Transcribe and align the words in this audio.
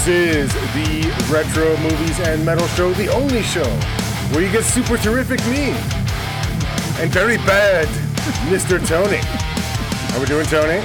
This 0.00 0.48
is 0.48 0.54
the 0.72 1.12
Retro 1.30 1.76
Movies 1.76 2.20
and 2.20 2.42
Metal 2.42 2.66
Show, 2.68 2.90
the 2.94 3.12
only 3.12 3.42
show 3.42 3.68
where 4.32 4.40
you 4.40 4.50
get 4.50 4.64
super 4.64 4.96
terrific 4.96 5.38
me 5.44 5.76
and 6.96 7.10
very 7.12 7.36
bad 7.36 7.86
Mr. 8.48 8.80
Tony. 8.88 9.20
How 9.20 10.18
we 10.18 10.24
doing, 10.24 10.46
Tony? 10.46 10.80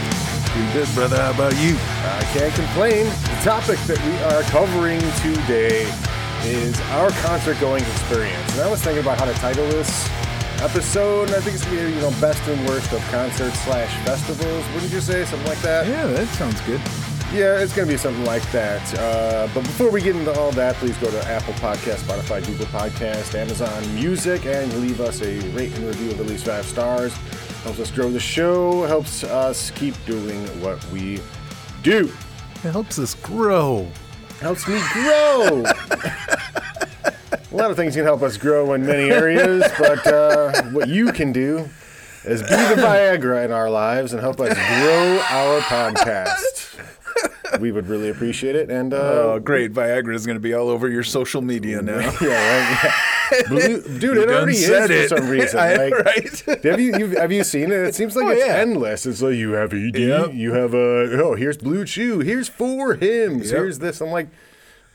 Pretty 0.51 0.73
good, 0.73 0.93
brother. 0.93 1.15
How 1.15 1.31
about 1.31 1.55
you? 1.63 1.77
I 1.79 2.27
can't 2.33 2.53
complain. 2.55 3.05
The 3.05 3.39
topic 3.41 3.79
that 3.87 4.03
we 4.03 4.17
are 4.35 4.43
covering 4.51 4.99
today 5.23 5.83
is 6.43 6.77
our 6.91 7.09
concert 7.23 7.57
going 7.61 7.85
experience. 7.85 8.51
And 8.51 8.63
I 8.63 8.69
was 8.69 8.81
thinking 8.81 9.01
about 9.01 9.17
how 9.17 9.23
to 9.23 9.33
title 9.35 9.65
this 9.69 10.09
episode, 10.59 11.29
and 11.29 11.37
I 11.37 11.39
think 11.39 11.55
it's 11.55 11.63
gonna 11.63 11.87
be, 11.87 11.93
you 11.93 12.01
know, 12.01 12.11
best 12.19 12.45
and 12.49 12.67
worst 12.67 12.91
of 12.91 12.99
concerts 13.11 13.61
slash 13.61 13.95
festivals. 14.05 14.65
Wouldn't 14.73 14.91
you 14.91 14.99
say 14.99 15.23
something 15.23 15.47
like 15.47 15.61
that? 15.61 15.87
Yeah, 15.87 16.05
that 16.07 16.27
sounds 16.35 16.59
good. 16.61 16.81
Yeah, 17.35 17.59
it's 17.59 17.75
going 17.75 17.85
to 17.85 17.93
be 17.93 17.97
something 17.97 18.23
like 18.23 18.49
that. 18.53 18.97
Uh, 18.97 19.49
but 19.53 19.63
before 19.63 19.91
we 19.91 20.01
get 20.01 20.15
into 20.15 20.33
all 20.39 20.53
that, 20.53 20.75
please 20.75 20.97
go 20.99 21.11
to 21.11 21.27
Apple 21.27 21.53
Podcast, 21.55 21.97
Spotify, 21.97 22.45
Google 22.47 22.65
Podcast, 22.67 23.35
Amazon 23.35 23.93
Music, 23.93 24.45
and 24.45 24.73
leave 24.75 25.01
us 25.01 25.21
a 25.21 25.39
rate 25.49 25.75
and 25.75 25.85
review 25.85 26.11
of 26.11 26.21
at 26.21 26.27
least 26.27 26.45
five 26.45 26.63
stars. 26.63 27.11
Helps 27.63 27.81
us 27.81 27.91
grow 27.91 28.09
the 28.09 28.21
show, 28.21 28.85
helps 28.85 29.25
us 29.25 29.69
keep 29.71 29.95
doing 30.05 30.45
what 30.61 30.81
we 30.91 31.19
do. 31.83 32.05
It 32.63 32.71
helps 32.71 32.99
us 32.99 33.15
grow. 33.15 33.85
Helps 34.39 34.65
me 34.65 34.81
grow. 34.93 35.65
a 35.65 37.51
lot 37.51 37.69
of 37.69 37.75
things 37.75 37.95
can 37.95 38.05
help 38.05 38.21
us 38.21 38.37
grow 38.37 38.75
in 38.75 38.85
many 38.85 39.11
areas, 39.11 39.61
but 39.77 40.07
uh, 40.07 40.63
what 40.69 40.87
you 40.87 41.11
can 41.11 41.33
do 41.33 41.69
is 42.23 42.41
be 42.43 42.47
the 42.47 42.75
Viagra 42.81 43.43
in 43.43 43.51
our 43.51 43.69
lives 43.69 44.13
and 44.13 44.21
help 44.21 44.39
us 44.39 44.53
grow 44.53 45.19
our 45.29 45.59
podcast. 45.59 46.93
We 47.59 47.71
would 47.71 47.87
really 47.87 48.09
appreciate 48.09 48.55
it. 48.55 48.69
And 48.69 48.93
uh, 48.93 48.97
Oh, 48.97 49.39
great. 49.39 49.73
Viagra 49.73 50.13
is 50.15 50.25
going 50.25 50.35
to 50.37 50.41
be 50.41 50.53
all 50.53 50.69
over 50.69 50.87
your 50.89 51.03
social 51.03 51.41
media 51.41 51.81
now. 51.81 51.99
yeah, 52.21 52.83
right, 52.83 52.93
yeah. 53.31 53.41
Blue, 53.47 53.81
dude, 53.99 54.17
it 54.17 54.25
done 54.27 54.35
already 54.35 54.53
is 54.57 54.65
said 54.67 54.89
for 55.09 55.17
some 55.17 55.29
reason. 55.29 55.59
I- 55.59 55.75
Like, 55.75 55.93
right? 56.05 56.39
Have 56.63 56.79
you, 56.79 56.97
you 56.97 57.07
have 57.17 57.31
you 57.31 57.43
seen 57.43 57.71
it? 57.71 57.79
It 57.79 57.95
seems 57.95 58.15
like 58.15 58.25
Oh, 58.25 58.29
it's 58.31 58.45
yeah. 58.45 58.53
endless. 58.55 59.05
It's 59.05 59.21
like 59.21 59.35
you 59.35 59.51
have 59.53 59.73
ED, 59.73 59.95
Yep. 59.97 60.33
you 60.33 60.53
have 60.53 60.73
a 60.73 61.21
oh 61.23 61.35
here's 61.35 61.57
Blue 61.57 61.85
Chew, 61.85 62.19
here's 62.19 62.47
four 62.47 62.95
Hims, 62.95 63.49
Yep. 63.51 63.57
here's 63.59 63.79
this. 63.79 64.01
I'm 64.01 64.09
like, 64.11 64.27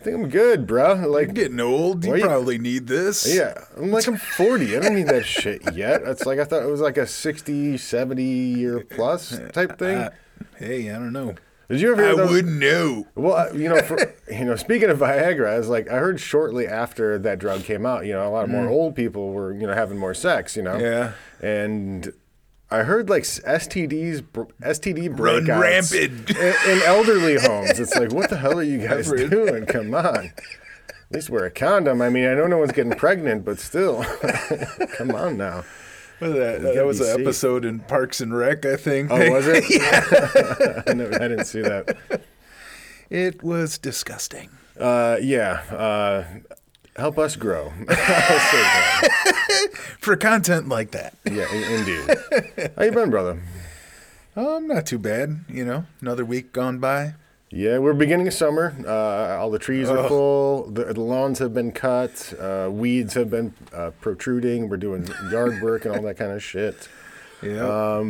I 0.00 0.05
think 0.05 0.16
I'm 0.16 0.28
good, 0.31 0.66
bro. 0.66 0.94
Like 0.94 1.27
You're 1.27 1.34
getting 1.34 1.61
old. 1.61 2.05
You 2.05 2.20
probably 2.20 2.56
need 2.58 2.86
this. 2.86 3.33
Yeah, 3.34 3.55
I'm 3.77 3.91
like 3.91 4.06
I'm 4.06 4.16
40. 4.16 4.77
I 4.77 4.81
don't 4.81 4.94
need 4.94 5.08
that 5.08 5.27
shit 5.27 5.75
yet. 5.75 6.03
It's 6.05 6.25
like 6.25 6.38
I 6.38 6.44
thought 6.44 6.62
it 6.62 6.70
was 6.70 6.81
like 6.81 6.97
a 6.97 7.06
60, 7.06 7.77
70 7.77 8.22
year 8.22 8.81
plus 8.88 9.38
type 9.53 9.78
thing. 9.78 9.98
Uh, 9.98 10.11
hey, 10.56 10.91
I 10.91 10.94
don't 10.94 11.12
know. 11.12 11.34
Did 11.71 11.81
you 11.81 11.93
ever 11.93 12.03
hear 12.03 12.13
I 12.13 12.17
those? 12.17 12.31
wouldn't 12.31 12.59
know. 12.59 13.07
Well, 13.15 13.57
you 13.57 13.69
know, 13.69 13.81
for, 13.81 13.97
you 14.29 14.45
know, 14.45 14.57
speaking 14.57 14.91
of 14.91 14.99
Viagra, 14.99 15.47
I 15.55 15.59
was 15.59 15.69
like, 15.69 15.89
I 15.89 15.99
heard 15.99 16.19
shortly 16.19 16.67
after 16.67 17.17
that 17.21 17.39
drug 17.39 17.62
came 17.62 17.87
out, 17.87 18.05
you 18.07 18.12
know, 18.12 18.27
a 18.27 18.31
lot 18.31 18.43
of 18.45 18.51
more 18.51 18.69
old 18.69 18.97
people 18.97 19.31
were, 19.33 19.55
you 19.55 19.69
know, 19.69 19.73
having 19.73 19.97
more 19.97 20.12
sex, 20.12 20.57
you 20.57 20.62
know. 20.65 20.75
Mm. 20.75 20.81
Yeah. 20.81 21.12
And 21.49 22.12
I 22.73 22.83
heard 22.83 23.09
like 23.09 23.23
STDs, 23.23 24.23
STD 24.62 25.17
Run 25.17 25.45
rampant. 25.47 26.31
in, 26.31 26.37
in 26.37 26.83
elderly 26.83 27.39
homes. 27.41 27.79
It's 27.79 27.95
like, 27.95 28.12
what 28.12 28.31
the 28.31 28.37
hell 28.39 28.59
are 28.59 28.62
you 28.65 28.79
guys 28.79 29.09
doing? 29.09 29.65
Come 29.67 29.95
on. 29.95 30.33
At 30.87 31.15
least 31.17 31.31
wear 31.31 31.45
a 31.45 31.51
condom. 31.53 32.03
I 32.03 32.09
mean, 32.09 32.27
I 32.27 32.34
know 32.34 32.49
no 32.49 32.59
one's 32.59 32.73
getting 32.73 32.93
pregnant, 32.95 33.45
but 33.45 33.61
still, 33.61 34.05
come 34.97 35.12
on 35.12 35.37
now. 35.37 35.65
What 36.21 36.33
was 36.33 36.39
that? 36.39 36.75
That 36.75 36.85
was 36.85 37.01
an 37.01 37.21
episode 37.21 37.65
in 37.65 37.81
Parks 37.81 38.21
and 38.21 38.37
Rec, 38.37 38.67
I 38.67 38.77
think. 38.77 39.11
Oh, 39.11 39.31
was 39.31 39.47
it? 39.49 39.65
yeah. 39.71 40.83
I, 40.87 40.93
never, 40.93 41.15
I 41.15 41.28
didn't 41.28 41.47
see 41.47 41.62
that. 41.62 41.97
It 43.09 43.43
was 43.43 43.78
disgusting. 43.78 44.50
Uh, 44.78 45.17
yeah. 45.22 45.62
Uh, 45.71 46.25
help 46.97 47.19
us 47.19 47.37
grow. 47.37 47.72
I'll 47.89 47.97
say 47.97 48.61
that. 48.61 49.69
For 49.99 50.15
content 50.15 50.69
like 50.69 50.91
that. 50.91 51.15
Yeah, 51.25 51.50
indeed. 51.55 52.71
How 52.77 52.84
you 52.84 52.93
been, 52.93 53.09
brother? 53.09 53.43
Um, 54.37 54.69
not 54.69 54.84
too 54.84 54.99
bad. 54.99 55.47
You 55.49 55.65
know, 55.65 55.87
another 56.03 56.27
week 56.27 56.53
gone 56.53 56.78
by. 56.81 57.15
Yeah, 57.53 57.78
we're 57.78 57.94
beginning 57.94 58.28
of 58.28 58.34
summer. 58.34 58.77
Uh, 58.87 59.41
all 59.41 59.50
the 59.50 59.59
trees 59.59 59.91
are 59.91 60.06
full. 60.06 60.71
The, 60.71 60.84
the 60.84 61.00
lawns 61.00 61.41
have 61.41 61.53
been 61.53 61.72
cut. 61.72 62.33
Uh, 62.38 62.69
weeds 62.71 63.15
have 63.15 63.28
been 63.28 63.55
uh, 63.72 63.91
protruding. 64.00 64.69
We're 64.69 64.77
doing 64.77 65.09
yard 65.33 65.61
work 65.61 65.84
and 65.84 65.97
all 65.97 66.03
that 66.03 66.16
kind 66.16 66.31
of 66.31 66.43
shit. 66.43 66.88
Yeah. 67.43 68.05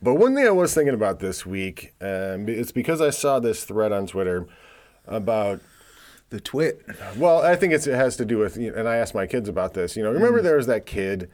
But 0.00 0.14
one 0.14 0.34
thing 0.34 0.46
I 0.46 0.50
was 0.50 0.72
thinking 0.74 0.94
about 0.94 1.18
this 1.18 1.44
week, 1.44 1.92
um, 2.00 2.48
it's 2.48 2.72
because 2.72 3.00
I 3.00 3.10
saw 3.10 3.40
this 3.40 3.64
thread 3.64 3.92
on 3.92 4.06
Twitter 4.06 4.46
about 5.06 5.60
the 6.30 6.40
twit. 6.40 6.86
Well, 7.16 7.42
I 7.42 7.56
think 7.56 7.72
it's, 7.72 7.86
it 7.86 7.94
has 7.94 8.16
to 8.16 8.24
do 8.24 8.38
with, 8.38 8.56
you 8.56 8.70
know, 8.70 8.78
and 8.78 8.88
I 8.88 8.96
asked 8.96 9.14
my 9.14 9.26
kids 9.26 9.48
about 9.48 9.74
this. 9.74 9.96
You 9.96 10.04
know, 10.04 10.12
remember 10.12 10.40
there 10.40 10.56
was 10.56 10.66
that 10.68 10.86
kid 10.86 11.28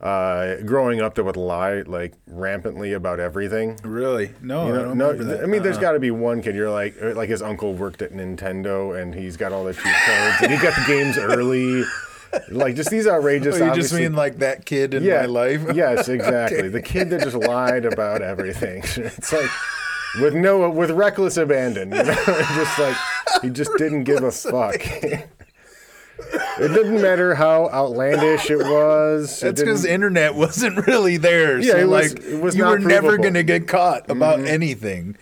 uh, 0.00 0.56
growing 0.64 1.00
up 1.00 1.14
that 1.16 1.24
would 1.24 1.36
lie 1.36 1.82
like 1.82 2.14
rampantly 2.26 2.92
about 2.94 3.20
everything. 3.20 3.78
Really? 3.84 4.32
No, 4.40 4.66
You 4.66 4.72
I 4.72 4.76
know, 4.76 4.84
don't 4.84 4.98
no, 4.98 5.08
remember 5.10 5.24
that. 5.36 5.42
I 5.42 5.46
mean, 5.46 5.62
there's 5.62 5.76
Uh-uh. 5.76 5.82
got 5.82 5.92
to 5.92 6.00
be 6.00 6.10
one 6.10 6.40
kid. 6.42 6.54
You're 6.54 6.70
like, 6.70 6.96
uh, 7.02 7.14
like 7.14 7.28
his 7.28 7.42
uncle 7.42 7.74
worked 7.74 8.00
at 8.00 8.12
Nintendo, 8.12 8.98
and 9.00 9.14
he's 9.14 9.36
got 9.36 9.52
all 9.52 9.64
the 9.64 9.74
cheat 9.74 9.82
codes, 9.84 10.36
and 10.42 10.50
he 10.52 10.58
got 10.58 10.74
the 10.74 10.84
games 10.86 11.18
early. 11.18 11.84
Like, 12.48 12.76
just 12.76 12.90
these 12.90 13.06
outrageous. 13.08 13.60
Oh, 13.60 13.66
you 13.66 13.74
just 13.74 13.92
mean 13.92 14.14
like 14.14 14.38
that 14.38 14.64
kid 14.64 14.94
in 14.94 15.02
yeah, 15.02 15.20
my 15.22 15.26
life? 15.26 15.62
yes, 15.74 16.08
exactly. 16.08 16.68
The 16.68 16.80
kid 16.80 17.10
that 17.10 17.22
just 17.24 17.36
lied 17.36 17.84
about 17.84 18.22
everything. 18.22 18.82
It's 18.96 19.32
like 19.32 19.50
with 20.20 20.34
no, 20.34 20.70
with 20.70 20.90
reckless 20.92 21.36
abandon. 21.36 21.90
You 21.90 22.04
know, 22.04 22.14
just 22.24 22.78
like 22.78 22.96
he 23.42 23.50
just 23.50 23.70
didn't 23.78 24.04
give 24.04 24.22
a 24.22 24.30
fuck. 24.32 24.80
It 26.60 26.68
didn't 26.68 27.00
matter 27.02 27.34
how 27.34 27.68
outlandish 27.70 28.50
it 28.50 28.58
was. 28.58 29.40
That's 29.40 29.60
because 29.60 29.84
internet 29.84 30.34
wasn't 30.34 30.86
really 30.86 31.16
there. 31.16 31.58
Yeah, 31.58 31.72
so 31.72 31.78
it 31.78 31.88
was- 31.88 32.14
like 32.14 32.24
it 32.24 32.40
was 32.42 32.56
you 32.56 32.64
were 32.64 32.78
never 32.78 32.88
provable. 33.08 33.12
Mm-hmm. 33.14 33.22
gonna 33.22 33.42
get 33.42 33.68
caught 33.68 34.10
about 34.10 34.40
anything. 34.40 35.16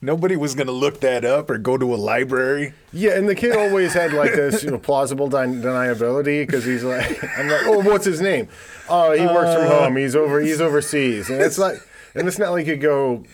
Nobody 0.00 0.36
was 0.36 0.54
gonna 0.54 0.70
look 0.72 1.00
that 1.00 1.24
up 1.24 1.48
or 1.48 1.56
go 1.56 1.78
to 1.78 1.94
a 1.94 1.96
library. 1.96 2.74
Yeah, 2.92 3.12
and 3.16 3.26
the 3.26 3.34
kid 3.34 3.56
always 3.56 3.94
had 3.94 4.12
like 4.12 4.32
this, 4.36 4.62
you 4.62 4.70
know, 4.70 4.78
plausible 4.78 5.28
den- 5.28 5.62
deniability 5.62 6.46
because 6.46 6.64
he's 6.64 6.84
like, 6.84 7.22
I'm 7.38 7.48
like, 7.48 7.62
oh, 7.64 7.80
what's 7.80 8.04
his 8.04 8.20
name? 8.20 8.48
Oh, 8.88 9.12
he 9.12 9.24
works 9.24 9.48
Uh. 9.48 9.58
from 9.60 9.66
home. 9.68 9.96
He's 9.96 10.14
over. 10.14 10.40
He's 10.40 10.60
overseas, 10.60 11.30
and 11.30 11.40
it's 11.40 11.56
like, 11.58 11.76
and 12.14 12.28
it's 12.28 12.38
not 12.38 12.52
like 12.52 12.66
you 12.66 12.76
go. 12.76 13.24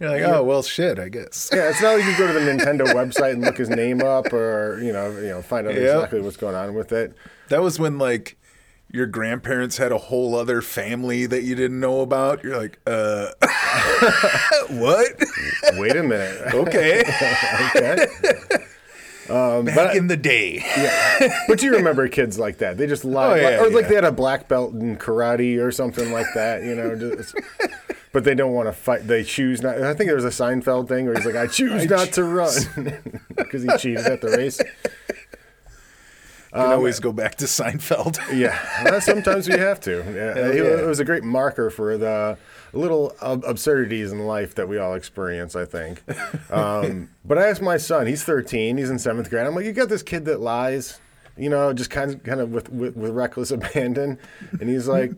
You're 0.00 0.10
like, 0.10 0.22
oh 0.22 0.44
well, 0.44 0.62
shit, 0.62 0.98
I 0.98 1.08
guess. 1.08 1.50
Yeah, 1.54 1.70
it's 1.70 1.82
not 1.82 1.96
like 1.96 2.04
you 2.04 2.16
go 2.16 2.26
to 2.26 2.32
the 2.32 2.40
Nintendo 2.40 2.86
website 2.86 3.32
and 3.32 3.42
look 3.42 3.56
his 3.58 3.68
name 3.68 4.00
up, 4.02 4.32
or 4.32 4.80
you 4.82 4.92
know, 4.92 5.10
you 5.12 5.28
know, 5.28 5.42
find 5.42 5.66
out 5.66 5.74
Yeah. 5.74 5.94
exactly 5.96 6.20
what's 6.20 6.36
going 6.36 6.54
on 6.54 6.74
with 6.74 6.92
it. 6.92 7.14
That 7.48 7.62
was 7.62 7.78
when 7.80 7.98
like 7.98 8.36
your 8.90 9.06
grandparents 9.06 9.76
had 9.76 9.92
a 9.92 9.98
whole 9.98 10.34
other 10.34 10.62
family 10.62 11.26
that 11.26 11.42
you 11.42 11.54
didn't 11.54 11.78
know 11.80 12.00
about. 12.00 12.42
You're 12.42 12.56
like, 12.56 12.78
uh, 12.86 13.28
what? 14.70 15.08
Wait 15.74 15.96
a 15.96 16.02
minute. 16.02 16.40
okay, 16.54 17.02
okay. 17.76 18.06
back 19.28 19.94
in 19.96 20.06
the 20.06 20.16
day. 20.16 20.62
Yeah. 20.76 21.38
But 21.48 21.62
you 21.62 21.72
remember 21.72 22.08
kids 22.08 22.38
like 22.38 22.58
that? 22.58 22.78
They 22.78 22.86
just 22.86 23.04
lie, 23.04 23.32
Oh, 23.32 23.34
yeah, 23.34 23.60
or 23.62 23.70
like 23.70 23.88
they 23.88 23.94
had 23.94 24.04
a 24.04 24.12
black 24.12 24.48
belt 24.48 24.72
in 24.72 24.96
karate 24.96 25.62
or 25.62 25.70
something 25.70 26.10
like 26.12 26.26
that. 26.34 26.62
You 26.62 26.74
know, 26.74 26.94
just, 26.96 27.34
but 28.18 28.24
they 28.24 28.34
don't 28.34 28.52
want 28.52 28.66
to 28.66 28.72
fight. 28.72 29.06
They 29.06 29.22
choose 29.22 29.62
not. 29.62 29.80
I 29.80 29.94
think 29.94 30.08
there 30.08 30.16
was 30.16 30.24
a 30.24 30.30
Seinfeld 30.30 30.88
thing 30.88 31.06
where 31.06 31.14
he's 31.14 31.24
like, 31.24 31.36
"I 31.36 31.46
choose 31.58 31.86
not 31.88 32.08
to 32.14 32.24
run," 32.24 32.50
because 33.36 33.62
he 33.62 33.68
cheated 33.78 34.06
at 34.06 34.20
the 34.20 34.30
race. 34.30 34.58
You 34.58 34.64
can 36.52 36.72
always 36.72 36.98
go 36.98 37.12
back 37.12 37.36
to 37.36 37.44
Seinfeld. 37.44 38.18
Yeah, 38.36 38.58
well, 38.82 39.00
sometimes 39.00 39.48
we 39.48 39.56
have 39.56 39.78
to. 39.82 39.98
Yeah, 39.98 40.46
It- 40.48 40.56
yeah. 40.56 40.62
it 40.82 40.86
was 40.86 40.98
a 40.98 41.04
great 41.04 41.22
marker 41.22 41.70
for 41.70 41.96
the 41.96 42.36
little 42.72 43.14
ab- 43.22 43.44
absurdities 43.46 44.10
in 44.10 44.26
life 44.26 44.56
that 44.56 44.68
we 44.68 44.78
all 44.78 44.94
experience. 44.94 45.54
I 45.54 45.64
think. 45.64 46.02
Um, 46.50 47.10
but 47.24 47.38
I 47.38 47.46
asked 47.46 47.62
my 47.62 47.76
son; 47.76 48.08
he's 48.08 48.24
13, 48.24 48.78
he's 48.78 48.90
in 48.90 48.98
seventh 48.98 49.30
grade. 49.30 49.46
I'm 49.46 49.54
like, 49.54 49.64
"You 49.64 49.72
got 49.72 49.88
this 49.90 50.02
kid 50.02 50.24
that 50.24 50.40
lies, 50.40 50.98
you 51.36 51.50
know, 51.50 51.72
just 51.72 51.90
kind 51.90 52.14
of, 52.14 52.24
kind 52.24 52.40
of 52.40 52.50
with, 52.50 52.68
with, 52.70 52.96
with 52.96 53.12
reckless 53.12 53.52
abandon," 53.52 54.18
and 54.60 54.68
he's 54.68 54.88
like. 54.88 55.12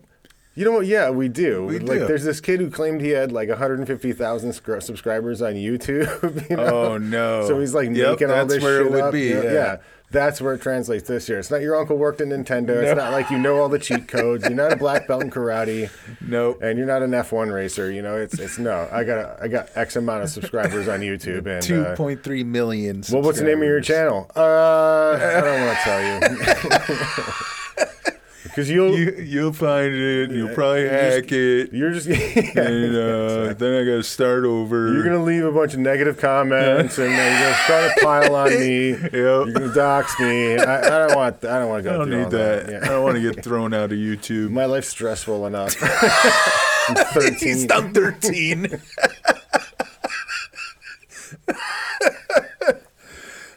You 0.55 0.65
know 0.65 0.73
what? 0.73 0.87
Yeah, 0.87 1.11
we 1.11 1.29
do. 1.29 1.65
We 1.65 1.79
like, 1.79 2.01
do. 2.01 2.07
there's 2.07 2.25
this 2.25 2.41
kid 2.41 2.59
who 2.61 2.71
claimed 2.71 3.01
he 3.01 3.11
had 3.11 3.31
like 3.31 3.49
150,000 3.49 4.53
scr- 4.53 4.81
subscribers 4.81 5.41
on 5.43 5.55
YouTube. 5.55 6.09
You 6.51 6.57
know? 6.57 6.65
Oh, 6.93 6.99
no. 6.99 7.47
So 7.47 7.61
he's 7.61 7.73
like 7.75 7.89
Yep, 7.91 8.11
making 8.11 8.31
all 8.31 8.37
that's 8.37 8.55
this 8.55 8.63
where 8.63 8.81
it 8.81 8.91
would 8.91 9.01
up. 9.01 9.13
be, 9.13 9.33
know? 9.33 9.43
yeah. 9.43 9.77
That's 10.13 10.41
where 10.41 10.55
it 10.55 10.61
translates 10.61 11.07
this 11.07 11.29
year. 11.29 11.39
It's 11.39 11.53
not 11.53 11.61
your 11.61 11.77
uncle 11.77 11.97
worked 11.97 12.21
at 12.21 12.27
Nintendo. 12.27 12.71
It's 12.83 12.97
not 12.99 13.13
like 13.13 13.31
you 13.31 13.39
know 13.39 13.59
all 13.61 13.69
the 13.69 13.79
cheat 13.79 14.09
codes. 14.09 14.43
You're 14.43 14.55
not 14.57 14.73
a 14.73 14.77
black 14.77 15.07
belt 15.07 15.23
in 15.23 15.31
karate, 15.31 15.89
Nope. 16.21 16.61
and 16.63 16.77
you're 16.77 16.87
not 16.89 17.05
an 17.05 17.13
F1 17.13 17.53
racer. 17.55 17.93
You 17.93 18.03
know, 18.03 18.17
it's 18.17 18.37
it's 18.37 18.59
no. 18.59 18.89
I 18.91 19.05
got 19.05 19.19
a, 19.19 19.39
I 19.41 19.47
got 19.47 19.69
X 19.77 19.95
amount 19.95 20.25
of 20.25 20.31
subscribers 20.31 20.89
on 20.89 20.99
YouTube, 20.99 21.47
and 21.47 21.63
Two 21.63 21.85
uh, 21.85 21.95
point 21.95 22.25
three 22.25 22.43
million. 22.43 23.05
well, 23.13 23.23
what's 23.23 23.39
the 23.39 23.45
name 23.45 23.59
of 23.59 23.69
your 23.69 23.81
channel? 23.81 24.29
Uh, 24.35 25.13
I 25.13 25.41
don't 25.43 25.65
want 25.65 25.79
to 25.79 25.85
tell 25.85 26.03
you. 28.09 28.15
because 28.51 28.69
you'll 28.69 28.97
You, 28.99 29.15
you'll 29.19 29.53
find 29.53 29.95
it. 29.95 30.31
You'll 30.31 30.55
probably 30.55 30.89
hack 30.89 31.31
it. 31.33 31.73
you're 31.73 31.93
just 31.93 32.07
yeah, 32.09 32.17
And 32.61 32.95
uh, 32.97 33.55
then 33.55 33.81
I 33.81 33.85
got 33.85 33.97
to 33.97 34.03
start 34.03 34.45
over. 34.45 34.93
you're 34.93 35.05
gonna 35.05 35.23
leave 35.23 35.45
a 35.45 35.53
bunch 35.53 35.75
of 35.75 35.81
negative 35.81 36.19
comments 36.19 36.99
and 36.99 37.09
then 37.11 37.41
you're 37.41 37.51
gonna 37.51 37.65
start 37.65 37.93
a 37.97 38.01
pile 38.05 38.35
on 38.35 38.51
me. 38.51 38.89
You're 39.13 39.53
gonna 39.53 39.73
dox 39.75 40.19
me. 40.21 40.57
I, 40.59 40.79
I 40.79 41.07
don't 41.09 41.17
want. 41.17 41.45
I 41.45 41.59
don't 41.59 41.69
want 41.69 41.85
to 41.85 41.91
go 41.91 41.95
I 41.95 41.99
don't 41.99 42.11
need 42.11 42.31
that. 42.31 42.67
that. 42.67 42.85
I 42.85 42.89
don't 42.89 43.03
want 43.05 43.17
to 43.17 43.23
get 43.23 43.43
thrown 43.45 43.73
out 43.75 43.93
of 43.93 43.99
YouTube. 43.99 44.51
My 44.51 44.65
life's 44.67 44.89
stressful 44.89 45.47
enough. 45.47 45.77
I'm 46.89 46.95
13. 46.97 47.71
I'm 47.73 47.93
13. 47.93 48.81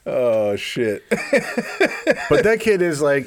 oh 0.05 0.55
shit. 0.55 1.03
But 1.09 2.43
that 2.43 2.57
kid 2.59 2.81
is 2.81 3.01
like, 3.01 3.25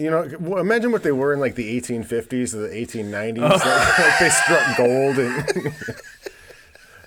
you 0.00 0.10
know, 0.10 0.22
imagine 0.58 0.92
what 0.92 1.02
they 1.02 1.12
were 1.12 1.34
in 1.34 1.40
like 1.40 1.54
the 1.56 1.78
1850s 1.78 2.54
or 2.54 2.68
the 2.68 2.68
1890s. 2.68 3.38
Like, 3.38 3.98
like 3.98 4.18
they 4.18 4.30
struck 4.30 4.76
gold 4.78 5.18
and 5.18 5.74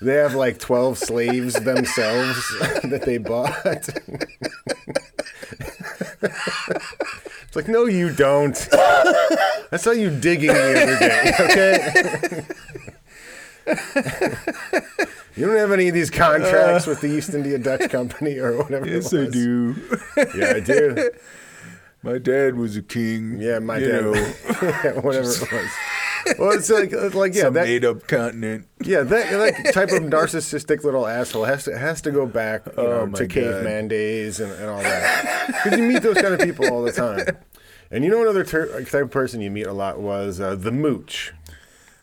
they 0.00 0.14
have 0.14 0.34
like 0.34 0.58
12 0.58 0.98
slaves 0.98 1.54
themselves 1.54 2.48
that 2.84 3.02
they 3.04 3.18
bought. 3.18 3.50
it's 7.42 7.56
like, 7.56 7.66
no, 7.66 7.86
you 7.86 8.14
don't. 8.14 8.68
I 8.72 9.76
saw 9.76 9.90
you 9.90 10.10
digging 10.10 10.52
the 10.52 10.82
other 10.82 10.98
day, 10.98 11.32
okay? 11.40 12.44
You 15.36 15.46
don't 15.46 15.56
have 15.56 15.72
any 15.72 15.88
of 15.88 15.94
these 15.94 16.10
contracts 16.10 16.86
with 16.86 17.00
the 17.00 17.08
East 17.08 17.34
India 17.34 17.58
Dutch 17.58 17.90
Company 17.90 18.38
or 18.38 18.56
whatever. 18.62 18.86
Yes, 18.86 19.12
I 19.12 19.26
do. 19.26 19.74
Yeah, 20.36 20.52
I 20.54 20.60
do. 20.60 21.10
My 22.04 22.18
dad 22.18 22.56
was 22.56 22.76
a 22.76 22.82
king. 22.82 23.40
Yeah, 23.40 23.60
my 23.60 23.78
dad. 23.78 24.04
yeah, 24.62 24.92
whatever 25.00 25.30
it 25.30 25.52
was. 25.52 25.70
Well, 26.38 26.52
it's 26.52 26.68
like, 26.68 26.92
it's 26.92 27.14
like 27.14 27.34
yeah, 27.34 27.42
some 27.44 27.54
that, 27.54 27.64
made 27.64 27.84
up 27.84 28.06
continent. 28.06 28.66
yeah, 28.82 29.02
that, 29.02 29.30
that 29.30 29.72
type 29.74 29.90
of 29.90 30.02
narcissistic 30.02 30.84
little 30.84 31.06
asshole 31.06 31.44
has 31.44 31.64
to 31.64 31.78
has 31.78 32.02
to 32.02 32.10
go 32.10 32.26
back 32.26 32.66
you 32.66 32.72
Oh, 32.76 33.06
know, 33.06 33.12
to 33.12 33.26
God. 33.26 33.30
caveman 33.34 33.88
days 33.88 34.38
and, 34.38 34.52
and 34.52 34.68
all 34.68 34.82
that. 34.82 35.46
Because 35.46 35.78
you 35.78 35.84
meet 35.86 36.02
those 36.02 36.16
kind 36.20 36.34
of 36.34 36.40
people 36.40 36.66
all 36.70 36.82
the 36.82 36.92
time. 36.92 37.38
And 37.90 38.04
you 38.04 38.10
know 38.10 38.20
another 38.22 38.44
ter- 38.44 38.84
type 38.84 39.04
of 39.04 39.10
person 39.10 39.40
you 39.40 39.50
meet 39.50 39.66
a 39.66 39.72
lot 39.72 39.98
was 40.00 40.40
uh, 40.40 40.56
the 40.56 40.72
mooch. 40.72 41.32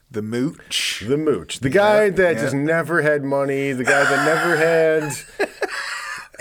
The 0.10 0.22
mooch. 0.22 1.04
The 1.08 1.18
mooch. 1.18 1.60
The 1.60 1.70
guy 1.70 2.10
that 2.10 2.36
yeah. 2.36 2.42
just 2.42 2.56
never 2.56 3.02
had 3.02 3.24
money, 3.24 3.72
the 3.72 3.84
guy 3.84 4.04
that 4.04 4.26
never 4.26 4.56
had 4.58 5.14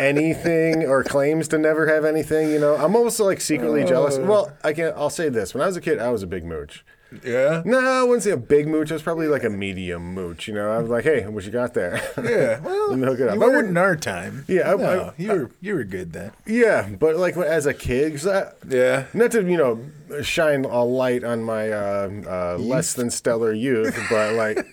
anything 0.01 0.87
or 0.87 1.05
claims 1.05 1.47
to 1.49 1.59
never 1.59 1.87
have 1.87 2.05
anything, 2.05 2.51
you 2.51 2.59
know. 2.59 2.77
I'm 2.77 2.97
also 2.97 3.25
like 3.25 3.41
secretly 3.41 3.85
jealous. 3.85 4.17
Oh. 4.17 4.25
Well, 4.25 4.53
I 4.65 4.73
can't. 4.73 4.97
I'll 4.97 5.11
say 5.11 5.29
this. 5.29 5.55
When 5.55 5.63
I 5.63 5.67
was 5.67 5.77
a 5.77 5.81
kid, 5.81 5.99
I 5.99 6.11
was 6.11 6.23
a 6.23 6.27
big 6.27 6.45
mooch. 6.45 6.85
Yeah. 7.25 7.63
No, 7.65 7.79
I 7.79 8.03
wouldn't 8.05 8.23
say 8.23 8.31
a 8.31 8.37
big 8.37 8.69
mooch. 8.69 8.91
It 8.91 8.95
was 8.95 9.03
probably 9.03 9.27
like 9.27 9.43
a 9.45 9.51
medium 9.51 10.15
mooch. 10.15 10.47
You 10.47 10.55
know, 10.55 10.71
I 10.71 10.79
was 10.79 10.89
like, 10.91 11.05
"Hey, 11.05 11.27
what 11.27 11.45
you 11.45 11.51
got 11.51 11.75
there?" 11.75 12.01
Yeah. 12.23 12.61
Well, 12.65 12.91
Let 12.91 12.99
me 12.99 13.07
hook 13.07 13.21
it 13.21 13.29
up. 13.29 13.35
you 13.37 13.43
I 13.43 13.47
weren't 13.47 13.69
in 13.69 13.77
our 13.77 13.97
time. 13.97 14.45
Yeah, 14.49 14.73
I- 14.73 14.77
No, 14.77 15.01
I- 15.01 15.13
you 15.21 15.29
were 15.33 15.51
you 15.61 15.75
were 15.75 15.85
good 15.85 16.13
then. 16.13 16.31
yeah, 16.47 16.89
but 16.99 17.17
like 17.17 17.37
as 17.37 17.67
a 17.67 17.75
kid, 17.75 18.13
'cause 18.13 18.27
I, 18.27 18.53
Yeah. 18.69 19.05
not 19.13 19.33
to 19.33 19.43
you 19.43 19.57
know 19.57 19.81
shine 20.23 20.65
a 20.65 20.85
light 20.85 21.23
on 21.25 21.43
my 21.43 21.71
uh, 21.71 22.11
uh, 22.29 22.57
less 22.59 22.95
than 22.95 23.11
stellar 23.11 23.53
youth, 23.53 23.97
but 24.09 24.35
like 24.35 24.65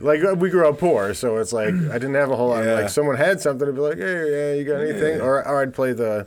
like 0.00 0.24
uh, 0.24 0.34
we 0.34 0.50
grew 0.50 0.68
up 0.68 0.78
poor, 0.78 1.14
so 1.14 1.36
it's 1.38 1.52
like 1.52 1.68
I 1.74 1.98
didn't 1.98 2.14
have 2.14 2.30
a 2.30 2.36
whole 2.36 2.48
lot. 2.48 2.64
Yeah. 2.64 2.74
Like 2.74 2.88
someone 2.88 3.16
had 3.16 3.40
something, 3.40 3.66
I'd 3.68 3.74
be 3.74 3.80
like, 3.80 3.98
"Hey, 3.98 4.30
yeah, 4.30 4.52
you 4.58 4.64
got 4.64 4.80
anything?" 4.80 5.20
Or, 5.20 5.46
or 5.46 5.62
I'd 5.62 5.72
play 5.74 5.92
the 5.92 6.26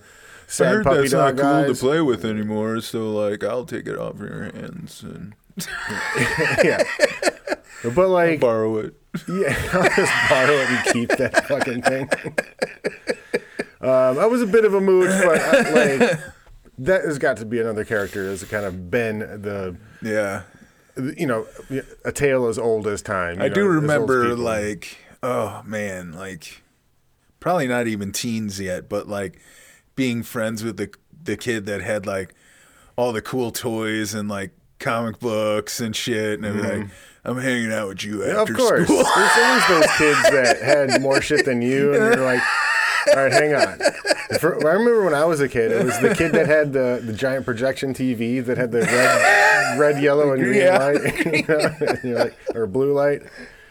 I 0.59 0.63
heard 0.63 0.83
puppy 0.83 0.97
that's 1.01 1.11
not 1.13 1.35
dog 1.35 1.65
cool 1.65 1.73
to 1.75 1.79
play 1.79 2.01
with 2.01 2.25
anymore, 2.25 2.81
so 2.81 3.11
like 3.11 3.43
I'll 3.43 3.65
take 3.65 3.87
it 3.87 3.97
off 3.97 4.19
your 4.19 4.43
hands 4.51 5.03
and 5.03 5.33
yeah, 6.63 6.83
but 7.95 8.09
like 8.09 8.39
borrow 8.39 8.77
it. 8.77 8.93
Yeah, 9.27 9.55
I'll 9.73 9.89
just 9.95 10.13
borrow 10.29 10.53
it 10.53 10.69
and 10.69 10.93
keep 10.93 11.09
that 11.17 11.45
fucking 11.47 11.81
thing. 11.81 12.09
Um, 13.81 14.19
I 14.19 14.25
was 14.25 14.41
a 14.41 14.47
bit 14.47 14.65
of 14.65 14.73
a 14.73 14.81
mood, 14.81 15.07
but 15.23 15.39
I, 15.39 15.99
like 16.01 16.19
that 16.79 17.03
has 17.05 17.17
got 17.17 17.37
to 17.37 17.45
be 17.45 17.59
another 17.59 17.85
character 17.85 18.27
that's 18.27 18.43
kind 18.45 18.65
of 18.65 18.91
been 18.91 19.19
the, 19.19 19.75
Yeah. 20.01 20.43
you 21.17 21.25
know, 21.25 21.47
a 22.03 22.11
tale 22.11 22.47
as 22.47 22.59
old 22.59 22.87
as 22.87 23.01
time. 23.01 23.41
I 23.41 23.47
know, 23.47 23.53
do 23.53 23.69
as 23.69 23.75
as 23.77 23.81
remember 23.81 24.35
like 24.35 24.97
oh 25.23 25.61
man, 25.65 26.11
like 26.13 26.61
probably 27.39 27.67
not 27.67 27.87
even 27.87 28.11
teens 28.11 28.59
yet, 28.59 28.89
but 28.89 29.07
like 29.07 29.39
being 29.95 30.23
friends 30.23 30.63
with 30.63 30.77
the 30.77 30.93
the 31.23 31.37
kid 31.37 31.65
that 31.67 31.81
had 31.81 32.05
like 32.05 32.33
all 32.97 33.13
the 33.13 33.21
cool 33.21 33.51
toys 33.51 34.13
and 34.13 34.27
like 34.27 34.51
comic 34.79 35.19
books 35.19 35.79
and 35.81 35.95
shit 35.95 36.39
and 36.39 36.45
I'd 36.47 36.53
be 36.53 36.61
like 36.61 36.87
I'm 37.25 37.37
hanging 37.37 37.71
out 37.71 37.89
with 37.89 38.03
you 38.03 38.19
Mm-hmm. 38.19 38.29
Yeah, 38.29 38.41
after 38.41 38.53
of 38.53 38.57
course, 38.59 38.83
school. 38.85 39.03
there's 39.03 39.37
always 39.37 39.67
those 39.67 39.97
kids 39.97 40.21
that 40.31 40.61
had 40.61 41.01
more 41.01 41.21
shit 41.21 41.43
than 41.45 41.61
you, 41.61 41.93
and 41.93 42.15
you're 42.15 42.25
like, 42.25 42.41
all 43.09 43.15
right, 43.23 43.31
hang 43.31 43.53
on. 43.53 43.77
For, 44.39 44.55
I 44.67 44.71
remember 44.73 45.03
when 45.03 45.13
I 45.13 45.25
was 45.25 45.41
a 45.41 45.49
kid, 45.49 45.71
it 45.73 45.83
was 45.85 45.99
the 45.99 46.15
kid 46.15 46.31
that 46.31 46.47
had 46.47 46.71
the, 46.71 47.01
the 47.05 47.11
giant 47.11 47.43
projection 47.45 47.93
TV 47.93 48.43
that 48.45 48.57
had 48.57 48.71
the 48.71 48.79
red, 48.81 49.77
red, 49.79 50.01
yellow, 50.01 50.31
and 50.31 50.41
green 50.41 50.59
Yeah. 50.61 50.77
light, 50.77 51.25
you 51.25 51.45
know? 51.47 51.75
and 51.81 51.99
you're 52.03 52.19
like, 52.19 52.35
or 52.55 52.65
blue 52.67 52.93
light. 52.93 53.21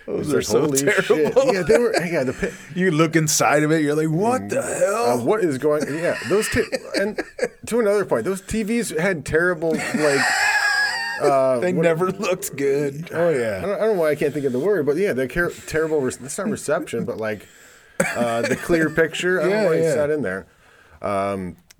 Those 0.06 0.30
are 0.32 0.36
like, 0.36 0.44
so 0.46 0.60
holy 0.60 0.78
shit. 0.78 1.04
terrible. 1.06 1.52
Yeah, 1.54 1.62
they 1.62 1.78
were. 1.78 1.92
Yeah, 2.04 2.24
the 2.24 2.32
pi- 2.34 2.52
You 2.78 2.90
look 2.90 3.16
inside 3.16 3.62
of 3.62 3.72
it, 3.72 3.82
you're 3.82 3.94
like, 3.94 4.08
what 4.10 4.48
the 4.50 4.60
uh, 4.60 4.78
hell? 5.16 5.24
what 5.24 5.42
is 5.42 5.56
going? 5.58 5.84
Yeah, 5.88 6.18
those 6.28 6.48
t- 6.50 6.64
and 7.00 7.18
to 7.66 7.80
another 7.80 8.04
point, 8.04 8.24
those 8.24 8.42
TVs 8.42 8.98
had 8.98 9.24
terrible 9.24 9.72
like. 9.74 10.20
They 11.60 11.72
never 11.72 12.10
looked 12.10 12.56
good. 12.56 13.08
Oh 13.12 13.28
I 13.30 13.32
yeah. 13.36 13.60
don't, 13.60 13.70
I 13.70 13.78
don't 13.86 13.94
know 13.96 14.00
why 14.02 14.10
I 14.10 14.14
can't 14.14 14.32
think 14.32 14.46
of 14.46 14.52
the 14.52 14.58
word, 14.58 14.86
but 14.86 14.96
yeah, 14.96 15.12
they're 15.12 15.28
car- 15.28 15.50
terrible. 15.66 16.00
Re- 16.00 16.08
it's 16.20 16.38
not 16.38 16.48
reception, 16.48 17.04
but 17.04 17.16
like 17.18 17.46
uh, 18.16 18.42
the 18.42 18.56
clear 18.56 18.88
picture. 19.02 19.40
I 19.40 19.44
don't 19.44 19.50
Yeah, 19.52 19.62
know 19.62 19.68
why 19.68 19.74
it's 19.76 19.94
yeah. 19.94 20.00
not 20.00 20.10
in 20.10 20.22
there. 20.22 20.46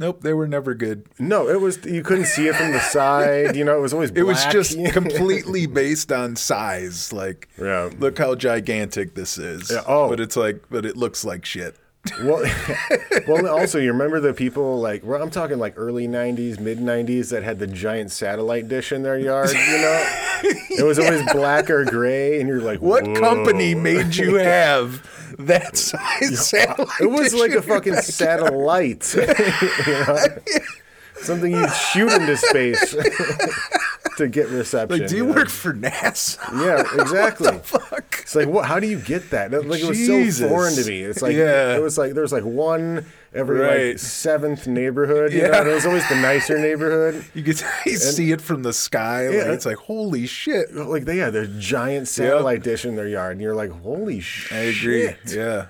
Nope, 0.01 0.21
they 0.23 0.33
were 0.33 0.47
never 0.47 0.75
good. 0.75 1.07
No, 1.19 1.49
it 1.49 1.61
was 1.61 1.85
you 1.85 2.05
couldn't 2.05 2.27
see 2.27 2.47
it 2.47 2.55
from 2.55 2.71
the 2.71 2.79
side. 2.79 3.57
You 3.57 3.65
know, 3.65 3.77
it 3.77 3.81
was 3.81 3.93
always 3.93 4.11
It 4.15 4.23
was 4.23 4.45
just 4.47 4.79
completely 4.93 5.67
based 5.67 6.13
on 6.13 6.37
size. 6.37 7.13
Like, 7.13 7.49
Yeah. 7.61 7.91
look 7.99 8.17
how 8.19 8.37
gigantic 8.37 9.17
this 9.17 9.39
is. 9.39 9.71
Yeah, 9.73 9.83
oh. 9.89 10.09
but 10.09 10.21
it's 10.21 10.37
like, 10.37 10.63
but 10.71 10.87
it 10.87 10.97
looks 10.97 11.25
like 11.25 11.45
shit. 11.45 11.75
Well, 12.23 12.45
well. 13.29 13.47
Also, 13.59 13.79
you 13.79 13.93
remember 13.93 14.21
the 14.21 14.35
people 14.35 14.81
like 14.81 15.03
well, 15.05 15.23
I'm 15.23 15.31
talking 15.31 15.59
like 15.59 15.75
early 15.77 16.07
'90s, 16.09 16.59
mid 16.61 16.79
'90s 16.79 17.31
that 17.31 17.43
had 17.43 17.59
the 17.59 17.67
giant 17.67 18.11
satellite 18.11 18.69
dish 18.69 18.93
in 18.93 19.03
their 19.03 19.19
yard. 19.19 19.51
You 19.51 19.57
know, 19.57 20.07
it 20.71 20.85
was 20.85 20.99
always 20.99 21.23
black 21.33 21.71
or 21.71 21.85
gray, 21.85 22.41
and 22.41 22.49
you're 22.49 22.61
like, 22.61 22.81
What 22.81 23.07
"Whoa." 23.07 23.15
company 23.15 23.75
made 23.75 24.17
you 24.17 24.35
have 24.37 25.09
that 25.39 25.77
size 25.77 26.49
satellite? 26.49 27.01
It 27.01 27.11
was 27.11 27.35
like 27.35 27.53
a 27.53 27.63
fucking 27.63 27.97
satellite. 27.97 29.15
you 29.15 29.27
know? 29.27 30.27
Something 31.23 31.53
you'd 31.53 31.73
shoot 31.73 32.13
into 32.13 32.37
space 32.37 32.95
to 34.17 34.29
get 34.29 34.49
reception. 34.49 34.99
Like, 35.01 35.09
do 35.09 35.17
you 35.17 35.25
work 35.27 35.49
for 35.49 35.73
NASA? 35.75 36.39
Yeah, 36.61 36.81
exactly. 37.03 37.59
Fuck. 37.63 38.19
It's 38.23 38.35
like, 38.35 38.49
what? 38.49 38.67
How 38.67 38.79
do 38.81 38.87
you 38.87 38.99
get 39.01 39.31
that? 39.31 39.51
Like, 39.53 39.81
it 39.81 39.89
was 39.89 40.07
so 40.07 40.49
foreign 40.49 40.75
to 40.75 40.85
me. 40.87 41.01
It's 41.03 41.23
like, 41.23 41.35
Yeah. 41.37 41.77
it 41.77 41.83
was 41.83 41.97
like 41.99 42.13
there 42.15 42.23
was 42.23 42.33
like 42.33 42.45
one 42.45 43.07
every 43.35 43.61
like 43.91 43.99
seventh 43.99 44.67
neighborhood. 44.67 45.33
You 45.33 45.43
Yeah. 45.43 45.49
know, 45.49 45.61
and 45.61 45.69
it 45.71 45.75
was 45.75 45.87
always 45.87 46.09
the 46.09 46.17
nicer 46.17 46.59
neighborhood. 46.59 47.25
You 47.35 47.43
could 47.43 47.59
see 47.87 48.33
it 48.33 48.41
from 48.41 48.63
the 48.63 48.73
sky. 48.73 49.27
Like, 49.29 49.35
Yeah. 49.37 49.53
it's 49.53 49.67
like, 49.67 49.77
holy 49.77 50.27
shit. 50.27 50.75
Like 50.75 51.05
they 51.05 51.19
had 51.19 51.33
their 51.33 51.47
giant 51.47 52.09
satellite 52.09 52.63
dish 52.63 52.85
in 52.85 52.97
their 52.97 53.09
yard, 53.09 53.33
and 53.33 53.41
you're 53.41 53.55
like, 53.55 53.71
holy 53.71 54.21
shit! 54.21 54.53
I 54.53 54.61
agree. 54.63 55.11
Yeah. 55.27 55.67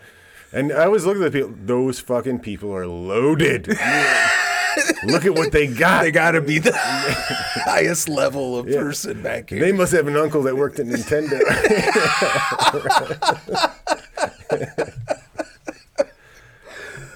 And 0.52 0.72
I 0.72 0.86
always 0.86 1.04
look 1.04 1.16
at 1.16 1.20
the 1.20 1.30
people; 1.30 1.54
those 1.64 2.00
fucking 2.00 2.38
people 2.40 2.74
are 2.74 2.86
loaded. 2.86 3.68
Look 5.04 5.24
at 5.24 5.34
what 5.34 5.52
they 5.52 5.66
got. 5.66 6.02
They 6.02 6.10
got 6.10 6.32
to 6.32 6.40
be 6.40 6.58
the 6.58 6.72
highest 6.74 8.08
level 8.08 8.58
of 8.58 8.66
person 8.66 9.22
back 9.22 9.50
here. 9.50 9.60
They 9.60 9.72
must 9.72 9.92
have 9.92 10.06
an 10.06 10.16
uncle 10.16 10.42
that 10.42 10.56
worked 10.56 10.78
at 10.78 10.86
Nintendo. 10.86 11.38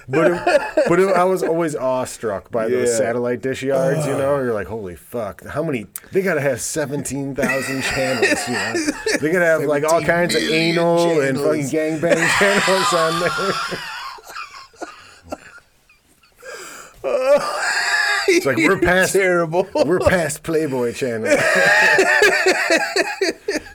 but 0.07 0.31
it, 0.31 0.87
but 0.87 0.99
it, 0.99 1.15
I 1.15 1.23
was 1.23 1.43
always 1.43 1.75
awestruck 1.75 2.51
by 2.51 2.67
those 2.67 2.95
satellite 2.95 3.41
dish 3.41 3.63
yards. 3.63 4.05
You 4.05 4.13
know, 4.13 4.35
ah. 4.35 4.39
you're 4.39 4.53
like, 4.53 4.67
holy 4.67 4.95
fuck! 4.95 5.45
How 5.45 5.63
many? 5.63 5.87
They 6.11 6.21
gotta 6.21 6.41
have 6.41 6.61
seventeen 6.61 7.35
thousand 7.35 7.83
channels. 7.83 8.47
You 8.47 8.53
know, 8.53 8.73
they 9.19 9.31
gotta 9.31 9.45
have 9.45 9.63
like 9.63 9.83
all 9.83 10.01
kinds 10.01 10.35
of 10.35 10.43
anal 10.43 11.21
and 11.21 11.37
fucking 11.37 11.69
channels. 11.69 12.01
gangbang 12.01 12.39
channels 12.39 12.93
on 12.93 13.19
there. 13.19 13.79
Uh. 17.03 17.99
It's 18.27 18.45
like 18.45 18.57
we're 18.57 18.79
past 18.81 19.13
Terrible. 19.13 19.67
We're 19.85 19.99
past 19.99 20.43
Playboy 20.43 20.93
Channel. 20.93 21.25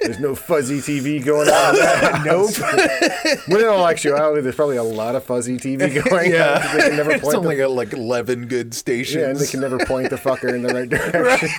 There's 0.01 0.21
no 0.21 0.35
fuzzy 0.35 0.79
TV 0.79 1.23
going 1.23 1.49
on. 1.51 2.25
Nope. 2.25 2.51
when 3.49 3.61
in 3.61 3.67
all 3.67 3.87
actuality, 3.87 4.41
there's 4.41 4.55
probably 4.55 4.77
a 4.79 4.83
lot 4.83 5.15
of 5.17 5.25
fuzzy 5.25 5.59
TV 5.59 6.03
going 6.03 6.35
on. 6.35 6.61
'cause 6.63 6.73
They 6.73 6.81
can 6.89 6.97
never 6.97 7.11
it's 7.13 7.23
point 7.23 7.37
only 7.37 7.57
the, 7.57 7.69
like 7.69 7.93
eleven 7.93 8.47
good 8.47 8.73
stations. 8.75 9.17
yeah, 9.23 9.29
and 9.31 9.39
they 9.39 9.47
can 9.47 9.61
never 9.61 9.79
point 9.79 10.09
the 10.11 10.17
fucker 10.17 10.49
in 10.55 10.63
the 10.63 10.73
right 10.73 10.89
direction. 10.89 11.51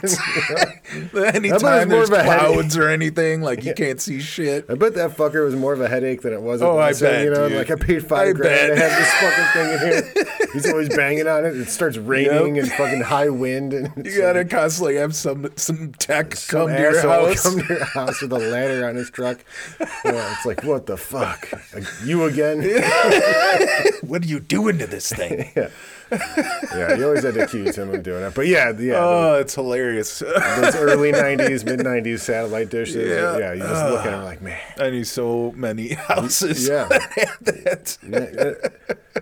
Anytime 1.36 1.89
more 1.89 1.98
there's 1.98 2.10
of 2.10 2.17
a 2.17 2.24
clouds 2.24 2.75
or 2.77 2.88
anything, 2.89 3.41
like 3.41 3.63
you 3.65 3.74
can't 3.75 4.01
see 4.01 4.19
shit. 4.19 4.65
I 4.69 4.74
bet 4.75 4.96
that 4.96 5.15
fucker 5.15 5.46
was 5.46 5.55
more 5.55 5.74
of 5.74 5.81
a 5.81 5.88
headache 5.88 6.22
than 6.22 6.34
it 6.34 6.41
was. 6.41 6.62
a 6.62 6.65
Oh, 6.65 6.79
I 6.79 6.93
bet, 6.93 7.25
You 7.25 7.31
know, 7.31 7.50
dude. 7.50 7.58
like 7.60 7.69
I 7.72 7.75
paid 7.75 8.05
five 8.08 8.29
I 8.29 8.31
grand 8.34 8.74
to 8.75 8.79
have 8.81 8.98
this 8.98 9.13
fucking 9.13 9.46
thing 9.53 9.74
in 9.74 9.79
here. 10.25 10.25
He's 10.53 10.67
always 10.72 10.89
banging 10.96 11.27
on 11.27 11.46
it. 11.46 11.55
It 11.55 11.69
starts 11.69 11.98
raining 11.98 12.55
Yep. 12.55 12.63
and 12.63 12.74
fucking 12.79 13.01
high 13.01 13.29
wind, 13.29 13.74
and 13.74 14.05
You 14.05 14.17
gotta 14.21 14.45
constantly 14.45 14.95
have 14.95 15.15
some 15.15 15.50
some 15.55 15.91
tech 15.93 16.36
some 16.36 16.67
come 16.67 16.75
to 16.75 16.81
your 16.81 17.01
house. 17.01 17.43
come 17.43 17.59
to 17.59 17.74
your 17.74 17.86
house 17.86 18.21
with 18.21 18.31
a 18.33 18.39
ladder 18.39 18.88
on 18.88 18.95
his 18.95 19.09
truck. 19.09 19.39
Yeah, 19.79 20.33
it's 20.33 20.45
like 20.45 20.63
what 20.63 20.86
the 20.86 20.98
fuck? 20.98 21.51
Like, 21.74 21.83
you 22.03 22.24
again? 22.24 22.62
what 24.01 24.24
are 24.24 24.27
you 24.27 24.39
doing 24.39 24.77
to 24.79 24.88
this 24.88 25.12
thing? 25.12 25.51
Yeah, 25.55 25.69
you 26.12 27.06
always 27.06 27.24
had 27.24 27.34
to 27.36 27.44
accuse 27.44 27.75
him 27.78 27.94
of 27.94 28.04
doing 28.04 28.24
it. 28.24 28.34
But 28.34 28.48
yeah, 28.48 28.72
yeah. 28.78 28.96
oh, 28.98 29.36
it's 29.39 29.56
hilarious. 29.56 30.20
those 30.20 30.75
early 30.75 31.12
'90s, 31.12 31.66
mid 31.66 31.80
'90s 31.80 32.20
satellite 32.20 32.70
dishes. 32.70 33.08
Yeah. 33.10 33.38
Yeah, 33.38 33.54
you 33.54 33.60
just 33.62 33.86
look 33.86 34.06
at 34.06 34.12
them 34.12 34.24
like, 34.24 34.42
man. 34.42 34.60
I 34.78 34.89
knew 34.89 35.04
so 35.04 35.54
many 35.56 35.94
houses. 35.94 36.68
Yeah. 36.70 36.88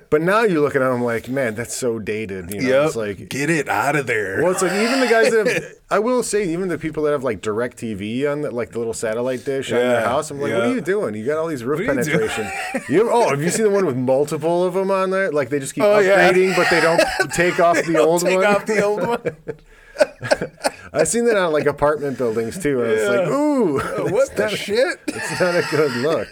But 0.10 0.22
now 0.22 0.44
you 0.44 0.62
look 0.62 0.76
at 0.76 0.80
them 0.80 1.04
like, 1.04 1.28
man, 1.28 1.56
that's 1.56 1.76
so 1.76 2.00
dated. 2.00 2.52
You 2.52 2.62
know, 2.62 2.68
Yep. 2.70 2.86
it's 2.88 2.96
like 2.96 3.30
get 3.30 3.50
it 3.50 3.68
out 3.68 3.96
of 3.96 4.08
there. 4.08 4.42
Well, 4.42 4.52
it's 4.52 4.62
like 4.62 4.72
even 4.72 5.00
the 5.00 5.08
guys 5.08 5.32
that 5.32 5.48
have, 5.48 5.64
I 5.90 6.00
will 6.00 6.22
say, 6.22 6.44
even 6.50 6.68
the 6.68 6.78
people 6.78 7.04
that 7.04 7.12
have 7.12 7.24
like 7.24 7.42
DirecTV 7.42 8.30
on 8.30 8.42
the, 8.42 8.52
like 8.52 8.72
the 8.72 8.78
little 8.78 8.94
satellite 8.94 9.46
dish 9.46 9.72
on 9.72 9.78
their 9.78 10.02
Yeah, 10.02 10.08
house. 10.08 10.30
I'm 10.32 10.40
like, 10.42 10.52
what 10.52 10.64
are 10.64 10.74
you 10.74 10.82
doing? 10.82 11.16
You 11.16 11.26
got 11.26 11.38
all 11.38 11.48
these 11.48 11.64
roof 11.64 11.80
What 11.80 11.98
are 11.98 12.02
you 12.02 12.18
penetration. 12.20 12.52
You, 12.90 13.10
oh, 13.10 13.30
have 13.30 13.42
you 13.42 13.50
seen 13.50 13.64
the 13.64 13.70
one 13.70 13.86
with 13.86 13.96
multiple 13.96 14.66
of 14.66 14.74
them 14.74 14.92
on 14.92 15.12
there? 15.12 15.32
Like 15.32 15.48
they 15.50 15.60
just 15.60 15.74
keep 15.76 15.86
Oh, 15.86 16.00
yeah. 16.00 16.28
but 16.56 16.70
they 16.70 16.82
don't 16.82 17.02
take 17.34 17.60
off 17.62 17.78
the 17.86 17.98
old 18.00 18.22
Take 18.22 18.36
one. 18.38 18.46
off 18.46 18.66
the 18.66 18.84
old 18.84 19.08
one. 19.08 19.22
I've 20.94 21.08
seen 21.08 21.26
that 21.26 21.38
on 21.38 21.52
like 21.54 21.66
apartment 21.66 22.18
buildings 22.18 22.58
too, 22.62 22.82
and 22.82 22.92
it's 22.92 23.08
like, 23.08 23.28
Yeah. 23.28 23.34
ooh, 23.34 23.74
what 24.12 24.24
it's 24.24 24.30
the 24.32 24.44
not, 24.44 24.52
shit? 24.52 25.00
it's 25.08 25.40
not 25.40 25.56
a 25.56 25.64
good 25.72 25.92
look. 25.98 26.28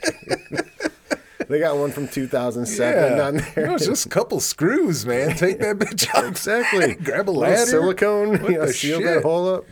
they 1.49 1.59
got 1.59 1.77
one 1.77 1.91
from 1.91 2.07
2007 2.07 3.19
on 3.19 3.35
there. 3.55 3.67
No, 3.67 3.75
it's 3.75 3.85
just 3.85 4.05
a 4.05 4.09
couple 4.09 4.39
screws, 4.39 5.05
man. 5.05 5.35
Take 5.35 5.59
that 5.59 5.77
bitch 5.79 6.07
out. 6.15 6.25
Exactly. 6.25 6.93
Grab 7.03 7.29
a 7.29 7.31
ladder. 7.31 7.65
silicone, 7.65 8.41
What 8.41 8.51
you 8.51 8.57
know, 8.59 8.65
seal 8.67 8.99
shit? 8.99 9.05
that 9.05 9.23
hole 9.23 9.55
up. 9.55 9.65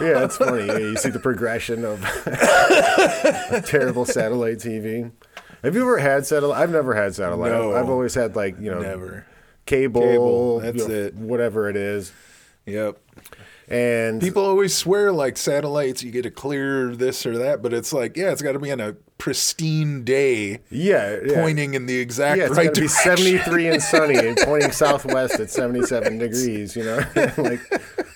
yeah, 0.00 0.24
it's 0.24 0.36
funny. 0.36 0.66
Yeah, 0.66 0.78
you 0.78 0.96
see 0.96 1.10
the 1.10 1.20
progression 1.20 1.84
of 1.84 2.00
terrible 3.66 4.04
satellite 4.04 4.58
TV. 4.58 5.10
Have 5.62 5.74
you 5.74 5.82
ever 5.82 5.98
had 5.98 6.26
satellite? 6.26 6.60
I've 6.60 6.70
never 6.70 6.94
had 6.94 7.14
satellite. 7.14 7.52
No. 7.52 7.74
I've 7.74 7.88
always 7.88 8.14
had 8.14 8.36
like 8.36 8.58
you 8.60 8.70
know 8.70 8.80
Never. 8.80 9.26
cable, 9.64 10.00
Cable, 10.02 10.60
that's 10.60 10.78
you 10.78 10.88
know, 10.88 10.94
it. 10.94 11.14
whatever 11.14 11.68
it 11.68 11.76
is. 11.76 12.12
Yep. 12.66 12.98
And 13.68 14.20
People 14.20 14.44
always 14.44 14.74
swear 14.74 15.10
like 15.12 15.36
satellites, 15.36 16.02
you 16.02 16.10
get 16.12 16.22
to 16.22 16.30
clear 16.30 16.94
this 16.94 17.26
or 17.26 17.38
that, 17.38 17.62
but 17.62 17.72
it's 17.72 17.92
like, 17.92 18.16
yeah, 18.16 18.30
it's 18.30 18.42
got 18.42 18.52
to 18.52 18.58
be 18.60 18.70
on 18.70 18.80
a 18.80 18.96
pristine 19.18 20.04
day, 20.04 20.60
yeah, 20.70 21.16
yeah. 21.24 21.34
pointing 21.42 21.74
in 21.74 21.86
the 21.86 21.98
exact 21.98 22.38
Yeah, 22.38 22.46
it's 22.46 22.56
right 22.56 22.66
got 22.66 22.74
to 22.74 22.80
be 22.82 22.86
direction. 22.86 23.16
73 23.16 23.68
and 23.68 23.82
sunny 23.82 24.14
and 24.16 24.36
pointing 24.44 24.72
southwest 24.72 25.40
at 25.40 25.50
77 25.50 26.18
degrees, 26.18 26.76
you 26.76 26.84
know? 26.84 26.96
like, 27.36 27.60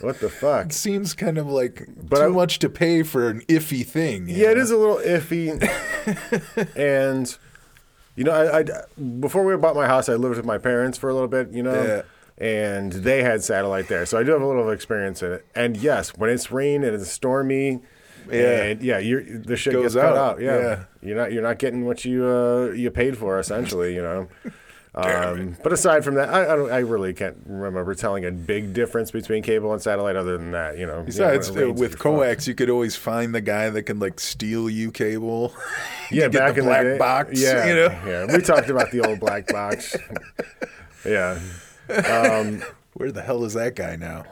what 0.01 0.21
the 0.21 0.29
fuck? 0.29 0.73
Seems 0.73 1.15
kind 1.15 1.39
of 1.39 1.47
like 1.47 1.87
But 2.03 2.17
too 2.19 2.25
I- 2.25 2.29
much 2.29 2.59
to 2.61 2.69
pay 2.69 3.03
for 3.03 3.29
an 3.29 3.41
iffy 3.49 3.85
thing. 3.85 4.29
Yeah, 4.29 4.51
it 4.51 4.57
know? 4.57 4.63
is 4.63 4.71
a 4.71 4.77
little 4.77 4.99
iffy. 4.99 5.59
and, 6.77 7.37
you 8.17 8.25
know, 8.25 8.33
I, 8.33 8.61
I, 8.61 8.65
before 9.21 9.45
we 9.45 9.57
bought 9.57 9.75
my 9.77 9.87
house, 9.87 10.09
I 10.09 10.15
lived 10.15 10.37
with 10.37 10.45
my 10.47 10.59
parents 10.59 10.99
for 10.99 11.09
a 11.09 11.15
little 11.15 11.29
bit, 11.29 11.51
you 11.51 11.63
know? 11.63 11.83
Yeah. 11.83 12.03
And 12.39 12.93
they 12.93 13.23
had 13.23 13.43
satellite 13.45 13.89
there. 13.89 14.07
So 14.07 14.19
I 14.19 14.23
do 14.23 14.33
have 14.33 14.41
a 14.43 14.47
little 14.47 14.71
experience 14.71 15.23
in 15.23 15.33
it. 15.33 15.47
And 15.55 15.77
yes, 15.77 16.17
when 16.17 16.31
it's 16.31 16.51
rain 16.51 16.83
and 16.85 16.95
it's 16.95 17.11
stormy, 17.11 17.81
Yeah. 18.33 18.63
and 18.63 18.83
yeah, 18.83 18.99
you're, 18.99 19.23
the 19.23 19.57
shit 19.57 19.73
Goes 19.73 19.95
gets 19.95 19.95
cut 19.95 20.17
out, 20.17 20.17
out. 20.17 20.41
Yeah. 20.41 20.59
yeah. 20.59 20.85
You're 21.03 21.17
not 21.17 21.33
you're 21.33 21.43
not 21.43 21.59
getting 21.59 21.85
what 21.85 22.05
you 22.05 22.27
uh, 22.27 22.73
you 22.73 22.91
paid 22.91 23.17
for 23.17 23.39
essentially, 23.39 23.95
you 23.95 24.03
know. 24.03 24.29
Um, 24.93 25.57
but 25.63 25.73
aside 25.73 26.05
from 26.05 26.17
that, 26.17 26.31
I, 26.31 26.53
I, 26.53 26.57
don't, 26.57 26.73
I 26.73 26.79
really 26.79 27.15
can't 27.15 27.37
remember 27.47 27.95
telling 27.95 28.25
a 28.25 28.33
big 28.33 28.73
difference 28.75 29.13
between 29.13 29.43
cable 29.45 29.73
and 29.73 29.81
satellite. 29.81 30.17
Other 30.17 30.37
than 30.37 30.51
that, 30.51 30.79
you 30.79 30.87
know. 30.87 31.05
Besides, 31.05 31.49
yeah, 31.51 31.61
it 31.61 31.65
uh, 31.65 31.69
with 31.71 31.79
you're 31.79 31.89
fucked. 31.91 32.03
coax, 32.03 32.49
you 32.49 32.57
could 32.57 32.71
always 32.71 32.97
find 32.97 33.33
the 33.33 33.41
guy 33.41 33.71
that 33.71 33.85
can 33.85 34.01
like 34.01 34.19
steal 34.19 34.69
you 34.69 34.91
cable. 34.91 35.55
yeah, 36.11 36.29
get 36.29 36.33
back 36.33 36.55
the 36.55 36.61
in 36.63 36.67
black 36.67 36.83
the 36.83 36.91
day, 36.91 36.99
box, 36.99 37.41
Yeah, 37.41 37.69
you 37.69 37.75
know? 37.77 37.99
yeah. 38.05 38.37
We 38.37 38.43
talked 38.43 38.69
about 38.69 38.91
the 38.91 39.07
old 39.07 39.21
black 39.21 39.47
box. 39.47 39.97
yeah, 41.05 41.39
um, 41.89 42.61
Where 42.95 43.13
the 43.13 43.23
hell 43.23 43.45
is 43.45 43.55
that 43.55 43.77
guy 43.77 43.95
now? 43.95 44.25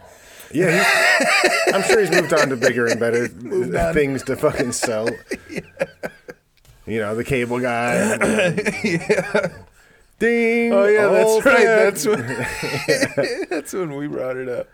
Yeah. 0.52 0.85
I'm 1.73 1.83
sure 1.83 2.00
he's 2.00 2.11
moved 2.11 2.33
on 2.33 2.49
to 2.49 2.57
bigger 2.57 2.87
and 2.87 2.99
better 2.99 3.28
things 3.93 4.23
to 4.25 4.37
fucking 4.37 4.73
sell. 4.73 5.09
You 6.88 7.00
know, 7.00 7.14
the 7.14 7.23
cable 7.23 7.61
guy. 7.61 7.95
yeah. 8.83 9.49
Ding. 10.19 10.73
Oh 10.73 10.87
yeah, 10.87 11.09
that's 11.09 11.45
right. 11.45 11.64
That's 11.67 12.07
when 12.07 13.47
that's 13.50 13.73
when 13.75 13.95
we 13.95 14.07
brought 14.07 14.38
it 14.38 14.49
up. 14.49 14.69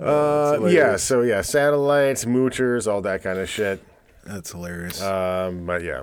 Uh, 0.00 0.66
yeah. 0.66 0.96
So 0.96 1.22
yeah, 1.22 1.42
satellites, 1.42 2.24
moochers, 2.24 2.90
all 2.90 3.02
that 3.02 3.22
kind 3.22 3.38
of 3.38 3.48
shit. 3.48 3.80
That's 4.24 4.50
hilarious. 4.50 5.00
Um, 5.00 5.64
but 5.64 5.84
yeah. 5.84 6.02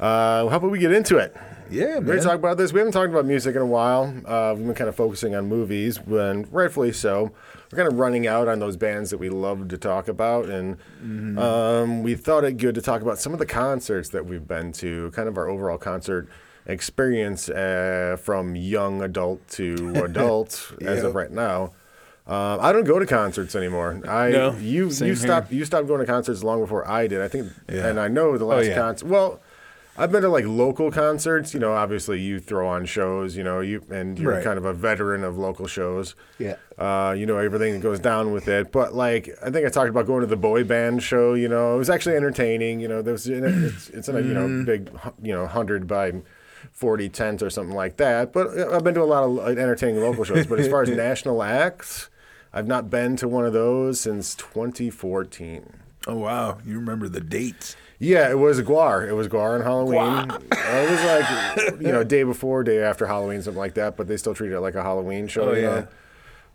Uh, 0.00 0.48
how 0.48 0.56
about 0.56 0.70
we 0.70 0.78
get 0.78 0.92
into 0.92 1.18
it? 1.18 1.36
yeah, 1.70 1.98
We're 1.98 2.22
talk 2.22 2.36
about 2.36 2.56
this. 2.56 2.72
We 2.72 2.80
haven't 2.80 2.94
talked 2.94 3.10
about 3.10 3.26
music 3.26 3.54
in 3.54 3.62
a 3.62 3.66
while. 3.66 4.14
Uh, 4.24 4.54
we've 4.56 4.64
been 4.64 4.74
kind 4.74 4.88
of 4.88 4.96
focusing 4.96 5.34
on 5.34 5.46
movies, 5.46 5.98
and 5.98 6.50
rightfully 6.50 6.92
so. 6.92 7.32
We're 7.70 7.76
kind 7.76 7.88
of 7.92 7.98
running 7.98 8.26
out 8.26 8.48
on 8.48 8.58
those 8.58 8.76
bands 8.76 9.10
that 9.10 9.18
we 9.18 9.28
love 9.28 9.68
to 9.68 9.78
talk 9.78 10.08
about, 10.08 10.46
and 10.46 10.76
Mm-hmm. 11.04 11.38
um, 11.38 12.02
we 12.02 12.14
thought 12.16 12.44
it 12.44 12.56
good 12.58 12.74
to 12.74 12.82
talk 12.82 13.00
about 13.02 13.18
some 13.18 13.32
of 13.32 13.38
the 13.38 13.46
concerts 13.46 14.08
that 14.10 14.26
we've 14.26 14.46
been 14.46 14.72
to, 14.72 15.10
kind 15.12 15.28
of 15.28 15.36
our 15.38 15.48
overall 15.48 15.78
concert 15.78 16.28
experience 16.66 17.48
uh, 17.48 18.16
from 18.20 18.54
young 18.56 19.02
adult 19.02 19.46
to 19.50 19.92
adult 20.04 20.72
as 20.80 20.98
Yep. 20.98 21.04
of 21.04 21.14
right 21.14 21.30
now. 21.30 21.72
Uh, 22.28 22.58
I 22.60 22.72
don't 22.72 22.84
go 22.84 22.98
to 22.98 23.06
concerts 23.06 23.56
anymore. 23.56 24.00
I 24.06 24.30
No, 24.30 24.52
you 24.56 24.88
you 24.88 25.04
here. 25.06 25.16
stopped 25.16 25.50
you 25.52 25.64
stopped 25.64 25.88
going 25.88 26.00
to 26.00 26.06
concerts 26.06 26.44
long 26.44 26.60
before 26.60 26.86
I 26.88 27.06
did. 27.06 27.20
I 27.22 27.28
think, 27.28 27.50
Yeah. 27.68 27.86
and 27.88 27.98
I 27.98 28.08
know 28.08 28.36
the 28.38 28.44
last 28.44 28.66
yeah. 28.66 28.74
concert. 28.76 29.08
Well, 29.08 29.40
I've 29.98 30.10
been 30.12 30.22
to 30.22 30.28
like 30.28 30.44
local 30.46 30.90
concerts. 30.90 31.52
You 31.52 31.60
know, 31.60 31.72
obviously 31.72 32.20
you 32.20 32.40
throw 32.40 32.66
on 32.68 32.86
shows. 32.86 33.36
You 33.36 33.44
know, 33.44 33.60
you 33.60 33.82
and 33.90 34.18
you're 34.18 34.32
Right. 34.34 34.44
kind 34.44 34.56
of 34.58 34.64
a 34.64 34.72
veteran 34.72 35.24
of 35.24 35.36
local 35.36 35.66
shows. 35.66 36.14
Yeah. 36.38 36.56
Uh, 36.78 37.12
you 37.16 37.26
know 37.26 37.36
everything 37.36 37.74
that 37.74 37.82
goes 37.82 38.00
down 38.00 38.32
with 38.32 38.48
it. 38.48 38.72
But 38.72 38.94
like, 38.94 39.28
I 39.44 39.50
think 39.50 39.66
I 39.66 39.68
talked 39.68 39.90
about 39.90 40.06
going 40.06 40.20
to 40.22 40.26
the 40.26 40.36
boy 40.36 40.64
band 40.64 41.02
show. 41.02 41.34
You 41.34 41.48
know, 41.48 41.74
it 41.74 41.78
was 41.78 41.90
actually 41.90 42.16
entertaining. 42.16 42.80
You 42.80 42.88
know, 42.88 43.02
there 43.02 43.12
was 43.12 43.26
it's 43.28 43.90
it's 43.90 44.08
in 44.08 44.16
a 44.16 44.20
you 44.20 44.32
know 44.34 44.46
Mm-hmm. 44.46 44.64
big 44.64 44.90
you 45.22 45.32
know 45.34 45.46
hundred 45.46 45.86
by. 45.86 46.12
40 46.72 47.08
tent 47.08 47.42
or 47.42 47.48
something 47.50 47.74
like 47.74 47.96
that. 47.96 48.32
But 48.34 48.56
uh, 48.56 48.76
I've 48.76 48.84
been 48.84 48.94
to 48.94 49.02
a 49.02 49.04
lot 49.04 49.24
of 49.24 49.38
uh, 49.38 49.42
entertaining 49.60 50.00
local 50.02 50.24
shows. 50.24 50.46
But 50.46 50.60
as 50.60 50.68
far 50.68 50.82
as 50.82 50.90
national 51.08 51.42
acts, 51.42 52.10
I've 52.52 52.66
not 52.66 52.90
been 52.90 53.16
to 53.16 53.28
one 53.28 53.44
of 53.46 53.52
those 53.54 53.98
since 53.98 54.34
2014. 54.34 55.72
Oh 56.06 56.16
wow, 56.16 56.58
you 56.64 56.76
remember 56.76 57.08
the 57.08 57.20
dates? 57.20 57.76
Yeah, 58.02 58.30
it 58.30 58.38
was 58.38 58.60
Gwar. 58.62 59.06
It 59.06 59.12
was 59.12 59.28
Gwar 59.28 59.54
on 59.54 59.60
Halloween. 59.60 60.30
it 60.50 60.90
was 60.90 61.04
like 61.04 61.80
you 61.80 61.92
know 61.92 62.02
day 62.02 62.22
before, 62.22 62.64
day 62.64 62.82
after 62.82 63.06
Halloween, 63.06 63.42
something 63.42 63.58
like 63.58 63.74
that. 63.74 63.96
But 63.96 64.08
they 64.08 64.16
still 64.16 64.34
treated 64.34 64.56
it 64.56 64.60
like 64.60 64.74
a 64.74 64.82
Halloween 64.82 65.28
show. 65.28 65.50
Oh, 65.50 65.52
you 65.52 65.62
yeah. 65.62 65.68
know? 65.68 65.88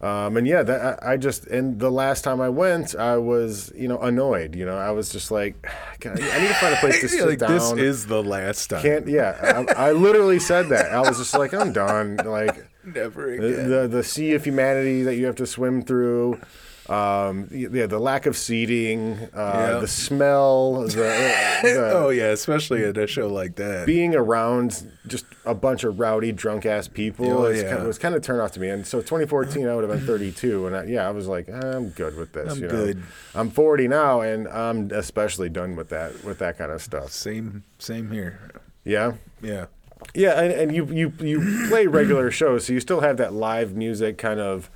Um, 0.01 0.35
and 0.37 0.45
yeah, 0.45 0.61
that, 0.61 1.03
I, 1.03 1.13
I 1.13 1.17
just 1.17 1.47
and 1.47 1.79
the 1.79 1.89
last 1.89 2.23
time 2.23 2.41
I 2.41 2.49
went, 2.49 2.95
I 2.95 3.17
was 3.17 3.71
you 3.75 3.87
know 3.87 3.99
annoyed. 3.99 4.55
You 4.55 4.65
know, 4.65 4.77
I 4.77 4.91
was 4.91 5.09
just 5.09 5.31
like, 5.31 5.55
God, 5.99 6.19
I 6.19 6.41
need 6.41 6.47
to 6.47 6.53
find 6.55 6.73
a 6.73 6.77
place 6.77 6.99
to 7.01 7.09
sit 7.09 7.27
like 7.27 7.39
down. 7.39 7.51
this 7.51 7.71
is 7.71 8.07
the 8.07 8.23
last 8.23 8.71
time. 8.71 8.81
Can't 8.81 9.07
yeah. 9.07 9.65
I, 9.77 9.89
I 9.89 9.91
literally 9.91 10.39
said 10.39 10.69
that. 10.69 10.91
I 10.91 10.99
was 10.99 11.17
just 11.17 11.33
like, 11.35 11.53
I'm 11.53 11.71
done. 11.71 12.17
Like 12.17 12.67
Never 12.83 13.37
the, 13.37 13.47
again. 13.47 13.69
the 13.69 13.87
the 13.87 14.03
sea 14.03 14.33
of 14.33 14.43
humanity 14.43 15.03
that 15.03 15.15
you 15.15 15.27
have 15.27 15.35
to 15.35 15.45
swim 15.47 15.83
through. 15.83 16.41
Um, 16.87 17.47
yeah, 17.51 17.87
the 17.87 17.97
lack 17.97 18.27
of 18.27 18.37
seating, 18.37 19.13
uh, 19.35 19.69
Yeah. 19.73 19.79
the 19.79 19.87
smell, 19.87 20.83
the, 20.83 20.89
the 21.63 21.91
oh 21.93 22.09
yeah, 22.09 22.25
especially 22.25 22.83
at 22.83 22.95
a 22.97 23.07
show 23.07 23.27
like 23.27 23.55
that. 23.55 23.87
being 23.87 24.13
around 24.15 24.91
just 25.07 25.25
a 25.45 25.55
bunch 25.55 25.83
of 25.83 25.99
rowdy, 25.99 26.31
drunk 26.31 26.65
ass 26.65 26.87
people 26.87 27.31
Oh, 27.31 27.45
is 27.45 27.63
yeah. 27.63 27.69
kind 27.69 27.81
of, 27.81 27.87
was 27.87 27.97
kind 27.97 28.13
of 28.13 28.21
turned 28.21 28.41
off 28.41 28.51
to 28.51 28.59
me. 28.59 28.69
And 28.69 28.85
so 28.85 28.99
2014, 28.99 29.67
I 29.67 29.73
would 29.75 29.83
have 29.89 29.97
been 29.97 30.05
32, 30.05 30.67
and 30.67 30.75
I, 30.75 30.83
yeah, 30.83 31.07
I 31.07 31.11
was 31.11 31.27
like, 31.27 31.49
I'm 31.49 31.89
good 31.89 32.15
with 32.17 32.33
this. 32.33 32.51
I'm 32.53 32.59
you 32.61 32.67
know? 32.67 32.69
good. 32.85 33.03
I'm 33.33 33.49
40 33.49 33.87
now, 33.87 34.21
and 34.21 34.47
I'm 34.47 34.91
especially 34.91 35.49
done 35.49 35.75
with 35.75 35.89
that 35.89 36.23
with 36.23 36.37
that 36.39 36.57
kind 36.59 36.71
of 36.71 36.81
stuff. 36.83 37.09
Same, 37.09 37.63
same 37.79 38.11
here. 38.11 38.39
Yeah. 38.83 39.13
Yeah. 39.41 39.65
Yeah, 40.13 40.39
and, 40.39 40.51
and 40.51 40.75
you 40.75 40.85
you 40.85 41.13
you 41.19 41.67
play 41.67 41.87
regular 41.87 42.29
shows, 42.29 42.65
so 42.67 42.73
you 42.73 42.79
still 42.79 42.99
have 43.01 43.17
that 43.17 43.33
live 43.33 43.75
music 43.75 44.19
kind 44.19 44.39
of 44.39 44.69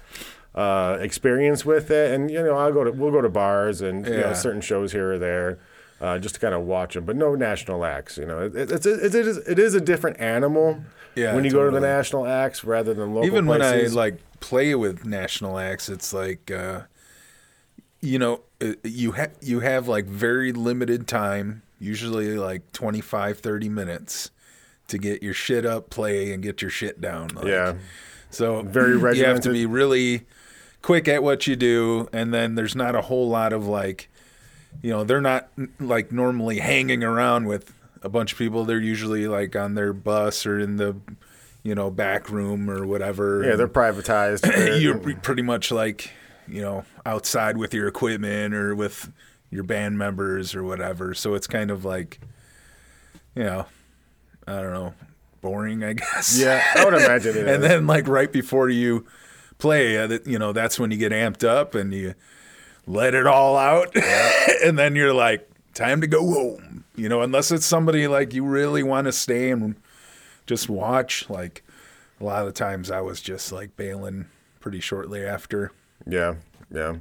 uh, 0.59 0.97
experience 0.99 1.63
with 1.65 1.89
it. 1.89 2.11
And 2.11 2.29
you 2.29 2.43
know, 2.43 2.55
I'll 2.57 2.73
go 2.73 2.83
to 2.83 2.91
we'll 2.91 3.11
go 3.11 3.21
to 3.21 3.29
bars 3.29 3.81
and 3.81 4.05
you 4.05 4.17
know, 4.17 4.33
certain 4.33 4.61
shows 4.61 4.91
here 4.91 5.13
or 5.13 5.17
there. 5.17 5.59
Uh, 6.01 6.17
just 6.17 6.35
to 6.35 6.39
kind 6.41 6.53
of 6.53 6.61
watch 6.61 6.93
them, 6.93 7.03
but 7.03 7.17
no 7.17 7.35
national 7.35 7.83
acts. 7.83 8.17
You 8.17 8.25
know, 8.25 8.39
it, 8.39 8.55
it's 8.55 8.85
a, 8.85 9.05
it, 9.05 9.13
is, 9.13 9.35
it 9.39 9.59
is 9.59 9.73
a 9.75 9.81
different 9.81 10.17
animal 10.21 10.79
Yeah, 11.13 11.35
when 11.35 11.43
you 11.43 11.51
go 11.51 11.65
to 11.65 11.71
the 11.71 11.81
national 11.81 12.25
acts 12.25 12.63
rather 12.63 12.93
than 12.93 13.13
local. 13.13 13.25
Even 13.27 13.45
when 13.47 13.61
I 13.61 13.81
like 13.87 14.17
play 14.39 14.73
with 14.75 15.05
national 15.05 15.59
acts, 15.59 15.89
it's 15.89 16.13
like, 16.13 16.49
uh, 16.51 16.83
you 17.99 18.17
know, 18.17 18.43
uh, 18.61 18.75
you 18.85 19.11
have 19.11 19.31
you 19.41 19.59
have 19.59 19.89
like 19.89 20.05
very 20.05 20.53
limited 20.53 21.05
time, 21.05 21.63
usually 21.79 22.37
like 22.37 22.71
25, 22.71 23.39
30 23.39 23.67
minutes 23.67 24.31
to 24.87 24.97
get 24.97 25.21
your 25.21 25.33
shit 25.33 25.65
up, 25.65 25.89
play, 25.89 26.31
and 26.31 26.41
get 26.41 26.61
your 26.61 26.71
shit 26.71 27.01
down. 27.01 27.27
Like, 27.35 27.45
yeah, 27.45 27.73
So 28.29 28.61
Very 28.61 28.95
regimented. 28.95 29.17
you 29.17 29.25
have 29.25 29.41
to 29.41 29.51
be 29.51 29.65
really 29.65 30.25
quick 30.81 31.07
at 31.07 31.23
what 31.23 31.47
you 31.47 31.55
do, 31.55 32.07
and 32.13 32.33
then 32.33 32.55
there's 32.55 32.75
not 32.75 32.95
a 32.95 33.01
whole 33.01 33.27
lot 33.27 33.53
of 33.53 33.67
like, 33.67 34.09
you 34.81 34.89
know, 34.91 35.03
they're 35.03 35.21
not 35.21 35.49
like 35.79 36.11
normally 36.11 36.59
hanging 36.59 37.03
around 37.03 37.47
with 37.47 37.73
a 38.01 38.09
bunch 38.09 38.31
of 38.33 38.37
people. 38.37 38.65
They're 38.65 38.79
usually 38.79 39.27
like 39.27 39.55
on 39.55 39.75
their 39.75 39.93
bus 39.93 40.45
or 40.45 40.59
in 40.59 40.77
the, 40.77 40.95
you 41.63 41.75
know, 41.75 41.89
back 41.89 42.29
room 42.29 42.69
or 42.69 42.85
whatever. 42.85 43.43
yeah, 43.43 43.55
they're 43.55 43.67
privatized. 43.67 44.45
You're 44.81 44.97
pretty 45.17 45.41
much 45.41 45.71
like, 45.71 46.11
you 46.47 46.61
know, 46.61 46.85
outside 47.05 47.57
with 47.57 47.73
your 47.73 47.87
equipment 47.87 48.53
or 48.53 48.73
with 48.75 49.11
your 49.51 49.63
band 49.63 49.97
members 49.97 50.55
or 50.55 50.63
whatever. 50.63 51.13
So 51.13 51.33
it's 51.33 51.47
kind 51.47 51.71
of 51.71 51.83
like, 51.83 52.19
you 53.35 53.43
know, 53.43 53.65
I 54.47 54.61
don't 54.61 54.73
know, 54.73 54.93
boring, 55.41 55.83
I 55.83 55.93
guess. 55.93 56.39
yeah, 56.39 56.63
I 56.75 56.85
would 56.85 56.93
imagine 56.93 57.35
it. 57.35 57.47
and 57.47 57.63
is. 57.63 57.69
then 57.69 57.87
like 57.87 58.07
right 58.07 58.31
before 58.31 58.69
you 58.69 59.05
play, 59.59 59.97
uh, 59.97 60.07
that- 60.07 60.25
you 60.27 60.39
know, 60.39 60.51
that's 60.51 60.79
when 60.79 60.89
you 60.91 60.97
get 60.97 61.11
amped 61.11 61.43
up 61.47 61.75
and 61.75 61.93
you 61.93 62.15
let 62.87 63.13
it 63.13 63.27
all 63.27 63.55
out, 63.55 63.95
and 64.63 64.79
then 64.79 64.95
you're 64.95 65.13
like, 65.13 65.47
time 65.75 66.01
to 66.01 66.07
go 66.07 66.25
home. 66.25 66.83
You 66.95 67.07
know, 67.07 67.21
unless 67.21 67.51
it's 67.51 67.65
somebody 67.65 68.07
like 68.07 68.33
you 68.33 68.43
really 68.43 68.83
want 68.83 69.05
to 69.05 69.11
stay 69.13 69.51
and 69.51 69.75
just 70.47 70.67
watch. 70.69 71.29
Like 71.29 71.63
a 72.19 72.23
lot 72.25 72.39
of 72.41 72.47
the 72.47 72.51
times, 72.51 72.89
I 72.91 72.99
was 73.01 73.21
just 73.21 73.51
like 73.51 73.77
bailing 73.77 74.25
pretty 74.59 74.79
shortly 74.81 75.23
after. 75.23 75.71
yeah, 76.07 76.35
yeah. 76.73 76.95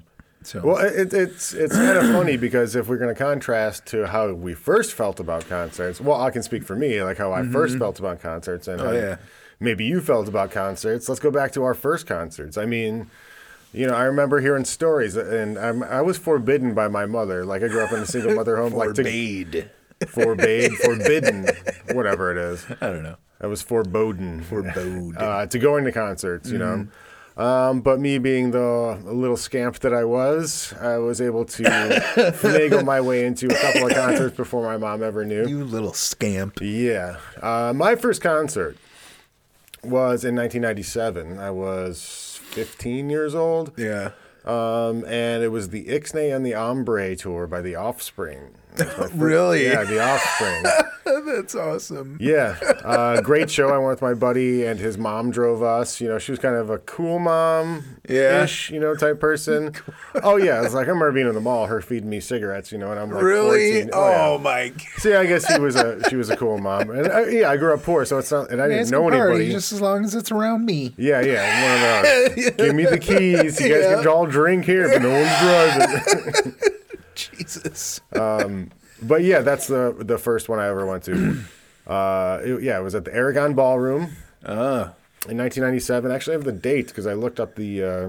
So 0.45 0.61
Well, 0.65 0.77
it, 0.79 1.12
it's 1.12 1.53
it's 1.53 1.75
kind 1.75 1.99
of 1.99 2.05
funny 2.12 2.37
because 2.37 2.77
if 2.77 2.87
we're 2.87 2.97
going 2.99 3.12
to 3.12 3.19
contrast 3.19 3.87
to 3.87 4.07
how 4.07 4.31
we 4.33 4.55
first 4.55 4.93
felt 4.95 5.19
about 5.19 5.49
concerts, 5.49 6.00
well, 6.00 6.21
I 6.21 6.31
can 6.31 6.45
speak 6.45 6.62
for 6.62 6.77
me, 6.77 7.03
like 7.03 7.19
how 7.19 7.33
I 7.33 7.43
first 7.45 7.77
felt 7.77 7.99
about 7.99 8.21
concerts, 8.21 8.69
and 8.69 8.79
Mm-hmm. 8.79 8.88
Oh, 8.88 8.93
how 8.93 8.97
yeah. 8.97 9.17
Maybe 9.61 9.85
you 9.85 10.00
felt 10.00 10.29
about 10.29 10.50
concerts. 10.50 11.09
Let's 11.09 11.21
go 11.21 11.31
back 11.31 11.53
to 11.53 11.65
our 11.65 11.75
first 11.75 12.07
concerts. 12.07 12.57
I 12.57 12.67
mean, 12.67 13.09
you 13.73 13.87
know, 13.87 13.95
I 13.95 14.05
remember 14.05 14.41
hearing 14.41 14.65
stories, 14.65 15.17
and 15.17 15.59
I'm, 15.59 15.83
I 15.83 16.00
was 16.00 16.19
forbidden 16.19 16.75
by 16.75 16.88
my 16.88 17.07
mother. 17.07 17.45
Like 17.45 17.62
I 17.62 17.69
grew 17.69 17.83
up 17.83 17.93
in 17.93 18.00
a 18.00 18.07
single 18.07 18.35
mother 18.35 18.57
home, 18.57 18.73
like 18.73 18.95
to, 18.95 19.03
forbade. 19.03 19.71
forbade, 20.09 20.73
forbidden, 20.73 21.49
whatever 21.93 22.31
it 22.31 22.38
is. 22.38 22.67
I 22.81 22.87
don't 22.87 23.03
know. 23.03 23.17
I 23.41 23.47
was 23.47 23.62
forbidden. 23.62 24.43
Forbode. 24.43 25.21
uh, 25.21 25.47
to 25.47 25.59
going 25.59 25.85
to 25.85 25.93
concerts, 25.93 26.50
you 26.50 26.59
know. 26.59 26.79
Mm-hmm. 26.79 27.41
Um, 27.41 27.83
but 27.83 28.00
me 28.00 28.19
being 28.19 28.50
the 28.50 29.00
little 29.05 29.37
scamp 29.37 29.79
that 29.81 29.95
I 29.95 30.03
was, 30.03 30.75
I 30.81 30.99
was 30.99 31.21
able 31.21 31.45
to 31.45 31.62
finagle 31.62 32.85
my 32.85 33.00
way 33.00 33.25
into 33.25 33.47
a 33.47 33.55
couple 33.55 33.87
of 33.87 33.95
concerts 33.95 34.37
before 34.37 34.65
my 34.65 34.77
mom 34.77 35.05
ever 35.05 35.25
knew. 35.25 35.47
you 35.47 35.62
little 35.62 35.93
scamp. 35.93 36.59
Yeah. 36.61 37.19
Uh, 37.41 37.73
my 37.77 37.95
first 37.95 38.23
concert 38.23 38.77
was 39.85 40.25
in 40.25 40.35
1997. 40.35 41.38
I 41.38 41.50
was 41.50 42.40
15 42.50 43.11
years 43.11 43.35
old. 43.35 43.73
Yeah. 43.76 44.12
Um, 44.44 45.04
and 45.04 45.42
it 45.42 45.50
was 45.50 45.68
the 45.70 45.87
Ixnay 45.87 46.35
and 46.35 46.44
the 46.44 46.52
Hombre 46.52 47.14
tour 47.16 47.47
by 47.47 47.61
The 47.61 47.75
Offspring. 47.75 48.54
That 48.78 48.87
was 48.87 48.97
my 48.97 49.02
first- 49.08 49.14
Really? 49.14 49.64
Yeah, 49.66 49.85
The 49.85 50.00
Offspring. 50.02 50.64
That's 51.26 51.54
awesome. 51.54 52.16
Yeah, 52.20 52.56
uh, 52.85 53.20
great 53.23 53.50
show. 53.50 53.68
I 53.68 53.78
went 53.78 53.88
with 53.90 54.02
my 54.02 54.14
buddy, 54.14 54.64
and 54.64 54.78
his 54.78 54.97
mom 54.99 55.30
drove 55.30 55.62
us. 55.62 56.00
You 56.00 56.08
know, 56.08 56.18
she 56.18 56.32
was 56.32 56.38
kind 56.38 56.54
of 56.54 56.68
a 56.70 56.78
cool 56.78 57.18
mom, 57.18 57.85
Yeah. 58.08 58.47
you 58.68 58.78
know, 58.80 58.94
type 58.94 59.18
person. 59.20 59.75
oh 60.23 60.37
yeah, 60.37 60.62
it's 60.64 60.75
like 60.75 60.87
I 60.87 60.90
remember 60.90 61.12
being 61.12 61.26
in 61.28 61.35
the 61.35 61.40
mall, 61.40 61.66
her 61.66 61.80
feeding 61.80 62.09
me 62.11 62.20
cigarettes, 62.20 62.72
you 62.72 62.79
know, 62.79 62.90
and 62.90 63.00
I'm 63.00 63.11
like, 63.11 63.22
Really? 63.22 63.83
14. 63.83 63.90
Oh, 63.92 64.37
yeah. 64.37 64.42
my. 64.42 64.72
See, 64.98 65.14
I 65.14 65.26
guess 65.26 65.46
she 65.53 65.59
was 65.59 65.76
a 65.76 66.09
she 66.11 66.16
was 66.16 66.29
a 66.31 66.37
cool 66.37 66.59
mom, 66.59 66.90
and 66.90 67.09
I, 67.09 67.26
yeah, 67.29 67.50
I 67.50 67.57
grew 67.57 67.74
up 67.74 67.83
poor, 67.83 68.05
so 68.05 68.18
it's 68.18 68.31
not, 68.31 68.50
and 68.50 68.61
I 68.61 68.68
didn't 68.68 68.90
know 68.90 69.09
anybody. 69.09 69.50
just 69.50 69.72
as 69.72 69.81
long 69.81 70.05
as 70.05 70.14
it's 70.14 70.31
around 70.31 70.64
me. 70.66 70.94
yeah, 70.98 71.20
yeah, 71.20 71.62
one 71.62 72.07
of 72.07 72.37
those. 72.37 72.50
Give 72.57 72.74
me 72.74 72.85
the 72.85 72.98
keys. 72.98 73.61
You 73.61 73.68
guys 73.74 73.83
Yeah. 73.85 73.96
can 73.98 74.09
all 74.09 74.26
drink 74.26 74.64
here, 74.64 74.88
but 74.88 75.03
no 75.03 75.11
one's 75.11 75.38
driving. 75.40 76.55
Jesus. 77.37 78.00
But 79.00 79.22
yeah, 79.22 79.40
that's 79.42 79.66
the 79.68 79.94
the 79.98 80.18
first 80.18 80.48
one 80.48 80.59
I 80.59 80.68
ever 80.68 80.87
went 80.87 81.04
to. 81.04 81.40
Uh, 81.88 82.42
it- 82.44 82.62
yeah, 82.62 82.78
it 82.78 82.83
was 82.83 82.94
at 82.94 83.07
the 83.07 83.14
Aragon 83.14 83.54
Ballroom. 83.54 84.11
Ah. 84.44 84.92
in 85.26 85.38
1997. 85.38 86.11
Actually, 86.12 86.35
I 86.35 86.37
have 86.37 86.44
the 86.44 86.52
date 86.52 86.88
because 86.88 87.07
I 87.07 87.14
looked 87.14 87.40
up 87.40 87.54
the 87.54 87.83
uh, 87.83 88.09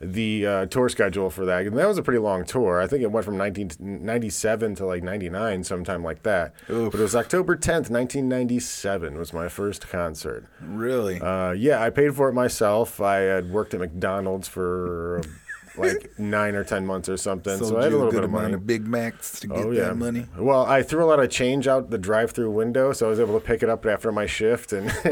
the 0.00 0.46
uh, 0.46 0.66
tour 0.66 0.88
schedule 0.88 1.28
for 1.28 1.44
that, 1.44 1.66
and 1.66 1.76
that 1.76 1.86
was 1.86 1.98
a 1.98 2.02
pretty 2.02 2.18
long 2.20 2.46
tour. 2.46 2.80
I 2.80 2.86
think 2.86 3.02
it 3.02 3.12
went 3.12 3.26
from 3.26 3.36
1997 3.36 4.74
to 4.76 4.86
like 4.86 5.02
99, 5.02 5.64
sometime 5.64 6.02
like 6.02 6.22
that. 6.22 6.54
Oof. 6.70 6.92
But 6.92 7.00
it 7.00 7.02
was 7.02 7.14
October 7.14 7.56
10th, 7.56 7.90
1997, 7.90 9.18
was 9.18 9.34
my 9.34 9.48
first 9.48 9.86
concert. 9.90 10.46
Really? 10.62 11.20
Uh, 11.20 11.50
yeah, 11.52 11.82
I 11.82 11.90
paid 11.90 12.14
for 12.16 12.30
it 12.30 12.32
myself. 12.32 13.02
I 13.02 13.16
had 13.16 13.50
worked 13.50 13.74
at 13.74 13.80
McDonald's 13.80 14.48
for 14.48 15.18
uh, 15.18 15.22
like 15.78 16.18
nine 16.18 16.54
or 16.54 16.64
ten 16.64 16.84
months 16.86 17.08
or 17.08 17.16
something, 17.16 17.56
Sold 17.58 17.70
so 17.70 17.78
I 17.78 17.82
had 17.84 17.88
a 17.88 17.90
you 17.92 17.96
little 17.98 18.10
good 18.12 18.18
bit 18.18 18.24
of 18.24 18.30
money. 18.30 18.54
of 18.54 18.66
Big 18.66 18.86
Macs 18.86 19.40
to 19.40 19.46
get 19.46 19.58
Oh 19.58 19.70
yeah, 19.70 19.84
that 19.88 19.96
money. 19.96 20.26
Well, 20.36 20.64
I 20.66 20.82
threw 20.82 21.04
a 21.04 21.06
lot 21.06 21.20
of 21.20 21.30
change 21.30 21.66
out 21.68 21.90
the 21.90 21.98
drive-through 21.98 22.50
window, 22.50 22.92
so 22.92 23.06
I 23.06 23.10
was 23.10 23.20
able 23.20 23.38
to 23.38 23.44
pick 23.44 23.62
it 23.62 23.68
up 23.68 23.86
after 23.86 24.10
my 24.12 24.26
shift, 24.26 24.72
and 24.72 24.88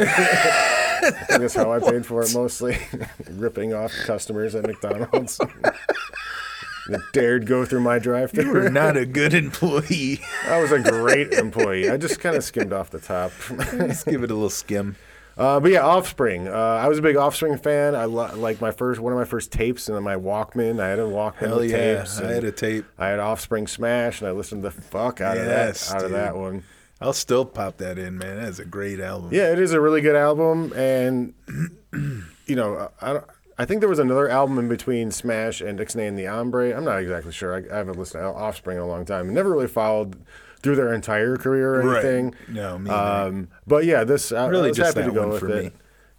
that's 1.29 1.55
how 1.55 1.73
I 1.73 1.79
paid 1.81 2.05
for 2.07 2.23
it 2.23 2.35
mostly, 2.35 2.79
ripping 3.31 3.73
off 3.75 3.93
customers 4.05 4.55
at 4.55 4.65
McDonald's. 4.65 5.39
that 6.89 7.01
dared 7.13 7.47
go 7.47 7.65
through 7.65 7.81
my 7.81 7.97
You 7.97 8.01
drive-through. 8.01 8.53
were 8.53 8.71
not 8.71 8.97
a 8.97 9.05
good 9.07 9.35
employee. 9.35 10.21
I 10.47 10.61
was 10.61 10.71
a 10.73 10.79
great 10.81 11.33
employee. 11.33 11.91
I 11.91 11.97
just 11.97 12.21
kind 12.21 12.37
of 12.37 12.45
skimmed 12.45 12.73
off 12.73 12.91
the 12.91 13.01
top. 13.01 13.33
Let's 13.73 14.05
give 14.05 14.23
it 14.23 14.31
a 14.31 14.35
little 14.35 14.51
skim. 14.51 14.97
Uh, 15.37 15.61
but 15.61 15.71
yeah, 15.71 15.81
Offspring. 15.85 16.49
Uh, 16.49 16.53
I 16.53 16.89
was 16.89 16.99
a 16.99 17.03
big 17.03 17.17
Offspring 17.17 17.59
fan. 17.59 17.95
I 17.95 18.07
lo- 18.07 18.35
like 18.37 18.61
my 18.61 18.71
first 18.71 19.01
one 19.01 19.13
of 19.13 19.19
my 19.19 19.25
first 19.27 19.53
tapes 19.53 19.87
and 19.89 19.97
then 19.97 20.03
my 20.03 20.17
Walkman. 20.17 20.81
I 20.81 20.89
had 20.89 20.99
a 20.99 21.03
Walkman 21.03 21.35
Hell 21.37 21.57
with 21.59 21.71
yeah. 21.71 21.97
tapes. 21.99 22.19
I 22.19 22.33
had 22.33 22.45
a 22.45 22.53
tape. 22.53 22.87
I 22.99 23.09
had 23.09 23.19
Offspring 23.19 23.67
Smash, 23.67 24.21
and 24.21 24.29
I 24.29 24.33
listened 24.33 24.65
the 24.65 24.71
fuck 24.71 25.21
out 25.21 25.37
Yes, 25.37 25.89
of 25.89 25.93
that 25.93 25.97
out 25.99 26.05
of 26.07 26.11
that 26.13 26.37
one. 26.37 26.65
I'll 27.01 27.13
still 27.13 27.45
pop 27.45 27.77
that 27.77 27.99
in, 27.99 28.17
man. 28.17 28.41
That's 28.41 28.59
a 28.59 28.65
great 28.65 29.01
album. 29.01 29.29
Yeah, 29.31 29.53
it 29.53 29.59
is 29.59 29.73
a 29.73 29.81
really 29.81 30.01
good 30.01 30.17
album, 30.17 30.73
and 30.75 31.35
you 32.47 32.57
know, 32.57 32.91
I 33.03 33.13
don't, 33.13 33.25
I 33.59 33.67
think 33.67 33.81
there 33.81 33.89
was 33.91 33.99
another 33.99 34.31
album 34.31 34.59
in 34.59 34.69
between 34.69 35.11
Smash 35.11 35.61
and 35.61 35.79
Ixnay 35.79 36.09
and 36.09 36.19
the 36.19 36.25
Hombre. 36.25 36.75
I'm 36.75 36.85
not 36.85 36.99
exactly 37.01 37.33
sure. 37.33 37.55
I, 37.55 37.75
I 37.75 37.79
haven't 37.79 37.99
listened 37.99 38.23
to 38.23 38.29
Offspring 38.29 38.79
in 38.79 38.83
a 38.83 38.87
long 38.87 39.05
time. 39.05 39.33
Never 39.35 39.51
really 39.51 39.69
followed 39.69 40.17
through 40.67 40.77
their 40.77 40.93
entire 40.93 41.37
career 41.37 41.77
or 41.77 41.83
Right. 41.83 42.05
anything. 42.05 42.35
No, 42.49 42.79
me. 42.79 42.91
Um, 42.91 43.49
but 43.67 43.85
yeah, 43.85 44.03
this 44.05 44.33
I, 44.33 44.47
Really 44.49 44.65
I 44.65 44.69
was 44.69 44.77
just 44.77 44.97
happy 44.97 45.09
to 45.09 45.15
go 45.15 45.21
one 45.23 45.31
with 45.31 45.41
for 45.41 45.49
it. 45.51 45.65
me. 45.65 45.71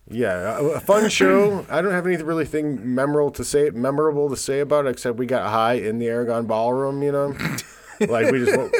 Yeah, 0.09 0.59
a, 0.75 0.79
fun 0.79 1.09
show. 1.19 1.65
I 1.69 1.81
don't 1.81 1.91
have 1.91 2.07
anything 2.07 2.25
really 2.25 2.45
thing 2.45 2.95
memorable 2.95 3.31
to 3.31 3.43
say 3.43 3.69
memorable 3.71 4.29
to 4.29 4.37
say 4.37 4.61
about 4.61 4.85
it 4.85 4.89
except 4.89 5.17
we 5.17 5.25
got 5.25 5.49
high 5.51 5.73
in 5.73 5.99
the 5.99 6.07
Aragon 6.07 6.45
Ballroom. 6.45 7.03
You 7.03 7.11
know, 7.11 7.35
like 8.07 8.31
we 8.31 8.45
just. 8.45 8.73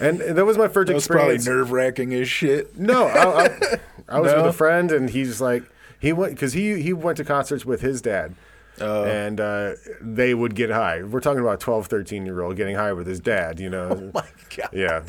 And 0.00 0.18
that 0.20 0.46
was 0.46 0.56
my 0.56 0.68
first 0.68 0.86
That 0.88 0.94
was 0.94 1.06
probably 1.06 1.34
experience. 1.34 1.46
nerve 1.66 1.72
wracking 1.72 2.14
as 2.14 2.26
shit. 2.30 2.78
No, 2.78 3.04
I, 3.08 3.44
I, 3.44 3.78
I 4.08 4.20
was 4.20 4.32
No? 4.32 4.38
with 4.38 4.46
a 4.46 4.52
friend, 4.54 4.90
and 4.90 5.10
he's 5.10 5.42
like, 5.42 5.62
he 5.98 6.14
went 6.14 6.32
because 6.34 6.54
he 6.54 6.80
he 6.80 6.94
went 6.94 7.18
to 7.18 7.24
concerts 7.26 7.66
with 7.66 7.82
his 7.82 8.00
dad, 8.00 8.34
Oh. 8.80 9.04
and 9.04 9.40
uh, 9.40 9.72
they 10.00 10.32
would 10.34 10.54
get 10.54 10.70
high. 10.70 11.02
We're 11.02 11.20
talking 11.20 11.40
about 11.42 11.60
12, 11.60 11.86
13 11.86 12.24
year 12.26 12.40
old 12.42 12.56
getting 12.56 12.76
high 12.76 12.92
with 12.92 13.06
his 13.06 13.20
dad. 13.20 13.60
You 13.60 13.70
know, 13.70 13.88
Oh 13.90 14.10
My 14.14 14.26
God. 14.56 14.68
yeah. 14.72 15.02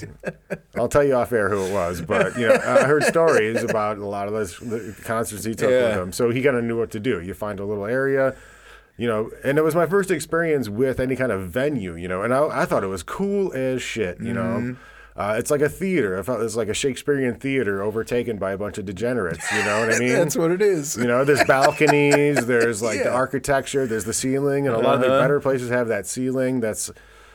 I'll 0.76 0.88
tell 0.90 1.04
you 1.04 1.14
off 1.16 1.32
air 1.32 1.50
who 1.50 1.64
it 1.66 1.74
was, 1.74 2.02
but 2.02 2.38
you 2.38 2.48
know, 2.48 2.56
I 2.56 2.84
heard 2.84 3.04
stories 3.04 3.64
about 3.64 3.98
a 3.98 4.06
lot 4.06 4.28
of 4.28 4.34
those 4.34 4.58
the 4.60 4.96
concerts 5.04 5.44
he 5.44 5.56
took 5.56 5.70
with 5.70 5.96
him, 5.98 6.12
so 6.12 6.30
he 6.32 6.42
kind 6.44 6.58
of 6.58 6.64
knew 6.64 6.78
what 6.78 6.92
to 6.92 7.00
do. 7.00 7.22
You 7.22 7.34
find 7.34 7.60
a 7.60 7.66
little 7.66 7.86
area. 7.86 8.36
You 8.98 9.08
know, 9.08 9.32
and 9.44 9.58
it 9.58 9.64
was 9.64 9.74
my 9.74 9.88
first 9.88 10.12
experience 10.12 10.70
with 10.70 11.00
any 11.00 11.16
kind 11.16 11.32
of 11.32 11.50
venue, 11.50 11.96
you 11.96 12.08
know, 12.08 12.22
and 12.22 12.32
I, 12.34 12.62
I 12.62 12.66
thought 12.66 12.84
it 12.84 12.88
was 12.88 13.02
cool 13.02 13.52
as 13.54 13.82
shit, 13.82 14.20
you 14.20 14.34
Mm-hmm. 14.34 14.68
know. 14.70 14.76
Uh, 15.16 15.36
it's 15.38 15.52
like 15.52 15.62
a 15.62 15.68
theater. 15.70 16.18
I 16.18 16.22
felt 16.24 16.42
it 16.42 16.56
like 16.56 16.70
a 16.70 16.74
Shakespearean 16.74 17.36
theater 17.36 17.82
overtaken 17.84 18.38
by 18.38 18.52
a 18.52 18.58
bunch 18.58 18.78
of 18.78 18.86
degenerates. 18.86 19.52
You 19.52 19.64
know 19.66 19.82
what 19.82 19.94
I 19.96 20.00
mean? 20.00 20.14
That's 20.14 20.38
what 20.38 20.52
it 20.52 20.62
is. 20.62 20.96
You 20.98 21.06
know, 21.06 21.26
there's 21.26 21.44
balconies, 21.44 22.46
there's 22.48 22.82
like 22.82 23.04
the 23.04 23.12
architecture, 23.12 23.86
there's 23.86 24.06
the 24.06 24.14
ceiling, 24.14 24.68
and 24.68 24.76
a 24.76 24.80
lot 24.80 24.96
of 24.96 25.02
the 25.02 25.08
Uh-huh. 25.08 25.20
better 25.22 25.40
places 25.42 25.70
have 25.70 25.90
that 25.90 26.08
ceiling 26.08 26.62
that's, 26.62 26.90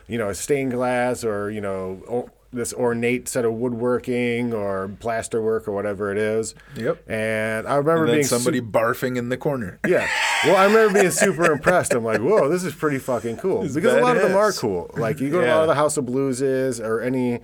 you 0.08 0.16
know, 0.18 0.32
stained 0.32 0.72
glass 0.72 1.22
or 1.24 1.50
you 1.50 1.60
know, 1.60 2.00
o- 2.08 2.30
this 2.52 2.72
ornate 2.72 3.28
set 3.28 3.44
of 3.44 3.52
woodworking 3.52 4.54
or 4.54 4.88
plasterwork 5.00 5.68
or 5.68 5.72
whatever 5.72 6.10
it 6.10 6.16
is. 6.16 6.54
Yep. 6.76 7.02
And 7.10 7.66
I 7.68 7.74
remember 7.76 8.04
And 8.04 8.12
being 8.14 8.24
somebody 8.24 8.58
su- 8.60 8.64
barfing 8.64 9.18
in 9.18 9.28
the 9.28 9.36
corner. 9.36 9.78
yeah. 9.86 10.08
Well, 10.44 10.56
I 10.56 10.64
remember 10.64 10.94
being 11.00 11.10
super 11.10 11.52
impressed. 11.52 11.92
I'm 11.92 12.04
like, 12.04 12.20
whoa, 12.20 12.48
this 12.48 12.64
is 12.64 12.74
pretty 12.74 12.98
fucking 12.98 13.36
cool. 13.36 13.62
because 13.68 13.92
a 13.94 14.00
lot 14.00 14.16
of 14.16 14.22
them 14.22 14.36
are 14.36 14.52
cool. 14.52 14.90
Like 14.96 15.20
you 15.20 15.30
go 15.30 15.42
to 15.42 15.46
a 15.46 15.52
lot 15.54 15.62
of 15.62 15.68
the 15.68 15.74
House 15.74 15.98
of 15.98 16.06
Blueses 16.06 16.80
or 16.82 17.00
any, 17.02 17.40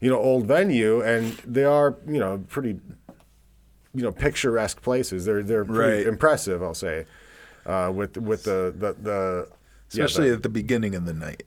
you 0.00 0.10
know, 0.10 0.18
old 0.18 0.46
venue, 0.46 1.00
and 1.02 1.32
they 1.46 1.64
are, 1.64 1.96
you 2.06 2.18
know, 2.20 2.44
pretty, 2.48 2.78
you 3.94 4.02
know, 4.02 4.12
picturesque 4.12 4.80
places. 4.82 5.24
They're 5.24 5.42
they're 5.42 5.64
pretty 5.64 5.98
Right. 5.98 6.06
impressive. 6.06 6.62
I'll 6.62 6.74
say, 6.74 7.06
uh, 7.66 7.90
with 7.94 8.16
with 8.16 8.44
the 8.44 8.72
the 8.76 8.92
the. 9.02 9.48
Yeah, 9.90 10.04
Especially 10.04 10.30
at 10.30 10.42
the 10.42 10.48
beginning 10.48 10.94
of 10.94 11.06
the 11.06 11.14
night. 11.14 11.44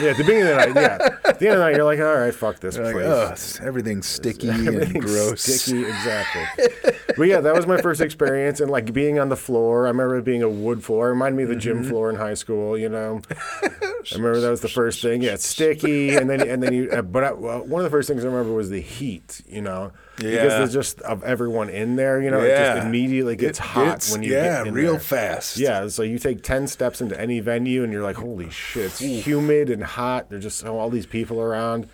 yeah, 0.00 0.10
at 0.10 0.16
the 0.16 0.22
beginning 0.24 0.42
of 0.42 0.48
the 0.48 0.56
night, 0.56 0.74
yeah. 0.76 1.08
At 1.24 1.38
the 1.38 1.46
end 1.46 1.54
of 1.54 1.58
the 1.60 1.64
night, 1.64 1.76
you're 1.76 1.84
like, 1.84 1.98
all 2.00 2.16
right, 2.16 2.34
fuck 2.34 2.60
this 2.60 2.78
like, 2.78 2.92
place. 2.92 3.04
it's- 3.06 3.60
everything's 3.62 4.06
sticky 4.06 4.48
and 4.48 5.00
gross. 5.00 5.42
Sticky, 5.42 5.84
exactly. 5.84 6.68
but 7.16 7.24
yeah, 7.24 7.40
that 7.40 7.54
was 7.54 7.66
my 7.66 7.80
first 7.80 8.00
experience, 8.00 8.60
and 8.60 8.70
like 8.70 8.92
being 8.92 9.18
on 9.18 9.28
the 9.28 9.36
floor. 9.36 9.86
I 9.86 9.90
remember 9.90 10.18
it 10.18 10.24
being 10.24 10.42
a 10.42 10.48
wood 10.48 10.84
floor. 10.84 11.08
It 11.08 11.12
reminded 11.12 11.36
me 11.36 11.42
of 11.44 11.48
the 11.48 11.56
gym 11.56 11.78
Mm-hmm. 11.80 11.88
floor 11.88 12.10
in 12.10 12.16
high 12.16 12.34
school. 12.34 12.76
You 12.78 12.88
know, 12.88 13.22
I 13.62 13.70
remember 14.14 14.40
that 14.40 14.50
was 14.50 14.60
the 14.60 14.68
first 14.68 15.02
thing. 15.02 15.22
Yeah, 15.22 15.34
it's 15.34 15.46
sticky, 15.46 16.14
and 16.16 16.28
then 16.30 16.40
and 16.48 16.62
then 16.62 16.72
you. 16.72 16.90
uh, 16.90 17.02
But 17.02 17.24
I, 17.24 17.32
well, 17.32 17.64
one 17.66 17.80
of 17.80 17.84
the 17.84 17.90
first 17.90 18.08
things 18.08 18.24
I 18.24 18.28
remember 18.28 18.52
was 18.52 18.70
the 18.70 18.80
heat. 18.80 19.40
You 19.48 19.62
know, 19.62 19.92
Yeah. 20.22 20.46
there's 20.58 20.72
just 20.72 21.00
of 21.02 21.22
everyone 21.24 21.68
in 21.70 21.96
there. 21.96 22.20
You 22.20 22.30
know, 22.30 22.40
it 22.40 22.56
just 22.56 22.86
immediately 22.86 23.36
gets 23.36 23.58
It 23.58 23.64
hot 23.64 23.84
gets- 23.86 24.12
when 24.12 24.22
you 24.22 24.32
yeah, 24.32 24.58
get 24.58 24.66
in 24.68 24.74
real 24.74 24.92
there. 24.92 25.00
fast. 25.00 25.56
Yeah, 25.58 25.88
so 25.88 26.02
you 26.02 26.18
take 26.18 26.42
ten 26.42 26.66
steps 26.66 27.00
into 27.00 27.18
any 27.20 27.40
venue, 27.40 27.82
and 27.84 27.92
you're 27.92 28.02
like, 28.02 28.16
holy 28.16 28.50
shit, 28.50 28.86
it's 28.86 28.98
humid 29.26 29.70
and 29.70 29.82
hot. 29.82 30.30
There's 30.30 30.42
just 30.42 30.64
oh, 30.64 30.78
all 30.78 30.90
these 30.90 31.06
people 31.06 31.40
around. 31.40 31.88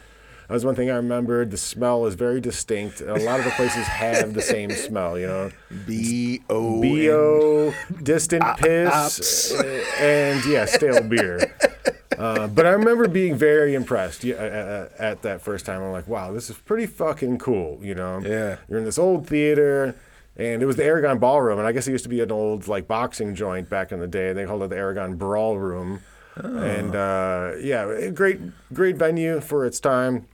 That 0.48 0.54
was 0.54 0.64
one 0.64 0.76
thing 0.76 0.90
I 0.92 0.94
remembered. 0.94 1.50
The 1.50 1.56
smell 1.56 2.06
is 2.06 2.14
very 2.14 2.40
distinct. 2.40 3.00
A 3.00 3.14
lot 3.14 3.40
of 3.40 3.44
the 3.44 3.50
places 3.52 3.84
have 3.88 4.32
the 4.32 4.40
same 4.42 4.70
smell, 4.70 5.18
you 5.18 5.26
know. 5.26 5.50
B 5.88 6.40
O 6.48 6.80
Bo, 6.80 7.74
distant 8.02 8.44
piss, 8.58 9.52
and 9.98 10.44
yeah, 10.46 10.64
stale 10.66 11.02
beer. 11.02 11.52
Uh, 12.16 12.46
but 12.46 12.64
I 12.64 12.70
remember 12.70 13.08
being 13.08 13.36
very 13.36 13.74
impressed 13.74 14.24
uh, 14.24 14.88
at 14.98 15.22
that 15.22 15.42
first 15.42 15.66
time. 15.66 15.82
I'm 15.82 15.92
like, 15.92 16.08
wow, 16.08 16.32
this 16.32 16.48
is 16.48 16.56
pretty 16.56 16.86
fucking 16.86 17.38
cool, 17.38 17.78
you 17.82 17.94
know? 17.94 18.20
Yeah. 18.20 18.56
You're 18.68 18.78
in 18.78 18.84
this 18.84 18.98
old 18.98 19.26
theater, 19.26 19.94
and 20.36 20.62
it 20.62 20.66
was 20.66 20.76
the 20.76 20.84
Aragon 20.84 21.18
Ballroom, 21.18 21.58
and 21.58 21.66
I 21.66 21.72
guess 21.72 21.86
it 21.86 21.92
used 21.92 22.04
to 22.04 22.10
be 22.10 22.20
an 22.20 22.32
old 22.32 22.68
like 22.68 22.88
boxing 22.88 23.34
joint 23.34 23.68
back 23.68 23.92
in 23.92 24.00
the 24.00 24.06
day. 24.06 24.32
They 24.32 24.46
called 24.46 24.62
it 24.62 24.70
the 24.70 24.76
Aragon 24.76 25.16
Brawl 25.16 25.58
Room, 25.58 26.00
and 26.36 26.94
uh, 26.94 27.52
yeah, 27.60 28.10
great, 28.10 28.40
great 28.72 28.96
venue 28.96 29.40
for 29.40 29.64
its 29.66 29.80
time. 29.80 30.26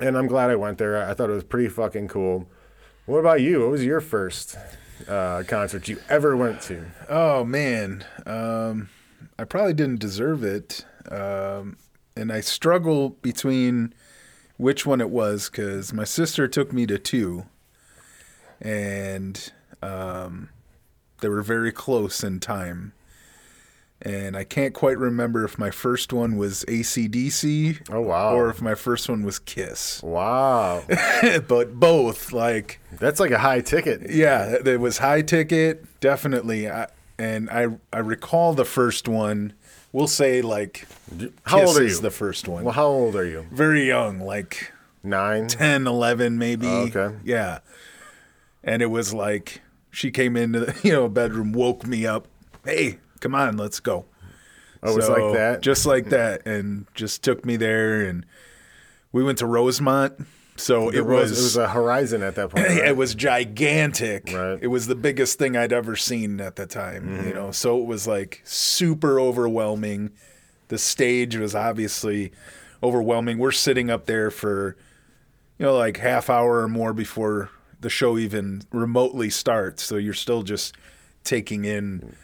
And 0.00 0.16
I'm 0.16 0.26
glad 0.26 0.50
I 0.50 0.56
went 0.56 0.78
there. 0.78 1.08
I 1.08 1.14
thought 1.14 1.30
it 1.30 1.34
was 1.34 1.44
pretty 1.44 1.68
fucking 1.68 2.08
cool. 2.08 2.48
What 3.06 3.18
about 3.18 3.40
you? 3.40 3.60
What 3.60 3.70
was 3.70 3.84
your 3.84 4.00
first 4.00 4.56
uh, 5.08 5.42
concert 5.46 5.88
you 5.88 5.98
ever 6.08 6.36
went 6.36 6.62
to? 6.62 6.86
Oh 7.08 7.44
man, 7.44 8.04
um, 8.24 8.88
I 9.38 9.44
probably 9.44 9.74
didn't 9.74 10.00
deserve 10.00 10.42
it, 10.44 10.84
um, 11.10 11.76
and 12.16 12.32
I 12.32 12.40
struggle 12.40 13.10
between 13.22 13.94
which 14.56 14.86
one 14.86 15.00
it 15.00 15.10
was 15.10 15.48
because 15.50 15.92
my 15.92 16.04
sister 16.04 16.46
took 16.46 16.72
me 16.72 16.86
to 16.86 16.98
two, 16.98 17.46
and 18.60 19.52
um, 19.82 20.50
they 21.20 21.28
were 21.28 21.42
very 21.42 21.72
close 21.72 22.22
in 22.22 22.40
time. 22.40 22.92
And 24.04 24.36
I 24.36 24.42
can't 24.42 24.74
quite 24.74 24.98
remember 24.98 25.44
if 25.44 25.60
my 25.60 25.70
first 25.70 26.12
one 26.12 26.36
was 26.36 26.64
AC/DC 26.66 27.88
Oh 27.88 28.00
wow! 28.00 28.34
or 28.34 28.50
if 28.50 28.60
my 28.60 28.74
first 28.74 29.08
one 29.08 29.22
was 29.22 29.38
Kiss. 29.38 30.02
wow, 30.04 30.82
but 31.46 31.74
both, 31.74 32.32
like, 32.32 32.80
that's 32.98 33.20
like 33.20 33.30
a 33.30 33.38
high 33.38 33.60
ticket. 33.60 34.10
yeah, 34.10 34.56
it 34.64 34.80
was 34.80 34.98
high 34.98 35.22
ticket, 35.22 35.84
definitely. 36.00 36.68
I, 36.68 36.88
and 37.16 37.48
I 37.48 37.68
I 37.92 38.00
recall 38.00 38.54
the 38.54 38.64
first 38.64 39.06
one. 39.06 39.52
We'll 39.92 40.06
say 40.06 40.40
like 40.42 40.86
How 41.44 41.60
Kiss 41.60 41.68
old 41.68 41.78
are 41.78 41.82
is 41.82 41.96
you? 41.96 42.02
the 42.02 42.10
first 42.10 42.48
one. 42.48 42.64
Well, 42.64 42.74
how 42.74 42.86
old 42.86 43.14
are 43.14 43.26
you? 43.26 43.46
Very 43.50 43.86
young, 43.86 44.20
like 44.20 44.72
nine, 45.02 45.48
ten, 45.48 45.86
eleven, 45.86 46.38
maybe. 46.38 46.66
Oh, 46.66 46.88
okay. 46.94 47.16
Yeah. 47.24 47.58
And 48.64 48.80
it 48.80 48.86
was 48.86 49.12
like 49.12 49.60
she 49.90 50.10
came 50.10 50.36
into 50.36 50.60
the 50.60 50.80
you 50.82 50.92
know 50.92 51.08
bedroom, 51.08 51.52
woke 51.52 51.86
me 51.86 52.06
up. 52.06 52.26
Hey, 52.64 52.98
come 53.20 53.34
on, 53.34 53.56
let's 53.56 53.80
go. 53.80 54.06
Oh, 54.82 54.92
it 54.92 54.96
was 54.96 55.08
like 55.08 55.34
that. 55.34 55.60
Just 55.60 55.86
like 55.86 56.06
that, 56.06 56.44
and 56.46 56.86
just 56.94 57.22
took 57.22 57.44
me 57.44 57.56
there, 57.56 58.00
and 58.02 58.26
we 59.12 59.22
went 59.22 59.38
to 59.38 59.46
Rosemont. 59.46 60.14
So 60.56 60.90
it, 60.90 61.00
was, 61.06 61.30
was 61.30 61.40
it 61.40 61.42
was 61.42 61.56
a 61.56 61.68
Horizon 61.68 62.22
at 62.22 62.34
that 62.36 62.50
point. 62.50 62.66
right? 62.68 62.78
it 62.88 62.96
was 62.96 63.14
gigantic. 63.14 64.30
Right. 64.32 64.58
It 64.60 64.66
was 64.68 64.86
the 64.86 64.94
biggest 64.94 65.38
thing 65.38 65.56
I'd 65.56 65.72
ever 65.72 65.96
seen 65.96 66.40
at 66.40 66.56
the 66.56 66.66
time, 66.66 67.04
Mm-hmm. 67.08 67.28
you 67.28 67.34
know. 67.34 67.50
So 67.50 67.80
it 67.80 67.86
was 67.86 68.06
like 68.06 68.42
super 68.44 69.18
overwhelming. 69.18 70.10
The 70.68 70.78
stage 70.78 71.36
was 71.36 71.54
obviously 71.54 72.32
overwhelming. 72.82 73.38
We're 73.38 73.50
sitting 73.52 73.90
up 73.90 74.06
there 74.06 74.30
for 74.30 74.76
you 75.58 75.66
know 75.66 75.76
like 75.76 75.96
half 75.98 76.28
hour 76.30 76.60
or 76.62 76.68
more 76.68 76.92
before 76.92 77.50
the 77.80 77.90
show 77.90 78.16
even 78.18 78.62
remotely 78.72 79.30
starts. 79.30 79.82
So 79.82 79.96
you're 79.96 80.14
still 80.14 80.42
just 80.42 80.74
taking 81.24 81.64
in 81.64 82.14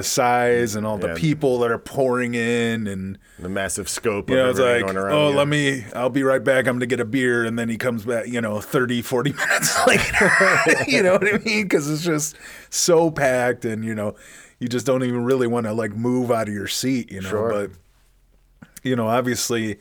the 0.00 0.04
size 0.04 0.76
and 0.76 0.86
all 0.86 0.96
the 0.96 1.08
Yeah. 1.08 1.14
people 1.14 1.58
that 1.58 1.70
are 1.70 1.78
pouring 1.78 2.34
in 2.34 2.86
and 2.86 3.18
the 3.38 3.50
massive 3.50 3.86
scope. 3.86 4.30
you 4.30 4.36
know, 4.36 4.44
of 4.44 4.50
it's 4.52 4.58
like, 4.58 4.80
going 4.82 4.96
around 4.96 5.12
oh, 5.14 5.30
let 5.30 5.46
me, 5.46 5.84
I'll 5.94 6.08
be 6.08 6.22
right 6.22 6.42
back. 6.42 6.60
I'm 6.66 6.74
going 6.76 6.80
to 6.80 6.86
get 6.86 7.00
a 7.00 7.04
beer. 7.04 7.44
And 7.44 7.58
then 7.58 7.68
he 7.68 7.76
comes 7.76 8.06
back, 8.06 8.26
you 8.28 8.40
know, 8.40 8.60
30, 8.62 9.02
40 9.02 9.32
minutes 9.34 9.86
later. 9.86 10.30
you 10.88 11.02
know 11.02 11.12
what 11.12 11.28
I 11.34 11.36
mean? 11.38 11.64
Because 11.64 11.90
it's 11.90 12.02
just 12.02 12.34
so 12.70 13.10
packed 13.10 13.66
and, 13.66 13.84
you 13.84 13.94
know, 13.94 14.14
you 14.58 14.68
just 14.68 14.86
don't 14.86 15.02
even 15.04 15.22
really 15.24 15.46
want 15.46 15.66
to 15.66 15.74
like 15.74 15.94
move 15.94 16.30
out 16.30 16.48
of 16.48 16.54
your 16.54 16.68
seat, 16.68 17.12
you 17.12 17.20
know. 17.20 17.28
Sure. 17.28 17.50
But, 17.50 18.68
you 18.82 18.96
know, 18.96 19.08
obviously 19.08 19.78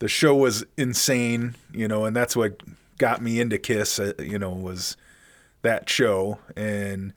the 0.00 0.08
show 0.08 0.34
was 0.34 0.64
insane, 0.76 1.54
you 1.72 1.86
know, 1.86 2.04
and 2.04 2.16
that's 2.16 2.34
what 2.34 2.62
got 2.98 3.22
me 3.22 3.40
into 3.40 3.58
Kiss, 3.58 4.00
uh, 4.00 4.12
you 4.18 4.40
know, 4.40 4.50
was 4.50 4.96
that 5.62 5.88
show. 5.88 6.38
And 6.56 7.12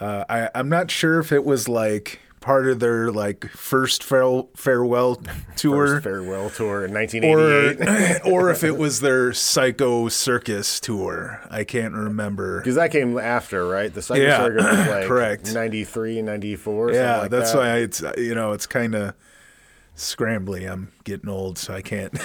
uh, 0.00 0.24
I, 0.28 0.50
I'm 0.54 0.68
not 0.68 0.90
sure 0.90 1.18
if 1.20 1.32
it 1.32 1.44
was 1.44 1.68
like 1.68 2.20
part 2.40 2.68
of 2.68 2.78
their 2.78 3.10
like 3.10 3.48
first 3.50 4.02
farewell, 4.04 4.48
farewell 4.56 5.16
tour 5.56 5.86
First 5.86 6.04
farewell 6.04 6.50
tour 6.50 6.84
in 6.84 6.94
1988. 6.94 8.20
or 8.32 8.50
if 8.50 8.62
it 8.64 8.76
was 8.78 9.00
their 9.00 9.32
Psycho 9.32 10.08
Circus 10.08 10.78
tour. 10.80 11.40
I 11.50 11.64
can't 11.64 11.94
remember. 11.94 12.60
Because 12.60 12.76
that 12.76 12.92
came 12.92 13.18
after, 13.18 13.66
right? 13.66 13.92
The 13.92 14.02
Psycho 14.02 14.22
Yeah, 14.22 14.38
Circus 14.38 14.64
was 14.64 14.78
like 14.88 15.06
correct. 15.06 15.52
93, 15.52 16.22
94, 16.22 16.92
Yeah, 16.92 17.18
like 17.22 17.30
that's 17.30 17.52
that. 17.52 17.58
why 17.58 17.76
it's 17.78 18.02
you 18.16 18.34
know 18.34 18.52
it's 18.52 18.66
kind 18.66 18.94
of 18.94 19.14
scrambly. 19.96 20.70
I'm 20.70 20.92
getting 21.04 21.28
old, 21.28 21.58
so 21.58 21.74
I 21.74 21.82
can't 21.82 22.16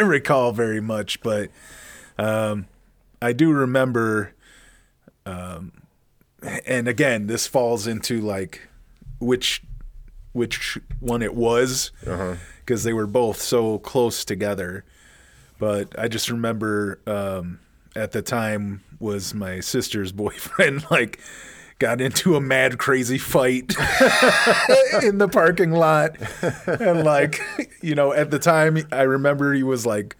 recall 0.00 0.52
very 0.52 0.80
much, 0.80 1.20
but 1.20 1.50
um, 2.18 2.66
I 3.20 3.32
do 3.32 3.52
remember. 3.52 4.34
Um, 5.26 5.72
and 6.66 6.88
again, 6.88 7.26
this 7.26 7.46
falls 7.46 7.86
into 7.86 8.20
like 8.20 8.68
which 9.18 9.62
which 10.32 10.78
one 11.00 11.22
it 11.22 11.34
was 11.34 11.92
because 12.60 12.84
they 12.84 12.92
were 12.92 13.06
both 13.06 13.40
so 13.40 13.78
close 13.78 14.24
together. 14.24 14.84
But 15.58 15.96
I 15.98 16.08
just 16.08 16.30
remember 16.30 17.00
um, 17.06 17.60
at 17.94 18.12
the 18.12 18.22
time 18.22 18.82
was 18.98 19.34
my 19.34 19.60
sister's 19.60 20.12
boyfriend 20.12 20.84
like 20.90 21.20
got 21.78 22.00
into 22.00 22.36
a 22.36 22.40
mad 22.40 22.78
crazy 22.78 23.18
fight 23.18 23.74
in 25.02 25.18
the 25.18 25.28
parking 25.30 25.72
lot 25.72 26.16
and 26.66 27.02
like 27.02 27.40
you 27.80 27.92
know 27.92 28.12
at 28.12 28.30
the 28.30 28.38
time 28.38 28.78
I 28.92 29.02
remember 29.02 29.52
he 29.52 29.64
was 29.64 29.84
like 29.84 30.16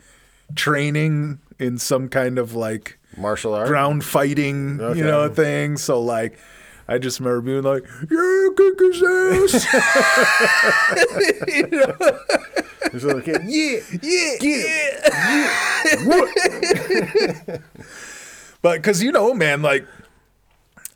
training 0.56 1.38
in 1.60 1.78
some 1.78 2.08
kind 2.08 2.36
of 2.36 2.54
like 2.54 2.98
Martial 3.16 3.54
art. 3.54 3.68
ground 3.68 4.04
fighting, 4.04 4.80
Okay. 4.80 4.98
you 4.98 5.04
know, 5.04 5.28
thing. 5.28 5.76
So 5.76 6.00
like, 6.00 6.36
I 6.88 6.98
just 6.98 7.20
remember 7.20 7.40
being 7.40 7.62
like, 7.62 7.84
"Yeah, 8.10 8.48
kick 8.56 8.78
his 8.80 9.00
ass." 9.02 9.66
you 11.48 11.66
know? 11.68 11.94
A 12.94 13.22
kid, 13.22 13.40
yeah, 13.46 13.78
yeah, 14.02 14.34
yeah. 14.42 14.98
but 18.60 18.76
because 18.76 19.02
you 19.02 19.12
know, 19.12 19.32
man, 19.34 19.62
like 19.62 19.86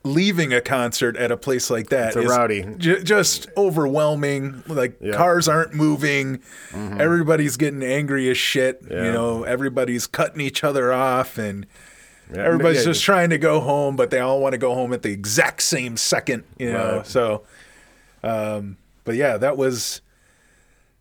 leaving 0.05 0.53
a 0.53 0.61
concert 0.61 1.17
at 1.17 1.33
a 1.33 1.37
place 1.37 1.69
like 1.71 1.89
that 1.89 2.15
a 2.15 2.21
is 2.21 2.27
rowdy. 2.31 2.65
ju- 2.79 3.03
just 3.03 3.49
overwhelming. 3.57 4.63
Like 4.67 4.97
Yeah. 5.01 5.17
cars 5.17 5.49
aren't 5.49 5.75
moving, 5.75 6.39
mm-hmm. 6.71 7.01
everybody's 7.01 7.57
getting 7.57 7.83
angry 7.83 8.31
as 8.31 8.39
shit. 8.39 8.81
Yeah. 8.91 9.05
You 9.05 9.13
know, 9.13 9.43
everybody's 9.45 10.07
cutting 10.07 10.41
each 10.41 10.63
other 10.65 10.93
off 10.93 11.39
and. 11.39 11.67
Yeah, 12.33 12.43
Everybody's 12.43 12.79
yeah, 12.79 12.85
just 12.93 13.03
trying 13.05 13.31
to 13.31 13.39
go 13.39 13.61
home, 13.61 13.95
but 13.97 14.11
they 14.11 14.19
all 14.21 14.41
want 14.41 14.53
to 14.53 14.59
go 14.59 14.75
home 14.75 14.93
at 14.93 15.03
the 15.03 15.13
exact 15.13 15.63
same 15.63 15.97
second, 15.97 16.43
you 16.59 16.73
know. 16.73 16.97
Right. 16.99 17.07
So, 17.07 17.43
um, 18.23 18.77
but 19.05 19.15
yeah, 19.15 19.37
that 19.37 19.57
was 19.57 20.01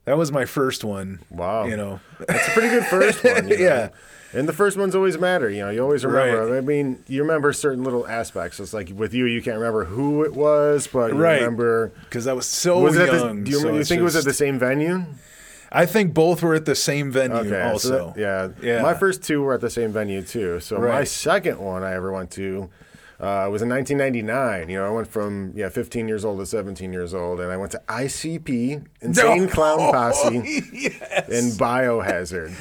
That 0.06 0.18
was 0.18 0.32
my 0.32 0.46
first 0.46 0.84
one. 0.84 1.20
Wow. 1.32 1.66
You 1.66 1.78
know. 1.78 2.00
It's 2.30 2.48
a 2.48 2.52
pretty 2.52 2.70
good 2.70 2.86
first 2.86 3.24
one. 3.24 3.48
you 3.48 3.58
know? 3.58 3.64
Yeah. 3.64 3.90
And 4.34 4.48
the 4.50 4.54
first 4.54 4.78
ones 4.78 4.94
always 4.96 5.18
matter. 5.18 5.50
You 5.50 5.62
know, 5.62 5.70
you 5.70 5.82
always 5.82 6.04
remember. 6.06 6.48
Right. 6.48 6.58
I 6.58 6.62
mean, 6.62 7.02
you 7.08 7.22
remember 7.24 7.54
certain 7.54 7.84
little 7.84 8.06
aspects. 8.06 8.60
It's 8.60 8.74
like 8.74 8.90
with 8.94 9.14
you, 9.14 9.26
you 9.26 9.42
can't 9.42 9.58
remember 9.58 9.86
who 9.86 10.24
it 10.26 10.34
was, 10.34 10.88
but 10.88 11.14
you 11.14 11.18
Right. 11.18 11.36
remember. 11.40 11.92
Because 12.04 12.28
I 12.28 12.34
was 12.34 12.46
so 12.46 12.82
Was 12.82 12.98
at 12.98 13.10
the, 13.10 13.18
young. 13.18 13.44
do 13.46 13.52
you, 13.52 13.60
so 13.62 13.74
you 13.74 13.84
think 13.84 14.02
it 14.02 14.04
was 14.04 14.16
at 14.18 14.26
the 14.26 14.34
same 14.34 14.60
venue? 14.60 15.06
I 15.72 15.86
think 15.86 16.14
both 16.14 16.42
were 16.44 16.54
at 16.56 16.66
the 16.66 16.76
same 16.76 17.12
venue 17.12 17.38
Okay, 17.38 17.50
so 17.50 17.64
also. 17.72 18.14
that- 18.16 18.20
yeah. 18.20 18.50
Yeah. 18.76 18.82
My 18.82 18.94
first 18.94 19.24
two 19.24 19.42
were 19.42 19.54
at 19.54 19.62
the 19.62 19.70
same 19.70 19.92
venue 19.92 20.22
too. 20.22 20.60
So 20.60 20.80
my 20.80 21.04
second 21.04 21.60
one 21.60 21.84
I 21.84 21.94
ever 21.96 22.12
went 22.12 22.32
to 22.32 22.70
uh, 23.20 23.46
it 23.48 23.52
was 23.52 23.62
in 23.62 23.70
1999. 23.70 24.70
You 24.70 24.78
know, 24.80 24.88
I 24.88 24.90
went 24.90 25.08
from 25.08 25.54
yeah 25.56 25.70
15 25.70 26.08
years 26.08 26.26
old 26.26 26.40
to 26.40 26.46
17 26.46 26.92
years 26.94 27.14
old, 27.14 27.40
and 27.40 27.52
I 27.52 27.58
went 27.58 27.72
to 27.74 27.82
ICP, 27.88 28.86
Insane 29.02 29.48
Clown 29.50 29.78
Posse, 29.92 30.36
yes. 30.74 31.30
and 31.30 31.52
Biohazard 31.60 32.54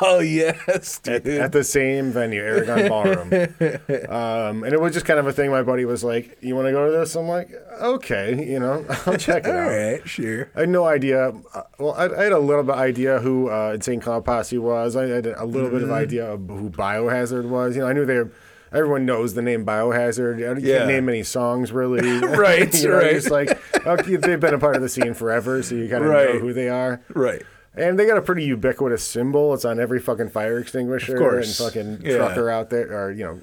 Oh 0.00 0.20
yes, 0.20 1.00
dude. 1.00 1.26
at 1.26 1.50
the 1.50 1.64
same 1.64 2.12
venue, 2.12 2.40
Aragon 2.40 2.88
Ballroom. 2.88 3.32
um, 4.08 4.62
and 4.62 4.72
it 4.72 4.80
was 4.80 4.92
just 4.94 5.04
kind 5.04 5.18
of 5.18 5.26
a 5.26 5.32
thing. 5.32 5.50
My 5.50 5.62
buddy 5.64 5.84
was 5.84 6.04
like, 6.04 6.38
"You 6.40 6.54
want 6.54 6.66
to 6.68 6.72
go 6.72 6.86
to 6.86 6.92
this?" 6.96 7.16
I'm 7.16 7.26
like, 7.26 7.50
"Okay, 7.80 8.46
you 8.48 8.60
know, 8.60 8.84
I'll 9.06 9.16
check 9.16 9.44
it 9.46 9.50
All 9.50 9.56
out." 9.56 9.68
right, 9.68 10.08
sure. 10.08 10.48
I 10.54 10.60
had 10.60 10.68
no 10.68 10.84
idea. 10.86 11.32
uh, 11.54 11.62
Well, 11.78 11.92
I, 11.94 12.04
I 12.06 12.22
had 12.24 12.32
a 12.32 12.38
little 12.38 12.62
bit 12.62 12.76
idea 12.76 13.18
who 13.18 13.50
uh, 13.50 13.72
Insane 13.74 13.98
Clown 14.00 14.22
Posse 14.22 14.58
was. 14.58 14.94
I 14.94 15.06
had 15.06 15.26
a 15.26 15.44
little 15.44 15.68
Mm-hmm. 15.68 15.74
bit 15.78 15.82
of 15.84 15.90
idea 15.90 16.32
of 16.34 16.40
who 16.48 16.70
Biohazard 16.70 17.48
was. 17.48 17.74
You 17.74 17.82
know, 17.82 17.88
I 17.88 17.92
knew 17.94 18.04
they. 18.06 18.18
were 18.18 18.30
Everyone 18.72 19.06
knows 19.06 19.34
the 19.34 19.42
name 19.42 19.64
Biohazard. 19.64 20.38
Yeah. 20.38 20.78
can't 20.78 20.88
name 20.88 21.08
any 21.08 21.22
songs 21.22 21.72
really. 21.72 22.00
Right, 22.38 22.72
you 22.82 22.88
know, 22.88 22.96
right. 22.96 23.12
Just 23.14 23.30
like 23.30 23.58
okay, 23.86 24.16
they've 24.16 24.38
been 24.40 24.54
a 24.54 24.58
part 24.58 24.76
of 24.76 24.82
the 24.82 24.88
scene 24.88 25.14
forever, 25.14 25.62
so 25.62 25.74
you 25.74 25.88
kind 25.88 26.04
of 26.04 26.10
know 26.10 26.38
who 26.38 26.52
they 26.52 26.68
are. 26.68 27.00
Right. 27.14 27.42
And 27.74 27.98
they 27.98 28.06
got 28.06 28.16
a 28.18 28.22
pretty 28.22 28.44
ubiquitous 28.44 29.04
symbol. 29.04 29.54
It's 29.54 29.64
on 29.64 29.78
every 29.78 30.00
fucking 30.00 30.30
fire 30.30 30.58
extinguisher 30.58 31.38
and 31.38 31.46
fucking 31.46 32.00
Yeah. 32.02 32.16
trucker 32.16 32.50
out 32.50 32.70
there, 32.70 32.92
or 33.06 33.12
you 33.12 33.24
know, 33.24 33.40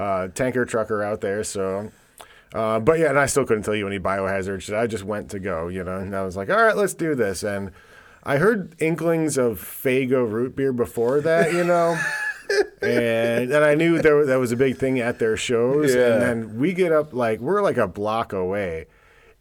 uh, 0.00 0.28
tanker 0.28 0.64
trucker 0.64 1.02
out 1.02 1.20
there. 1.20 1.42
So, 1.44 1.90
uh, 2.54 2.78
but 2.80 2.98
yeah, 3.00 3.08
and 3.10 3.18
I 3.18 3.26
still 3.26 3.44
couldn't 3.44 3.64
tell 3.64 3.74
you 3.74 3.86
any 3.86 3.98
biohazard 3.98 4.62
shit. 4.62 4.74
I 4.76 4.86
just 4.86 5.04
went 5.04 5.30
to 5.30 5.38
go, 5.40 5.68
you 5.68 5.82
know, 5.82 5.98
and 5.98 6.14
I 6.14 6.22
was 6.22 6.36
like, 6.36 6.50
all 6.50 6.62
right, 6.62 6.76
let's 6.76 6.94
do 6.94 7.14
this. 7.14 7.42
And 7.42 7.72
I 8.22 8.36
heard 8.38 8.74
inklings 8.78 9.36
of 9.36 9.58
Faygo 9.60 10.30
root 10.30 10.54
beer 10.56 10.72
before 10.72 11.20
that, 11.20 11.52
you 11.52 11.64
know. 11.64 11.98
and 12.82 13.52
and 13.52 13.64
I 13.64 13.74
knew 13.74 14.00
there 14.00 14.24
that 14.26 14.36
was 14.36 14.52
a 14.52 14.56
big 14.56 14.76
thing 14.76 15.00
at 15.00 15.18
their 15.18 15.36
shows. 15.36 15.94
Yeah. 15.94 16.12
And 16.14 16.22
then 16.22 16.58
we 16.58 16.72
get 16.72 16.92
up 16.92 17.12
like 17.12 17.40
we're 17.40 17.62
like 17.62 17.76
a 17.76 17.88
block 17.88 18.32
away, 18.32 18.86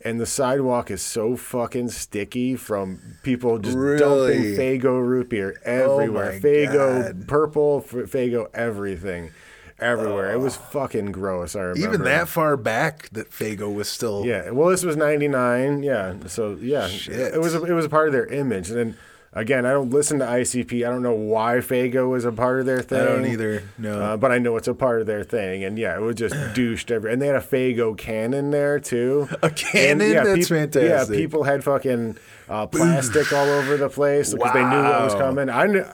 and 0.01 0.19
the 0.19 0.25
sidewalk 0.25 0.89
is 0.91 1.01
so 1.01 1.35
fucking 1.35 1.89
sticky 1.89 2.55
from 2.55 2.99
people 3.23 3.59
just 3.59 3.77
Really? 3.77 3.97
dumping 3.97 4.43
Faygo 4.57 5.05
root 5.05 5.29
beer 5.29 5.59
oh 5.65 5.99
everywhere. 5.99 6.33
my 6.33 6.39
Faygo 6.39 7.03
God. 7.13 7.27
purple, 7.27 7.81
Faygo 7.81 8.47
everything, 8.53 9.31
everywhere. 9.79 10.31
It 10.33 10.39
was 10.39 10.55
fucking 10.55 11.11
gross. 11.11 11.55
I 11.55 11.61
remember 11.61 11.87
Even 11.87 12.03
that 12.05 12.27
far 12.29 12.55
back, 12.57 13.09
that 13.09 13.31
Faygo 13.31 13.73
was 13.73 13.89
still. 13.89 14.25
yeah. 14.25 14.49
Well, 14.51 14.69
this 14.69 14.83
was 14.83 14.95
'99. 14.97 15.83
Yeah. 15.83 16.15
So 16.27 16.57
yeah, 16.61 16.87
Shit. 16.87 17.33
it 17.33 17.39
was 17.41 17.55
a, 17.55 17.63
it 17.63 17.73
was 17.73 17.85
a 17.85 17.89
part 17.89 18.07
of 18.07 18.13
their 18.13 18.27
image. 18.27 18.69
And 18.69 18.77
then 18.77 18.97
again, 19.35 19.65
I 19.65 19.71
don't 19.71 19.89
listen 19.89 20.19
to 20.19 20.25
ICP. 20.25 20.85
I 20.85 20.89
don't 20.89 21.01
know 21.01 21.13
why 21.13 21.55
Faygo 21.55 22.15
is 22.15 22.25
a 22.25 22.31
part 22.31 22.59
of 22.59 22.65
their 22.65 22.81
thing. 22.81 23.01
I 23.01 23.05
don't 23.05 23.25
either. 23.25 23.63
No. 23.77 24.01
Uh, 24.01 24.17
but 24.17 24.31
I 24.31 24.37
know 24.37 24.57
it's 24.57 24.67
a 24.67 24.73
part 24.73 25.01
of 25.01 25.07
their 25.07 25.23
thing, 25.23 25.63
and 25.63 25.77
yeah, 25.77 25.95
it 25.95 26.01
was 26.01 26.15
just 26.15 26.35
douched 26.55 26.91
every. 26.91 27.11
And 27.11 27.21
they 27.21 27.27
had 27.27 27.35
a 27.35 27.39
Faygo 27.41 27.97
cannon 27.97 28.51
there 28.51 28.79
too. 28.79 29.27
A 29.41 29.49
cannon? 29.49 30.15
And, 30.15 30.27
That's 30.27 30.49
fantastic. 30.49 31.15
Yeah, 31.15 31.21
people 31.21 31.43
had 31.43 31.63
fucking 31.63 32.17
uh, 32.49 32.67
plastic 32.67 33.31
all 33.33 33.49
over 33.49 33.77
the 33.77 33.89
place 33.89 34.33
because 34.33 34.53
they 34.53 34.63
knew 34.63 34.83
what 34.83 35.03
was 35.03 35.15
coming. 35.15 35.49
I 35.49 35.67
knew. 35.67 35.85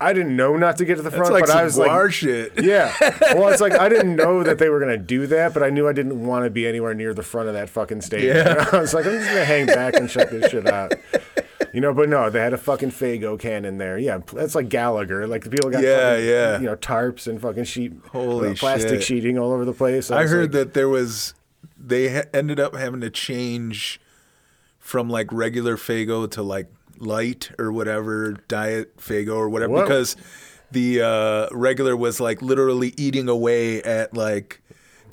I 0.00 0.12
didn't 0.12 0.36
know 0.36 0.56
not 0.56 0.76
to 0.78 0.84
get 0.84 0.96
to 0.96 1.02
the 1.02 1.10
front, 1.10 1.32
like 1.32 1.44
but 1.44 1.50
some 1.50 1.58
I 1.58 1.64
was 1.64 1.78
like, 1.78 2.12
shit. 2.12 2.62
yeah. 2.62 2.92
Well, 3.34 3.48
it's 3.48 3.60
like 3.60 3.72
I 3.72 3.88
didn't 3.88 4.16
know 4.24 4.42
that 4.42 4.58
they 4.58 4.68
were 4.68 4.80
gonna 4.80 4.98
do 4.98 5.26
that, 5.28 5.54
but 5.54 5.62
I 5.62 5.70
knew 5.70 5.88
I 5.88 5.92
didn't 5.92 6.26
want 6.26 6.44
to 6.44 6.50
be 6.50 6.66
anywhere 6.66 6.94
near 6.94 7.14
the 7.14 7.22
front 7.22 7.48
of 7.48 7.54
that 7.54 7.70
fucking 7.70 8.00
stage. 8.00 8.24
Yeah. 8.24 8.68
I 8.72 8.80
was 8.80 8.92
like, 8.92 9.06
I'm 9.06 9.12
just 9.12 9.28
gonna 9.28 9.44
hang 9.44 9.66
back 9.66 9.94
and 9.94 10.10
check 10.10 10.30
this 10.30 10.50
shit 10.50 10.66
out. 10.66 10.92
You 11.74 11.80
know, 11.80 11.92
but 11.92 12.08
no, 12.08 12.30
they 12.30 12.38
had 12.40 12.52
a 12.52 12.56
fucking 12.58 12.92
Faygo 12.92 13.38
cannon 13.38 13.78
there. 13.78 13.98
Yeah, 13.98 14.18
that's 14.32 14.54
like 14.54 14.68
Gallagher. 14.68 15.26
Like 15.26 15.42
the 15.44 15.50
people 15.50 15.70
got 15.70 15.82
Yeah, 15.82 16.12
fucking, 16.14 16.26
yeah. 16.28 16.58
you 16.60 16.66
know 16.66 16.76
tarps 16.76 17.26
and 17.26 17.40
fucking 17.40 17.64
sheet, 17.64 17.92
Holy 18.12 18.50
uh, 18.50 18.54
plastic 18.54 18.90
shit. 19.00 19.02
sheeting 19.02 19.38
all 19.38 19.52
over 19.52 19.64
the 19.64 19.72
place. 19.72 20.10
I 20.10 20.22
was 20.22 20.30
heard 20.30 20.42
like, 20.42 20.50
that 20.52 20.74
there 20.74 20.88
was 20.88 21.34
they 21.76 22.14
ha- 22.14 22.28
ended 22.32 22.60
up 22.60 22.76
having 22.76 23.00
to 23.00 23.10
change 23.10 24.00
from 24.78 25.10
like 25.10 25.32
regular 25.32 25.76
Faygo 25.76 26.30
to 26.30 26.42
like 26.42 26.68
light 26.98 27.50
or 27.58 27.72
whatever 27.72 28.32
diet 28.48 28.96
Faygo 28.98 29.34
or 29.34 29.48
whatever 29.48 29.72
What? 29.72 29.82
because 29.82 30.14
the 30.70 31.02
uh, 31.02 31.48
regular 31.50 31.96
was 31.96 32.20
like 32.20 32.40
literally 32.40 32.94
eating 32.96 33.28
away 33.28 33.82
at 33.82 34.14
like 34.14 34.62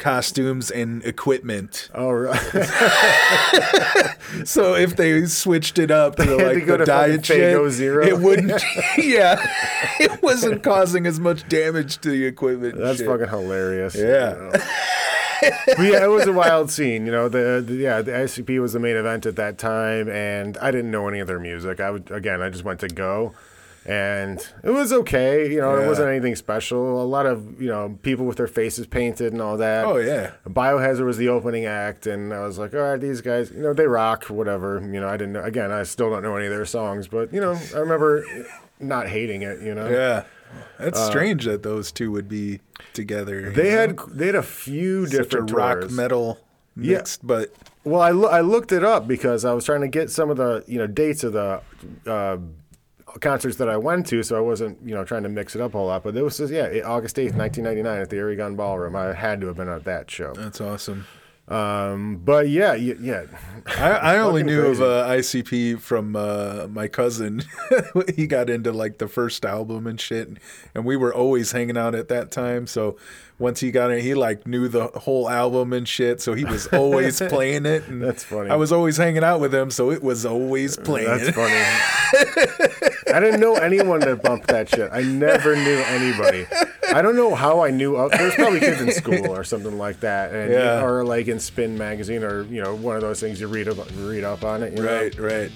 costumes 0.01 0.69
and 0.69 1.03
equipment. 1.05 1.89
All 1.95 2.13
right. 2.15 2.39
So 4.45 4.75
if 4.75 4.95
they 4.95 5.25
switched 5.25 5.77
it 5.77 5.91
up 5.91 6.15
to 6.15 6.23
had 6.23 6.37
to 6.37 6.45
like 6.45 6.65
go 6.65 6.73
the 6.73 6.77
to 6.79 6.85
diet 6.85 7.25
shit, 7.25 7.71
Zero. 7.71 8.05
it 8.05 8.17
wouldn't. 8.19 8.63
yeah, 8.97 9.35
it 9.99 10.21
wasn't 10.23 10.63
causing 10.63 11.05
as 11.05 11.19
much 11.19 11.47
damage 11.49 11.97
to 11.99 12.09
the 12.09 12.25
equipment. 12.25 12.77
that's 12.77 12.99
shit. 12.99 13.07
fucking 13.07 13.27
hilarious. 13.27 13.93
Yeah. 13.93 14.49
yeah, 15.79 16.03
it 16.05 16.09
was 16.09 16.27
a 16.27 16.33
wild 16.33 16.71
scene. 16.71 17.05
You 17.05 17.11
know, 17.11 17.27
the, 17.27 17.61
the 17.65 17.75
yeah, 17.75 18.01
the 18.01 18.11
ICP 18.11 18.61
was 18.61 18.71
the 18.73 18.79
main 18.79 18.95
event 18.95 19.25
at 19.25 19.35
that 19.35 19.57
time, 19.57 20.07
and 20.07 20.57
I 20.59 20.71
didn't 20.71 20.91
know 20.91 21.07
any 21.09 21.19
of 21.19 21.27
their 21.27 21.39
music. 21.39 21.79
I 21.81 21.91
would 21.91 22.09
again, 22.09 22.41
I 22.41 22.49
just 22.49 22.63
went 22.63 22.79
to 22.81 22.87
go, 22.87 23.33
and 23.85 24.39
it 24.63 24.69
was 24.69 24.93
okay. 24.93 25.51
You 25.51 25.59
know, 25.61 25.75
it 25.77 25.87
wasn't 25.87 26.09
anything 26.09 26.35
special. 26.35 27.01
A 27.01 27.05
lot 27.05 27.25
of 27.25 27.61
you 27.61 27.67
know 27.69 27.97
people 28.03 28.25
with 28.25 28.37
their 28.37 28.47
faces 28.47 28.85
painted 28.87 29.33
and 29.33 29.41
all 29.41 29.57
that. 29.57 29.85
Oh 29.85 29.97
yeah. 29.97 30.31
Biohazard 30.47 31.05
was 31.05 31.17
the 31.17 31.29
opening 31.29 31.65
act, 31.65 32.05
and 32.07 32.33
I 32.33 32.41
was 32.45 32.57
like, 32.59 32.73
all 32.73 32.81
right, 32.81 32.99
these 33.01 33.21
guys, 33.21 33.51
you 33.51 33.61
know, 33.61 33.73
they 33.73 33.87
rock, 33.87 34.25
whatever. 34.25 34.79
You 34.81 34.99
know, 34.99 35.07
I 35.07 35.17
didn't 35.17 35.33
know. 35.33 35.43
Again, 35.43 35.71
I 35.71 35.83
still 35.83 36.09
don't 36.09 36.23
know 36.23 36.35
any 36.35 36.45
of 36.47 36.51
their 36.51 36.65
songs, 36.65 37.07
but 37.07 37.33
you 37.33 37.41
know, 37.41 37.57
I 37.75 37.79
remember 37.79 38.23
not 38.79 39.07
hating 39.07 39.41
it. 39.41 39.61
You 39.61 39.73
know, 39.75 39.89
Yeah. 39.89 40.23
That's 40.79 40.99
strange 41.01 41.45
that 41.45 41.63
those 41.63 41.93
two 41.93 42.11
would 42.11 42.27
be 42.27 42.59
together. 42.91 43.51
Uh, 43.51 43.55
they 43.55 43.71
know? 43.71 43.77
had 43.77 43.97
they 44.09 44.25
had 44.25 44.35
a 44.35 44.43
few 44.43 45.05
Such 45.05 45.13
a 45.13 45.17
different 45.23 45.51
rock 45.51 45.79
tours. 45.81 45.91
metal 45.93 46.39
Yeah. 46.75 46.97
mixed, 46.97 47.25
but 47.25 47.53
Well, 47.85 48.01
I, 48.01 48.11
loo- 48.11 48.27
I 48.27 48.41
looked 48.41 48.73
it 48.73 48.83
up 48.83 49.07
because 49.07 49.45
I 49.45 49.53
was 49.53 49.63
trying 49.63 49.79
to 49.81 49.87
get 49.87 50.09
some 50.11 50.29
of 50.29 50.35
the 50.35 50.65
you 50.67 50.77
know 50.77 50.87
dates 50.87 51.23
of 51.23 51.31
the 51.33 51.61
uh, 52.05 52.37
concerts 53.19 53.57
that 53.57 53.67
I 53.69 53.77
went 53.77 54.05
to, 54.07 54.23
so 54.23 54.37
I 54.37 54.39
wasn't 54.39 54.77
you 54.85 54.95
know 54.95 55.03
trying 55.03 55.23
to 55.23 55.29
mix 55.29 55.55
it 55.55 55.61
up 55.61 55.73
a 55.73 55.77
whole 55.77 55.87
lot. 55.87 56.03
But 56.03 56.15
it 56.15 56.23
was 56.23 56.37
just, 56.37 56.53
yeah, 56.53 56.67
August 56.85 57.19
eighth, 57.19 57.35
nineteen 57.35 57.63
ninety 57.65 57.83
nine, 57.83 57.99
at 58.01 58.09
the 58.09 58.17
Aragon 58.17 58.55
Ballroom. 58.55 58.95
I 58.95 59.13
had 59.13 59.41
to 59.41 59.47
have 59.47 59.57
been 59.57 59.69
at 59.69 59.83
that 59.85 60.09
show. 60.09 60.33
that's 60.33 60.61
awesome. 60.61 61.05
Um, 61.47 62.17
but 62.23 62.47
yeah, 62.47 62.71
y- 62.73 62.95
yeah, 63.01 63.23
I, 63.77 63.89
I 63.91 64.17
only 64.19 64.41
knew 64.41 64.61
crazy. 64.61 64.81
of 64.83 64.89
uh, 64.89 65.07
ICP 65.09 65.79
from 65.81 66.15
uh, 66.15 66.67
my 66.69 66.87
cousin. 66.87 67.41
he 68.15 68.25
got 68.25 68.49
into 68.49 68.71
like 68.71 68.99
the 68.99 69.07
first 69.09 69.43
album 69.43 69.85
and 69.85 69.99
shit, 69.99 70.29
and 70.73 70.85
we 70.85 70.95
were 70.95 71.13
always 71.13 71.51
hanging 71.51 71.77
out 71.77 71.93
at 71.93 72.07
that 72.07 72.31
time. 72.31 72.67
So 72.67 72.95
once 73.37 73.59
he 73.59 73.69
got 73.71 73.91
in, 73.91 73.99
he 73.99 74.13
like 74.13 74.47
knew 74.47 74.69
the 74.69 74.87
whole 74.87 75.29
album 75.29 75.73
and 75.73 75.85
shit. 75.85 76.21
So 76.21 76.35
he 76.35 76.45
was 76.45 76.67
always 76.67 77.19
playing 77.29 77.65
it. 77.65 77.85
And 77.87 78.01
That's 78.01 78.23
funny. 78.23 78.49
I 78.49 78.55
was 78.55 78.71
always 78.71 78.95
hanging 78.95 79.23
out 79.23 79.41
with 79.41 79.53
him, 79.53 79.71
so 79.71 79.91
it 79.91 80.01
was 80.03 80.25
always 80.25 80.77
playing. 80.77 81.07
that's 81.07 81.31
funny. 81.35 82.70
I 83.13 83.19
didn't 83.19 83.39
know 83.39 83.55
anyone 83.55 83.99
that 84.01 84.21
bumped 84.23 84.47
that 84.47 84.69
shit. 84.69 84.89
I 84.91 85.01
never 85.01 85.55
knew 85.55 85.77
anybody. 85.87 86.45
I 86.93 87.01
don't 87.01 87.15
know 87.15 87.35
how 87.35 87.61
I 87.63 87.69
knew. 87.71 87.95
Of, 87.95 88.11
there's 88.11 88.35
probably 88.35 88.59
kids 88.59 88.81
in 88.81 88.91
school 88.91 89.27
or 89.35 89.43
something 89.43 89.77
like 89.77 89.99
that, 90.01 90.33
and 90.33 90.51
Yeah. 90.51 90.83
or 90.83 91.03
like 91.03 91.27
in 91.27 91.39
Spin 91.39 91.77
magazine 91.77 92.23
or 92.23 92.43
you 92.43 92.61
know 92.61 92.75
one 92.75 92.95
of 92.95 93.01
those 93.01 93.19
things 93.19 93.39
you 93.41 93.47
read 93.47 93.67
up 93.67 93.77
read 93.97 94.23
up 94.23 94.43
on 94.43 94.63
it. 94.63 94.73
You 94.77 94.83
know? 94.83 95.01
Right, 95.01 95.19
right. 95.19 95.51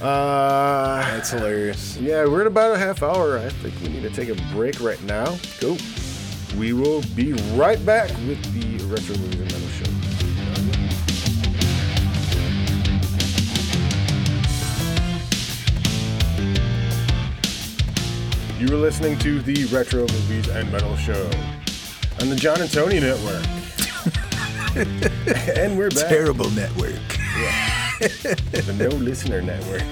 Uh, 0.00 1.00
That's 1.12 1.30
hilarious. 1.30 1.96
yeah, 1.98 2.24
we're 2.26 2.40
at 2.40 2.46
about 2.48 2.74
a 2.74 2.78
half 2.78 3.02
hour. 3.04 3.38
I 3.38 3.48
think 3.50 3.74
we 3.82 3.88
need 3.88 4.02
to 4.02 4.10
take 4.10 4.28
a 4.28 4.54
break 4.54 4.80
right 4.80 5.00
now. 5.04 5.38
Cool. 5.60 5.76
We 6.58 6.72
will 6.72 7.02
be 7.14 7.32
right 7.54 7.84
back 7.86 8.10
with 8.26 8.42
the 8.52 8.84
Retro 8.86 9.16
Movies 9.16 9.40
and 9.40 9.52
Metal 9.52 9.68
Show. 9.68 10.01
You 18.62 18.68
were 18.70 18.76
listening 18.76 19.18
to 19.18 19.42
the 19.42 19.64
Retro 19.74 20.02
Movies 20.02 20.46
and 20.46 20.70
Metal 20.70 20.96
Show 20.96 21.28
on 22.20 22.28
the 22.28 22.36
John 22.36 22.60
and 22.60 22.70
Tony 22.70 23.00
Network. 23.00 23.44
and 25.58 25.76
we're 25.76 25.90
back. 25.90 26.08
Terrible 26.08 26.48
network. 26.50 26.94
The 27.98 28.72
No 28.78 28.86
Listener 28.86 29.42
Network. 29.42 29.82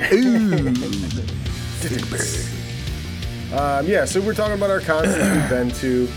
Um, 3.53 3.89
yeah, 3.89 4.05
so 4.05 4.21
we're 4.21 4.35
talking 4.35 4.55
about 4.55 4.71
our 4.71 4.79
concerts 4.79 5.19
we've 5.19 5.49
been 5.51 5.71
to. 5.81 6.09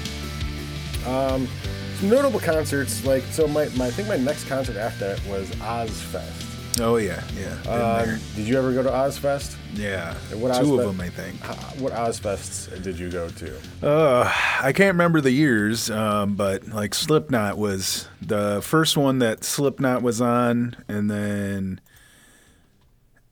Um, 1.08 1.48
some 1.96 2.10
notable 2.10 2.40
concerts, 2.40 3.04
like 3.04 3.24
so. 3.32 3.48
My, 3.48 3.66
my 3.70 3.88
I 3.88 3.90
think 3.90 4.08
my 4.08 4.18
next 4.18 4.48
concert 4.48 4.78
after 4.78 5.16
that 5.16 5.26
was 5.26 5.50
Ozzfest. 5.56 6.53
Oh 6.80 6.98
yeah, 6.98 7.24
yeah. 7.38 7.72
Um, 7.72 8.20
did 8.36 8.48
you 8.48 8.58
ever 8.58 8.74
go 8.74 8.82
to 8.82 8.90
Ozzfest? 8.90 9.56
yeah. 9.76 10.16
what 10.36 10.56
Two 10.60 10.66
Ozzfest- 10.66 10.80
of 10.80 10.86
them, 10.88 11.02
I 11.02 11.10
think. 11.10 11.40
What 11.80 11.94
Ozzfests 11.94 12.82
did 12.82 12.98
you 12.98 13.10
go 13.12 13.30
to? 13.30 13.58
Uh, 13.88 14.32
I 14.62 14.74
can't 14.74 14.94
remember 14.94 15.22
the 15.22 15.32
years, 15.32 15.92
um, 15.92 16.36
but 16.36 16.68
like 16.70 16.96
Slipknot 16.96 17.58
was 17.60 18.08
the 18.22 18.60
first 18.64 18.98
one 18.98 19.20
that 19.20 19.44
Slipknot 19.44 20.02
was 20.02 20.20
on, 20.20 20.76
and 20.88 21.12
then 21.12 21.80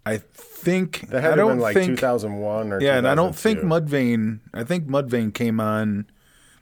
I 0.06 0.18
think 0.18 1.08
That 1.10 1.22
had 1.22 1.30
have 1.32 1.38
don't 1.38 1.52
been 1.54 1.60
like 1.60 1.74
think 1.76 1.90
2001 1.98 2.74
or 2.74 2.82
yeah, 2.82 2.98
and 2.98 3.08
I 3.08 3.16
don't 3.16 3.36
think 3.36 3.60
Mudvayne. 3.62 4.40
I 4.54 4.64
think 4.64 4.88
Mudvayne 4.88 5.34
came 5.34 5.60
on 5.60 6.06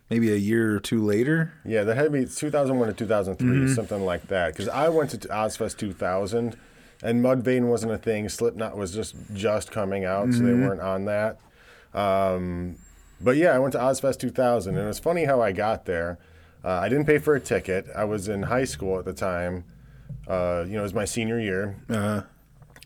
maybe 0.10 0.32
a 0.32 0.36
year 0.38 0.76
or 0.76 0.80
two 0.80 1.04
later. 1.04 1.54
Yeah, 1.66 1.84
that 1.84 1.96
had 1.96 2.04
to 2.06 2.10
be 2.10 2.26
2001 2.26 2.88
to 2.88 2.94
2003, 2.94 3.48
Mm-hmm. 3.48 3.74
something 3.74 4.04
like 4.06 4.28
that. 4.28 4.54
Because 4.54 4.68
I 4.68 4.90
went 4.90 5.12
to 5.12 5.18
Ozzfest 5.28 5.78
2000, 5.78 6.58
and 7.04 7.24
Mudvayne 7.24 7.68
wasn't 7.68 7.92
a 7.92 7.98
thing. 7.98 8.28
Slipknot 8.30 8.78
was 8.78 8.94
just 8.94 9.16
just 9.34 9.72
coming 9.72 10.06
out, 10.06 10.34
so 10.34 10.40
they 10.44 10.50
Mm-hmm. 10.52 10.66
weren't 10.66 10.82
on 10.82 11.06
that. 11.06 11.38
Um, 11.94 12.78
but 13.22 13.36
yeah, 13.38 13.50
I 13.52 13.60
went 13.60 13.74
to 13.74 13.80
Ozzfest 13.80 14.20
2000, 14.20 14.76
and 14.76 14.84
it 14.84 14.88
was 14.88 15.00
funny 15.00 15.26
how 15.26 15.42
I 15.42 15.52
got 15.52 15.86
there. 15.86 16.18
Uh, 16.64 16.70
I 16.72 16.90
didn't 16.90 17.06
pay 17.06 17.18
for 17.20 17.36
a 17.36 17.40
ticket. 17.40 17.86
I 17.96 18.04
was 18.06 18.28
in 18.28 18.44
high 18.44 18.66
school 18.66 19.00
at 19.00 19.06
the 19.06 19.14
time. 19.14 19.64
Uh, 20.28 20.64
you 20.68 20.74
know, 20.74 20.80
it 20.80 20.84
was 20.84 20.94
my 20.94 21.06
senior 21.06 21.40
year. 21.40 21.76
Uh, 21.90 22.22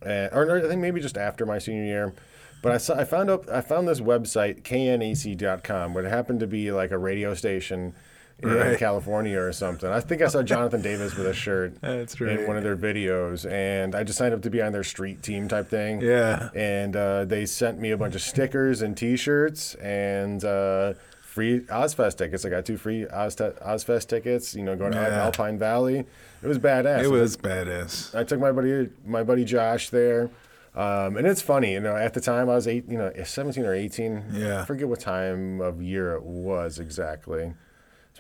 and, 0.02 0.32
or, 0.34 0.63
I 0.65 0.67
think 0.67 0.82
maybe 0.82 1.02
just 1.02 1.17
after 1.17 1.45
my 1.45 1.58
senior 1.60 1.84
year. 1.84 2.13
But 2.62 2.71
I 2.71 2.78
saw 2.78 2.95
I 2.97 3.04
found 3.04 3.30
up 3.30 3.49
I 3.49 3.60
found 3.62 3.88
this 3.88 3.99
website 3.99 4.63
knac.com, 4.63 5.93
where 5.93 6.06
it 6.06 6.10
happened 6.10 6.39
to 6.39 6.47
be 6.47 6.71
like 6.71 6.91
a 6.91 6.97
radio 6.97 7.34
station 7.34 7.93
in 8.39 8.50
Right. 8.50 8.78
California 8.78 9.39
or 9.39 9.52
something. 9.54 9.89
I 9.89 10.00
think 10.02 10.22
I 10.22 10.28
saw 10.28 10.43
Jonathan 10.43 10.82
Davis 10.82 11.15
with 11.15 11.28
a 11.28 11.34
shirt 11.34 11.76
That's 11.82 12.19
in 12.19 12.46
one 12.48 12.58
of 12.58 12.63
their 12.63 12.76
videos, 12.76 13.50
and 13.50 13.96
I 13.96 14.04
just 14.04 14.17
signed 14.17 14.34
up 14.34 14.41
to 14.41 14.50
be 14.50 14.62
on 14.62 14.72
their 14.74 14.84
street 14.84 15.22
team 15.24 15.48
type 15.48 15.69
thing. 15.69 16.02
Yeah. 16.02 16.50
And 16.56 16.96
uh, 16.96 17.26
they 17.26 17.46
sent 17.46 17.80
me 17.80 17.91
a 17.91 17.98
bunch 17.98 18.15
of 18.15 18.22
stickers 18.22 18.82
and 18.82 18.96
T-shirts 18.98 19.76
and. 19.76 20.43
Uh, 20.43 20.93
Free 21.22 21.62
Ozzfest 21.62 22.17
tickets. 22.17 22.46
I 22.46 22.50
got 22.50 22.63
two 22.63 22.78
free 22.78 23.08
Oz- 23.08 23.36
Ozzfest 23.38 24.08
tickets. 24.08 24.54
You 24.54 24.62
know, 24.62 24.76
going 24.76 24.91
to 24.91 25.00
Alpine 25.00 25.58
Valley. 25.58 25.98
It 25.98 26.48
was 26.48 26.60
badass. 26.60 27.02
it 27.04 27.08
was 27.08 27.36
badass. 27.38 28.13
I 28.13 28.24
took 28.24 28.39
my 28.39 28.52
buddy 28.52 28.89
my 29.04 29.24
buddy 29.24 29.43
Josh 29.43 29.89
there. 29.89 30.30
Um, 30.76 31.17
and 31.17 31.26
it's 31.26 31.41
funny, 31.41 31.72
you 31.74 31.80
know, 31.80 31.96
at 31.96 32.13
the 32.13 32.22
time 32.22 32.52
I 32.52 32.54
was 32.56 32.67
eight, 32.67 32.86
you 32.88 33.00
know, 33.00 33.12
17 33.24 33.65
or 33.65 33.74
18. 33.74 34.26
Yeah. 34.32 34.62
I 34.62 34.65
forget 34.65 34.88
what 34.88 35.00
time 35.00 35.60
of 35.60 35.82
year 35.82 36.13
it 36.13 36.22
was 36.24 36.78
exactly. 36.78 37.54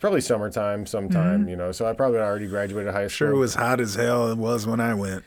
Probably 0.03 0.19
summertime 0.19 0.85
sometime, 0.85 1.47
you 1.47 1.55
know, 1.55 1.71
so 1.71 1.85
I 1.85 1.93
probably 1.93 2.19
already 2.19 2.47
graduated 2.47 2.91
high 2.93 3.07
school. 3.07 3.27
Mm-hmm. 3.27 3.31
Sure, 3.31 3.31
it 3.31 3.37
was 3.37 3.55
hot 3.55 3.79
as 3.79 3.95
hell. 3.95 4.29
It 4.29 4.37
was 4.37 4.67
when 4.67 4.81
I 4.81 4.93
went. 4.93 5.23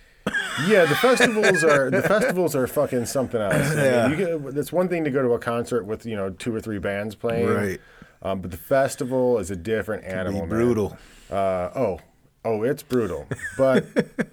Yeah, 0.69 0.85
the 0.85 0.95
festivals 0.97 1.65
are 1.65 1.89
the 1.91 2.03
festivals 2.07 2.55
are 2.55 2.67
fucking 2.67 3.07
something 3.07 3.41
else. 3.41 3.55
I 3.55 3.75
mean, 3.75 3.77
Yeah. 3.79 4.09
you 4.09 4.17
get, 4.17 4.59
it's 4.59 4.75
one 4.75 4.89
thing 4.91 5.05
to 5.05 5.11
go 5.11 5.23
to 5.23 5.31
a 5.33 5.39
concert 5.39 5.85
with 5.87 6.05
you 6.05 6.15
know 6.15 6.29
two 6.29 6.55
or 6.55 6.61
three 6.61 6.79
bands 6.79 7.15
playing, 7.15 7.49
Right. 7.49 7.81
Um, 8.21 8.43
but 8.43 8.51
the 8.51 8.59
festival 8.59 9.39
is 9.39 9.51
a 9.51 9.57
different 9.57 10.05
animal. 10.05 10.41
man. 10.41 10.49
brutal. 10.51 10.99
Uh, 11.31 11.71
oh, 11.75 12.01
oh, 12.45 12.63
it's 12.63 12.83
brutal. 12.83 13.27
But 13.57 13.87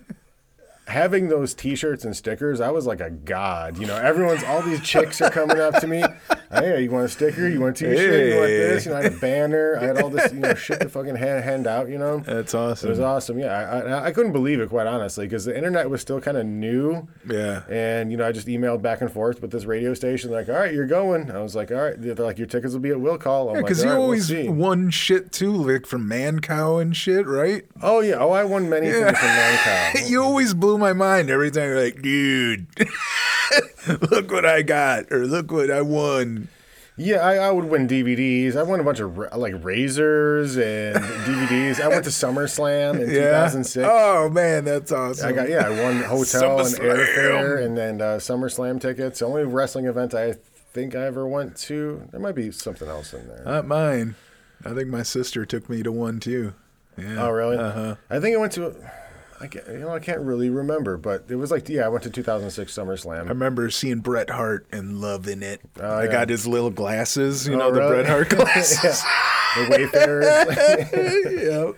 having 0.93 1.27
those 1.27 1.53
T-shirts 1.53 2.05
and 2.05 2.15
stickers, 2.15 2.61
I 2.61 2.69
was 2.69 2.85
like 2.85 3.01
a 3.01 3.09
god. 3.09 3.77
You 3.77 3.87
know, 3.87 3.97
everyone's 3.97 4.43
all 4.43 4.61
these 4.61 4.79
chicks 4.81 5.19
are 5.21 5.29
coming 5.29 5.59
up 5.59 5.79
to 5.81 5.87
me. 5.87 6.03
Hey, 6.53 6.83
you 6.83 6.91
want 6.91 7.05
a 7.05 7.09
sticker? 7.09 7.49
You 7.49 7.59
want 7.61 7.81
a 7.81 7.89
T-shirt? 7.89 8.27
You 8.27 8.35
want 8.35 8.47
this? 8.47 8.85
You 8.85 8.91
know, 8.91 8.97
I 8.99 9.03
had 9.03 9.13
a 9.13 9.17
banner. 9.17 9.75
I 9.81 9.85
had 9.85 9.99
all 9.99 10.09
this 10.11 10.31
you 10.31 10.39
know 10.39 10.53
shit 10.53 10.81
to 10.81 10.87
fucking 10.87 11.15
hand, 11.15 11.43
hand 11.43 11.65
out. 11.65 11.89
You 11.89 11.97
know. 11.97 12.19
That's 12.19 12.53
awesome 12.53 12.89
It 12.89 12.91
was 12.91 12.99
awesome. 12.99 13.39
yeah. 13.39 13.47
I, 13.59 13.79
I, 13.79 14.05
I 14.05 14.11
couldn't 14.11 14.33
believe 14.33 14.59
it, 14.59 14.69
quite 14.69 14.85
honestly, 14.85 15.25
because 15.25 15.45
the 15.45 15.57
internet 15.57 15.89
was 15.89 16.01
still 16.01 16.21
kind 16.21 16.37
of 16.37 16.45
new. 16.45 17.07
Yeah. 17.27 17.63
And, 17.67 18.11
you 18.11 18.17
know, 18.19 18.27
I 18.27 18.31
just 18.31 18.45
emailed 18.45 18.83
back 18.83 19.01
and 19.01 19.11
forth 19.11 19.41
with 19.41 19.49
this 19.49 19.65
radio 19.65 19.95
station, 19.95 20.29
like, 20.29 20.47
all 20.47 20.53
right, 20.53 20.71
you're 20.71 20.85
going. 20.85 21.31
I 21.31 21.41
was 21.41 21.55
like, 21.55 21.71
all 21.71 21.77
right. 21.77 21.95
They're 21.99 22.13
like, 22.13 22.37
your 22.37 22.45
tickets 22.45 22.73
will 22.73 22.81
be 22.81 22.91
at 22.91 22.99
Will 22.99 23.17
Call. 23.17 23.49
I'm 23.49 23.55
like, 23.55 23.65
Because 23.65 23.79
all 23.79 23.85
you 23.85 23.89
right, 23.89 23.97
we'll 23.97 24.05
always 24.05 24.31
won 24.47 24.91
shit 24.91 25.31
too, 25.31 25.53
like 25.53 25.87
from 25.87 26.07
Mancow 26.07 26.79
and 26.79 26.95
shit, 26.95 27.25
right? 27.25 27.63
Oh, 27.81 28.01
yeah. 28.01 28.17
Oh, 28.19 28.29
I 28.29 28.43
won 28.43 28.69
many 28.69 28.91
things 28.91 29.17
from 29.17 29.27
Mancow. 29.29 30.07
You 30.13 30.21
always 30.21 30.53
blew 30.53 30.77
my 30.83 30.93
mind 30.93 31.29
every 31.29 31.49
time. 31.49 31.63
You're 31.69 31.81
like, 31.83 32.01
dude, 32.01 32.67
look 34.11 34.31
what 34.31 34.45
I 34.45 34.61
got, 34.61 35.11
or 35.11 35.25
look 35.25 35.51
what 35.51 35.71
I 35.71 35.81
won. 35.81 36.49
Yeah, 36.95 37.25
I, 37.25 37.35
I 37.35 37.51
would 37.51 37.65
win 37.65 37.87
DVDs. 37.87 38.55
I 38.55 38.61
won 38.61 38.79
a 38.79 38.83
bunch 38.83 38.99
of 38.99 39.17
like 39.17 39.55
razors 39.63 40.57
and 40.57 40.95
DVDs. 41.25 41.79
I 41.81 41.87
went 41.87 42.03
to 42.03 42.11
SummerSlam 42.11 42.95
in 43.01 43.09
Yeah. 43.09 43.47
2006. 43.47 43.87
Oh 43.89 44.29
man, 44.29 44.63
that's 44.65 44.91
awesome. 44.91 45.27
I 45.27 45.31
got 45.31 45.49
yeah, 45.49 45.65
I 45.67 45.69
won 45.81 46.03
hotel 46.03 46.59
and 46.59 46.75
airfare, 46.75 47.63
and 47.65 47.75
then 47.77 47.99
uh, 48.01 48.17
SummerSlam 48.17 48.79
tickets. 48.79 49.19
The 49.19 49.25
only 49.25 49.43
wrestling 49.43 49.85
event 49.85 50.13
I 50.13 50.35
think 50.73 50.93
I 50.95 51.05
ever 51.05 51.27
went 51.27 51.55
to. 51.61 52.07
There 52.11 52.19
might 52.19 52.35
be 52.35 52.51
something 52.51 52.87
else 52.87 53.13
in 53.13 53.27
there. 53.27 53.43
Not 53.43 53.65
mine. 53.65 54.15
I 54.65 54.73
think 54.73 54.89
my 54.89 55.03
sister 55.03 55.45
took 55.45 55.69
me 55.69 55.81
to 55.83 55.91
one 55.91 56.19
too. 56.19 56.53
Yeah. 56.95 57.23
Oh, 57.25 57.31
really? 57.31 57.57
Uh-huh. 57.57 57.95
I 58.11 58.19
think 58.19 58.35
I 58.35 58.39
went 58.39 58.51
to. 58.53 58.75
I 59.41 59.47
can't, 59.47 59.67
you 59.67 59.79
know, 59.79 59.89
I 59.89 59.99
can't 59.99 60.21
really 60.21 60.49
remember, 60.49 60.97
but 60.97 61.25
it 61.29 61.35
was 61.35 61.51
like 61.51 61.67
yeah, 61.69 61.85
I 61.85 61.89
went 61.89 62.03
to 62.03 62.09
2006 62.09 62.71
SummerSlam. 62.73 63.25
I 63.25 63.29
remember 63.29 63.69
seeing 63.69 63.99
Bret 63.99 64.29
Hart 64.29 64.65
and 64.71 65.01
loving 65.01 65.41
it. 65.43 65.61
Oh, 65.79 65.85
I 65.97 66.05
yeah. 66.05 66.11
got 66.11 66.29
his 66.29 66.47
little 66.47 66.69
glasses, 66.69 67.47
you 67.47 67.55
Oh, 67.55 67.57
know, 67.57 67.71
the? 67.71 67.87
Bret 67.87 68.05
Hart 68.07 68.29
glasses. 68.35 69.01
the 69.55 69.67
Wayfarers. 69.69 71.31
yep. 71.43 71.75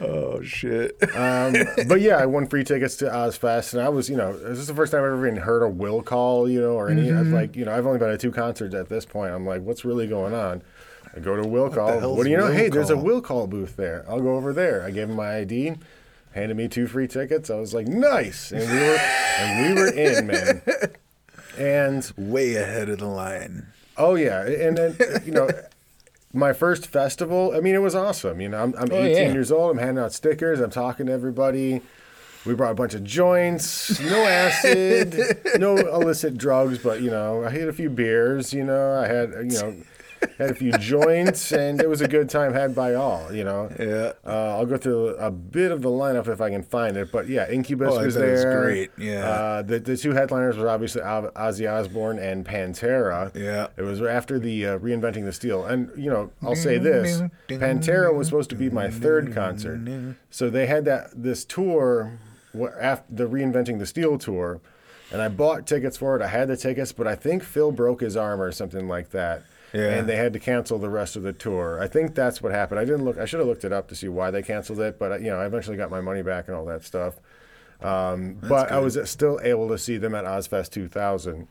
Oh 0.00 0.42
shit. 0.42 0.96
um, 1.16 1.54
but 1.86 2.00
yeah, 2.00 2.16
I 2.16 2.26
won 2.26 2.46
free 2.48 2.64
tickets 2.64 2.96
to 2.96 3.04
Ozzfest, 3.06 3.74
and 3.74 3.82
I 3.82 3.88
was, 3.88 4.08
you 4.10 4.16
know, 4.16 4.36
this 4.36 4.58
is 4.58 4.66
the 4.66 4.74
first 4.74 4.92
time 4.92 5.00
I've 5.02 5.12
ever 5.12 5.26
even 5.28 5.38
heard 5.40 5.62
a 5.62 5.68
will 5.68 6.02
call, 6.02 6.48
you 6.48 6.60
know, 6.60 6.72
or 6.72 6.88
any 6.88 7.02
Mm-hmm. 7.08 7.32
like, 7.34 7.54
you 7.56 7.64
know, 7.64 7.72
I've 7.72 7.86
only 7.86 7.98
been 7.98 8.08
to 8.10 8.18
two 8.18 8.32
concerts 8.32 8.74
at 8.74 8.88
this 8.88 9.04
point. 9.04 9.32
I'm 9.32 9.46
like, 9.46 9.62
what's 9.62 9.84
really 9.84 10.06
going 10.06 10.34
on? 10.34 10.62
I 11.14 11.20
go 11.20 11.36
to 11.36 11.46
will 11.46 11.70
call. 11.70 11.98
hell's 12.00 12.16
What 12.16 12.24
do 12.24 12.30
you 12.30 12.36
know? 12.36 12.50
Hey, 12.50 12.68
there's 12.68 12.90
a 12.90 12.96
will 12.96 13.20
call 13.20 13.46
booth 13.46 13.76
there. 13.76 14.04
I'll 14.08 14.20
go 14.20 14.36
over 14.36 14.52
there. 14.52 14.82
I 14.84 14.90
gave 14.90 15.08
him 15.10 15.16
my 15.16 15.38
ID, 15.38 15.74
handed 16.32 16.56
me 16.56 16.68
two 16.68 16.86
free 16.86 17.08
tickets. 17.08 17.50
I 17.50 17.56
was 17.56 17.74
like, 17.74 17.86
nice, 17.88 18.52
and 18.52 18.60
we 18.70 18.76
were, 18.78 18.96
and 19.38 19.74
we 19.76 19.80
were 19.82 19.88
in, 19.88 20.26
man. 20.26 20.62
And 21.58 22.10
Way 22.16 22.54
ahead 22.54 22.88
of 22.88 22.98
the 22.98 23.06
line. 23.06 23.66
Oh 23.96 24.14
yeah, 24.14 24.46
and 24.46 24.78
then 24.78 24.96
you 25.26 25.32
know, 25.32 25.48
my 26.32 26.52
first 26.52 26.86
festival. 26.86 27.52
I 27.54 27.60
mean, 27.60 27.74
it 27.74 27.78
was 27.82 27.94
awesome. 27.94 28.40
You 28.40 28.48
know, 28.48 28.62
I'm, 28.62 28.74
I'm 28.78 28.88
Oh, 28.92 29.02
18 29.02 29.12
yeah. 29.26 29.32
years 29.32 29.52
old. 29.52 29.72
I'm 29.72 29.78
handing 29.78 30.02
out 30.02 30.12
stickers. 30.12 30.60
I'm 30.60 30.70
talking 30.70 31.06
to 31.06 31.12
everybody. 31.12 31.82
We 32.46 32.54
brought 32.54 32.70
a 32.70 32.74
bunch 32.74 32.94
of 32.94 33.04
joints, 33.04 34.00
no 34.00 34.24
acid, 34.24 35.14
no 35.58 35.76
illicit 35.76 36.38
drugs, 36.38 36.78
but 36.78 37.02
you 37.02 37.10
know, 37.10 37.44
I 37.44 37.50
had 37.50 37.68
a 37.68 37.72
few 37.72 37.90
beers. 37.90 38.54
You 38.54 38.64
know, 38.64 38.94
I 38.94 39.06
had 39.06 39.30
you 39.52 39.60
know, 39.60 39.76
had 40.38 40.50
a 40.50 40.54
few 40.54 40.72
joints, 40.72 41.52
and 41.52 41.80
it 41.80 41.88
was 41.88 42.00
a 42.00 42.08
good 42.08 42.28
time 42.28 42.52
had 42.52 42.74
by 42.74 42.94
all. 42.94 43.32
You 43.32 43.44
know. 43.44 43.70
Yeah. 43.78 44.12
Uh, 44.24 44.56
I'll 44.56 44.66
go 44.66 44.76
through 44.76 45.16
a 45.16 45.30
bit 45.30 45.70
of 45.70 45.82
the 45.82 45.88
lineup 45.88 46.28
if 46.28 46.40
I 46.40 46.50
can 46.50 46.62
find 46.62 46.96
it, 46.96 47.10
but 47.12 47.28
yeah, 47.28 47.50
Incubus 47.50 47.92
Oh, 47.92 47.98
I 48.00 48.04
was 48.06 48.16
bet 48.16 48.28
it 48.28 48.32
was 48.32 48.42
there. 48.42 48.62
great, 48.62 48.90
yeah. 48.98 49.28
Uh, 49.28 49.62
the 49.62 49.78
the 49.78 49.96
two 49.96 50.12
headliners 50.12 50.56
were 50.56 50.68
obviously 50.68 51.02
Ozzy 51.02 51.70
Osbourne 51.70 52.18
and 52.18 52.44
Pantera. 52.44 53.34
Yeah. 53.34 53.68
It 53.76 53.82
was 53.82 54.00
after 54.02 54.38
the 54.38 54.66
uh, 54.66 54.78
reinventing 54.78 55.24
the 55.24 55.32
steel, 55.32 55.64
and 55.64 55.90
you 55.96 56.10
know 56.10 56.30
I'll 56.42 56.56
say 56.56 56.78
this: 56.78 57.22
Pantera 57.48 58.14
was 58.14 58.26
supposed 58.28 58.50
to 58.50 58.56
be 58.56 58.70
my 58.70 58.90
third 58.90 59.34
concert, 59.34 59.80
so 60.30 60.50
they 60.50 60.66
had 60.66 60.84
that 60.86 61.10
this 61.14 61.44
tour 61.44 62.18
after 62.80 63.04
the 63.14 63.28
reinventing 63.28 63.78
the 63.78 63.86
steel 63.86 64.18
tour, 64.18 64.60
and 65.12 65.22
I 65.22 65.28
bought 65.28 65.66
tickets 65.66 65.96
for 65.96 66.16
it. 66.16 66.22
I 66.22 66.26
had 66.28 66.48
the 66.48 66.56
tickets, 66.56 66.92
but 66.92 67.06
I 67.06 67.14
think 67.14 67.42
Phil 67.42 67.72
broke 67.72 68.00
his 68.00 68.16
arm 68.16 68.40
or 68.40 68.52
something 68.52 68.88
like 68.88 69.10
that. 69.10 69.42
Yeah. 69.72 69.90
And 69.90 70.08
they 70.08 70.16
had 70.16 70.32
to 70.32 70.38
cancel 70.40 70.78
the 70.78 70.88
rest 70.88 71.16
of 71.16 71.22
the 71.22 71.32
tour. 71.32 71.80
I 71.80 71.86
think 71.86 72.14
that's 72.14 72.42
what 72.42 72.52
happened. 72.52 72.80
I 72.80 72.84
didn't 72.84 73.04
look. 73.04 73.18
I 73.18 73.24
should 73.24 73.38
have 73.38 73.48
looked 73.48 73.64
it 73.64 73.72
up 73.72 73.88
to 73.88 73.94
see 73.94 74.08
why 74.08 74.30
they 74.30 74.42
canceled 74.42 74.80
it, 74.80 74.98
but 74.98 75.12
uh, 75.12 75.16
you 75.18 75.30
know, 75.30 75.38
I 75.38 75.46
eventually 75.46 75.76
got 75.76 75.90
my 75.90 76.00
money 76.00 76.22
back 76.22 76.48
and 76.48 76.56
all 76.56 76.64
that 76.66 76.84
stuff. 76.84 77.20
Um, 77.80 78.38
but 78.42 78.70
I 78.70 78.78
was 78.78 78.98
still 79.08 79.40
able 79.42 79.68
to 79.68 79.78
see 79.78 79.96
them 79.96 80.14
at 80.14 80.24
Ozzfest 80.24 80.70
2000 80.70 81.48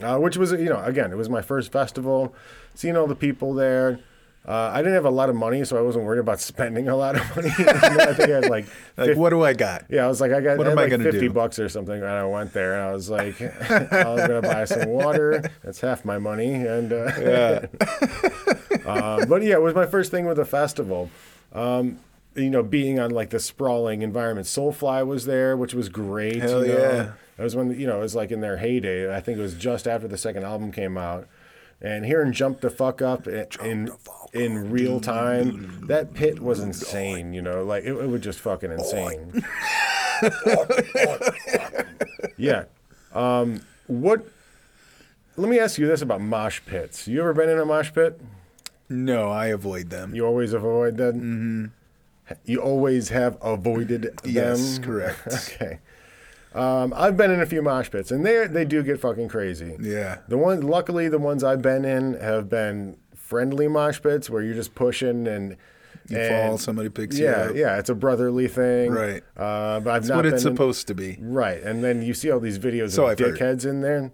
uh, 0.00 0.18
which 0.18 0.36
was 0.36 0.52
you 0.52 0.68
know 0.68 0.82
again 0.82 1.12
it 1.12 1.16
was 1.16 1.28
my 1.28 1.42
first 1.42 1.72
festival 1.72 2.34
seeing 2.74 2.96
all 2.96 3.06
the 3.06 3.14
people 3.14 3.54
there 3.54 4.00
uh, 4.46 4.70
i 4.72 4.78
didn't 4.78 4.94
have 4.94 5.04
a 5.04 5.10
lot 5.10 5.28
of 5.28 5.34
money 5.36 5.64
so 5.64 5.76
i 5.76 5.80
wasn't 5.80 6.04
worried 6.04 6.20
about 6.20 6.40
spending 6.52 6.88
a 6.88 6.96
lot 6.96 7.16
of 7.16 7.36
money 7.36 7.48
i 7.58 8.12
think 8.14 8.30
i 8.30 8.34
had 8.40 8.48
like, 8.50 8.66
Like, 8.96 9.16
what 9.16 9.30
do 9.30 9.42
I 9.42 9.52
got? 9.52 9.84
yeah 9.90 10.04
i 10.04 10.08
was 10.08 10.20
like 10.20 10.32
i 10.32 10.40
got 10.40 10.56
What 10.58 10.66
I 10.68 10.72
am 10.72 10.78
I 10.78 10.82
like 10.82 10.90
gonna 10.90 11.04
50 11.04 11.20
do? 11.20 11.30
bucks 11.30 11.58
or 11.58 11.68
something 11.68 11.94
and 11.96 12.04
i 12.06 12.24
went 12.24 12.52
there 12.52 12.74
and 12.74 12.88
i 12.88 12.92
was 12.92 13.10
like 13.10 13.40
i 13.70 14.04
was 14.08 14.20
gonna 14.26 14.42
buy 14.42 14.64
some 14.64 14.88
water 14.88 15.42
that's 15.64 15.80
half 15.80 16.04
my 16.04 16.18
money 16.18 16.52
and 16.54 16.92
uh, 16.92 17.12
Yeah. 17.20 17.66
uh, 18.86 19.26
but 19.26 19.42
yeah, 19.42 19.54
it 19.54 19.62
was 19.62 19.74
my 19.74 19.86
first 19.86 20.10
thing 20.10 20.26
with 20.26 20.38
a 20.38 20.44
festival. 20.44 21.10
Um, 21.52 21.98
you 22.34 22.50
know, 22.50 22.62
being 22.62 22.98
on 23.00 23.10
like 23.10 23.30
the 23.30 23.40
sprawling 23.40 24.02
environment. 24.02 24.46
Soulfly 24.46 25.06
was 25.06 25.24
there, 25.24 25.56
which 25.56 25.72
was 25.74 25.88
great. 25.88 26.36
Hell 26.42 26.64
you 26.66 26.72
know. 26.74 26.78
yeah. 26.78 27.12
It 27.38 27.42
was 27.42 27.56
when 27.56 27.78
you 27.78 27.86
know 27.86 27.96
it 27.96 28.00
was 28.02 28.14
like 28.14 28.30
in 28.30 28.40
their 28.40 28.58
heyday. 28.58 29.14
I 29.14 29.20
think 29.20 29.38
it 29.38 29.42
was 29.42 29.54
just 29.54 29.86
after 29.88 30.06
the 30.08 30.18
second 30.18 30.44
album 30.44 30.70
came 30.72 30.96
out. 30.98 31.26
And 31.80 32.06
hearing 32.06 32.32
"Jump 32.32 32.60
the 32.60 32.70
Fuck 32.70 33.02
Up" 33.02 33.26
in 33.26 33.46
in, 33.62 33.90
in 34.32 34.70
real 34.70 35.00
time, 35.00 35.86
that 35.88 36.14
pit 36.14 36.40
was 36.40 36.60
insane. 36.60 37.34
You 37.34 37.42
know, 37.42 37.64
like 37.64 37.84
it, 37.84 37.92
it 37.92 38.08
was 38.08 38.22
just 38.22 38.40
fucking 38.40 38.72
insane. 38.72 39.44
yeah. 42.36 42.64
Um, 43.14 43.60
what? 43.86 44.26
Let 45.36 45.50
me 45.50 45.58
ask 45.58 45.78
you 45.78 45.86
this 45.86 46.00
about 46.00 46.22
mosh 46.22 46.62
pits. 46.64 47.06
You 47.06 47.20
ever 47.20 47.34
been 47.34 47.50
in 47.50 47.58
a 47.58 47.66
mosh 47.66 47.92
pit? 47.92 48.18
No, 48.88 49.30
I 49.30 49.46
avoid 49.46 49.90
them. 49.90 50.14
You 50.14 50.24
always 50.24 50.52
avoid 50.52 50.96
them. 50.96 51.16
Mm-hmm. 51.16 51.66
You 52.44 52.60
always 52.60 53.10
have 53.10 53.36
avoided 53.42 54.02
them. 54.02 54.14
Yes, 54.24 54.78
correct. 54.78 55.20
okay. 55.32 55.80
Um, 56.56 56.92
I've 56.96 57.16
been 57.16 57.30
in 57.30 57.40
a 57.40 57.46
few 57.46 57.62
mosh 57.62 57.90
pits, 57.90 58.10
and 58.10 58.24
they 58.24 58.46
they 58.46 58.64
do 58.64 58.82
get 58.82 59.00
fucking 59.00 59.28
crazy. 59.28 59.76
Yeah. 59.80 60.18
The 60.28 60.38
one, 60.38 60.62
luckily, 60.62 61.08
the 61.08 61.18
ones 61.18 61.44
I've 61.44 61.62
been 61.62 61.84
in 61.84 62.14
have 62.14 62.48
been 62.48 62.96
friendly 63.14 63.68
mosh 63.68 64.00
pits 64.00 64.30
where 64.30 64.42
you're 64.42 64.54
just 64.54 64.74
pushing 64.74 65.26
and 65.28 65.56
You 66.08 66.18
and- 66.18 66.48
fall, 66.48 66.58
somebody 66.58 66.88
picks 66.88 67.18
you 67.18 67.26
up. 67.28 67.56
yeah, 67.56 67.78
it's 67.78 67.90
a 67.90 67.94
brotherly 67.94 68.46
thing. 68.48 68.92
Right. 68.92 69.22
Uh, 69.36 69.80
but 69.80 69.90
I've 69.90 70.02
That's 70.02 70.08
not 70.08 70.16
what 70.16 70.26
it's 70.26 70.44
in- 70.44 70.52
supposed 70.54 70.86
to 70.88 70.94
be. 70.94 71.18
Right, 71.20 71.60
and 71.62 71.82
then 71.82 72.02
you 72.02 72.14
see 72.14 72.30
all 72.30 72.38
these 72.40 72.58
videos 72.58 72.92
So 72.92 73.04
of 73.04 73.10
I've 73.10 73.18
heard. 73.18 73.36
dickheads 73.38 73.66
in 73.66 73.80
there, 73.80 74.12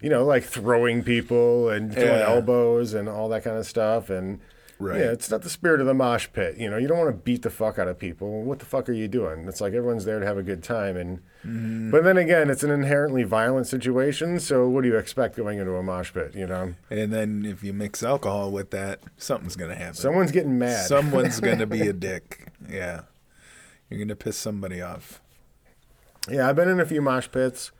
you 0.00 0.08
know, 0.08 0.24
like 0.24 0.44
throwing 0.44 1.02
people 1.02 1.68
and 1.68 1.92
throwing 1.92 2.08
Yeah. 2.08 2.28
elbows 2.30 2.94
and 2.94 3.08
all 3.08 3.28
that 3.28 3.44
kind 3.44 3.58
of 3.58 3.66
stuff. 3.66 4.08
And 4.08 4.40
Right. 4.78 5.00
yeah, 5.00 5.06
it's 5.12 5.30
not 5.30 5.40
the 5.40 5.48
spirit 5.48 5.80
of 5.80 5.86
the 5.86 5.94
mosh 5.94 6.28
pit. 6.34 6.58
You 6.58 6.68
know, 6.68 6.76
you 6.76 6.86
don't 6.86 6.98
want 6.98 7.08
to 7.08 7.16
beat 7.16 7.40
the 7.42 7.48
fuck 7.50 7.78
out 7.78 7.88
of 7.88 7.98
people. 7.98 8.42
What 8.42 8.58
the 8.58 8.66
fuck 8.66 8.90
are 8.90 8.92
you 8.92 9.08
doing? 9.08 9.48
It's 9.48 9.60
like 9.62 9.72
everyone's 9.72 10.04
there 10.04 10.20
to 10.20 10.26
have 10.26 10.36
a 10.38 10.42
good 10.42 10.62
time. 10.62 10.96
And 10.96 11.20
Mm-hmm. 11.46 11.92
but 11.92 12.02
then 12.02 12.16
again, 12.16 12.50
it's 12.50 12.64
an 12.64 12.72
inherently 12.72 13.22
violent 13.22 13.68
situation. 13.68 14.40
So 14.40 14.68
what 14.68 14.82
do 14.82 14.88
you 14.88 14.96
expect 14.96 15.36
going 15.36 15.58
into 15.60 15.76
a 15.76 15.82
mosh 15.82 16.12
pit? 16.12 16.34
You 16.34 16.46
know, 16.46 16.74
And 16.90 17.12
then 17.12 17.44
if 17.46 17.62
you 17.62 17.72
mix 17.72 18.02
alcohol 18.02 18.50
with 18.50 18.70
that, 18.72 19.00
something's 19.16 19.54
gonna 19.54 19.76
happen. 19.76 19.94
someone's 19.94 20.32
getting 20.32 20.58
mad. 20.58 20.86
Someone's 20.86 21.38
gonna 21.40 21.66
be 21.66 21.82
a 21.82 21.92
dick. 22.10 22.48
Yeah. 22.68 23.02
You're 23.88 24.00
gonna 24.00 24.16
piss 24.16 24.36
somebody 24.36 24.82
off. 24.82 25.22
Yeah, 26.28 26.48
I've 26.48 26.56
been 26.56 26.68
in 26.68 26.80
a 26.80 26.86
few 26.86 27.00
mosh 27.00 27.28
pits. 27.30 27.70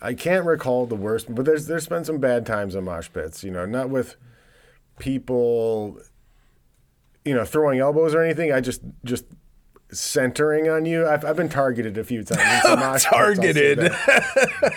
I 0.00 0.14
can't 0.14 0.46
recall 0.46 0.86
the 0.86 0.94
worst, 0.94 1.34
but 1.34 1.44
there's 1.44 1.66
there's 1.66 1.88
been 1.88 2.04
some 2.04 2.18
bad 2.18 2.46
times 2.46 2.76
in 2.76 2.84
mosh 2.84 3.08
pits. 3.12 3.42
You 3.42 3.50
know, 3.50 3.66
not 3.66 3.90
with 3.90 4.14
people, 5.00 5.98
you 7.24 7.34
know, 7.34 7.44
throwing 7.44 7.80
elbows 7.80 8.14
or 8.14 8.22
anything. 8.22 8.52
I 8.52 8.60
just 8.60 8.82
just 9.04 9.24
centering 9.94 10.68
on 10.68 10.84
you. 10.86 11.06
I've, 11.06 11.24
I've 11.24 11.36
been 11.36 11.48
targeted 11.48 11.96
a 11.98 12.04
few 12.04 12.24
times. 12.24 12.40
in 12.40 12.60
some 12.62 12.78
I'll 12.82 12.98
Targeted. 12.98 13.92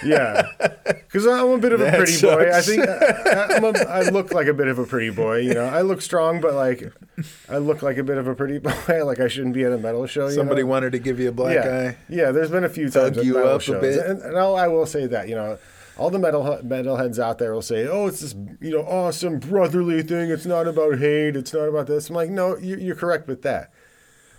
yeah, 0.03 0.47
because 0.85 1.25
I'm 1.25 1.49
a 1.49 1.57
bit 1.57 1.73
of 1.73 1.81
a 1.81 1.85
That 1.85 1.97
pretty 1.97 2.21
boy. 2.21 2.51
I 2.53 2.61
think 2.61 2.87
I, 2.87 3.55
I'm 3.55 3.63
a, 3.63 3.69
I 3.89 4.09
look 4.09 4.33
like 4.33 4.47
a 4.47 4.53
bit 4.53 4.67
of 4.67 4.79
a 4.79 4.85
pretty 4.85 5.09
boy. 5.09 5.39
You 5.39 5.55
know, 5.55 5.65
I 5.65 5.81
look 5.81 6.01
strong, 6.01 6.41
but 6.41 6.53
like 6.53 6.93
I 7.49 7.57
look 7.57 7.81
like 7.81 7.97
a 7.97 8.03
bit 8.03 8.17
of 8.17 8.27
a 8.27 8.35
pretty 8.35 8.57
boy. 8.59 9.05
like 9.05 9.19
I 9.19 9.27
shouldn't 9.27 9.53
be 9.53 9.63
at 9.63 9.71
a 9.71 9.77
metal 9.77 10.05
show. 10.07 10.29
Somebody 10.29 10.63
know? 10.63 10.67
wanted 10.67 10.91
to 10.91 10.99
give 10.99 11.19
you 11.19 11.29
a 11.29 11.33
black 11.33 11.55
yeah. 11.55 11.91
eye. 11.91 11.97
Yeah, 12.09 12.31
there's 12.31 12.51
been 12.51 12.63
a 12.63 12.69
few 12.69 12.89
Thug 12.89 13.15
times 13.15 13.25
you 13.25 13.39
up 13.39 13.67
a 13.67 13.79
bit? 13.79 14.05
and, 14.05 14.21
and 14.21 14.37
I'll, 14.37 14.55
I 14.55 14.67
will 14.67 14.85
say 14.85 15.07
that 15.07 15.27
you 15.27 15.35
know, 15.35 15.57
all 15.97 16.09
the 16.09 16.19
metal 16.19 16.43
metalheads 16.63 17.19
out 17.19 17.37
there 17.37 17.53
will 17.53 17.61
say, 17.61 17.87
"Oh, 17.87 18.07
it's 18.07 18.21
this 18.21 18.35
you 18.61 18.71
know 18.71 18.81
awesome 18.81 19.39
brotherly 19.39 20.03
thing. 20.03 20.29
It's 20.29 20.45
not 20.45 20.67
about 20.67 20.99
hate. 20.99 21.35
It's 21.35 21.53
not 21.53 21.67
about 21.67 21.87
this." 21.87 22.09
I'm 22.09 22.15
like, 22.15 22.29
no, 22.29 22.57
you, 22.57 22.77
you're 22.77 22.95
correct 22.95 23.27
with 23.27 23.41
that. 23.43 23.71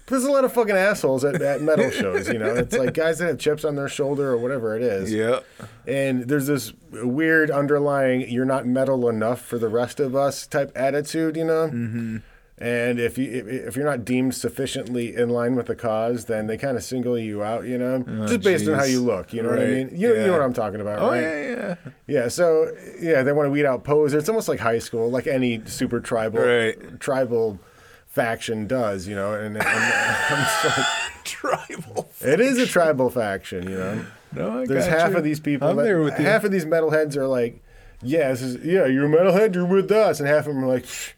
But 0.06 0.12
there's 0.16 0.24
a 0.24 0.30
lot 0.30 0.44
of 0.44 0.52
fucking 0.54 0.74
assholes 0.74 1.22
at, 1.24 1.40
at 1.42 1.60
metal 1.60 1.90
shows. 1.92 2.28
You 2.28 2.38
know, 2.38 2.54
it's 2.54 2.74
like 2.76 2.94
guys 2.94 3.18
that 3.18 3.26
have 3.26 3.38
chips 3.38 3.64
on 3.64 3.76
their 3.76 3.88
shoulder 3.88 4.30
or 4.30 4.38
whatever 4.38 4.74
it 4.74 4.82
is. 4.82 5.12
Yeah. 5.12 5.40
And 5.86 6.28
there's 6.28 6.46
this 6.46 6.72
weird 6.92 7.50
underlying 7.50 8.28
"you're 8.30 8.44
not 8.46 8.66
metal 8.66 9.08
enough 9.08 9.40
for 9.40 9.58
the 9.58 9.68
rest 9.68 10.00
of 10.00 10.16
us" 10.16 10.46
type 10.46 10.72
attitude, 10.74 11.36
you 11.36 11.44
know. 11.44 11.68
Mm-hmm. 11.68 12.16
And 12.60 12.98
if 12.98 13.16
you 13.16 13.30
if, 13.46 13.76
you're 13.76 13.84
not 13.86 14.04
deemed 14.04 14.34
sufficiently 14.34 15.14
in 15.14 15.28
line 15.28 15.54
with 15.54 15.66
the 15.66 15.76
cause, 15.76 16.24
then 16.24 16.48
they 16.48 16.56
kind 16.58 16.76
of 16.76 16.82
single 16.82 17.16
you 17.16 17.42
out, 17.44 17.64
you 17.66 17.78
know, 17.78 18.04
oh, 18.06 18.26
just 18.26 18.40
based 18.42 18.66
on 18.68 18.74
how 18.74 18.82
Oh, 18.82 18.86
you 18.86 19.00
look. 19.00 19.32
You 19.32 19.42
know 19.44 19.50
what 19.50 19.60
I 19.60 19.66
mean? 19.66 19.90
You, 19.92 20.08
you 20.16 20.26
know 20.26 20.32
what 20.32 20.42
I'm 20.42 20.52
talking 20.52 20.80
about, 20.80 20.98
Oh 20.98 21.10
right? 21.10 21.20
yeah, 21.22 21.46
yeah. 21.46 21.74
Yeah, 22.08 22.28
so 22.28 22.72
yeah, 23.00 23.22
they 23.22 23.32
want 23.32 23.46
to 23.46 23.50
weed 23.50 23.64
out 23.64 23.84
posers. 23.84 24.18
It's 24.22 24.28
almost 24.28 24.48
like 24.48 24.58
high 24.58 24.80
school, 24.80 25.08
like 25.08 25.28
any 25.28 25.62
super 25.66 26.00
tribal 26.00 26.40
Right. 26.40 26.98
tribal 26.98 27.60
faction 28.06 28.66
does, 28.66 29.06
you 29.06 29.14
know. 29.14 29.34
And, 29.34 29.56
and 29.56 29.62
I'm 29.62 30.38
just 30.64 30.64
like, 30.78 30.86
Tribal. 31.24 32.08
it 32.22 32.40
is 32.40 32.58
a 32.58 32.66
tribal 32.66 33.10
faction, 33.10 33.68
you 33.70 33.76
know. 33.78 34.04
No, 34.34 34.60
I 34.62 34.66
There's 34.66 34.86
got 34.88 34.98
half 34.98 35.10
you. 35.12 35.16
of 35.18 35.24
these 35.24 35.38
people. 35.40 35.68
I'm 35.68 35.76
that- 35.76 35.84
there 35.84 36.00
with 36.00 36.18
you. 36.18 36.24
half 36.24 36.42
of 36.44 36.50
these 36.50 36.64
metalheads 36.64 37.16
are 37.16 37.26
like, 37.28 37.62
yeah, 38.02 38.30
this 38.30 38.42
is 38.42 38.64
yeah, 38.64 38.86
you're 38.86 39.06
a 39.06 39.08
metalhead, 39.08 39.54
you're 39.54 39.64
with 39.66 39.90
us, 39.92 40.18
and 40.20 40.28
half 40.28 40.46
of 40.48 40.54
them 40.54 40.64
are 40.64 40.68
like. 40.68 40.84
"Psh, 40.84 41.12
the 41.12 41.17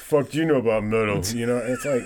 Fuck, 0.00 0.30
do 0.30 0.38
you 0.38 0.44
know 0.44 0.56
about 0.56 0.82
metal? 0.84 1.22
You 1.34 1.46
know, 1.46 1.58
it's 1.58 1.84
like 1.84 2.02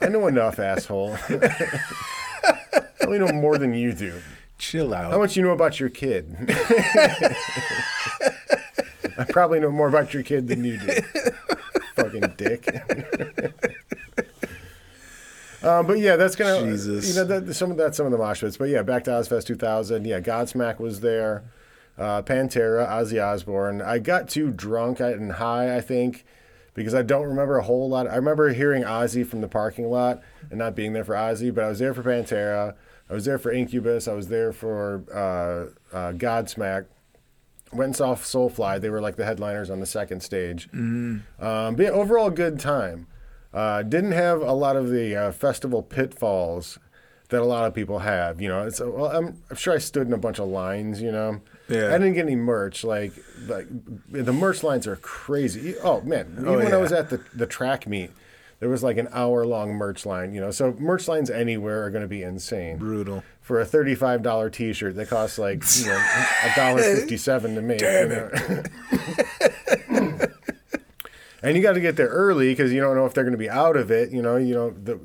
I 0.00 0.08
know 0.08 0.26
enough, 0.28 0.58
asshole. 0.58 1.16
I 1.28 2.86
only 3.04 3.18
know 3.18 3.32
more 3.32 3.58
than 3.58 3.74
you 3.74 3.92
do. 3.92 4.20
Chill 4.58 4.94
out. 4.94 5.10
How 5.12 5.18
much 5.18 5.36
you 5.36 5.42
know 5.42 5.50
about 5.50 5.80
your 5.80 5.88
kid? 5.88 6.36
I 9.18 9.24
probably 9.30 9.58
know 9.60 9.70
more 9.70 9.88
about 9.88 10.14
your 10.14 10.22
kid 10.22 10.46
than 10.48 10.64
you 10.64 10.78
do. 10.78 11.00
Fucking 11.96 12.34
dick. 12.36 12.68
um, 15.62 15.86
but 15.86 15.98
yeah, 15.98 16.16
that's 16.16 16.36
gonna 16.36 16.70
Jesus. 16.70 17.08
you 17.08 17.14
know 17.16 17.24
that, 17.40 17.54
some 17.54 17.70
of 17.72 17.76
that 17.78 17.94
some 17.94 18.06
of 18.06 18.12
the 18.12 18.18
mosh 18.18 18.40
pits. 18.40 18.56
But 18.56 18.68
yeah, 18.68 18.82
back 18.82 19.04
to 19.04 19.10
Ozzfest 19.10 19.46
2000. 19.46 20.06
Yeah, 20.06 20.20
Godsmack 20.20 20.78
was 20.78 21.00
there. 21.00 21.44
Uh, 21.96 22.22
Pantera, 22.22 22.88
Ozzy 22.88 23.20
Osbourne. 23.20 23.82
I 23.82 23.98
got 23.98 24.28
too 24.28 24.52
drunk 24.52 25.00
and 25.00 25.32
high, 25.32 25.76
I 25.76 25.80
think, 25.80 26.24
because 26.78 26.94
I 26.94 27.02
don't 27.02 27.26
remember 27.26 27.58
a 27.58 27.62
whole 27.62 27.88
lot. 27.88 28.06
I 28.08 28.16
remember 28.16 28.52
hearing 28.52 28.82
Ozzy 28.82 29.26
from 29.26 29.40
the 29.40 29.48
parking 29.48 29.90
lot 29.90 30.22
and 30.50 30.58
not 30.58 30.74
being 30.74 30.92
there 30.92 31.04
for 31.04 31.14
Ozzy, 31.14 31.54
but 31.54 31.64
I 31.64 31.68
was 31.68 31.78
there 31.78 31.92
for 31.94 32.02
Pantera. 32.02 32.74
I 33.10 33.14
was 33.14 33.24
there 33.24 33.38
for 33.38 33.50
Incubus. 33.50 34.06
I 34.08 34.12
was 34.14 34.28
there 34.28 34.52
for 34.52 35.04
uh, 35.12 35.96
uh, 35.96 36.12
Godsmack. 36.12 36.86
Went 37.72 37.88
and 37.88 37.96
saw 37.96 38.14
Soulfly. 38.14 38.80
They 38.80 38.90
were 38.90 39.00
like 39.00 39.16
the 39.16 39.24
headliners 39.24 39.70
on 39.70 39.80
the 39.80 39.86
second 39.86 40.22
stage. 40.22 40.68
Um, 41.38 41.74
but 41.76 41.82
yeah, 41.82 41.90
overall, 41.90 42.30
good 42.30 42.58
time. 42.58 43.06
Uh, 43.52 43.82
didn't 43.82 44.12
have 44.12 44.40
a 44.40 44.52
lot 44.52 44.76
of 44.76 44.90
the 44.90 45.16
uh, 45.16 45.32
festival 45.32 45.82
pitfalls 45.82 46.78
that 47.30 47.40
a 47.40 47.44
lot 47.44 47.66
of 47.66 47.74
people 47.74 48.00
have. 48.00 48.40
You 48.40 48.48
know, 48.48 48.66
it's 48.66 48.80
well, 48.80 49.06
I'm, 49.06 49.42
I'm 49.50 49.56
sure 49.56 49.74
I 49.74 49.78
stood 49.78 50.06
in 50.06 50.12
a 50.12 50.18
bunch 50.18 50.38
of 50.38 50.48
lines. 50.48 51.00
You 51.02 51.12
know, 51.12 51.40
Yeah. 51.68 51.88
I 51.88 51.98
didn't 51.98 52.14
get 52.14 52.26
any 52.26 52.36
merch. 52.36 52.82
Like, 52.84 53.12
like 53.46 53.66
the 54.10 54.32
merch 54.32 54.62
lines 54.62 54.86
are 54.86 54.96
crazy. 54.96 55.74
Oh 55.82 56.00
man, 56.00 56.34
oh, 56.38 56.40
even 56.40 56.54
Oh, 56.54 56.58
when 56.58 56.72
I 56.74 56.78
was 56.78 56.92
at 56.92 57.10
the 57.10 57.20
the 57.34 57.46
track 57.46 57.86
meet, 57.86 58.10
there 58.60 58.68
was 58.68 58.82
like 58.82 58.96
an 58.96 59.08
hour 59.12 59.44
long 59.44 59.72
merch 59.74 60.06
line. 60.06 60.32
You 60.32 60.40
know, 60.40 60.50
so 60.50 60.74
merch 60.78 61.08
lines 61.08 61.30
anywhere 61.30 61.84
are 61.84 61.90
going 61.90 62.02
to 62.02 62.08
be 62.08 62.22
insane 62.22 62.78
Brutal. 62.78 63.22
for 63.40 63.60
a 63.60 63.64
thirty-five 63.66 64.22
dollar 64.22 64.48
T-shirt 64.50 64.96
that 64.96 65.08
costs 65.08 65.38
like 65.38 65.62
you 65.78 65.86
know 65.86 65.96
a 66.44 66.56
dollar 66.56 66.82
fifty-seven 66.82 67.54
to 67.54 67.60
make. 67.62 67.78
Damn 67.80 68.10
you 68.10 68.16
know? 68.16 68.30
and 71.42 71.56
you 71.56 71.62
got 71.62 71.72
to 71.74 71.80
get 71.80 71.96
there 71.96 72.08
early 72.08 72.50
because 72.50 72.72
you 72.72 72.80
don't 72.80 72.96
know 72.96 73.06
if 73.06 73.14
they're 73.14 73.24
going 73.24 73.32
to 73.32 73.38
be 73.38 73.50
out 73.50 73.76
of 73.76 73.90
it. 73.90 74.10
You 74.10 74.22
know, 74.22 74.36
you 74.36 74.54
know 74.54 74.70
the. 74.70 74.98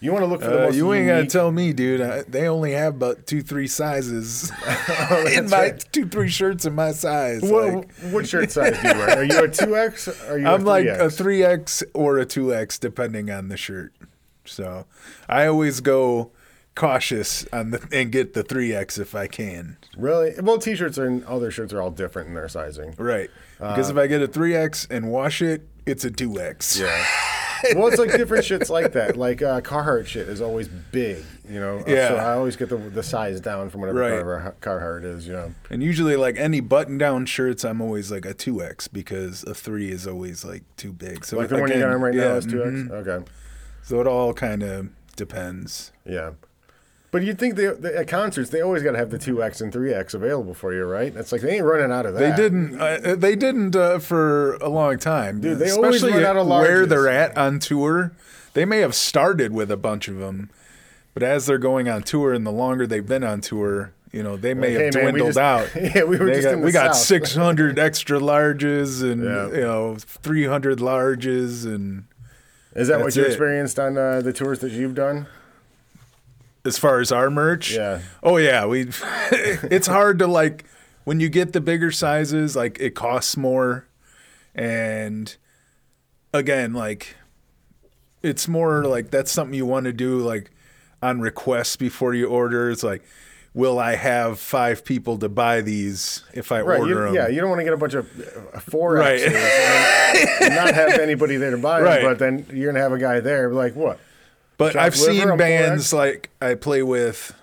You 0.00 0.12
want 0.12 0.24
to 0.24 0.26
look 0.26 0.42
for 0.42 0.48
the 0.50 0.62
Uh, 0.62 0.66
most. 0.66 0.76
you 0.76 0.92
ain't 0.92 1.08
gotta 1.08 1.26
tell 1.26 1.50
me, 1.50 1.72
dude. 1.72 2.00
I, 2.02 2.22
they 2.22 2.48
only 2.48 2.72
have 2.72 2.96
about 2.96 3.26
two, 3.26 3.42
three 3.42 3.66
sizes 3.66 4.50
in 5.32 5.48
my 5.48 5.58
right. 5.58 5.84
two, 5.92 6.06
three 6.06 6.28
shirts 6.28 6.66
in 6.66 6.74
my 6.74 6.92
size. 6.92 7.40
What, 7.42 7.74
like, 7.74 7.92
what 8.10 8.28
shirt 8.28 8.52
size 8.52 8.78
do 8.80 8.88
you 8.88 8.94
wear? 8.94 9.18
Are 9.18 9.24
you 9.24 9.44
a 9.44 9.48
two 9.48 9.74
X? 9.76 10.08
Are 10.28 10.38
you? 10.38 10.46
I'm 10.46 10.62
a 10.62 10.64
like 10.66 10.86
a 10.86 11.06
3X? 11.08 11.82
or 11.94 12.18
a 12.18 12.26
two 12.26 12.54
X, 12.54 12.78
depending 12.78 13.30
on 13.30 13.48
the 13.48 13.56
shirt. 13.56 13.94
So 14.44 14.84
I 15.28 15.46
always 15.46 15.80
go 15.80 16.30
cautious 16.74 17.46
on 17.54 17.70
the 17.70 17.88
and 17.90 18.12
get 18.12 18.34
the 18.34 18.42
three 18.42 18.74
X 18.74 18.98
if 18.98 19.14
I 19.14 19.26
can. 19.26 19.78
Really? 19.96 20.34
Well, 20.42 20.58
T-shirts 20.58 20.98
and 20.98 21.24
other 21.24 21.50
shirts 21.50 21.72
are 21.72 21.80
all 21.80 21.90
different 21.90 22.28
in 22.28 22.34
their 22.34 22.48
sizing. 22.50 22.94
Right. 22.98 23.30
Because 23.58 23.88
if 23.88 23.96
I 23.96 24.06
get 24.08 24.20
a 24.20 24.28
three 24.28 24.54
X 24.54 24.86
and 24.90 25.10
wash 25.10 25.40
it, 25.40 25.66
it's 25.86 26.04
a 26.04 26.10
two 26.10 26.38
X. 26.38 26.78
Yeah. 26.78 27.04
well, 27.74 27.88
it's 27.88 27.98
like 27.98 28.10
different 28.12 28.44
shits 28.44 28.68
like 28.70 28.92
that. 28.92 29.16
Like 29.16 29.42
uh, 29.42 29.60
Carhartt 29.60 30.06
shit 30.06 30.28
is 30.28 30.40
always 30.40 30.68
big, 30.68 31.24
you 31.48 31.60
know. 31.60 31.82
Yeah. 31.86 32.08
So 32.08 32.16
I 32.16 32.32
always 32.34 32.56
get 32.56 32.68
the 32.68 32.76
the 32.76 33.02
size 33.02 33.40
down 33.40 33.70
from 33.70 33.80
whatever 33.80 34.00
Right. 34.00 34.12
Carhartt, 34.22 34.54
Carhartt 34.60 35.04
is, 35.04 35.26
you 35.26 35.32
know. 35.32 35.54
And 35.70 35.82
usually, 35.82 36.16
like 36.16 36.36
any 36.38 36.60
button-down 36.60 37.26
shirts, 37.26 37.64
I'm 37.64 37.80
always 37.80 38.10
like 38.10 38.24
a 38.24 38.34
two 38.34 38.62
X 38.62 38.88
because 38.88 39.42
a 39.44 39.54
three 39.54 39.90
is 39.90 40.06
always 40.06 40.44
like 40.44 40.62
too 40.76 40.92
big. 40.92 41.24
So 41.24 41.36
Like 41.38 41.48
the 41.48 41.56
one 41.56 41.68
you 41.68 41.74
again, 41.76 41.88
got 41.88 41.94
on 41.94 42.00
right 42.02 42.14
now 42.14 42.22
yeah, 42.22 42.34
is 42.36 42.46
two 42.46 42.62
X. 42.62 42.70
mhm. 42.72 42.90
Okay. 43.06 43.26
So 43.82 44.00
it 44.00 44.06
all 44.06 44.32
kind 44.34 44.62
of 44.62 44.88
depends. 45.16 45.92
Yeah. 46.04 46.32
But 47.16 47.22
you'd 47.24 47.38
think 47.38 47.54
they, 47.56 47.68
they 47.68 47.94
at 47.94 48.08
concerts 48.08 48.50
they 48.50 48.60
always 48.60 48.82
got 48.82 48.92
to 48.92 48.98
have 48.98 49.08
the 49.08 49.16
two 49.16 49.42
X 49.42 49.62
and 49.62 49.72
three 49.72 49.94
X 49.94 50.12
available 50.12 50.52
for 50.52 50.74
you, 50.74 50.84
right? 50.84 51.16
It's 51.16 51.32
like 51.32 51.40
they 51.40 51.56
ain't 51.56 51.64
running 51.64 51.90
out 51.90 52.04
of 52.04 52.12
that. 52.12 52.36
They 52.36 52.42
didn't. 52.42 52.78
Uh, 52.78 53.14
they 53.16 53.34
didn't 53.34 53.74
uh, 53.74 54.00
for 54.00 54.56
a 54.56 54.68
long 54.68 54.98
time, 54.98 55.40
Dude, 55.40 55.58
they 55.58 55.70
always 55.70 55.96
Especially 56.02 56.22
run 56.22 56.24
out 56.26 56.36
of 56.36 56.46
where 56.46 56.84
they're 56.84 57.08
at 57.08 57.34
on 57.38 57.58
tour. 57.58 58.12
They 58.52 58.66
may 58.66 58.80
have 58.80 58.94
started 58.94 59.52
with 59.54 59.70
a 59.70 59.78
bunch 59.78 60.08
of 60.08 60.18
them, 60.18 60.50
but 61.14 61.22
as 61.22 61.46
they're 61.46 61.56
going 61.56 61.88
on 61.88 62.02
tour, 62.02 62.34
and 62.34 62.46
the 62.46 62.52
longer 62.52 62.86
they've 62.86 63.06
been 63.06 63.24
on 63.24 63.40
tour, 63.40 63.94
you 64.12 64.22
know, 64.22 64.36
they 64.36 64.52
may 64.52 64.74
Like, 64.76 64.84
have 64.84 64.94
hey, 64.94 65.00
man, 65.04 65.12
dwindled 65.14 65.28
just- 65.34 65.38
out. 65.74 65.94
Yeah, 65.94 66.04
we 66.04 66.18
were 66.18 66.26
They 66.26 66.34
just 66.34 66.44
got, 66.44 66.52
in 66.54 66.60
the 66.60 66.66
we 66.66 66.72
got 66.72 66.96
600 66.96 67.78
extra 67.88 68.18
larges 68.20 69.02
and 69.02 69.24
Yeah. 69.24 69.46
you 69.48 69.60
know 69.62 69.96
300 69.98 70.80
larges 70.80 71.64
and 71.64 72.04
Is 72.74 72.88
that 72.88 73.00
what 73.00 73.16
you 73.16 73.22
it. 73.24 73.28
experienced 73.28 73.78
on 73.78 73.96
uh, 73.96 74.20
the 74.20 74.34
tours 74.34 74.58
that 74.58 74.72
you've 74.72 74.94
done? 74.94 75.26
As 76.66 76.76
far 76.78 77.00
as 77.00 77.12
our 77.12 77.30
merch. 77.30 77.74
Yeah. 77.74 78.00
Oh 78.22 78.36
yeah, 78.36 78.66
we. 78.66 78.82
it's 79.32 79.86
hard 79.86 80.18
to 80.18 80.26
like 80.26 80.64
when 81.04 81.20
you 81.20 81.28
get 81.28 81.52
the 81.52 81.60
bigger 81.60 81.90
sizes. 81.90 82.54
Like 82.56 82.78
it 82.80 82.94
costs 82.94 83.36
more, 83.36 83.86
and 84.54 85.34
again, 86.34 86.72
like 86.72 87.16
it's 88.22 88.48
more 88.48 88.84
like 88.84 89.10
that's 89.10 89.30
something 89.30 89.54
you 89.54 89.66
want 89.66 89.84
to 89.86 89.92
do 89.92 90.18
like 90.18 90.50
on 91.02 91.20
request 91.20 91.78
before 91.78 92.14
you 92.14 92.26
order. 92.26 92.70
It's 92.70 92.82
like. 92.82 93.02
Will 93.54 93.78
I 93.78 93.94
have 93.96 94.38
five 94.38 94.84
people 94.84 95.16
to 95.16 95.30
buy 95.30 95.62
these 95.62 96.22
if 96.34 96.52
I 96.52 96.60
Right. 96.60 96.78
order 96.78 96.90
You, 96.90 97.00
them? 97.06 97.14
yeah, 97.14 97.28
you 97.28 97.40
don't 97.40 97.48
want 97.48 97.60
to 97.60 97.64
get 97.64 97.72
a 97.72 97.78
bunch 97.78 97.94
of 97.94 98.06
uh, 98.54 98.60
four 98.60 98.96
Right. 98.96 99.18
And 99.18 100.54
not 100.54 100.74
have 100.74 100.98
anybody 101.00 101.38
there 101.38 101.52
to 101.52 101.56
buy 101.56 101.80
Right. 101.80 102.02
them, 102.02 102.10
but 102.10 102.18
then 102.18 102.44
you're 102.52 102.70
gonna 102.70 102.82
have 102.82 102.92
a 102.92 102.98
guy 102.98 103.20
there 103.20 103.48
like 103.48 103.74
what? 103.74 103.98
But 104.58 104.76
I've 104.76 104.96
liver 104.96 105.12
seen 105.12 105.30
on 105.30 105.38
bands 105.38 105.88
4X? 105.88 105.92
like 105.92 106.30
I 106.40 106.54
play 106.54 106.82
with 106.82 107.34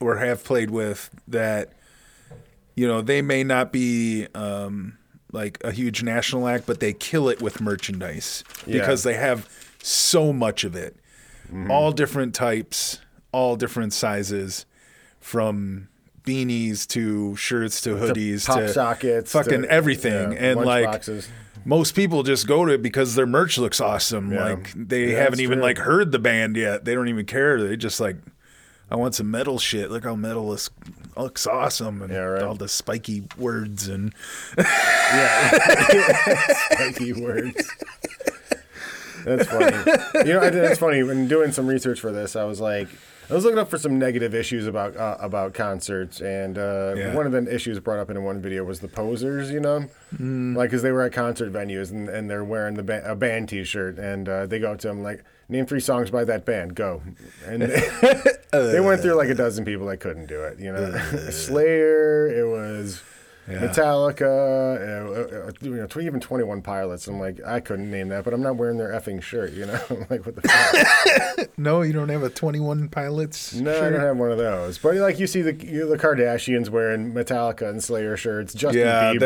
or 0.00 0.16
have 0.16 0.44
played 0.44 0.70
with 0.70 1.10
that, 1.28 1.72
you 2.74 2.86
know, 2.88 3.00
they 3.00 3.22
may 3.22 3.44
not 3.44 3.72
be 3.72 4.26
um, 4.34 4.98
like 5.32 5.58
a 5.64 5.70
huge 5.72 6.02
national 6.02 6.48
act, 6.48 6.66
but 6.66 6.80
they 6.80 6.92
kill 6.92 7.28
it 7.28 7.40
with 7.42 7.60
merchandise 7.60 8.44
Yeah. 8.66 8.78
because 8.80 9.02
they 9.02 9.14
have 9.14 9.48
so 9.82 10.32
much 10.32 10.64
of 10.64 10.74
it, 10.74 10.96
Mm-hmm. 11.48 11.70
all 11.70 11.92
different 11.92 12.34
types, 12.34 13.00
all 13.30 13.54
different 13.56 13.92
sizes, 13.92 14.64
from 15.20 15.88
beanies 16.24 16.86
to 16.88 17.36
shirts 17.36 17.82
to 17.82 17.90
hoodies 17.96 18.46
pop 18.46 18.58
to 18.60 18.72
sockets, 18.72 19.30
fucking 19.32 19.62
to- 19.62 19.70
everything, 19.70 20.32
yeah, 20.32 20.38
and 20.38 20.60
like 20.64 20.86
boxes. 20.86 21.28
Most 21.64 21.94
people 21.94 22.22
just 22.22 22.46
go 22.46 22.64
to 22.64 22.72
it 22.72 22.82
because 22.82 23.14
their 23.14 23.26
merch 23.26 23.58
looks 23.58 23.80
awesome. 23.80 24.32
Yeah. 24.32 24.44
Like 24.44 24.72
they 24.74 25.12
Yeah, 25.12 25.18
haven't 25.22 25.40
even 25.40 25.58
true. 25.58 25.62
like 25.64 25.78
heard 25.78 26.12
the 26.12 26.18
band 26.18 26.56
yet. 26.56 26.84
They 26.84 26.94
don't 26.94 27.08
even 27.08 27.26
care. 27.26 27.62
They 27.62 27.76
just 27.76 28.00
like, 28.00 28.16
I 28.90 28.96
want 28.96 29.14
some 29.14 29.30
metal 29.30 29.58
shit. 29.58 29.90
Look 29.90 30.04
how 30.04 30.14
metal 30.14 30.52
is 30.52 30.70
looks 31.16 31.46
awesome 31.46 32.02
and 32.02 32.12
Yeah, 32.12 32.18
right. 32.20 32.42
all 32.42 32.54
the 32.54 32.68
spiky 32.68 33.22
words 33.38 33.88
and 33.88 34.12
Yeah. 34.58 35.50
Spiky 36.72 37.12
words. 37.12 37.70
That's 39.24 39.46
funny. 39.48 39.76
You 40.28 40.34
know, 40.34 40.40
I 40.40 40.48
it's 40.48 40.78
funny 40.78 41.02
when 41.02 41.28
doing 41.28 41.50
some 41.52 41.66
research 41.66 41.98
for 42.00 42.12
this. 42.12 42.36
I 42.36 42.44
was 42.44 42.60
like, 42.60 42.88
I 43.30 43.32
was 43.34 43.44
looking 43.44 43.58
up 43.58 43.70
for 43.70 43.78
some 43.78 43.98
negative 43.98 44.34
issues 44.34 44.66
about 44.66 44.96
uh, 44.96 45.16
about 45.18 45.54
concerts, 45.54 46.20
and 46.20 46.58
uh, 46.58 46.94
Yeah. 46.96 47.14
one 47.14 47.24
of 47.26 47.32
the 47.32 47.52
issues 47.54 47.80
brought 47.80 47.98
up 47.98 48.10
in 48.10 48.22
one 48.22 48.40
video 48.42 48.64
was 48.64 48.80
the 48.80 48.88
posers. 48.88 49.50
You 49.50 49.60
know, 49.60 49.86
Mm. 50.14 50.54
like 50.56 50.70
because 50.70 50.82
they 50.82 50.92
were 50.92 51.02
at 51.02 51.12
concert 51.12 51.52
venues 51.52 51.90
and, 51.90 52.08
and 52.08 52.28
they're 52.30 52.44
wearing 52.44 52.74
the 52.74 52.82
ba- 52.82 53.02
a 53.04 53.16
band 53.16 53.48
T-shirt, 53.48 53.98
and 53.98 54.28
uh, 54.28 54.46
they 54.46 54.58
go 54.58 54.76
to 54.76 54.88
them 54.88 55.02
like, 55.02 55.24
"Name 55.48 55.66
three 55.66 55.80
songs 55.80 56.10
by 56.10 56.24
that 56.24 56.44
band, 56.44 56.74
go." 56.74 57.02
And 57.46 57.62
they, 57.62 58.22
they 58.52 58.80
went 58.80 59.00
through 59.00 59.14
like 59.14 59.28
a 59.30 59.34
dozen 59.34 59.64
people 59.64 59.86
that 59.86 59.98
couldn't 60.00 60.26
do 60.26 60.42
it. 60.44 60.60
You 60.60 60.72
know, 60.72 60.92
Slayer. 61.30 62.28
It 62.28 62.46
was. 62.48 63.02
Yeah. 63.48 63.58
Metallica, 63.66 64.22
uh, 64.22 65.48
uh, 65.48 65.52
you 65.60 65.74
know, 65.76 65.86
even 66.00 66.18
Twenty 66.20 66.44
One 66.44 66.62
Pilots. 66.62 67.06
I'm 67.08 67.18
like, 67.20 67.40
I 67.44 67.60
couldn't 67.60 67.90
name 67.90 68.08
that, 68.08 68.24
but 68.24 68.32
I'm 68.32 68.40
not 68.42 68.56
wearing 68.56 68.78
their 68.78 68.88
effing 68.92 69.20
shirt. 69.22 69.52
You 69.52 69.66
know, 69.66 69.78
I'm 69.90 70.06
like 70.08 70.24
what 70.24 70.34
the 70.36 70.48
fuck? 70.48 71.50
no, 71.58 71.82
you 71.82 71.92
don't 71.92 72.08
have 72.08 72.22
a 72.22 72.30
Twenty 72.30 72.58
One 72.60 72.88
Pilots. 72.88 73.54
no, 73.54 73.70
I 73.84 73.90
don't 73.90 74.00
have 74.00 74.16
one 74.16 74.30
of 74.32 74.38
those. 74.38 74.78
But 74.78 74.94
like 74.96 75.18
you 75.18 75.26
see 75.26 75.42
the 75.42 75.54
you, 75.54 75.86
the 75.86 75.98
Kardashians 75.98 76.70
wearing 76.70 77.12
Metallica 77.12 77.68
and 77.68 77.84
Slayer 77.84 78.16
shirts. 78.16 78.54
Justin 78.54 78.80
Yeah, 78.80 79.12
Bieber. 79.12 79.20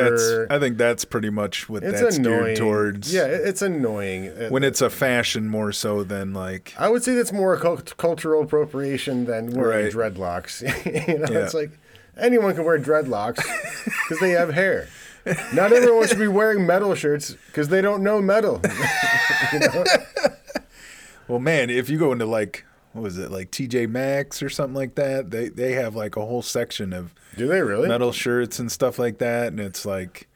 that's. 0.48 0.50
I 0.50 0.58
think 0.58 0.78
that's 0.78 1.04
pretty 1.04 1.30
much 1.30 1.68
what 1.68 1.84
it's 1.84 2.00
that's 2.00 2.16
annoying. 2.16 2.44
geared 2.44 2.56
towards. 2.56 3.14
Yeah, 3.14 3.26
it's 3.26 3.62
annoying. 3.62 4.28
Uh, 4.30 4.48
when 4.48 4.64
it's 4.64 4.80
a 4.80 4.90
fashion 4.90 5.48
more 5.48 5.70
so 5.72 6.02
than 6.02 6.32
like. 6.34 6.74
I 6.78 6.88
would 6.88 7.04
say 7.04 7.14
that's 7.14 7.32
more 7.32 7.54
a 7.54 7.60
cult- 7.60 7.96
cultural 7.98 8.42
appropriation 8.42 9.26
than 9.26 9.52
wearing 9.52 9.84
Right. 9.84 9.92
dreadlocks. 10.12 10.62
you 11.08 11.18
know, 11.18 11.26
Yeah. 11.30 11.44
it's 11.44 11.54
like 11.54 11.70
anyone 12.18 12.54
can 12.54 12.64
wear 12.64 12.78
dreadlocks 12.78 13.36
because 13.84 14.20
they 14.20 14.30
have 14.30 14.52
hair. 14.52 14.88
Not 15.52 15.72
everyone 15.72 16.06
should 16.08 16.18
be 16.18 16.28
wearing 16.28 16.66
metal 16.66 16.94
shirts 16.94 17.36
because 17.48 17.68
they 17.68 17.80
don't 17.82 18.02
know 18.02 18.20
metal. 18.22 18.60
Well, 21.28 21.38
man, 21.38 21.68
if 21.68 21.90
you 21.90 21.98
go 21.98 22.12
into 22.12 22.24
like 22.24 22.64
what 22.92 23.02
was 23.02 23.18
it 23.18 23.30
like 23.30 23.50
TJ 23.50 23.88
Maxx 23.90 24.42
or 24.42 24.48
something 24.48 24.74
like 24.74 24.94
that, 24.94 25.30
they 25.30 25.48
they 25.50 25.72
have 25.72 25.94
like 25.94 26.16
a 26.16 26.24
whole 26.24 26.40
section 26.42 26.92
of 26.94 27.14
Do 27.36 27.46
they 27.46 27.60
really? 27.60 27.86
metal 27.86 28.12
shirts 28.12 28.58
and 28.58 28.72
stuff 28.72 28.98
like 28.98 29.18
that, 29.18 29.48
and 29.48 29.60
it's 29.60 29.84
like, 29.84 30.26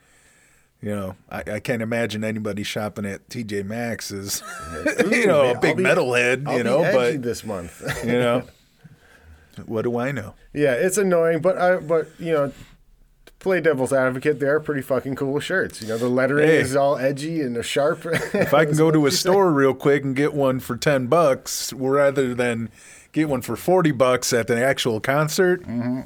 you 0.83 0.95
know, 0.95 1.16
I, 1.30 1.43
I 1.55 1.61
can't 1.61 1.80
imagine 1.80 2.24
anybody 2.24 2.62
shopping 2.62 3.07
at 3.07 3.26
TJ 3.30 3.64
Maxx 3.64 4.11
is, 4.11 4.43
you 5.11 5.26
know, 5.26 5.45
man, 5.45 5.57
a 5.57 5.61
big 5.61 5.78
metalhead, 5.78 6.55
you 6.57 6.62
know, 6.62 6.83
but 6.83 7.22
this 7.22 7.43
month. 7.43 7.83
you 8.05 8.12
know, 8.12 8.43
what 9.67 9.83
do 9.83 9.97
I 9.99 10.13
know? 10.13 10.35
yeah, 10.53 10.73
it's 10.75 10.99
annoying, 10.99 11.41
but 11.41 11.59
I 11.59 11.77
but 11.77 12.09
you 12.19 12.33
know, 12.33 12.49
to 13.27 13.33
play 13.39 13.61
devil's 13.61 13.93
advocate, 13.93 14.39
they 14.41 14.47
are 14.47 14.61
pretty 14.61 14.83
fucking 14.83 15.15
cool 15.17 15.41
shirts. 15.41 15.81
You 15.83 15.89
know, 15.89 15.99
the 15.99 16.09
lettering 16.09 16.49
Hey. 16.49 16.59
is 16.59 16.77
all 16.77 16.97
edgy 16.99 17.41
and 17.41 17.55
they're 17.57 17.63
sharp. 17.63 18.05
If 18.35 18.55
I 18.55 18.65
can 18.65 18.77
go 18.77 18.91
to 18.91 19.07
a 19.07 19.11
store 19.11 19.53
real 19.53 19.75
quick 19.75 20.05
and 20.05 20.15
get 20.17 20.35
one 20.35 20.61
for 20.61 20.77
ten 20.77 21.07
bucks 21.07 21.73
rather 21.73 22.35
than 22.35 22.71
get 23.13 23.29
one 23.29 23.43
for 23.43 23.57
forty 23.57 23.91
bucks 23.93 24.33
at 24.33 24.47
the 24.47 24.63
actual 24.65 25.01
concert, 25.01 25.63
mm-hmm. 25.63 26.03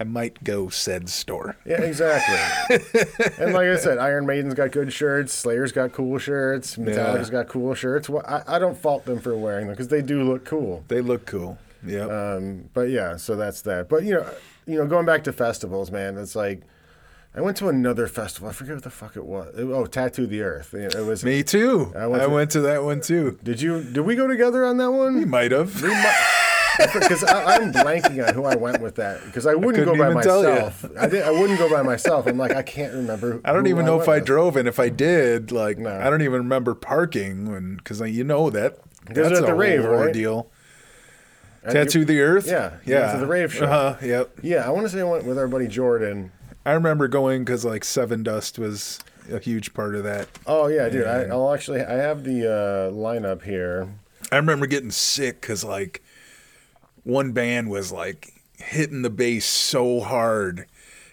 I 0.00 0.04
might 0.04 0.44
go 0.44 0.68
said 0.68 1.08
store. 1.08 1.56
Yeah, 1.66 1.82
exactly. 1.82 2.76
and 3.38 3.52
like 3.52 3.66
I 3.66 3.76
said, 3.76 3.98
Iron 3.98 4.26
Maiden's 4.26 4.54
got 4.54 4.70
good 4.70 4.92
shirts. 4.92 5.34
Slayer's 5.34 5.72
got 5.72 5.90
cool 5.92 6.18
shirts. 6.18 6.76
Metallica's 6.76 7.30
got 7.30 7.48
cool 7.48 7.74
shirts. 7.74 8.08
Well, 8.08 8.22
I, 8.24 8.56
I 8.56 8.58
don't 8.60 8.78
fault 8.78 9.06
them 9.06 9.18
for 9.18 9.36
wearing 9.36 9.66
them 9.66 9.74
because 9.74 9.88
they 9.88 10.00
do 10.00 10.22
look 10.22 10.44
cool. 10.44 10.84
They 10.86 11.00
look 11.00 11.26
cool. 11.26 11.58
Yeah. 11.86 12.06
Um, 12.06 12.70
but 12.74 12.88
yeah, 12.90 13.16
so 13.16 13.36
that's 13.36 13.62
that. 13.62 13.88
But 13.88 14.04
you 14.04 14.14
know, 14.14 14.26
you 14.66 14.78
know, 14.78 14.86
going 14.86 15.06
back 15.06 15.24
to 15.24 15.32
festivals, 15.32 15.90
man, 15.90 16.16
it's 16.18 16.34
like 16.36 16.62
I 17.34 17.40
went 17.40 17.56
to 17.58 17.68
another 17.68 18.06
festival. 18.08 18.48
I 18.48 18.52
forget 18.52 18.74
what 18.74 18.84
the 18.84 18.90
fuck 18.90 19.16
it 19.16 19.24
was. 19.24 19.54
It- 19.56 19.64
oh, 19.64 19.86
Tattoo 19.86 20.26
the 20.26 20.42
Earth. 20.42 20.74
It 20.74 20.94
was. 21.06 21.24
Me 21.24 21.42
too. 21.42 21.92
I 21.94 22.00
I 22.00 22.06
went 22.06 22.30
went, 22.30 22.50
to- 22.52 22.58
to 22.58 22.62
that 22.62 22.82
one 22.84 23.00
too. 23.00 23.38
Did 23.42 23.60
you? 23.62 23.82
Did 23.82 24.00
we 24.00 24.16
go 24.16 24.26
together 24.26 24.64
on 24.64 24.76
that 24.78 24.90
one? 24.90 25.28
might 25.28 25.52
have. 25.52 25.72
Because 26.78 27.24
I'm 27.24 27.72
blanking 27.72 28.24
on 28.26 28.34
who 28.34 28.44
I 28.44 28.54
went 28.54 28.80
with 28.80 28.94
that. 28.96 29.24
Because 29.24 29.46
I 29.46 29.54
wouldn't 29.56 29.84
go 29.84 29.96
by 29.96 30.10
even 30.12 30.22
tell 30.22 30.44
ya. 30.44 30.50
myself. 30.50 30.84
I 30.98 31.08
did. 31.08 31.22
I 31.24 31.30
wouldn't 31.32 31.58
go 31.58 31.68
by 31.68 31.82
myself. 31.82 32.26
I'm 32.28 32.38
like, 32.38 32.52
I 32.52 32.62
can't 32.62 32.94
remember. 32.94 33.40
I 33.44 33.52
don't 33.52 33.66
even 33.66 33.84
know 33.84 34.00
if 34.00 34.08
I 34.08 34.16
with. 34.18 34.26
drove, 34.26 34.56
and 34.56 34.68
if 34.68 34.78
I 34.78 34.88
did, 34.88 35.50
like, 35.50 35.78
No. 35.78 35.90
I 35.90 36.08
don't 36.08 36.22
even 36.22 36.38
remember 36.38 36.76
parking 36.76 37.50
when, 37.50 37.76
because 37.78 38.00
you 38.00 38.22
know 38.22 38.48
that 38.50 38.78
that's 39.06 39.38
at 39.40 39.46
the 39.46 39.52
a 39.52 39.54
rave, 39.56 39.84
ordeal. 39.84 40.36
right? 40.36 40.46
And 41.68 41.86
Tattoo 41.86 42.04
the 42.04 42.20
Earth. 42.20 42.46
Yeah, 42.46 42.74
yeah. 42.84 43.12
to 43.12 43.18
the 43.18 43.26
rave 43.26 43.52
show. 43.52 43.66
Uh-huh, 43.66 43.96
yep. 44.06 44.30
Yeah, 44.42 44.66
I 44.66 44.70
want 44.70 44.86
to 44.86 44.90
say 44.92 45.00
I 45.00 45.04
went 45.04 45.24
with 45.24 45.38
our 45.38 45.48
buddy 45.48 45.68
Jordan. 45.68 46.32
I 46.66 46.72
remember 46.72 47.08
going 47.08 47.44
because 47.44 47.64
like 47.64 47.82
Sevendust 47.82 48.58
was 48.58 49.00
a 49.32 49.38
huge 49.38 49.74
part 49.74 49.94
of 49.94 50.04
that. 50.04 50.28
Oh 50.46 50.66
yeah, 50.68 50.88
dude. 50.88 51.06
I, 51.06 51.22
I'll 51.24 51.52
actually. 51.54 51.80
I 51.82 51.94
have 51.94 52.24
the 52.24 52.46
uh, 52.46 52.92
lineup 52.92 53.42
here. 53.42 53.88
I 54.30 54.36
remember 54.36 54.66
getting 54.66 54.90
sick 54.90 55.40
because 55.40 55.64
like 55.64 56.02
one 57.04 57.32
band 57.32 57.70
was 57.70 57.90
like 57.92 58.32
hitting 58.56 59.02
the 59.02 59.10
bass 59.10 59.46
so 59.46 60.00
hard. 60.00 60.66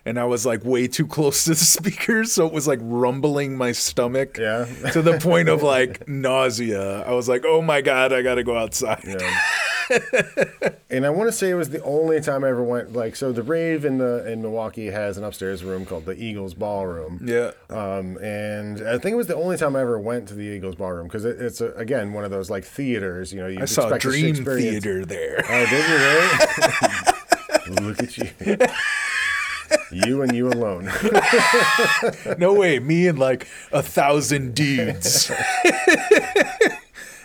And 0.08 0.20
I 0.20 0.26
was 0.26 0.46
like 0.46 0.64
way 0.64 0.88
too 0.88 1.08
close 1.08 1.46
to 1.46 1.52
the 1.52 1.56
speakers, 1.56 2.32
so 2.32 2.46
it 2.46 2.54
was 2.54 2.68
like 2.68 2.80
rumbling 2.84 3.58
my 3.58 3.72
stomach 3.72 4.38
Yeah. 4.38 4.66
to 4.92 5.02
the 5.02 5.18
point 5.20 5.50
of 5.50 5.64
like 5.64 6.08
nausea. 6.10 7.02
I 7.08 7.14
was 7.14 7.28
like, 7.28 7.44
"Oh 7.44 7.62
my 7.64 7.82
god, 7.82 8.14
I 8.14 8.22
gotta 8.22 8.44
go 8.44 8.56
outside." 8.56 9.04
Yeah. 9.08 9.40
and 10.90 11.06
I 11.06 11.10
want 11.10 11.28
to 11.28 11.32
say 11.32 11.50
it 11.50 11.56
was 11.56 11.70
the 11.70 11.84
only 11.84 12.22
time 12.22 12.44
I 12.44 12.50
ever 12.50 12.64
went. 12.64 12.94
Like, 12.94 13.16
so 13.16 13.32
the 13.32 13.44
rave 13.44 13.86
in 13.86 13.98
the 13.98 14.30
in 14.30 14.42
Milwaukee 14.42 14.88
has 14.88 15.18
an 15.18 15.24
upstairs 15.24 15.64
room 15.64 15.86
called 15.86 16.06
the 16.06 16.16
Eagles 16.22 16.54
Ballroom. 16.54 17.22
Yeah. 17.24 17.52
Um, 17.70 18.18
and 18.18 18.88
I 18.88 18.98
think 18.98 19.14
it 19.14 19.18
was 19.18 19.28
the 19.28 19.36
only 19.36 19.58
time 19.58 19.76
I 19.76 19.82
ever 19.82 20.00
went 20.00 20.28
to 20.30 20.34
the 20.34 20.44
Eagles 20.44 20.76
Ballroom 20.76 21.08
because 21.08 21.26
it, 21.26 21.40
it's 21.42 21.62
a, 21.62 21.72
again 21.74 22.14
one 22.14 22.24
of 22.24 22.32
those 22.32 22.50
like 22.50 22.64
theaters. 22.66 23.32
You 23.34 23.42
know, 23.42 23.48
you 23.48 23.62
I 23.62 23.66
saw 23.66 23.98
Dream 23.98 24.36
Theater 24.36 25.06
there. 25.06 25.44
Oh, 25.48 25.66
did 25.70 25.90
you 25.90 25.96
really? 27.80 27.82
Look 27.88 28.04
at 28.04 28.18
you. 28.18 28.30
You 29.92 30.22
and 30.22 30.36
you 30.36 30.48
alone. 30.50 30.92
No 32.38 32.54
way, 32.54 32.80
me 32.80 33.08
and 33.08 33.18
like 33.18 33.48
a 33.72 33.82
thousand 33.82 34.56
dudes. 34.56 35.32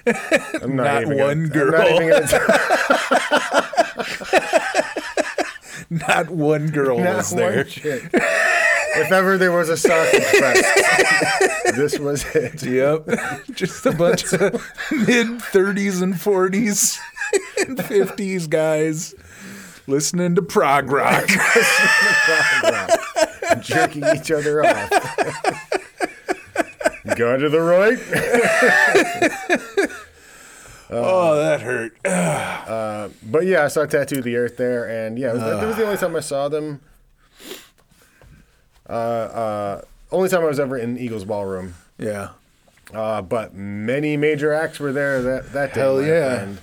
Not, 0.06 0.68
Not 0.68 1.06
one 1.06 1.48
gonna, 1.48 1.70
girl. 1.70 2.08
Not 2.08 2.32
Not 5.90 6.30
one 6.30 6.68
girl 6.68 6.98
Not 6.98 7.16
was 7.16 7.32
one 7.32 7.40
there. 7.40 7.66
If 8.92 9.12
ever 9.12 9.38
there 9.38 9.52
was 9.52 9.68
a 9.68 9.76
sausage 9.76 10.24
fest, 10.24 11.76
this 11.76 11.96
was 12.00 12.24
it. 12.34 12.60
Yep. 12.60 13.08
Just 13.54 13.86
a 13.86 13.92
bunch 13.92 14.32
of 14.32 14.52
mid 14.90 15.28
30s 15.38 16.02
and 16.02 16.14
40s 16.14 16.98
and 17.60 17.78
50s 17.78 18.50
guys 18.50 19.14
listening 19.86 20.34
to 20.34 20.42
prog 20.42 20.90
rock. 20.90 21.28
Jerking 23.62 24.04
each 24.16 24.32
other 24.32 24.66
off. 24.66 24.90
Go 27.20 27.36
to 27.36 27.48
the 27.50 27.60
right. 27.60 27.98
oh, 30.90 31.36
that 31.36 31.60
hurt. 31.60 31.94
But 33.30 33.44
yeah, 33.44 33.64
I 33.64 33.68
saw 33.68 33.84
Tattoo 33.84 34.20
of 34.20 34.24
the 34.24 34.36
Earth 34.36 34.56
there, 34.56 34.88
and 34.88 35.18
yeah, 35.18 35.30
it 35.30 35.34
was, 35.34 35.42
that 35.42 35.66
was 35.66 35.76
the 35.76 35.84
only 35.84 35.98
time 35.98 36.16
I 36.16 36.20
saw 36.20 36.48
them. 36.48 36.80
Uh, 38.88 38.92
uh, 38.92 39.82
only 40.10 40.30
time 40.30 40.40
I 40.40 40.46
was 40.46 40.58
ever 40.58 40.78
in 40.78 40.96
Eagles 40.96 41.26
Ballroom. 41.26 41.74
yeah. 41.98 42.30
Uh, 42.94 43.20
but 43.20 43.54
many 43.54 44.16
major 44.16 44.54
acts 44.54 44.80
were 44.80 44.92
there 44.92 45.20
that 45.20 45.52
that 45.52 45.74
day. 45.74 45.80
Hell 45.80 46.02
yeah. 46.02 46.36
friend. 46.36 46.58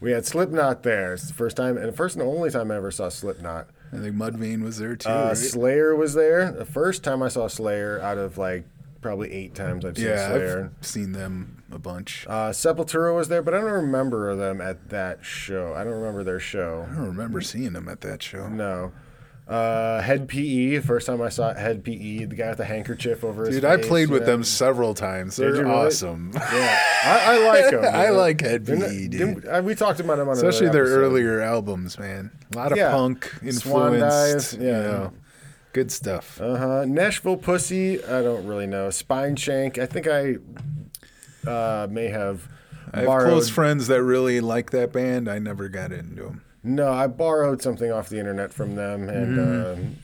We 0.00 0.12
had 0.12 0.24
Slipknot 0.24 0.84
there. 0.84 1.14
It's 1.14 1.28
the 1.28 1.34
first 1.34 1.56
time, 1.56 1.76
and 1.76 1.86
the 1.86 1.92
first 1.92 2.16
and 2.16 2.26
only 2.26 2.50
time 2.50 2.70
I 2.70 2.76
ever 2.76 2.90
saw 2.90 3.10
Slipknot. 3.10 3.68
I 3.92 3.98
think 3.98 4.16
Mudvayne 4.16 4.62
was 4.62 4.78
there 4.78 4.96
too. 4.96 5.10
Uh, 5.10 5.26
right? 5.26 5.36
Slayer 5.36 5.94
was 5.94 6.14
there. 6.14 6.50
The 6.50 6.64
first 6.64 7.04
time 7.04 7.22
I 7.22 7.28
saw 7.28 7.46
Slayer 7.46 8.00
out 8.00 8.16
of 8.16 8.38
like 8.38 8.64
probably 9.00 9.32
eight 9.32 9.54
times 9.54 9.84
I've 9.84 9.96
seen 9.96 10.06
yeah, 10.06 10.28
Slayer. 10.28 10.72
I've 10.78 10.86
seen 10.86 11.12
them 11.12 11.62
a 11.72 11.78
bunch. 11.78 12.26
Uh, 12.28 12.50
Sepultura 12.50 13.14
was 13.14 13.28
there, 13.28 13.42
but 13.42 13.54
I 13.54 13.60
don't 13.60 13.70
remember 13.70 14.34
them 14.36 14.60
at 14.60 14.88
that 14.90 15.24
show. 15.24 15.74
I 15.74 15.84
don't 15.84 15.94
remember 15.94 16.24
their 16.24 16.40
show. 16.40 16.86
I 16.90 16.94
don't 16.94 17.06
remember 17.06 17.40
seeing 17.40 17.72
them 17.72 17.88
at 17.88 18.00
that 18.02 18.22
show. 18.22 18.48
No. 18.48 18.92
Uh, 19.46 20.02
Hed 20.02 20.28
PE. 20.28 20.80
First 20.80 21.06
time 21.06 21.22
I 21.22 21.30
saw 21.30 21.54
Hed 21.54 21.82
PE, 21.82 22.24
the 22.26 22.34
guy 22.36 22.48
with 22.50 22.58
the 22.58 22.66
handkerchief 22.66 23.24
over 23.24 23.46
his 23.46 23.54
Dude, 23.54 23.62
face. 23.62 23.82
I 23.84 23.88
played 23.88 24.10
with 24.10 24.20
know? 24.22 24.26
them 24.26 24.44
several 24.44 24.92
times. 24.92 25.36
They're 25.36 25.54
you 25.56 25.62
really? 25.62 25.72
awesome. 25.74 26.32
Yeah, 26.34 26.78
I, 27.04 27.20
I 27.24 27.38
like 27.62 27.70
them. 27.70 27.84
I 27.94 28.08
like 28.10 28.40
Hed 28.42 28.66
PE, 28.66 28.76
dude. 29.08 29.10
didn't- 29.10 29.48
uh, 29.48 29.62
we 29.64 29.74
talked 29.74 30.00
about 30.00 30.18
them 30.18 30.28
on 30.28 30.34
Especially 30.36 30.68
their 30.68 30.82
episode. 30.82 30.98
earlier 31.00 31.40
albums, 31.40 31.98
man. 31.98 32.30
A 32.52 32.56
lot 32.58 32.72
of 32.72 32.76
Yeah. 32.78 32.90
punk 32.90 33.32
influenced. 33.42 34.52
Dive, 34.52 34.60
you 34.62 34.68
yeah. 34.68 34.80
know, 34.82 35.12
good 35.72 35.90
stuff. 35.92 36.40
Uh 36.40 36.56
huh. 36.56 36.84
Nashville 36.86 37.36
Pussy. 37.36 38.02
I 38.04 38.22
don't 38.22 38.46
really 38.46 38.66
know. 38.66 38.88
Spineshank. 38.88 39.78
I 39.78 39.86
think 39.86 40.06
I 40.08 40.36
uh, 41.48 41.86
may 41.90 42.08
have 42.08 42.48
I 42.92 42.98
have 43.00 43.06
borrowed. 43.06 43.28
close 43.28 43.48
friends 43.48 43.86
that 43.88 44.02
really 44.02 44.40
like 44.40 44.70
that 44.70 44.92
band. 44.92 45.28
I 45.28 45.38
never 45.38 45.68
got 45.68 45.92
into 45.92 46.22
them. 46.24 46.42
No, 46.62 46.90
I 46.92 47.06
borrowed 47.06 47.62
something 47.62 47.90
off 47.92 48.08
the 48.08 48.18
internet 48.18 48.52
from 48.52 48.74
them, 48.74 49.08
and 49.08 49.38
um, 49.40 49.96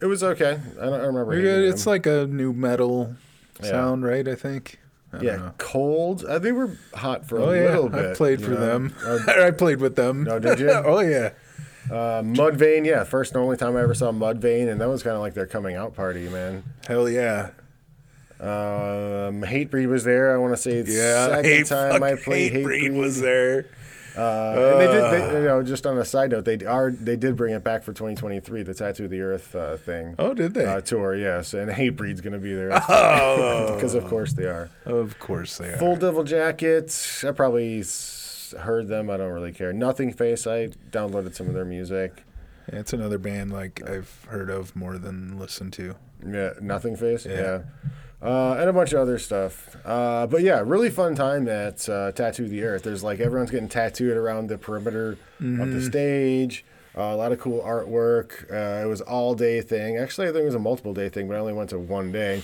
it 0.00 0.06
was 0.06 0.22
okay. 0.22 0.58
I 0.80 0.84
don't 0.84 0.94
I 0.94 1.04
remember. 1.04 1.32
They're 1.34 1.42
hating 1.42 1.60
good. 1.66 1.68
It's 1.74 1.84
them. 1.84 1.90
like 1.92 2.06
a 2.06 2.26
new 2.26 2.52
metal 2.52 3.14
Yeah. 3.60 3.70
sound, 3.70 4.04
right? 4.04 4.26
I 4.26 4.34
think. 4.34 4.80
I 5.12 5.20
yeah, 5.20 5.36
know. 5.36 5.54
cold. 5.58 6.24
Uh, 6.24 6.40
they 6.40 6.50
were 6.50 6.76
hot 6.92 7.28
for 7.28 7.38
Oh 7.38 7.50
a 7.50 7.56
yeah, 7.56 7.68
little 7.70 7.88
bit. 7.88 8.10
I 8.10 8.14
played 8.14 8.42
for 8.42 8.50
know. 8.50 8.56
them. 8.56 8.94
Uh, 9.04 9.18
I 9.44 9.50
played 9.52 9.80
with 9.80 9.94
them. 9.94 10.26
Oh, 10.28 10.40
did 10.40 10.58
you? 10.58 10.70
oh 10.72 10.98
yeah. 11.00 11.30
Uh, 11.90 12.22
Mudvayne, 12.22 12.86
yeah, 12.86 13.04
first 13.04 13.34
and 13.34 13.42
only 13.42 13.56
time 13.56 13.76
I 13.76 13.82
ever 13.82 13.94
saw 13.94 14.10
Mudvayne, 14.10 14.68
and 14.70 14.80
that 14.80 14.88
was 14.88 15.02
kind 15.02 15.14
of 15.16 15.20
like 15.22 15.34
their 15.34 15.46
coming 15.46 15.76
out 15.76 15.94
party, 15.94 16.28
man. 16.28 16.62
Hell 16.86 17.08
yeah. 17.08 17.50
Um, 18.40 19.42
Hatebreed 19.42 19.88
was 19.88 20.04
there. 20.04 20.34
I 20.34 20.38
want 20.38 20.52
to 20.54 20.56
say 20.60 20.82
the 20.82 20.92
Yeah. 20.92 21.26
second 21.28 21.44
Hate- 21.44 21.66
time 21.66 22.02
I 22.02 22.14
played 22.16 22.52
Hatebreed 22.52 22.90
Hatebreed. 22.90 22.98
was 22.98 23.20
there. 23.20 23.66
Uh, 24.16 24.20
and 24.56 24.80
they 24.80 24.86
did, 24.86 25.10
they, 25.32 25.38
you 25.40 25.44
know, 25.44 25.60
just 25.62 25.86
on 25.86 25.98
a 25.98 26.04
side 26.04 26.30
note, 26.30 26.44
they 26.44 26.64
are 26.64 26.92
they 26.92 27.16
did 27.16 27.34
bring 27.34 27.52
it 27.52 27.64
back 27.64 27.82
for 27.82 27.92
2023, 27.92 28.62
the 28.62 28.72
Tattoo 28.72 29.04
of 29.06 29.10
the 29.10 29.20
Earth 29.20 29.56
uh, 29.56 29.76
thing. 29.76 30.14
Oh, 30.20 30.32
did 30.34 30.54
they? 30.54 30.64
Uh, 30.66 30.80
tour, 30.80 31.16
yes, 31.16 31.52
and 31.52 31.68
Hatebreed's 31.68 32.20
going 32.20 32.32
to 32.32 32.38
be 32.38 32.54
there 32.54 32.70
oh, 32.88 33.72
because 33.74 33.94
of 33.94 34.04
course 34.06 34.32
they 34.32 34.44
are. 34.44 34.70
of 34.84 35.18
course 35.18 35.58
they 35.58 35.72
are. 35.72 35.78
Full 35.78 35.96
Devil 35.96 36.22
Jackets, 36.22 37.24
I 37.24 37.32
probably 37.32 37.82
heard 38.58 38.88
them. 38.88 39.10
I 39.10 39.16
don't 39.16 39.32
really 39.32 39.52
care. 39.52 39.72
Nothingface, 39.72 40.50
I 40.50 40.68
downloaded 40.90 41.34
some 41.34 41.48
of 41.48 41.54
their 41.54 41.64
music. 41.64 42.24
Yeah, 42.72 42.78
it's 42.80 42.92
another 42.92 43.18
band 43.18 43.52
like 43.52 43.88
I've 43.88 44.24
heard 44.28 44.50
of 44.50 44.74
more 44.74 44.98
than 44.98 45.38
listened 45.38 45.72
to. 45.74 45.96
Yeah, 46.26 46.54
Nothingface. 46.60 47.26
Yeah. 47.26 47.40
Yeah. 47.40 47.62
Uh, 48.26 48.56
and 48.58 48.70
a 48.70 48.72
bunch 48.72 48.92
of 48.94 49.00
other 49.00 49.18
stuff. 49.18 49.76
Uh, 49.84 50.26
but 50.26 50.40
yeah, 50.40 50.62
really 50.64 50.88
fun 50.88 51.14
time 51.14 51.46
at 51.46 51.86
uh, 51.90 52.10
Tattoo 52.12 52.48
the 52.48 52.64
Earth. 52.64 52.82
There's 52.82 53.04
like 53.04 53.20
everyone's 53.20 53.50
getting 53.50 53.68
tattooed 53.68 54.16
around 54.16 54.48
the 54.48 54.56
perimeter 54.56 55.18
of 55.40 55.70
the 55.72 55.82
stage. 55.82 56.64
Uh, 56.96 57.02
a 57.02 57.16
lot 57.16 57.32
of 57.32 57.40
cool 57.40 57.60
artwork. 57.60 58.50
Uh, 58.50 58.82
it 58.84 58.88
was 58.88 59.02
all 59.02 59.34
day 59.34 59.60
thing. 59.60 59.98
Actually, 59.98 60.28
I 60.28 60.32
think 60.32 60.42
it 60.42 60.46
was 60.46 60.54
a 60.54 60.60
multiple 60.60 60.94
day 60.94 61.10
thing, 61.10 61.28
but 61.28 61.34
I 61.36 61.40
only 61.40 61.52
went 61.52 61.68
to 61.70 61.78
one 61.78 62.12
day. 62.12 62.42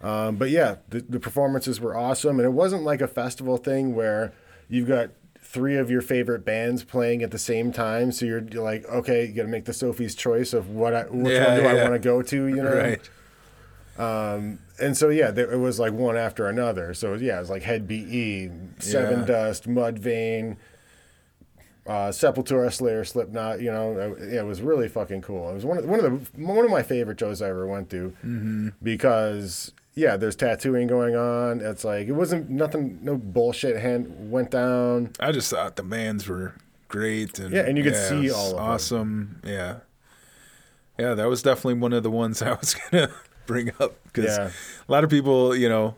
Um, 0.00 0.36
but 0.36 0.48
yeah, 0.50 0.76
the, 0.88 1.00
the 1.00 1.20
performances 1.20 1.80
were 1.80 1.96
awesome, 1.96 2.38
and 2.38 2.46
it 2.46 2.52
wasn't 2.52 2.84
like 2.84 3.00
a 3.00 3.08
festival 3.08 3.56
thing 3.58 3.94
where 3.94 4.32
you've 4.68 4.88
got 4.88 5.10
three 5.50 5.76
of 5.76 5.90
your 5.90 6.02
favorite 6.02 6.44
bands 6.44 6.84
playing 6.84 7.22
at 7.22 7.30
the 7.30 7.38
same 7.38 7.72
time. 7.72 8.12
So 8.12 8.26
you're, 8.26 8.42
you're 8.52 8.62
like, 8.62 8.84
okay, 8.86 9.24
you 9.26 9.32
got 9.32 9.42
to 9.42 9.48
make 9.48 9.64
the 9.64 9.72
Sophie's 9.72 10.14
choice 10.14 10.52
of 10.52 10.68
what 10.68 10.94
I, 10.94 11.02
which 11.04 11.32
Yeah, 11.32 11.46
one 11.54 11.56
do 11.60 11.66
I 11.66 11.74
want 11.82 11.94
to 11.94 11.98
go 11.98 12.20
to. 12.22 12.46
You 12.46 12.62
know, 12.62 12.76
Right. 12.76 13.10
um, 13.98 14.58
and 14.80 14.96
so 14.96 15.08
yeah, 15.08 15.30
there, 15.30 15.50
it 15.50 15.56
was 15.58 15.80
like 15.80 15.92
one 15.94 16.16
after 16.16 16.46
another. 16.48 16.92
So 16.94 17.14
yeah, 17.14 17.38
it 17.38 17.40
was 17.40 17.50
like 17.50 17.62
Hed 17.62 17.88
PE, 17.88 18.50
Seven 18.78 19.20
Yeah. 19.20 19.24
Dust, 19.24 19.66
Mudvayne, 19.68 20.56
uh, 21.86 22.10
Sepultura, 22.10 22.70
Slayer, 22.72 23.02
Slipknot. 23.04 23.60
You 23.60 23.72
know, 23.72 24.16
yeah, 24.20 24.40
it 24.40 24.46
was 24.46 24.60
really 24.60 24.88
fucking 24.88 25.22
cool. 25.22 25.50
It 25.50 25.54
was 25.54 25.64
one 25.64 25.78
of 25.78 25.86
one 25.86 25.98
of 26.04 26.04
the 26.34 26.42
one 26.44 26.64
of 26.64 26.70
my 26.70 26.82
favorite 26.82 27.18
shows 27.18 27.40
I 27.42 27.48
ever 27.48 27.66
went 27.66 27.88
to 27.90 28.14
Mm-hmm. 28.24 28.68
because 28.82 29.72
yeah, 29.98 30.16
there's 30.16 30.36
tattooing 30.36 30.86
going 30.86 31.16
on. 31.16 31.60
It's 31.60 31.84
like 31.84 32.06
it 32.08 32.12
wasn't 32.12 32.48
nothing, 32.48 32.98
no 33.02 33.16
bullshit 33.16 33.76
hand 33.80 34.30
went 34.30 34.50
down. 34.50 35.12
I 35.20 35.32
just 35.32 35.50
thought 35.50 35.76
the 35.76 35.82
bands 35.82 36.26
were 36.28 36.54
great 36.88 37.38
and 37.38 37.52
Yeah, 37.52 37.62
and 37.66 37.76
you 37.76 37.84
could 37.84 37.92
it 37.94 38.08
see 38.08 38.30
all 38.30 38.50
of 38.52 38.56
them. 38.56 38.64
awesome. 38.64 39.40
Yeah, 39.44 39.76
yeah, 40.98 41.14
that 41.14 41.28
was 41.28 41.42
definitely 41.42 41.74
one 41.74 41.92
of 41.92 42.02
the 42.02 42.10
ones 42.10 42.42
I 42.42 42.52
was 42.54 42.74
gonna 42.90 43.10
bring 43.46 43.70
up 43.80 43.94
because 44.04 44.36
Yeah. 44.36 44.50
a 44.88 44.92
lot 44.92 45.04
of 45.04 45.10
people, 45.10 45.54
you 45.54 45.68
know, 45.68 45.94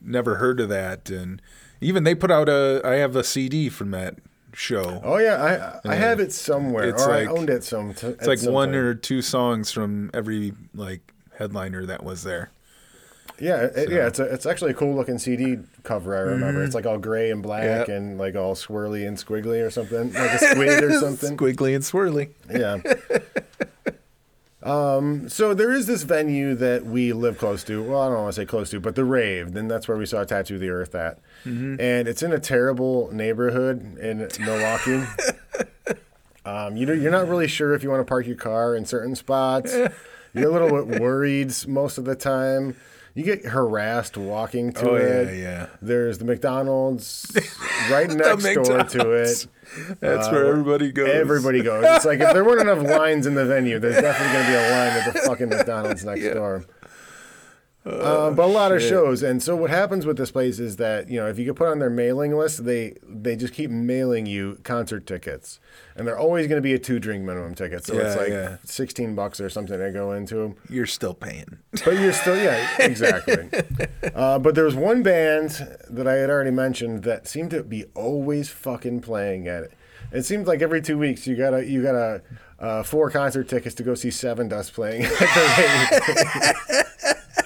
never 0.00 0.36
heard 0.36 0.60
of 0.60 0.68
that, 0.68 1.10
and 1.10 1.40
even 1.80 2.04
they 2.04 2.14
put 2.14 2.30
out 2.30 2.48
a. 2.48 2.80
I 2.84 2.94
have 2.96 3.16
a 3.16 3.24
CD 3.24 3.68
from 3.68 3.90
that 3.92 4.16
show. 4.52 5.00
Oh 5.04 5.18
yeah, 5.18 5.80
I 5.84 5.92
I 5.92 5.94
have 5.96 6.20
it 6.20 6.32
somewhere, 6.32 6.88
It's 6.88 7.02
or 7.04 7.08
like- 7.10 7.28
I 7.28 7.30
owned 7.30 7.50
it 7.50 7.64
some. 7.64 7.92
T- 7.94 8.06
It's 8.08 8.26
like 8.26 8.42
one 8.42 8.74
or 8.74 8.94
two 8.94 9.20
songs 9.22 9.70
from 9.72 10.10
every 10.14 10.52
like 10.74 11.12
headliner 11.38 11.84
that 11.86 12.02
was 12.02 12.22
there. 12.22 12.50
Yeah, 13.38 13.64
it, 13.64 13.90
yeah, 13.90 14.06
it's 14.06 14.18
a, 14.18 14.24
it's 14.32 14.46
actually 14.46 14.70
a 14.70 14.74
cool 14.74 14.94
looking 14.94 15.18
CD 15.18 15.58
cover. 15.82 16.16
I 16.16 16.20
remember 16.20 16.64
it's 16.64 16.74
like 16.74 16.86
all 16.86 16.98
gray 16.98 17.30
and 17.30 17.42
black 17.42 17.64
Mm-hmm. 17.64 17.90
And 17.92 18.18
like 18.18 18.34
all 18.34 18.54
swirly 18.54 19.06
and 19.06 19.16
squiggly 19.16 19.64
or 19.64 19.70
something, 19.70 20.12
like 20.12 20.30
a 20.32 20.38
squid 20.38 20.82
or 20.84 20.92
something. 21.00 21.36
Squiggly 21.36 21.74
and 21.74 21.84
swirly. 21.84 22.30
Yeah. 22.50 22.78
Um, 24.62 25.28
so 25.28 25.54
there 25.54 25.70
is 25.72 25.86
this 25.86 26.02
venue 26.02 26.56
that 26.56 26.84
we 26.84 27.12
live 27.12 27.38
close 27.38 27.62
to. 27.64 27.84
Well, 27.84 28.00
I 28.00 28.08
don't 28.08 28.22
want 28.22 28.34
to 28.34 28.40
say 28.40 28.46
close 28.46 28.68
to, 28.70 28.80
but 28.80 28.96
the 28.96 29.04
Rave. 29.04 29.52
Then 29.52 29.68
that's 29.68 29.86
where 29.86 29.96
we 29.96 30.06
saw 30.06 30.24
Tattoo 30.24 30.58
the 30.58 30.70
Earth 30.70 30.94
at, 30.96 31.20
Mm-hmm. 31.44 31.80
and 31.80 32.08
it's 32.08 32.20
in 32.24 32.32
a 32.32 32.40
terrible 32.40 33.08
neighborhood 33.12 33.96
in 33.98 34.28
Milwaukee. 34.40 35.04
um, 36.44 36.76
you 36.76 36.84
know, 36.84 36.92
you're 36.92 37.12
not 37.12 37.28
really 37.28 37.46
sure 37.46 37.74
if 37.74 37.84
you 37.84 37.90
want 37.90 38.00
to 38.00 38.04
park 38.08 38.26
your 38.26 38.34
car 38.34 38.74
in 38.74 38.84
certain 38.84 39.14
spots. 39.14 39.72
You're 40.34 40.48
a 40.48 40.52
little 40.52 40.84
bit 40.84 41.00
worried 41.00 41.52
most 41.68 41.96
of 41.98 42.04
the 42.04 42.16
time. 42.16 42.74
You 43.16 43.24
get 43.24 43.46
harassed 43.46 44.16
walking 44.18 44.72
to 44.74 44.90
Oh, 44.90 44.94
it. 44.96 45.28
yeah, 45.28 45.42
yeah. 45.42 45.66
There's 45.80 46.18
the 46.18 46.26
McDonald's 46.26 47.26
right 47.90 48.10
next 48.10 48.44
door 48.54 48.84
to 48.84 49.10
it. 49.12 49.46
That's 50.00 50.26
Uh, 50.28 50.30
where 50.30 50.46
everybody 50.46 50.92
goes. 50.92 51.08
Everybody 51.08 51.62
goes. 51.62 51.82
It's 51.88 52.04
like 52.04 52.20
if 52.20 52.34
there 52.34 52.44
weren't 52.44 52.60
enough 52.68 52.82
lines 52.86 53.26
in 53.26 53.34
the 53.34 53.46
venue, 53.46 53.78
there's 53.78 53.96
definitely 54.02 54.34
going 54.34 54.44
to 54.44 54.50
be 54.50 54.56
a 54.56 54.70
line 54.70 54.92
at 55.00 55.12
the 55.14 55.18
fucking 55.20 55.48
McDonald's 55.48 56.04
next 56.04 56.20
Yeah. 56.24 56.34
door. 56.34 56.64
Uh, 57.86 58.32
but 58.32 58.44
a 58.44 58.46
lot 58.46 58.72
of 58.72 58.82
shows, 58.82 59.22
and 59.22 59.40
so 59.40 59.54
what 59.54 59.70
happens 59.70 60.04
with 60.04 60.16
this 60.16 60.32
place 60.32 60.58
is 60.58 60.74
that 60.76 61.08
you 61.08 61.20
know 61.20 61.28
if 61.28 61.38
you 61.38 61.44
get 61.44 61.54
put 61.54 61.68
on 61.68 61.78
their 61.78 61.90
mailing 61.90 62.36
list, 62.36 62.64
they 62.64 62.94
they 63.06 63.36
just 63.36 63.54
keep 63.54 63.70
mailing 63.70 64.26
you 64.26 64.58
concert 64.64 65.06
tickets, 65.06 65.60
and 65.94 66.04
they're 66.04 66.18
always 66.18 66.48
going 66.48 66.58
to 66.58 66.62
be 66.62 66.74
a 66.74 66.80
two 66.80 66.98
drink 66.98 67.22
minimum 67.24 67.54
ticket. 67.54 67.84
So 67.84 67.96
it's 67.96 68.16
like 68.16 68.30
yeah. 68.30 68.56
sixteen 68.64 69.14
bucks 69.14 69.40
or 69.40 69.48
something 69.48 69.78
to 69.78 69.92
go 69.92 70.12
into 70.12 70.34
them. 70.34 70.56
You're 70.68 70.86
still 70.86 71.14
paying. 71.14 71.58
But 71.84 72.00
you're 72.00 72.12
still, 72.12 72.36
yeah, 72.36 72.68
exactly. 72.80 73.48
uh, 74.14 74.40
but 74.40 74.56
there 74.56 74.64
was 74.64 74.74
one 74.74 75.04
band 75.04 75.78
that 75.88 76.08
I 76.08 76.14
had 76.14 76.28
already 76.28 76.50
mentioned 76.50 77.04
that 77.04 77.28
seemed 77.28 77.52
to 77.52 77.62
be 77.62 77.84
always 77.94 78.48
fucking 78.48 79.02
playing 79.02 79.46
at 79.46 79.62
it. 79.62 79.72
It 80.12 80.24
seems 80.24 80.48
like 80.48 80.60
every 80.60 80.82
two 80.82 80.98
weeks 80.98 81.26
you 81.26 81.36
got 81.36 81.54
a 81.54 81.64
you 81.64 81.82
got 81.82 81.94
a 81.94 82.22
uh, 82.58 82.82
four 82.82 83.10
concert 83.10 83.48
tickets 83.48 83.74
to 83.76 83.82
go 83.82 83.94
see 83.94 84.08
Sevendust 84.08 84.72
playing 84.72 85.04
at 85.04 85.10
the 85.10 86.84
rave. 87.04 87.45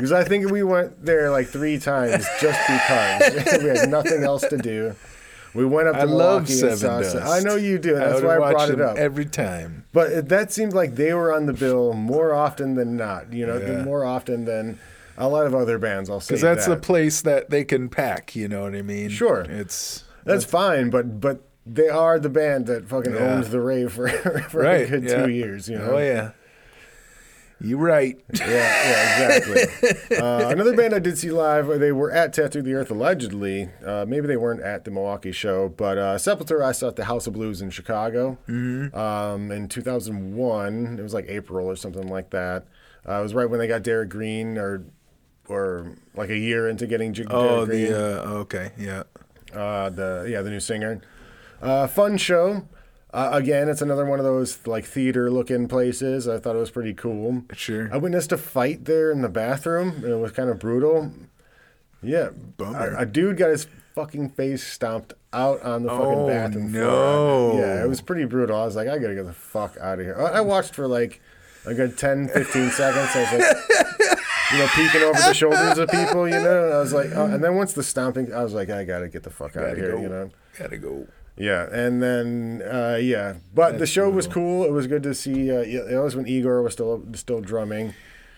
Because 0.00 0.12
I 0.12 0.24
think 0.24 0.50
we 0.50 0.62
went 0.62 1.04
there 1.04 1.30
like 1.30 1.48
three 1.48 1.78
times 1.78 2.24
just 2.40 2.58
because 2.66 3.58
we 3.62 3.68
had 3.68 3.90
nothing 3.90 4.22
else 4.24 4.40
to 4.48 4.56
do. 4.56 4.94
We 5.54 5.66
went 5.66 5.88
up 5.88 5.96
to 5.96 6.00
I 6.00 6.04
love 6.04 6.48
Milwaukee 6.48 6.68
and 6.68 6.78
saw. 6.78 7.00
Dust. 7.00 7.16
I 7.16 7.40
know 7.40 7.56
you 7.56 7.78
do. 7.78 7.94
That's 7.96 8.22
would 8.22 8.24
why 8.24 8.36
I 8.36 8.52
brought 8.52 8.70
it 8.70 8.80
up. 8.80 8.96
every 8.96 9.26
time. 9.26 9.84
But 9.92 10.10
it, 10.12 10.28
that 10.28 10.52
seemed 10.52 10.72
like 10.72 10.94
they 10.94 11.12
were 11.12 11.34
on 11.34 11.46
the 11.46 11.52
bill 11.52 11.92
more 11.92 12.32
often 12.32 12.76
than 12.76 12.96
not. 12.96 13.32
You 13.32 13.46
know, 13.46 13.58
Yeah. 13.58 13.82
more 13.82 14.04
often 14.04 14.44
than 14.44 14.78
a 15.18 15.28
lot 15.28 15.46
of 15.46 15.54
other 15.54 15.78
bands. 15.78 16.08
I'll 16.08 16.20
say 16.20 16.34
Because 16.34 16.40
that's 16.42 16.66
that. 16.66 16.76
the 16.76 16.80
place 16.80 17.20
that 17.22 17.50
they 17.50 17.64
can 17.64 17.88
pack. 17.88 18.34
You 18.34 18.48
know 18.48 18.62
what 18.62 18.74
I 18.74 18.82
mean? 18.82 19.10
Sure. 19.10 19.40
It's 19.42 20.04
that's 20.24 20.44
fine, 20.44 20.88
but 20.88 21.20
but 21.20 21.42
they 21.66 21.88
are 21.88 22.18
the 22.18 22.28
band 22.30 22.66
that 22.66 22.88
fucking 22.88 23.14
Yeah. 23.14 23.34
owns 23.34 23.50
the 23.50 23.60
rave 23.60 23.92
for 23.92 24.08
for 24.48 24.64
a 24.64 24.86
good 24.86 25.04
yeah. 25.04 25.26
two 25.26 25.30
years. 25.32 25.68
You 25.68 25.76
oh, 25.78 25.86
know. 25.86 25.92
Oh 25.94 25.98
yeah. 25.98 26.30
You 27.62 27.76
right. 27.76 28.18
Yeah, 28.32 28.46
yeah, 28.48 29.36
exactly. 29.36 30.16
uh, 30.16 30.48
another 30.48 30.74
band 30.74 30.94
I 30.94 30.98
did 30.98 31.18
see 31.18 31.30
live, 31.30 31.66
they 31.78 31.92
were 31.92 32.10
at 32.10 32.32
Tattoo 32.32 32.62
the 32.62 32.72
Earth 32.74 32.90
allegedly. 32.90 33.68
Uh, 33.84 34.06
maybe 34.08 34.26
they 34.26 34.38
weren't 34.38 34.62
at 34.62 34.84
the 34.84 34.90
Milwaukee 34.90 35.32
show, 35.32 35.68
but 35.68 35.98
uh, 35.98 36.16
Sepultura 36.16 36.64
I 36.64 36.72
saw 36.72 36.88
at 36.88 36.96
the 36.96 37.04
House 37.04 37.26
of 37.26 37.34
Blues 37.34 37.60
in 37.60 37.68
Chicago 37.70 38.38
um, 38.48 39.50
in 39.52 39.68
2001. 39.68 40.96
It 40.98 41.02
was 41.02 41.12
like 41.14 41.26
April 41.28 41.66
or 41.66 41.76
something 41.76 42.08
like 42.08 42.30
that. 42.30 42.66
Uh, 43.08 43.18
it 43.18 43.22
was 43.22 43.34
right 43.34 43.48
when 43.48 43.58
they 43.60 43.66
got 43.66 43.82
Derrick 43.82 44.08
Green, 44.08 44.56
or 44.58 44.84
or 45.48 45.96
like 46.14 46.30
a 46.30 46.36
year 46.38 46.68
into 46.68 46.86
getting 46.86 47.12
J- 47.12 47.24
Oh, 47.28 47.66
Derrick 47.66 47.68
Green. 47.68 47.92
the 47.92 48.22
uh, 48.26 48.30
okay, 48.40 48.72
yeah. 48.78 49.02
uh, 49.54 49.90
the 49.90 50.26
yeah 50.30 50.42
the 50.42 50.50
new 50.50 50.60
singer. 50.60 51.00
Uh, 51.60 51.86
fun 51.86 52.16
show. 52.16 52.66
Uh, 53.12 53.30
again, 53.32 53.68
it's 53.68 53.82
another 53.82 54.04
one 54.06 54.18
of 54.20 54.24
those 54.24 54.64
like 54.66 54.84
theater 54.84 55.30
looking 55.30 55.66
places. 55.66 56.28
I 56.28 56.38
thought 56.38 56.54
it 56.54 56.60
was 56.60 56.70
pretty 56.70 56.94
cool. 56.94 57.42
Sure. 57.54 57.88
I 57.92 57.96
witnessed 57.96 58.30
a 58.32 58.36
fight 58.38 58.84
there 58.84 59.10
in 59.10 59.20
the 59.22 59.28
bathroom. 59.28 60.04
It 60.04 60.14
was 60.14 60.30
kind 60.32 60.48
of 60.48 60.58
brutal. 60.60 61.10
Yeah, 62.02 62.30
Bummer. 62.56 62.94
A, 62.94 63.02
a 63.02 63.06
dude 63.06 63.36
got 63.36 63.50
his 63.50 63.66
fucking 63.94 64.30
face 64.30 64.64
stomped 64.64 65.12
out 65.32 65.60
on 65.62 65.82
the 65.82 65.88
fucking 65.88 66.04
Oh, 66.06 66.26
bathroom 66.28 66.72
no. 66.72 67.50
floor. 67.50 67.60
Yeah, 67.60 67.84
it 67.84 67.88
was 67.88 68.00
pretty 68.00 68.24
brutal. 68.26 68.56
I 68.56 68.64
was 68.64 68.76
like, 68.76 68.88
I 68.88 68.98
gotta 68.98 69.14
get 69.16 69.26
the 69.26 69.32
fuck 69.32 69.76
out 69.78 69.98
of 69.98 70.04
here. 70.04 70.16
I, 70.18 70.38
I 70.38 70.40
watched 70.40 70.74
for 70.76 70.86
like 70.86 71.20
a 71.66 71.74
good 71.74 71.98
10, 71.98 72.28
15 72.28 72.70
seconds. 72.70 73.10
I 73.14 73.20
was 73.22 73.32
like, 73.32 73.56
you 74.52 74.58
know, 74.58 74.68
peeking 74.68 75.02
over 75.02 75.18
the 75.18 75.34
shoulders 75.34 75.78
of 75.78 75.90
people, 75.90 76.28
you 76.28 76.40
know. 76.40 76.70
I 76.70 76.78
was 76.78 76.92
like, 76.92 77.10
oh, 77.14 77.26
and 77.26 77.42
then 77.42 77.56
once 77.56 77.72
the 77.72 77.82
stomping, 77.82 78.32
I 78.32 78.42
was 78.44 78.54
like, 78.54 78.70
I 78.70 78.84
gotta 78.84 79.08
get 79.08 79.24
the 79.24 79.30
fuck 79.30 79.56
out 79.56 79.70
of 79.70 79.76
here, 79.76 79.92
go. 79.96 80.00
you 80.00 80.08
know. 80.08 80.30
Gotta 80.58 80.78
go. 80.78 81.06
Yeah, 81.40 81.68
and 81.72 82.02
then 82.02 82.60
uh, 82.70 82.98
yeah, 83.00 83.36
but 83.54 83.72
the 83.72 83.78
That's 83.80 83.90
show 83.90 84.10
was 84.10 84.26
cool. 84.26 84.64
It 84.64 84.72
was 84.72 84.86
good 84.86 85.02
to 85.04 85.14
see. 85.14 85.50
Uh, 85.50 85.62
yeah, 85.62 85.80
it 85.88 85.96
was 86.02 86.14
when 86.14 86.26
Igor 86.28 86.60
was 86.62 86.74
still 86.74 87.02
still 87.14 87.40
drumming, 87.40 87.94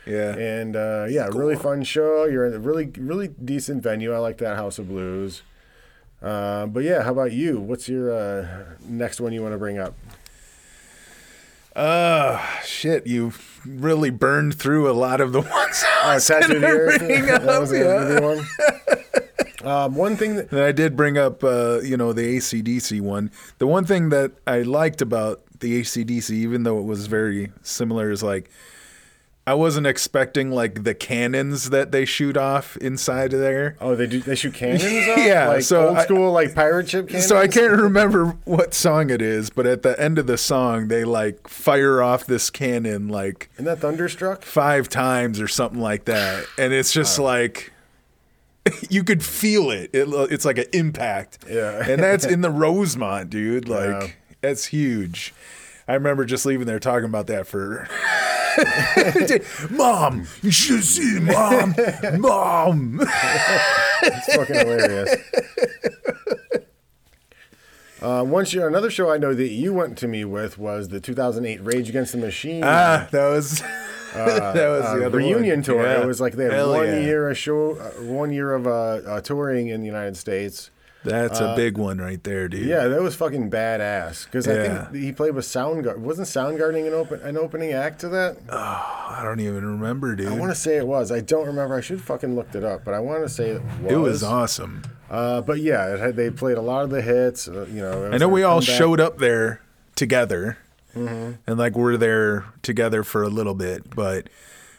Yeah. 0.06 0.36
and 0.36 0.76
uh, 0.76 1.06
yeah, 1.08 1.26
really 1.32 1.56
fun 1.56 1.82
show. 1.82 2.26
You're 2.26 2.46
in 2.46 2.54
a 2.54 2.60
really 2.60 2.92
really 2.96 3.26
decent 3.28 3.82
venue. 3.82 4.12
I 4.12 4.18
like 4.18 4.38
that 4.38 4.54
House 4.56 4.78
of 4.78 4.86
Blues. 4.88 5.42
Uh, 6.22 6.66
but 6.66 6.84
yeah, 6.84 7.02
how 7.02 7.10
about 7.10 7.32
you? 7.32 7.58
What's 7.58 7.88
your 7.88 8.12
uh, 8.14 8.46
next 8.86 9.20
one 9.20 9.32
you 9.32 9.42
want 9.42 9.54
to 9.54 9.58
bring 9.58 9.78
up? 9.78 9.94
Uh 11.74 12.38
shit, 12.64 13.06
you 13.06 13.32
really 13.66 14.10
burned 14.10 14.54
through 14.54 14.90
a 14.90 14.92
lot 14.92 15.20
of 15.20 15.32
the 15.32 15.40
ones 15.58 15.84
I 16.04 16.10
Uh, 16.10 16.14
was 16.14 16.26
Tattoo 16.26 16.56
of 16.56 16.60
the 16.60 16.66
gonna 16.68 16.74
Earth. 16.78 16.98
bring 16.98 17.26
that 17.26 17.48
up, 17.48 17.60
was 17.62 17.72
a 17.72 17.78
yeah. 17.78 17.98
good 18.06 18.22
one. 18.22 18.46
Um, 19.64 19.94
one 19.94 20.16
thing 20.16 20.36
that 20.36 20.50
And 20.52 20.60
I 20.60 20.72
did 20.72 20.96
bring 20.96 21.16
up, 21.18 21.42
uh, 21.44 21.80
you 21.82 21.96
know, 21.96 22.12
the 22.12 22.24
AC/DC 22.36 23.00
one. 23.00 23.30
The 23.58 23.66
one 23.66 23.84
thing 23.84 24.08
that 24.10 24.32
I 24.46 24.62
liked 24.62 25.00
about 25.02 25.40
the 25.60 25.76
AC/DC, 25.76 26.30
even 26.30 26.64
though 26.64 26.78
it 26.78 26.84
was 26.84 27.06
very 27.06 27.52
similar, 27.62 28.10
is 28.10 28.22
like 28.22 28.50
I 29.44 29.54
wasn't 29.54 29.88
expecting 29.88 30.52
like 30.52 30.84
the 30.84 30.94
cannons 30.94 31.70
that 31.70 31.90
they 31.90 32.04
shoot 32.04 32.36
off 32.36 32.76
inside 32.76 33.32
of 33.32 33.40
there. 33.40 33.76
oh 33.80 33.96
they 33.96 34.06
do 34.06 34.20
they 34.20 34.36
shoot 34.36 34.54
cannons 34.54 34.84
off 34.84 35.18
Yeah, 35.18 35.48
like 35.48 35.62
so 35.62 35.88
old 35.88 35.96
I- 35.98 36.04
school 36.04 36.30
like 36.32 36.54
pirate 36.54 36.88
ship 36.88 37.08
cannons. 37.08 37.26
So 37.28 37.36
I 37.36 37.48
can't 37.48 37.72
remember 37.88 38.36
what 38.44 38.72
song 38.72 39.10
it 39.10 39.20
is, 39.20 39.50
but 39.50 39.66
at 39.66 39.82
the 39.82 39.98
end 40.00 40.18
of 40.18 40.28
the 40.28 40.38
song, 40.38 40.86
they 40.88 41.02
like 41.04 41.48
fire 41.48 42.00
off 42.02 42.24
this 42.26 42.50
cannon 42.50 43.08
like 43.08 43.50
Isn't 43.54 43.64
that 43.64 43.80
thunderstruck? 43.80 44.42
five 44.44 44.88
times 44.88 45.40
or 45.40 45.48
something 45.48 45.80
like 45.80 46.04
that, 46.04 46.44
and 46.56 46.72
it's 46.72 46.92
just 46.92 47.18
like 47.18 47.71
you 48.90 49.02
could 49.04 49.22
feel 49.24 49.70
it. 49.70 49.90
it 49.92 50.08
it's 50.30 50.44
like 50.44 50.58
an 50.58 50.66
impact. 50.72 51.38
Yeah. 51.50 51.88
and 51.88 52.02
that's 52.02 52.24
in 52.24 52.40
the 52.42 52.50
Rosemont, 52.64 53.30
dude. 53.30 53.68
Like 53.68 53.88
Yeah. 53.88 54.06
that's 54.40 54.66
huge. 54.66 55.34
I 55.88 55.94
remember 55.94 56.24
just 56.24 56.46
leaving 56.46 56.66
there 56.66 56.78
talking 56.78 57.06
about 57.06 57.26
that 57.26 57.46
for. 57.46 57.88
Mom, 59.70 60.26
you 60.42 60.50
should 60.50 60.84
see 60.84 61.18
mom, 61.20 61.74
mom. 62.20 63.00
It's 64.02 64.34
fucking 64.36 64.54
hilarious. 64.54 65.16
Uh, 68.00 68.24
one 68.24 68.44
show, 68.44 68.66
another 68.66 68.90
show 68.90 69.10
I 69.10 69.16
know 69.16 69.32
that 69.32 69.48
you 69.48 69.72
went 69.72 69.96
to 69.98 70.08
me 70.08 70.24
with 70.24 70.58
was 70.58 70.88
the 70.88 71.00
2008 71.00 71.64
Rage 71.64 71.88
Against 71.88 72.12
the 72.12 72.18
Machine 72.18 72.62
Ah, 72.64 73.06
that 73.12 73.28
was 73.28 73.62
that 74.14 74.54
was 74.54 74.84
uh, 74.84 74.96
the 74.96 75.06
other 75.06 75.18
reunion 75.18 75.56
one. 75.56 75.62
tour. 75.62 75.82
Yeah. 75.82 76.02
It 76.02 76.06
was 76.06 76.20
like 76.20 76.34
they 76.34 76.44
had 76.44 76.52
Hell 76.52 76.72
one 76.72 76.86
yeah. 76.86 77.00
year 77.00 77.30
of 77.30 77.38
show, 77.38 77.76
uh, 77.76 77.90
one 78.02 78.32
year 78.32 78.52
of 78.52 78.66
uh, 78.66 78.70
uh, 78.70 79.20
touring 79.20 79.68
in 79.68 79.80
the 79.80 79.86
United 79.86 80.16
States. 80.16 80.70
That's 81.04 81.40
a 81.40 81.54
big 81.56 81.78
one 81.78 81.98
right 81.98 82.22
there, 82.22 82.48
dude. 82.48 82.66
Yeah, 82.66 82.86
that 82.86 83.02
was 83.02 83.16
fucking 83.16 83.50
badass. 83.50 84.24
Because 84.24 84.46
I 84.46 84.68
think 84.68 84.94
he 84.94 85.12
played 85.12 85.34
with 85.34 85.44
Soundgarden. 85.44 85.98
Wasn't 85.98 86.28
Soundgardening 86.28 86.86
an 86.86 86.94
open 86.94 87.20
an 87.22 87.36
opening 87.36 87.72
act 87.72 88.00
to 88.02 88.08
that? 88.10 88.36
I 88.50 89.20
don't 89.24 89.40
even 89.40 89.64
remember, 89.64 90.14
dude. 90.14 90.28
I 90.28 90.38
want 90.38 90.52
to 90.52 90.56
say 90.56 90.76
it 90.76 90.86
was. 90.86 91.10
I 91.10 91.20
don't 91.20 91.46
remember. 91.46 91.74
I 91.74 91.80
should 91.80 92.00
fucking 92.00 92.36
looked 92.36 92.54
it 92.54 92.64
up, 92.64 92.84
but 92.84 92.94
I 92.94 93.00
want 93.00 93.24
to 93.24 93.28
say 93.28 93.50
it 93.50 93.62
was. 93.82 93.92
it 93.92 93.96
was 93.96 94.22
awesome. 94.22 94.82
Uh, 95.10 95.40
but 95.42 95.60
yeah, 95.60 95.92
it 95.92 96.00
had, 96.00 96.16
they 96.16 96.30
played 96.30 96.56
a 96.56 96.62
lot 96.62 96.84
of 96.84 96.90
the 96.90 97.02
hits. 97.02 97.48
Uh, 97.48 97.66
you 97.68 97.82
know, 97.82 98.10
I 98.10 98.16
know 98.18 98.28
we 98.28 98.44
all 98.44 98.60
showed 98.60 99.00
up 99.00 99.18
there 99.18 99.60
together, 99.94 100.56
Mm-hmm. 100.94 101.32
and 101.46 101.58
like 101.58 101.74
we're 101.76 101.96
there 101.96 102.44
together 102.62 103.02
for 103.02 103.22
a 103.22 103.28
little 103.28 103.54
bit. 103.54 103.94
But 103.94 104.28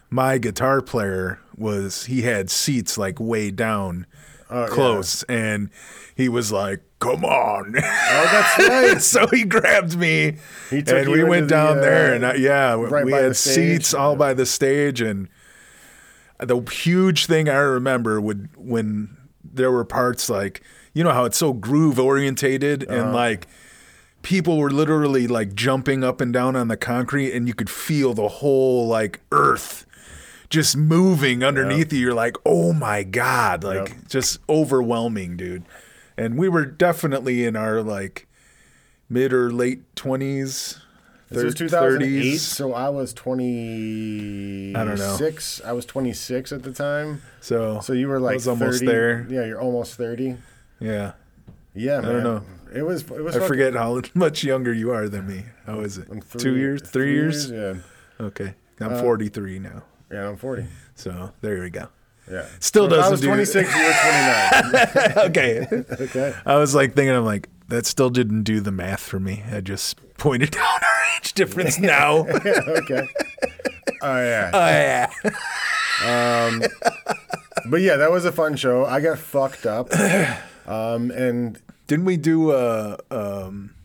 my 0.10 0.38
guitar 0.38 0.82
player 0.82 1.40
was 1.58 2.06
he 2.06 2.22
had 2.22 2.50
seats 2.50 2.98
like 2.98 3.20
way 3.20 3.50
down, 3.52 4.06
Oh, 4.50 4.68
close, 4.70 5.24
and 5.24 5.70
he 6.16 6.30
was 6.30 6.52
like, 6.52 6.82
"Come 7.00 7.26
on!" 7.26 7.74
Oh, 7.76 7.80
that's 7.80 8.60
right. 8.70 9.02
so 9.02 9.26
he 9.28 9.44
grabbed 9.46 9.98
me, 9.98 10.38
He 10.70 10.84
and 10.86 11.10
we 11.10 11.24
went 11.24 11.48
the, 11.48 11.56
down 11.56 11.78
uh, 11.80 11.82
there, 11.82 12.14
and 12.14 12.24
I, 12.26 12.36
yeah, 12.36 12.74
right 12.76 13.04
we 13.06 13.12
had 13.14 13.36
seats 13.36 13.94
all 13.96 14.16
by 14.16 14.36
the 14.36 14.46
stage, 14.46 15.02
and 15.02 15.28
the 16.40 16.60
huge 16.72 17.26
thing 17.26 17.50
I 17.50 17.56
remember 17.58 18.20
would 18.22 18.50
when 18.56 19.18
there 19.44 19.72
were 19.72 19.86
parts 19.86 20.30
like 20.30 20.62
you 20.94 21.04
know 21.04 21.12
how 21.12 21.26
it's 21.26 21.38
so 21.38 21.54
groove 21.54 22.00
orientated 22.00 22.84
Uh-huh. 22.88 23.02
and 23.02 23.14
like 23.14 23.48
people 24.24 24.58
were 24.58 24.72
literally 24.72 25.28
like 25.28 25.54
jumping 25.54 26.04
up 26.04 26.20
and 26.22 26.34
down 26.34 26.56
on 26.56 26.68
the 26.70 26.78
concrete 26.78 27.32
and 27.34 27.48
you 27.48 27.54
could 27.54 27.70
feel 27.70 28.14
the 28.14 28.28
whole 28.28 28.88
like 28.88 29.20
earth 29.32 29.86
just 30.50 30.76
moving 30.78 31.44
underneath 31.44 31.92
you 31.94 32.00
you're 32.00 32.14
like 32.14 32.36
oh 32.46 32.74
my 32.74 33.04
god 33.04 33.64
like 33.64 33.90
Yep. 33.90 33.98
just 34.08 34.40
overwhelming 34.50 35.36
dude 35.38 35.64
and 36.18 36.38
we 36.38 36.48
were 36.50 36.66
definitely 36.66 37.44
in 37.46 37.56
our 37.56 37.82
like 37.82 38.28
mid 39.10 39.34
or 39.34 39.52
late 39.52 39.82
20s 39.96 40.80
This 41.30 41.44
was 41.44 41.56
2008, 41.56 42.36
30s. 42.36 42.38
so 42.40 42.74
I 42.74 42.90
was 42.90 43.14
26. 43.14 44.78
I 44.78 44.84
don't 44.86 44.98
know. 45.00 45.18
I 45.70 45.74
was 45.74 45.86
26 45.86 46.52
at 46.52 46.64
the 46.64 46.72
time. 46.72 47.22
so 47.42 47.80
So 47.82 47.94
you 47.94 48.08
were 48.08 48.18
I 48.18 48.20
like 48.20 48.34
was 48.36 48.48
almost 48.48 48.80
30. 48.80 48.86
there 48.92 49.28
Yeah, 49.30 49.46
you're 49.46 49.62
almost 49.62 49.96
30. 49.96 50.38
yeah 50.80 51.14
Yeah, 51.74 52.00
man. 52.02 52.12
don't 52.12 52.24
know. 52.24 52.42
It 52.74 52.84
was. 52.84 53.04
It 53.04 53.24
was. 53.24 53.36
I 53.36 53.40
fucking- 53.40 53.48
forget 53.48 53.74
how 53.74 54.02
much 54.14 54.44
younger 54.44 54.74
you 54.74 54.92
are 54.92 55.08
than 55.10 55.28
me. 55.28 55.46
How 55.66 55.80
is 55.82 55.98
it? 55.98 56.08
I'm 56.12 56.22
Two 56.38 56.56
years? 56.58 56.82
Three, 56.82 57.14
years? 57.14 57.50
Yeah. 57.52 57.76
Okay. 58.20 58.56
I'm 58.80 58.94
Uh, 58.94 59.02
43 59.02 59.60
now. 59.60 59.84
Yeah, 60.12 60.28
I'm 60.30 60.38
40. 60.38 60.66
So 60.96 61.32
there 61.42 61.60
we 61.62 61.70
go. 61.70 61.88
Yeah. 62.30 62.46
Still 62.60 62.90
So 62.90 62.96
if 62.96 63.00
I 63.06 63.10
doesn't 63.10 63.12
was 63.12 63.22
do- 63.22 63.28
26. 63.28 63.76
you 63.76 63.84
were 63.84 65.12
29. 65.14 65.18
okay. 65.30 65.68
okay. 66.04 66.36
I 66.46 66.56
was 66.58 66.74
like 66.76 66.94
thinking, 66.96 67.16
I'm 67.16 67.26
like, 67.26 67.50
that 67.70 67.86
still 67.86 68.10
didn't 68.10 68.44
do 68.44 68.60
the 68.62 68.72
math 68.72 69.02
for 69.02 69.20
me. 69.20 69.44
I 69.52 69.62
just 69.62 69.98
pointed 70.18 70.56
out 70.60 70.84
our 70.84 70.90
age 71.18 71.34
difference 71.34 71.80
now. 71.80 72.20
okay. 72.28 73.08
Oh 74.02 74.18
yeah. 74.18 74.52
Oh, 74.54 75.30
yeah. 75.30 76.48
um, 76.48 76.62
But 77.70 77.82
yeah, 77.82 77.96
that 77.98 78.12
was 78.12 78.26
a 78.26 78.32
fun 78.32 78.56
show. 78.56 78.86
I 78.86 79.00
got 79.02 79.20
fucked 79.20 79.66
up. 79.66 79.90
Um, 80.66 81.12
and 81.12 81.60
Didn't 81.94 82.06
we 82.06 82.18
do 82.18 82.50
uh, 82.50 82.98
um, 83.12 83.76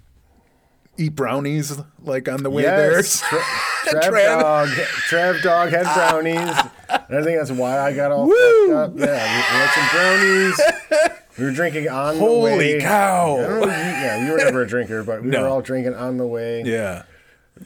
eat 0.97 1.15
brownies 1.15 1.79
like 2.03 2.27
on 2.27 2.43
the 2.43 2.49
way 2.49 2.63
yes, 2.63 3.21
there? 3.21 3.39
Tra- 3.93 4.01
Trav 4.01 4.13
Trav. 4.13 4.41
Dog, 4.41 4.69
Trav 5.11 5.43
Dog 5.43 5.69
had 5.69 5.83
brownies. 5.95 6.57
And 6.91 7.19
I 7.19 7.23
think 7.23 7.39
that's 7.39 7.51
why 7.51 7.79
I 7.79 7.93
got 7.93 8.11
all 8.11 8.27
Woo! 8.27 8.69
fucked 8.69 8.99
up. 8.99 8.99
Yeah, 8.99 9.05
we, 9.05 9.37
we 9.37 9.61
had 9.61 9.71
some 9.75 9.89
brownies. 9.93 11.13
We 11.39 11.45
were 11.45 11.51
drinking 11.53 11.89
on 11.91 12.17
the 12.17 12.25
way. 12.25 12.51
Holy 12.53 12.81
cow. 12.81 13.37
I 13.37 13.43
don't 13.43 13.61
know, 13.61 13.67
you, 13.67 13.71
yeah, 13.71 14.25
you 14.27 14.33
were 14.33 14.39
never 14.39 14.63
a 14.63 14.67
drinker, 14.67 15.03
but 15.05 15.23
we 15.23 15.29
No. 15.29 15.43
were 15.43 15.49
all 15.49 15.61
drinking 15.61 15.95
on 15.95 16.17
the 16.17 16.27
way. 16.27 16.63
Yeah. 16.65 17.03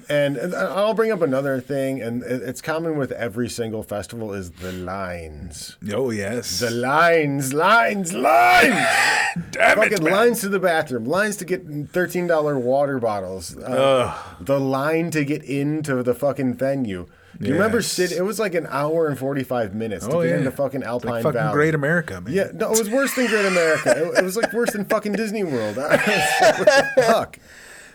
And, 0.08 0.38
I'll 0.54 0.94
bring 0.94 1.10
up 1.12 1.22
another 1.22 1.60
thing, 1.60 2.00
and 2.02 2.22
it's 2.22 2.60
common 2.60 2.96
with 2.96 3.12
every 3.12 3.48
single 3.48 3.82
festival 3.82 4.32
is 4.32 4.50
the 4.50 4.72
lines. 4.72 5.76
Oh, 5.92 6.10
yes. 6.10 6.60
The 6.60 6.70
lines, 6.70 7.52
lines, 7.54 8.12
lines. 8.12 8.74
Damn 9.50 9.78
it, 9.78 9.90
Fucking 9.90 10.04
man. 10.04 10.12
lines 10.12 10.40
to 10.42 10.48
the 10.48 10.58
bathroom, 10.60 11.04
lines 11.04 11.36
to 11.36 11.44
get 11.44 11.66
thirteen 11.88 12.26
dollar 12.26 12.58
water 12.58 12.98
bottles. 12.98 13.56
Uh, 13.56 14.16
the 14.40 14.60
line 14.60 15.10
to 15.12 15.24
get 15.24 15.42
into 15.44 16.02
the 16.02 16.14
fucking 16.14 16.54
venue. 16.54 17.06
Do 17.40 17.48
you 17.48 17.54
remember 17.54 17.78
Yes. 17.78 17.86
sit? 17.86 18.12
It 18.12 18.22
was 18.22 18.38
like 18.38 18.54
an 18.54 18.66
hour 18.68 19.08
and 19.08 19.18
forty 19.18 19.42
five 19.42 19.74
minutes 19.74 20.06
to 20.06 20.12
Oh, 20.12 20.22
get 20.22 20.30
yeah. 20.30 20.36
into 20.38 20.50
fucking 20.50 20.82
Alpine 20.82 21.12
Like 21.12 21.22
fucking 21.22 21.40
Valley. 21.40 21.54
Great 21.54 21.74
America, 21.74 22.20
man. 22.20 22.32
Yeah, 22.34 22.48
no, 22.52 22.72
it 22.72 22.78
was 22.78 22.90
worse 22.90 23.14
than 23.14 23.26
Great 23.26 23.46
America. 23.46 23.90
It, 23.90 24.18
it 24.18 24.24
was 24.24 24.36
like 24.36 24.52
worse 24.52 24.72
than 24.72 24.84
fucking 24.84 25.12
Disney 25.12 25.44
World. 25.44 25.78
I 25.78 25.96
was 25.96 26.06
like, 26.40 26.58
what 26.58 26.66
the 26.96 27.02
fuck? 27.06 27.38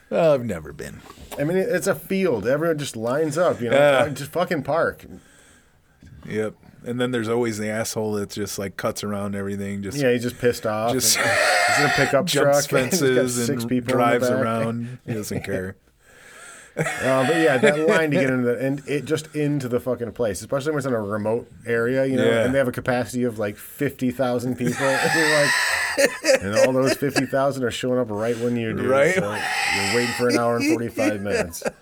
Well, 0.09 0.33
I've 0.33 0.43
never 0.45 0.73
been. 0.73 1.01
I 1.39 1.43
mean, 1.43 1.57
it's 1.57 1.87
a 1.87 1.95
field. 1.95 2.47
Everyone 2.47 2.77
just 2.77 2.95
lines 2.95 3.37
up. 3.37 3.61
You 3.61 3.69
know, 3.69 3.75
Yeah. 3.77 4.09
just 4.09 4.31
fucking 4.31 4.63
park. 4.63 5.05
Yep. 6.27 6.55
And 6.85 6.99
then 7.01 7.11
there's 7.11 7.27
always 7.29 7.57
the 7.57 7.67
asshole 7.69 8.13
that 8.13 8.29
just 8.29 8.57
like 8.57 8.77
cuts 8.77 9.03
around 9.03 9.35
everything, 9.35 9.81
just 9.83 9.97
Yeah, 9.97 10.11
he's 10.11 10.21
just 10.23 10.37
pissed 10.37 10.65
off. 10.65 10.93
Just 10.93 11.17
and 11.17 11.27
he's 11.67 11.79
in 11.79 11.85
a 11.85 11.93
pickup 11.93 12.25
jumps 12.27 12.65
truck. 12.67 12.81
Fences 12.83 13.35
six 13.47 13.63
and 13.63 13.69
people 13.69 13.93
drives 13.93 14.29
around. 14.29 14.99
He 15.05 15.13
doesn't 15.13 15.43
care. 15.45 15.75
Uh, 16.77 17.25
but 17.27 17.35
yeah, 17.37 17.57
that 17.57 17.79
line 17.87 18.11
to 18.11 18.17
get 18.17 18.29
into 18.29 18.45
the 18.47 18.59
and 18.59 18.81
it 18.87 19.05
just 19.05 19.35
into 19.35 19.67
the 19.67 19.79
fucking 19.79 20.11
place, 20.11 20.41
especially 20.41 20.71
when 20.71 20.77
it's 20.79 20.87
in 20.87 20.93
a 20.93 21.01
remote 21.01 21.51
area, 21.65 22.05
you 22.05 22.15
know, 22.17 22.25
Yeah. 22.25 22.45
and 22.45 22.53
they 22.53 22.59
have 22.59 22.67
a 22.67 22.71
capacity 22.71 23.23
of 23.23 23.39
like 23.39 23.57
fifty 23.57 24.11
thousand 24.11 24.57
people. 24.57 24.83
and 24.83 25.47
like, 25.97 26.09
and 26.43 26.55
all 26.59 26.73
those 26.73 26.93
fifty 26.93 27.25
thousand 27.25 27.63
are 27.63 27.71
showing 27.71 27.99
up 27.99 28.09
right 28.11 28.37
when 28.37 28.55
you 28.55 28.73
do. 28.73 28.87
Right. 28.89 29.15
So 29.15 29.21
you're 29.31 29.95
waiting 29.95 30.13
for 30.15 30.29
an 30.29 30.37
hour 30.37 30.57
and 30.57 30.65
forty 30.71 30.89
five 30.89 31.21
minutes. 31.21 31.63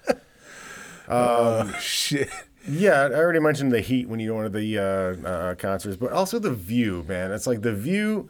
Oh 1.07 1.71
shit. 1.79 2.29
Yeah, 2.67 3.01
I 3.03 3.13
already 3.13 3.39
mentioned 3.39 3.71
the 3.71 3.81
heat 3.81 4.09
when 4.09 4.19
you 4.19 4.31
go 4.31 4.41
into 4.41 4.57
the 4.57 4.79
uh, 4.79 5.27
uh, 5.27 5.55
concerts, 5.55 5.97
but 5.97 6.11
also 6.11 6.39
the 6.39 6.51
view, 6.51 7.05
man. 7.07 7.31
It's 7.31 7.45
like 7.45 7.61
the 7.61 7.75
view. 7.75 8.29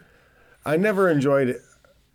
I 0.65 0.75
never 0.75 1.09
enjoyed 1.09 1.61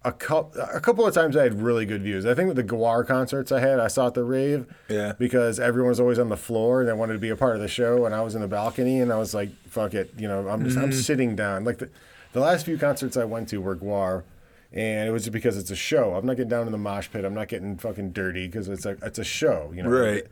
a 0.05 0.13
couple. 0.13 0.61
A 0.61 0.81
couple 0.81 1.07
of 1.07 1.15
times 1.15 1.37
I 1.37 1.43
had 1.43 1.61
really 1.61 1.85
good 1.85 2.03
views. 2.03 2.25
I 2.25 2.35
think 2.35 2.49
with 2.49 2.57
the 2.57 2.65
Gwar 2.65 3.07
concerts 3.07 3.53
I 3.53 3.61
had, 3.61 3.79
I 3.79 3.89
saw 3.89 4.07
at 4.07 4.15
the 4.15 4.25
rave. 4.25 4.67
Yeah. 4.89 5.13
Because 5.19 5.61
everyone 5.61 5.91
was 5.91 6.01
always 6.01 6.19
on 6.19 6.29
the 6.29 6.37
floor 6.37 6.81
and 6.81 6.89
they 6.89 6.93
wanted 6.93 7.15
to 7.15 7.19
be 7.19 7.29
a 7.29 7.37
part 7.37 7.55
of 7.55 7.61
the 7.61 7.69
show, 7.69 8.07
and 8.07 8.15
I 8.15 8.23
was 8.23 8.35
in 8.35 8.41
the 8.41 8.49
balcony, 8.49 9.01
and 9.01 9.13
I 9.13 9.19
was 9.19 9.35
like, 9.35 9.51
"Fuck 9.69 9.95
it," 9.95 10.15
you 10.17 10.29
know. 10.29 10.49
I'm 10.49 10.65
just 10.65 10.79
I'm 10.79 10.91
mm. 10.91 10.95
sitting 10.95 11.37
down. 11.37 11.65
Like 11.65 11.79
the 11.79 11.91
the 12.33 12.41
last 12.41 12.65
few 12.65 12.79
concerts 12.79 13.17
I 13.17 13.25
went 13.25 13.49
to 13.51 13.59
were 13.59 13.77
Gwar. 13.77 14.25
And 14.73 15.09
it 15.09 15.11
was 15.11 15.25
just 15.25 15.33
because 15.33 15.59
it's 15.59 15.73
a 15.73 15.77
show. 15.77 16.15
I'm 16.15 16.25
not 16.25 16.37
getting 16.37 16.49
down 16.49 16.67
in 16.67 16.71
the 16.71 16.79
mosh 16.79 17.09
pit. 17.11 17.25
I'm 17.25 17.35
not 17.35 17.49
getting 17.49 17.77
fucking 17.77 18.13
dirty 18.13 18.47
because 18.47 18.69
it's 18.69 18.87
a 18.87 18.97
it's 19.03 19.19
a 19.19 19.25
show, 19.25 19.73
you 19.75 19.83
know. 19.83 19.89
Right. 19.91 20.25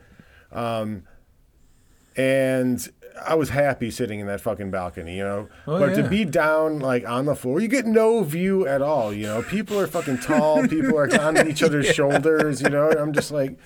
Um, 0.53 1.03
and 2.15 2.87
I 3.25 3.35
was 3.35 3.49
happy 3.49 3.91
sitting 3.91 4.19
in 4.19 4.27
that 4.27 4.41
fucking 4.41 4.71
balcony, 4.71 5.17
you 5.17 5.23
know. 5.23 5.49
Oh, 5.67 5.79
but 5.79 5.95
to 5.95 6.07
be 6.07 6.25
down 6.25 6.79
like 6.79 7.07
on 7.07 7.25
the 7.25 7.35
floor, 7.35 7.59
you 7.59 7.67
get 7.67 7.85
no 7.85 8.23
view 8.23 8.65
at 8.67 8.81
all, 8.81 9.13
you 9.13 9.25
know. 9.27 9.41
People 9.43 9.79
are 9.79 9.87
fucking 9.87 10.19
tall, 10.19 10.67
people 10.67 10.97
are 10.97 11.09
on 11.21 11.47
each 11.47 11.61
other's 11.63 11.87
shoulders, 11.87 12.61
you 12.61 12.69
know. 12.69 12.89
I'm 12.91 13.11
just 13.13 13.31
like, 13.31 13.57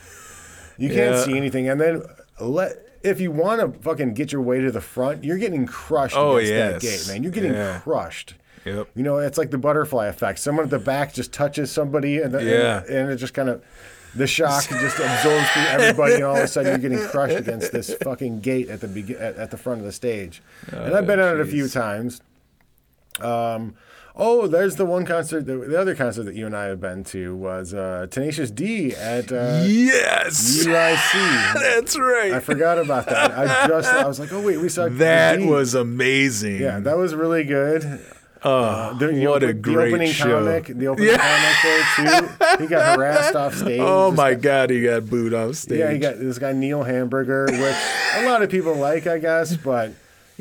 you 0.77 0.89
can't 0.89 1.15
Yeah. 1.15 1.23
see 1.23 1.37
anything. 1.37 1.69
And 1.69 1.79
then 1.79 2.03
let 2.39 2.77
if 3.03 3.19
you 3.19 3.31
want 3.31 3.59
to 3.59 3.79
fucking 3.81 4.13
get 4.13 4.31
your 4.31 4.41
way 4.41 4.61
to 4.61 4.71
the 4.71 4.81
front, 4.81 5.23
you're 5.23 5.37
getting 5.37 5.65
crushed 5.65 6.15
Oh, 6.17 6.37
against 6.37 6.51
yes. 6.53 6.73
that 6.73 6.81
gate, 6.81 7.13
man. 7.13 7.23
You're 7.23 7.31
getting 7.33 7.53
Yeah. 7.53 7.79
crushed. 7.83 8.35
Yep. 8.65 8.87
You 8.95 9.03
know, 9.03 9.17
it's 9.17 9.37
like 9.37 9.51
the 9.51 9.57
butterfly 9.57 10.07
effect. 10.07 10.39
Someone 10.39 10.63
at 10.63 10.69
the 10.71 10.79
back 10.79 11.13
just 11.13 11.33
touches 11.33 11.69
somebody, 11.69 12.19
and, 12.21 12.33
the, 12.33 12.41
Yeah. 12.43 12.81
and, 12.83 12.89
and 12.95 13.11
it 13.11 13.17
just 13.17 13.33
kind 13.33 13.49
of 13.49 13.61
the 14.15 14.27
shock 14.27 14.63
just 14.67 14.99
absorbs 14.99 15.49
through 15.49 15.63
everybody, 15.63 16.13
and 16.15 16.23
all 16.23 16.35
of 16.37 16.43
a 16.43 16.47
sudden 16.47 16.71
you're 16.81 16.89
getting 16.89 17.07
crushed 17.09 17.37
against 17.37 17.71
this 17.71 17.93
fucking 18.03 18.41
gate 18.41 18.69
at 18.69 18.81
the 18.81 18.87
begi- 18.87 19.19
at, 19.19 19.35
at 19.37 19.51
the 19.51 19.57
front 19.57 19.79
of 19.79 19.85
the 19.85 19.91
stage. 19.91 20.41
and 20.71 20.93
I've 20.93 21.07
been 21.07 21.19
on 21.19 21.35
it 21.35 21.41
a 21.41 21.45
few 21.45 21.67
times. 21.67 22.21
Um, 23.19 23.75
oh, 24.15 24.47
there's 24.47 24.75
the 24.75 24.85
one 24.85 25.05
concert. 25.05 25.45
The, 25.45 25.57
the 25.57 25.79
other 25.79 25.95
concert 25.95 26.23
that 26.23 26.35
you 26.35 26.45
and 26.45 26.55
I 26.55 26.65
have 26.65 26.81
been 26.81 27.03
to 27.05 27.35
was 27.35 27.73
uh, 27.73 28.07
Tenacious 28.09 28.49
D 28.51 28.93
at 28.95 29.31
uh, 29.31 29.63
Yes. 29.65 30.65
UIC. 30.65 31.53
That's 31.53 31.97
right. 31.97 32.33
I 32.33 32.39
forgot 32.39 32.77
about 32.79 33.05
that. 33.07 33.31
I 33.31 33.67
just 33.67 33.89
I 33.93 34.07
was 34.07 34.19
like, 34.19 34.31
oh 34.33 34.41
wait, 34.41 34.57
we 34.57 34.69
saw 34.69 34.89
that 34.89 35.37
D. 35.37 35.45
was 35.45 35.75
amazing. 35.75 36.59
yeah, 36.59 36.79
that 36.79 36.97
was 36.97 37.13
really 37.15 37.43
good. 37.43 37.99
Oh, 38.45 38.93
The, 38.99 39.07
the 39.07 39.27
what 39.27 39.43
op- 39.43 39.49
a 39.49 39.53
great 39.53 39.75
the 39.75 39.95
opening 39.95 40.11
show. 40.11 40.39
comic, 40.39 40.65
the 40.67 40.87
opening 40.87 41.15
comic 41.15 41.55
there 41.63 42.27
too. 42.57 42.63
He 42.63 42.67
got 42.67 42.95
harassed 42.97 43.35
off 43.35 43.55
stage. 43.55 43.79
Oh 43.83 44.11
my 44.11 44.33
got- 44.33 44.41
god, 44.41 44.69
he 44.69 44.81
got 44.83 45.09
booed 45.09 45.33
off 45.33 45.55
stage. 45.55 45.79
Yeah, 45.79 45.91
he 45.91 45.99
got 45.99 46.19
this 46.19 46.39
guy 46.39 46.51
Neil 46.51 46.83
Hamburger, 46.83 47.45
which 47.49 47.75
a 48.17 48.25
lot 48.25 48.41
of 48.43 48.49
people 48.49 48.75
like, 48.75 49.07
I 49.07 49.17
guess, 49.19 49.55
but 49.55 49.93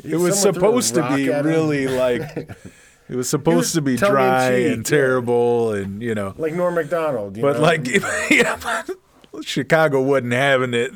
it 0.03 0.15
was 0.17 0.39
someone 0.39 0.59
threw 0.59 0.77
a 0.77 0.81
supposed 0.81 0.95
to 0.95 1.15
be 1.15 1.29
really 1.29 1.87
like 1.87 2.21
it 3.09 3.15
was 3.15 3.29
supposed 3.29 3.57
was 3.57 3.73
to 3.73 3.81
be 3.81 3.95
dry 3.95 4.49
and 4.51 4.77
yeah. 4.77 4.83
terrible 4.83 5.71
and 5.73 6.01
you 6.01 6.15
know 6.15 6.33
like 6.37 6.53
Norm 6.53 6.75
Macdonald. 6.75 7.37
You 7.37 7.43
but 7.43 7.55
know? 7.57 7.61
like 7.61 7.87
yeah, 8.31 8.83
Chicago 9.43 10.01
wasn't 10.01 10.33
having 10.33 10.73
it. 10.73 10.91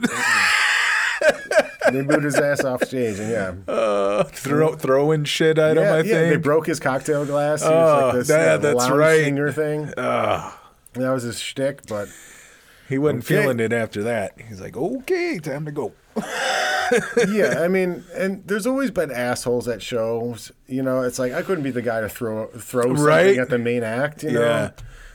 They 1.91 2.01
booed 2.01 2.23
his 2.23 2.35
ass 2.35 2.63
off 2.63 2.83
stage, 2.83 3.19
and 3.19 3.29
yeah, 3.31 3.53
Uh, 3.73 4.23
throw, 4.23 4.75
throwing 4.75 5.23
shit 5.25 5.57
at 5.57 5.77
him, 5.77 5.83
yeah, 5.83 5.93
I 5.93 6.01
yeah, 6.01 6.29
they 6.29 6.35
broke 6.37 6.67
his 6.67 6.79
cocktail 6.79 7.25
glass. 7.25 7.61
He 7.63 7.69
was 7.69 7.73
Oh, 8.01 8.05
like 8.07 8.13
this 8.15 8.27
that- 8.29 8.47
uh, 8.47 8.57
that's 8.73 8.89
right. 8.89 9.23
singer 9.23 9.51
thing. 9.51 9.93
Ah, 9.97 10.59
That 10.93 11.11
was 11.11 11.23
his 11.23 11.39
shtick, 11.39 11.85
but 11.87 12.07
he 12.89 12.97
wasn't 12.97 13.23
Okay. 13.25 13.41
feeling 13.41 13.59
it 13.59 13.71
after 13.73 14.01
that. 14.03 14.33
He's 14.47 14.59
like, 14.61 14.75
okay, 14.75 15.37
time 15.39 15.65
to 15.65 15.71
go. 15.71 15.91
yeah, 17.29 17.59
I 17.59 17.67
mean, 17.67 18.03
and 18.15 18.43
there's 18.47 18.65
always 18.65 18.91
been 18.91 19.11
assholes 19.11 19.67
at 19.67 19.81
shows. 19.81 20.51
You 20.67 20.81
know, 20.83 21.01
it's 21.01 21.19
like 21.19 21.33
I 21.33 21.41
couldn't 21.41 21.63
be 21.63 21.71
the 21.71 21.81
guy 21.81 22.01
to 22.01 22.09
throw 22.09 22.47
throw 22.47 22.83
something 22.83 23.03
Right. 23.03 23.37
at 23.37 23.49
the 23.49 23.57
main 23.57 23.83
act. 23.83 24.23
You 24.23 24.31
know, 24.31 24.41
Yeah. 24.41 24.69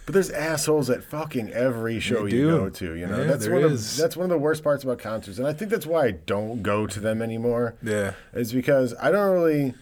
But 0.05 0.15
there's 0.15 0.31
assholes 0.31 0.91
at 0.91 1.05
fucking 1.05 1.51
every 1.51 2.01
show 2.01 2.25
you 2.27 2.51
go 2.51 2.69
to. 2.71 2.95
You 2.95 3.07
know, 3.07 3.19
Yeah, 3.21 3.25
that's 3.25 3.49
one 3.49 3.63
of 3.65 3.73
is. 3.73 3.97
the, 3.97 4.03
that's 4.03 4.17
one 4.17 4.25
of 4.25 4.31
the 4.31 4.39
worst 4.39 4.63
parts 4.65 4.83
about 4.85 4.99
concerts, 4.99 5.39
and 5.39 5.47
I 5.47 5.53
think 5.53 5.71
that's 5.71 5.87
why 5.87 6.07
I 6.07 6.11
don't 6.13 6.63
go 6.63 6.87
to 6.87 7.01
them 7.01 7.23
anymore. 7.23 7.75
Yeah. 7.83 8.13
is 8.33 8.53
because 8.53 8.95
I 9.01 9.11
don't 9.11 9.33
really 9.33 9.75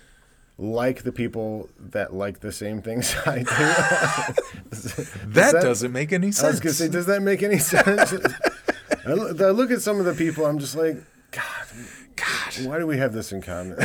like 0.58 1.04
the 1.04 1.12
people 1.12 1.70
that 1.78 2.12
like 2.12 2.40
the 2.40 2.52
same 2.52 2.82
things 2.82 3.14
I 3.26 3.38
do. 3.38 3.44
Does 4.70 4.94
That, 5.28 5.52
doesn't 5.62 5.90
make 5.92 6.12
any 6.12 6.32
sense. 6.32 6.44
I 6.44 6.50
was 6.50 6.60
gonna 6.60 6.74
say, 6.74 6.88
does 6.88 7.06
that 7.06 7.22
make 7.22 7.42
any 7.42 7.58
sense? 7.72 8.12
I 9.06 9.12
look, 9.14 9.40
I 9.40 9.48
look 9.50 9.70
at 9.70 9.80
some 9.80 9.98
of 9.98 10.04
the 10.04 10.12
people. 10.12 10.44
I'm 10.44 10.58
just 10.58 10.76
like, 10.76 10.96
God, 11.30 11.42
God. 12.16 12.66
why 12.66 12.78
do 12.78 12.86
we 12.86 12.98
have 12.98 13.14
this 13.14 13.32
in 13.32 13.40
common? 13.40 13.78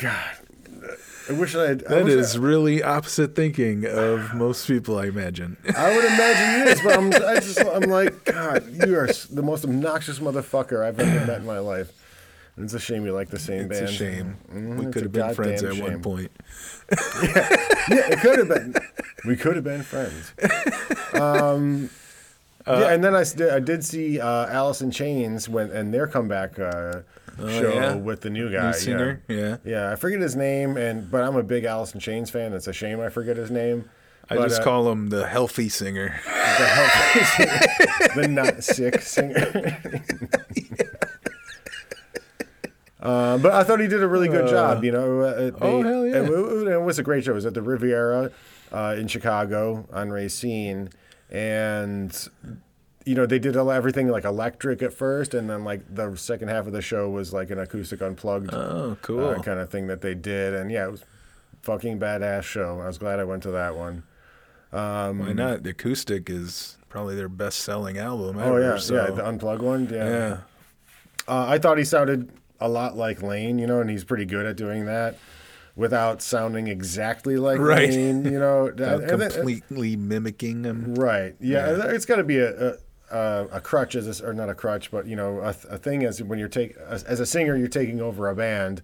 God, 0.00 0.36
I 1.28 1.32
wish 1.34 1.54
I 1.54 1.68
had. 1.68 1.84
I, 1.84 1.88
That 1.96 2.04
wish 2.04 2.14
is 2.14 2.38
really 2.38 2.82
opposite 2.82 3.34
thinking 3.36 3.86
of 3.86 4.34
most 4.34 4.66
people, 4.66 4.98
I 4.98 5.06
imagine. 5.06 5.56
I, 5.76 5.90
I 5.92 5.96
would 5.96 6.04
imagine 6.04 6.62
it 6.62 6.68
is, 6.76 6.80
but 6.82 6.96
I'm, 6.98 7.12
I 7.12 7.34
just, 7.40 7.60
I'm 7.60 7.88
like, 7.90 8.24
God, 8.24 8.64
you 8.86 8.96
are 8.98 9.08
the 9.30 9.42
most 9.42 9.64
obnoxious 9.64 10.18
motherfucker 10.18 10.84
I've 10.84 10.98
ever 10.98 11.26
met 11.26 11.40
in 11.40 11.46
my 11.46 11.58
life. 11.60 11.92
And 12.56 12.64
it's 12.66 12.74
a 12.74 12.80
shame 12.80 13.06
you 13.06 13.12
like 13.12 13.30
the 13.30 13.38
same 13.38 13.60
It's 13.60 13.68
band. 13.70 13.82
It's 13.84 13.92
a 13.92 13.96
shame. 13.96 14.36
Mhm, 14.52 14.84
we 14.84 14.92
could 14.92 15.02
have 15.04 15.12
been 15.12 15.34
friends 15.34 15.62
at 15.62 15.70
goddamn 15.70 15.82
one 15.82 15.92
shame. 15.92 16.02
point. 16.02 16.30
Yeah, 16.90 18.10
it 18.12 18.20
could 18.20 18.38
have 18.40 18.48
been. 18.48 18.74
We 19.24 19.36
could 19.36 19.54
have 19.56 19.64
been 19.64 19.82
friends. 19.82 20.32
Um, 21.14 21.90
yeah, 22.66 22.92
and 22.92 23.02
then 23.02 23.14
I 23.14 23.24
did 23.60 23.84
see 23.84 24.20
uh, 24.20 24.46
Alice 24.46 24.80
in 24.82 24.90
Chains 24.90 25.48
when 25.48 25.70
and 25.70 25.92
their 25.92 26.06
comeback 26.06 26.58
uh, 26.58 27.02
show 27.38 27.72
Oh, 27.72 27.74
yeah? 27.74 27.94
with 27.94 28.20
the 28.20 28.30
new 28.30 28.50
guy. 28.50 28.60
New 28.60 28.66
yeah. 28.66 28.72
singer, 28.72 29.22
yeah. 29.28 29.56
Yeah, 29.64 29.90
I 29.92 29.96
forget 29.96 30.20
his 30.20 30.36
name, 30.36 30.76
and 30.76 31.10
but 31.10 31.22
I'm 31.24 31.36
a 31.36 31.42
big 31.42 31.64
Alice 31.64 31.94
in 31.94 32.00
Chains 32.00 32.30
fan. 32.30 32.52
It's 32.52 32.66
a 32.68 32.72
shame 32.72 33.00
I 33.00 33.08
forget 33.08 33.36
his 33.36 33.50
name. 33.50 33.88
I 34.30 34.36
But, 34.36 34.48
just 34.48 34.60
uh, 34.60 34.64
call 34.64 34.90
him 34.90 35.08
the 35.08 35.26
healthy 35.26 35.68
singer. 35.68 36.20
the, 36.24 36.30
health- 36.66 38.14
the 38.14 38.28
not 38.28 38.62
sick 38.62 39.00
singer. 39.02 39.80
Uh, 43.00 43.36
but 43.38 43.50
I 43.52 43.64
thought 43.64 43.80
he 43.80 43.88
did 43.88 44.00
a 44.00 44.06
really 44.06 44.28
good 44.28 44.48
job. 44.48 44.84
You 44.84 44.92
know, 44.92 45.20
uh, 45.22 45.34
they- 45.50 45.52
oh, 45.60 45.82
hell 45.82 46.06
yeah. 46.06 46.22
It, 46.22 46.30
wa- 46.30 46.70
it 46.70 46.82
was 46.82 47.00
a 47.00 47.02
great 47.02 47.24
show. 47.24 47.32
It 47.32 47.34
was 47.34 47.46
at 47.46 47.54
the 47.54 47.60
Riviera 47.62 48.30
uh, 48.70 48.94
in 48.96 49.08
Chicago 49.08 49.88
on 49.92 50.10
Racine, 50.10 50.88
and 51.32 52.28
you 53.04 53.14
know 53.16 53.26
they 53.26 53.38
did 53.40 53.56
everything 53.56 54.06
like 54.08 54.24
electric 54.24 54.82
at 54.82 54.92
first, 54.92 55.34
and 55.34 55.50
then 55.50 55.64
like 55.64 55.82
the 55.92 56.14
second 56.14 56.48
half 56.48 56.66
of 56.66 56.72
the 56.72 56.82
show 56.82 57.08
was 57.10 57.32
like 57.32 57.50
an 57.50 57.58
acoustic 57.58 58.00
unplugged 58.00 58.52
Oh, 58.54 58.96
cool. 59.02 59.24
uh, 59.30 59.38
kind 59.42 59.58
of 59.58 59.70
thing 59.70 59.88
that 59.88 60.02
they 60.02 60.14
did, 60.14 60.54
and 60.54 60.70
yeah, 60.70 60.86
it 60.86 60.90
was 60.92 61.02
fucking 61.62 61.98
badass 61.98 62.42
show. 62.44 62.80
I 62.80 62.86
was 62.86 62.98
glad 62.98 63.18
I 63.18 63.24
went 63.24 63.42
to 63.44 63.50
that 63.52 63.74
one. 63.76 64.04
Um, 64.72 65.18
Why 65.20 65.32
not? 65.32 65.62
The 65.64 65.70
acoustic 65.70 66.30
is 66.30 66.76
probably 66.88 67.16
their 67.16 67.28
best 67.28 67.60
selling 67.60 67.98
album 67.98 68.38
ever, 68.38 68.52
Oh 68.52 68.56
yeah, 68.74 68.78
so. 68.78 68.94
yeah, 68.94 69.10
the 69.10 69.26
unplugged 69.26 69.62
one. 69.62 69.88
Yeah, 69.90 70.08
yeah. 70.08 70.36
Uh, 71.26 71.46
I 71.48 71.58
thought 71.58 71.78
he 71.78 71.84
sounded 71.84 72.30
a 72.60 72.68
lot 72.68 72.96
like 72.96 73.22
Lane, 73.22 73.58
you 73.58 73.66
know, 73.66 73.80
and 73.80 73.88
he's 73.90 74.04
pretty 74.04 74.24
good 74.26 74.44
at 74.46 74.56
doing 74.56 74.84
that 74.86 75.16
without 75.76 76.20
sounding 76.22 76.66
exactly 76.68 77.36
like 77.36 77.58
Right. 77.58 77.88
Lane, 77.90 78.24
you 78.24 78.38
know. 78.38 78.66
And 78.76 78.78
then- 78.78 79.30
completely 79.30 79.96
mimicking 79.96 80.64
him. 80.64 80.94
right? 80.94 81.34
Yeah, 81.40 81.76
Yeah. 81.76 81.84
it's 81.90 82.04
got 82.06 82.16
to 82.16 82.24
be 82.24 82.38
a, 82.38 82.70
a 83.10 83.46
a 83.52 83.60
crutch 83.60 83.94
as 83.94 84.20
a, 84.20 84.26
or 84.26 84.32
not 84.32 84.48
a 84.48 84.54
crutch, 84.54 84.90
but 84.90 85.06
you 85.06 85.16
know, 85.16 85.40
a, 85.40 85.48
a 85.68 85.76
thing 85.78 86.00
is 86.02 86.22
when 86.22 86.38
you're 86.38 86.48
take 86.48 86.76
as, 86.88 87.02
as 87.04 87.20
a 87.20 87.26
singer, 87.26 87.56
you're 87.56 87.68
taking 87.68 88.00
over 88.00 88.28
a 88.28 88.34
band. 88.34 88.80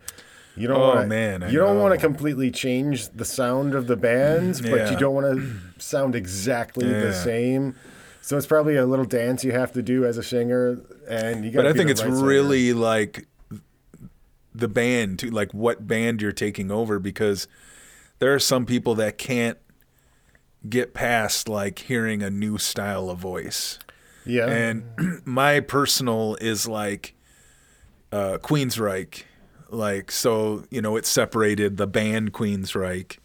You 0.55 0.67
don't 0.69 0.81
Oh, 0.81 0.89
wanna, 0.89 1.07
man, 1.07 1.43
I 1.45 1.51
you 1.51 1.59
don't 1.59 1.79
want 1.79 1.95
to 1.95 2.01
completely 2.05 2.51
change 2.51 3.09
the 3.11 3.25
sound 3.25 3.75
of 3.75 3.87
the 3.87 3.97
bands, 3.97 4.61
but 4.61 4.91
you 4.91 4.99
don't 4.99 5.15
want 5.15 5.39
to 5.39 5.81
sound 5.81 6.15
exactly 6.17 6.89
the 6.89 7.13
same. 7.15 7.77
So 8.21 8.37
it's 8.37 8.47
probably 8.47 8.75
a 8.77 8.85
little 8.85 9.05
dance 9.07 9.45
you 9.45 9.53
have 9.53 9.73
to 9.73 9.83
do 9.83 10.05
as 10.05 10.19
a 10.19 10.23
singer, 10.23 10.79
and 11.09 11.45
you 11.45 11.53
got. 11.53 11.61
But 11.63 11.69
I 11.69 11.73
think 11.75 11.89
it's 11.91 12.03
really 12.05 12.73
like 12.75 13.27
the 14.59 14.69
band 14.69 15.19
to 15.21 15.31
like 15.31 15.53
what 15.53 15.87
band 15.87 16.21
you're 16.23 16.33
taking 16.33 16.71
over 16.71 16.99
because 16.99 17.49
there 18.19 18.35
are 18.35 18.39
some 18.39 18.67
people 18.67 18.95
that 18.97 19.19
can't 19.19 19.59
get 20.69 20.95
past 20.95 21.49
like 21.49 21.79
hearing 21.81 22.23
a 22.23 22.31
new 22.31 22.59
style 22.59 23.11
of 23.11 23.19
voice. 23.19 23.79
Yeah. 24.25 24.47
And 24.47 25.23
my 25.25 25.61
personal 25.61 26.37
is 26.41 26.67
like 26.67 27.15
uh, 28.13 28.39
Queensryche. 28.43 29.25
Like, 29.71 30.11
so, 30.11 30.65
you 30.71 30.81
know, 30.81 30.97
it 30.97 31.05
separated 31.05 31.77
the 31.77 31.87
band 31.87 32.33
Queensryche, 32.33 33.19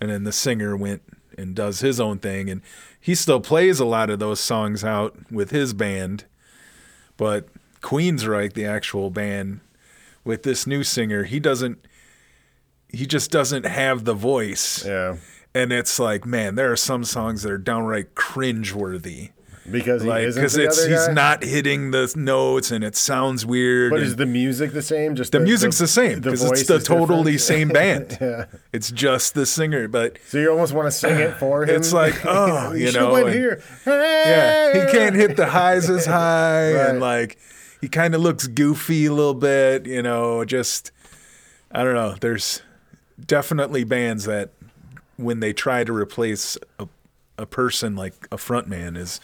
and 0.00 0.10
then 0.10 0.24
the 0.24 0.32
singer 0.32 0.74
went 0.74 1.02
and 1.36 1.54
does 1.54 1.80
his 1.80 2.00
own 2.00 2.18
thing. 2.18 2.48
And 2.48 2.62
he 2.98 3.14
still 3.14 3.40
plays 3.40 3.78
a 3.78 3.84
lot 3.84 4.08
of 4.08 4.18
those 4.18 4.40
songs 4.40 4.84
out 4.84 5.30
with 5.30 5.50
his 5.50 5.74
band. 5.74 6.24
But 7.18 7.48
Queensryche, 7.82 8.54
the 8.54 8.64
actual 8.64 9.10
band, 9.10 9.60
with 10.24 10.42
this 10.42 10.66
new 10.66 10.82
singer, 10.84 11.24
he 11.24 11.40
doesn't, 11.40 11.84
he 12.88 13.06
just 13.06 13.30
doesn't 13.30 13.66
have 13.66 14.04
the 14.04 14.14
voice. 14.14 14.84
yeah. 14.84 15.16
And 15.54 15.70
it's 15.70 15.98
like, 15.98 16.24
man, 16.24 16.54
there 16.54 16.72
are 16.72 16.76
some 16.76 17.04
songs 17.04 17.42
that 17.42 17.52
are 17.52 17.58
downright 17.58 18.14
cringeworthy 18.14 19.32
Because 19.70 20.02
he 20.02 20.08
like 20.08 20.22
isn't 20.24 20.40
because 20.40 20.54
the 20.54 20.64
it's 20.64 20.86
he's 20.86 21.08
not 21.10 21.42
hitting 21.44 21.90
the 21.90 22.10
notes 22.16 22.70
and 22.70 22.82
it 22.82 22.96
sounds 22.96 23.44
weird. 23.44 23.90
But 23.90 24.00
is 24.00 24.16
the 24.16 24.24
music 24.24 24.72
the 24.72 24.80
same? 24.80 25.14
Just 25.14 25.32
the 25.32 25.40
music's 25.40 25.76
the, 25.76 25.86
same 25.86 26.20
because 26.20 26.42
it's 26.50 26.66
the 26.66 26.78
totally 26.78 27.32
different? 27.32 27.40
same 27.42 27.68
band. 27.80 28.16
yeah. 28.18 28.46
It's 28.72 28.90
just 28.90 29.34
the 29.34 29.44
singer, 29.44 29.88
but 29.88 30.16
So 30.26 30.38
you 30.38 30.50
almost 30.50 30.72
want 30.72 30.86
to 30.86 30.90
sing 30.90 31.18
it 31.20 31.34
for 31.36 31.64
him. 31.64 31.76
It's 31.76 31.92
like, 31.92 32.14
oh, 32.24 32.72
you 32.72 32.86
should've 32.86 33.02
know, 33.02 33.12
went 33.12 33.26
and- 33.26 33.34
here. 33.36 33.62
yeah, 33.86 34.86
he 34.86 34.90
can't 34.90 35.14
hit 35.14 35.36
the 35.36 35.46
highs 35.46 35.90
as 35.90 36.06
high, 36.18 36.72
Right. 36.72 36.88
and 36.88 36.98
like 37.00 37.36
he 37.82 37.88
kind 37.88 38.14
of 38.14 38.22
looks 38.22 38.46
goofy 38.46 39.04
a 39.06 39.12
little 39.12 39.34
bit. 39.34 39.84
You 39.86 40.00
know, 40.02 40.44
just 40.46 40.90
I 41.70 41.84
don't 41.84 41.94
know. 41.94 42.14
There's 42.18 42.62
definitely 43.26 43.84
bands 43.84 44.24
that 44.24 44.50
when 45.16 45.40
they 45.40 45.52
try 45.52 45.84
to 45.84 45.92
replace 45.92 46.56
a, 46.78 46.88
a 47.38 47.44
person 47.46 47.94
like 47.94 48.14
a 48.32 48.36
frontman 48.36 48.96
is 48.96 49.20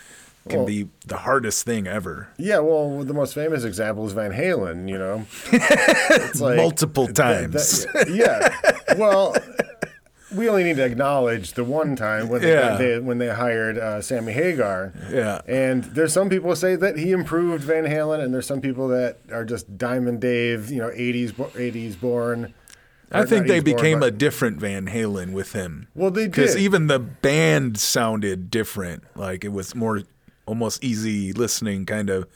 can 0.49 0.59
Well- 0.61 0.67
be 0.67 0.89
the 1.07 1.19
hardest 1.19 1.65
thing 1.65 1.87
ever. 1.87 2.29
Yeah, 2.39 2.61
well, 2.61 3.03
the 3.03 3.13
most 3.15 3.35
famous 3.35 3.65
example 3.65 4.07
is 4.07 4.13
Van 4.13 4.33
Halen. 4.33 4.89
You 4.89 4.99
know, 4.99 5.27
it's 5.53 6.41
like 6.41 6.57
Multiple 6.57 7.07
that- 7.07 7.17
times. 7.17 7.85
that- 7.87 8.09
yeah. 8.11 8.95
Well, 8.97 9.35
we 10.35 10.49
only 10.49 10.63
need 10.65 10.77
to 10.77 10.85
acknowledge 10.85 11.53
the 11.55 11.65
one 11.65 11.97
time 11.97 12.29
when 12.29 12.43
they, 12.43 12.53
Yeah. 12.53 12.77
they- 12.77 12.99
when 12.99 13.19
they 13.19 13.29
hired 13.29 13.79
uh, 13.79 14.03
Sammy 14.03 14.33
Hagar. 14.33 14.93
Yeah. 15.11 15.41
And 15.47 15.85
there's 15.85 16.13
some 16.13 16.29
people 16.29 16.55
say 16.55 16.77
that 16.77 16.99
he 16.99 17.13
improved 17.13 17.65
Van 17.65 17.85
Halen, 17.85 18.23
and 18.23 18.35
there's 18.35 18.47
some 18.47 18.61
people 18.61 18.89
that 18.89 19.19
are 19.33 19.45
just 19.45 19.79
Diamond 19.79 20.21
Dave. 20.21 20.71
You 20.71 20.79
know, 20.83 20.91
80s 20.91 21.33
80s 21.33 21.99
born. 22.01 22.53
I 23.11 23.25
think 23.25 23.47
they 23.47 23.61
80s 23.61 23.65
born, 23.65 23.77
became 23.77 24.01
but- 24.01 24.07
a 24.09 24.11
different 24.11 24.59
Van 24.59 24.87
Halen 24.87 25.33
with 25.33 25.53
him. 25.55 25.89
Well, 25.95 26.11
they 26.11 26.25
did 26.25 26.33
because 26.33 26.57
even 26.57 26.89
the 26.89 26.99
band 26.99 27.79
sounded 27.79 28.51
different. 28.51 29.05
Like 29.17 29.45
it 29.45 29.53
was 29.53 29.75
more 29.75 30.03
almost 30.45 30.85
easy 30.85 31.33
listening, 31.33 31.87
kind 31.87 32.11
of 32.11 32.27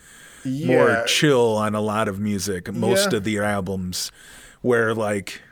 more 0.47 1.05
chill 1.07 1.57
on 1.57 1.75
a 1.75 1.81
lot 1.81 2.09
of 2.09 2.19
music. 2.21 2.73
Most 2.73 3.13
Yeah. 3.13 3.19
of 3.19 3.25
the 3.25 3.39
albums, 3.39 4.11
where 4.63 4.95
like. 4.95 5.43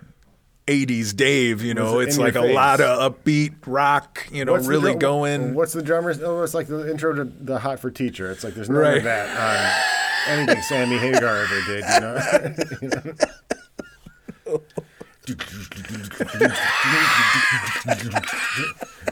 80s 0.70 1.14
Dave, 1.16 1.62
you 1.62 1.74
know, 1.74 1.98
it's 2.00 2.16
like 2.18 2.34
a 2.36 2.42
face. 2.42 2.54
lot 2.54 2.80
of 2.80 3.12
upbeat 3.12 3.54
rock, 3.66 4.26
you 4.30 4.44
know, 4.44 4.52
What's 4.52 4.66
really 4.66 4.94
going. 4.94 5.54
What's 5.54 5.72
the 5.72 5.82
drummer's? 5.82 6.22
Oh, 6.22 6.42
it's 6.42 6.54
like 6.54 6.66
the 6.68 6.90
intro 6.90 7.12
to 7.14 7.24
the 7.24 7.58
Hot 7.58 7.80
for 7.80 7.90
Teacher. 7.90 8.30
It's 8.30 8.44
like 8.44 8.54
there's 8.54 8.70
none 8.70 8.78
Right. 8.78 8.98
of 8.98 9.04
that 9.04 9.28
on 10.28 10.38
anything 10.38 10.62
Sammy 10.62 10.96
Hagar 10.98 11.36
ever 11.42 11.60
did. 11.66 11.84
You 11.92 12.00
know. 12.00 12.20
You 12.82 12.88
know? 16.38 16.50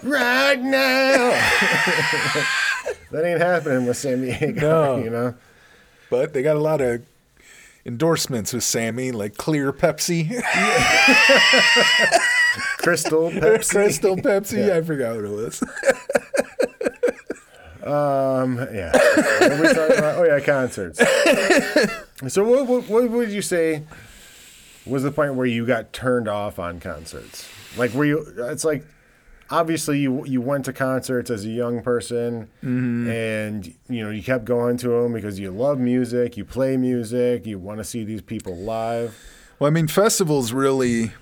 right 0.02 0.60
now. 0.60 1.30
that 3.10 3.24
ain't 3.24 3.40
happening 3.40 3.86
with 3.86 3.96
Sammy 3.96 4.30
Hagar. 4.30 4.62
No. 4.62 4.96
You 5.02 5.10
know. 5.10 5.34
But 6.10 6.32
they 6.32 6.42
got 6.42 6.56
a 6.56 6.60
lot 6.60 6.80
of 6.80 7.02
endorsements 7.88 8.52
with 8.52 8.62
Sammy, 8.62 9.10
like 9.12 9.36
Clear 9.38 9.72
Pepsi, 9.72 10.28
Crystal 12.78 13.30
Pepsi. 13.30 13.70
Crystal 13.70 14.16
Pepsi. 14.16 14.70
I 14.70 14.82
forgot 14.82 15.16
what 15.16 15.24
it 15.24 15.30
was. 15.30 15.64
Um, 17.78 18.58
yeah. 18.58 18.92
What 18.92 19.42
are 19.50 19.62
we 19.62 19.68
talking 19.68 19.96
about? 19.96 20.18
Oh, 20.18 20.24
yeah, 20.24 20.40
concerts. 20.40 20.98
so, 22.30 22.44
what, 22.44 22.66
what, 22.66 22.86
what 22.86 23.08
would 23.08 23.30
you 23.30 23.40
say 23.40 23.84
was 24.84 25.04
the 25.04 25.10
point 25.10 25.36
where 25.36 25.46
you 25.46 25.64
got 25.64 25.94
turned 25.94 26.28
off 26.28 26.58
on 26.58 26.80
concerts? 26.80 27.48
Like, 27.78 27.94
were 27.94 28.04
you? 28.04 28.26
It's 28.36 28.62
like 28.64 28.84
obviously 29.50 29.98
you 29.98 30.24
you 30.24 30.40
went 30.40 30.64
to 30.66 30.72
concerts 30.72 31.30
as 31.30 31.44
a 31.44 31.48
young 31.48 31.82
person, 31.82 32.48
and 33.08 33.74
you 33.88 34.04
know 34.04 34.10
you 34.10 34.22
kept 34.22 34.44
going 34.44 34.76
to 34.78 34.88
them 34.88 35.12
because 35.12 35.38
you 35.38 35.50
love 35.50 35.78
music, 35.78 36.36
you 36.36 36.44
play 36.44 36.76
music, 36.76 37.46
you 37.46 37.58
want 37.58 37.78
to 37.78 37.84
see 37.84 38.04
these 38.04 38.22
people 38.22 38.56
live. 38.56 39.18
Well, 39.58 39.68
I 39.68 39.70
mean, 39.70 39.88
festivals 39.88 40.52
really 40.52 41.12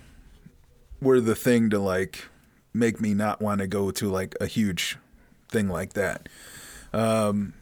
were 1.01 1.21
the 1.21 1.35
thing 1.35 1.71
to 1.71 1.79
like 1.79 2.29
make 2.75 3.01
me 3.01 3.15
not 3.15 3.41
want 3.41 3.61
to 3.61 3.67
go 3.67 3.91
to 3.91 4.09
like 4.09 4.35
a 4.41 4.47
huge 4.47 4.99
thing 5.49 5.69
like 5.69 5.95
that. 5.95 6.29
Um, 6.93 7.55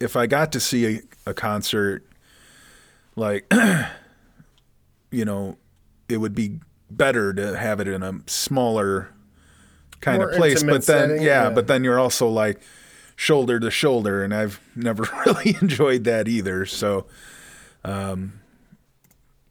if 0.00 0.16
I 0.16 0.26
got 0.26 0.52
to 0.52 0.60
see 0.60 0.96
a, 0.96 1.30
a 1.30 1.34
concert, 1.34 2.04
like, 3.14 3.52
you 5.10 5.24
know, 5.24 5.58
it 6.08 6.16
would 6.16 6.34
be 6.34 6.60
better 6.90 7.32
to 7.32 7.56
have 7.56 7.80
it 7.80 7.88
in 7.88 8.02
a 8.02 8.20
smaller 8.26 9.10
kind 10.02 10.18
More 10.18 10.28
of 10.28 10.36
place. 10.36 10.62
But 10.62 10.72
then, 10.72 11.08
setting, 11.08 11.22
yeah, 11.22 11.44
yeah. 11.44 11.50
but 11.50 11.66
then 11.66 11.82
you're 11.84 11.98
also 11.98 12.28
like 12.28 12.60
shoulder 13.16 13.58
to 13.60 13.70
shoulder, 13.70 14.22
and 14.22 14.34
I've 14.34 14.60
never 14.76 15.04
really 15.24 15.56
enjoyed 15.62 16.04
that 16.04 16.28
either. 16.28 16.66
So, 16.66 17.06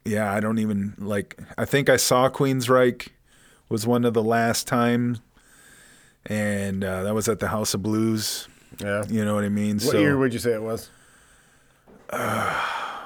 yeah, 0.05 0.31
I 0.33 0.39
don't 0.39 0.59
even 0.59 0.93
like. 0.99 1.39
I 1.57 1.65
think 1.65 1.89
I 1.89 1.97
saw 1.97 2.29
Queensryche 2.29 3.07
was 3.69 3.87
one 3.87 4.05
of 4.05 4.13
the 4.13 4.23
last 4.23 4.67
times, 4.67 5.21
and 6.27 6.83
uh, 6.83 7.03
that 7.03 7.13
was 7.15 7.27
at 7.27 7.39
the 7.39 7.47
House 7.47 7.73
of 7.73 7.81
Blues. 7.81 8.47
Yeah. 8.79 9.03
You 9.09 9.25
know 9.25 9.35
what 9.35 9.43
I 9.43 9.49
mean? 9.49 9.79
What 9.79 9.95
year 9.97 10.17
would 10.17 10.33
you 10.33 10.39
say 10.39 10.53
it 10.53 10.61
was? 10.61 10.89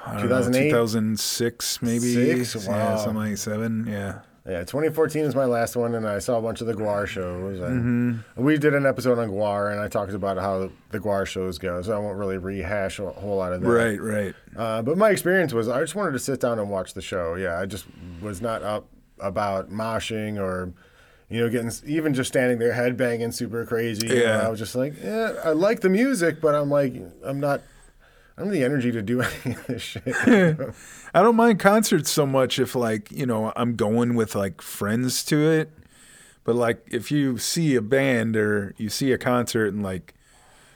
Know, 0.06 0.22
2008? 0.22 0.70
2006 0.70 1.82
maybe. 1.82 1.98
Six? 2.44 2.64
Yeah, 2.64 2.70
Wow. 2.70 2.96
something 2.96 3.16
like 3.16 3.36
seven. 3.38 3.86
Yeah. 3.90 4.20
Yeah, 4.48 4.60
2014 4.60 5.24
is 5.24 5.34
my 5.34 5.44
last 5.44 5.74
one, 5.74 5.96
and 5.96 6.06
I 6.06 6.20
saw 6.20 6.38
a 6.38 6.42
bunch 6.42 6.60
of 6.60 6.68
the 6.68 6.74
Gwar 6.74 7.06
shows. 7.06 7.58
And 7.60 8.22
Mm-hmm. 8.36 8.44
We 8.44 8.56
did 8.58 8.74
an 8.74 8.86
episode 8.86 9.18
on 9.18 9.30
Gwar, 9.30 9.72
and 9.72 9.80
I 9.80 9.88
talked 9.88 10.12
about 10.12 10.36
how 10.38 10.70
the 10.90 11.00
Gwar 11.00 11.26
shows 11.26 11.58
go, 11.58 11.82
so 11.82 11.96
I 11.96 11.98
won't 11.98 12.16
really 12.16 12.38
rehash 12.38 13.00
a 13.00 13.10
whole 13.10 13.36
lot 13.38 13.52
of 13.52 13.60
that. 13.62 13.68
Right. 13.68 14.00
Right. 14.00 14.34
Uh, 14.56 14.82
but 14.82 14.96
my 14.96 15.10
experience 15.10 15.52
was 15.52 15.68
I 15.68 15.80
just 15.80 15.96
wanted 15.96 16.12
to 16.12 16.20
sit 16.20 16.40
down 16.40 16.60
and 16.60 16.70
watch 16.70 16.94
the 16.94 17.02
show. 17.02 17.34
Yeah, 17.34 17.58
I 17.58 17.66
just 17.66 17.86
was 18.22 18.40
not 18.40 18.62
up 18.62 18.86
about 19.18 19.70
moshing 19.70 20.38
or, 20.38 20.72
you 21.28 21.40
know, 21.40 21.48
getting 21.48 21.72
even 21.84 22.14
just 22.14 22.28
standing 22.28 22.58
there 22.58 22.72
headbanging 22.72 23.34
super 23.34 23.66
crazy. 23.66 24.06
Yeah. 24.06 24.46
I 24.46 24.48
was 24.48 24.60
just 24.60 24.76
like, 24.76 24.94
yeah, 25.02 25.32
I 25.44 25.50
like 25.50 25.80
the 25.80 25.88
music, 25.88 26.40
but 26.40 26.54
I'm 26.54 26.70
like, 26.70 26.94
I'm 27.24 27.40
not. 27.40 27.62
I 28.36 28.42
don't 28.42 28.48
have 28.48 28.54
the 28.54 28.64
energy 28.64 28.92
to 28.92 29.02
do 29.02 29.22
any 29.44 29.54
of 29.54 29.66
this 29.66 29.82
shit. 29.82 30.02
I 31.14 31.22
don't 31.22 31.36
mind 31.36 31.58
concerts 31.58 32.10
so 32.10 32.26
much 32.26 32.58
if 32.58 32.74
like 32.74 33.10
you 33.10 33.26
know 33.26 33.52
I'm 33.56 33.76
going 33.76 34.14
with 34.14 34.34
like 34.34 34.60
friends 34.60 35.24
to 35.26 35.50
it, 35.50 35.70
but 36.44 36.54
like 36.54 36.86
if 36.90 37.10
you 37.10 37.38
see 37.38 37.74
a 37.76 37.82
band 37.82 38.36
or 38.36 38.74
you 38.76 38.88
see 38.90 39.12
a 39.12 39.18
concert 39.18 39.72
and 39.72 39.82
like 39.82 40.14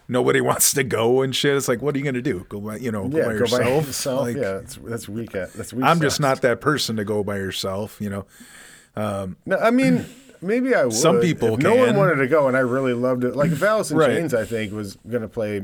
nobody 0.08 0.40
wants 0.40 0.72
to 0.72 0.84
go 0.84 1.20
and 1.20 1.36
shit, 1.36 1.54
it's 1.54 1.68
like 1.68 1.82
what 1.82 1.94
are 1.94 1.98
you 1.98 2.04
gonna 2.04 2.22
do? 2.22 2.46
Go 2.48 2.60
by 2.60 2.76
you 2.76 2.90
know 2.90 3.08
go 3.08 3.18
yeah, 3.18 3.24
by 3.24 3.32
go 3.32 3.38
yourself? 3.38 3.62
by 3.62 3.86
yourself. 3.86 4.20
Like, 4.22 4.36
yeah, 4.36 4.52
that's 4.52 4.76
that's 4.76 5.08
weak. 5.08 5.34
At, 5.34 5.52
that's 5.52 5.72
weak. 5.72 5.84
I'm 5.84 6.00
just 6.00 6.20
not 6.20 6.40
that 6.42 6.62
person 6.62 6.96
to 6.96 7.04
go 7.04 7.22
by 7.22 7.36
yourself. 7.36 8.00
You 8.00 8.10
know. 8.10 8.26
No, 8.96 9.56
I 9.58 9.70
mean, 9.70 10.06
maybe 10.42 10.74
I 10.74 10.84
would. 10.84 10.94
Some 10.94 11.20
people 11.20 11.56
no 11.58 11.74
one 11.74 11.96
wanted 11.96 12.16
to 12.16 12.26
go, 12.26 12.48
and 12.48 12.56
I 12.56 12.60
really 12.60 12.94
loved 12.94 13.24
it. 13.24 13.36
Like 13.36 13.50
if 13.50 13.62
Alice 13.62 13.90
in 13.90 13.98
Right. 13.98 14.10
Chains, 14.10 14.34
I 14.34 14.44
think 14.44 14.72
was 14.72 14.96
going 15.08 15.22
to 15.22 15.28
play 15.28 15.62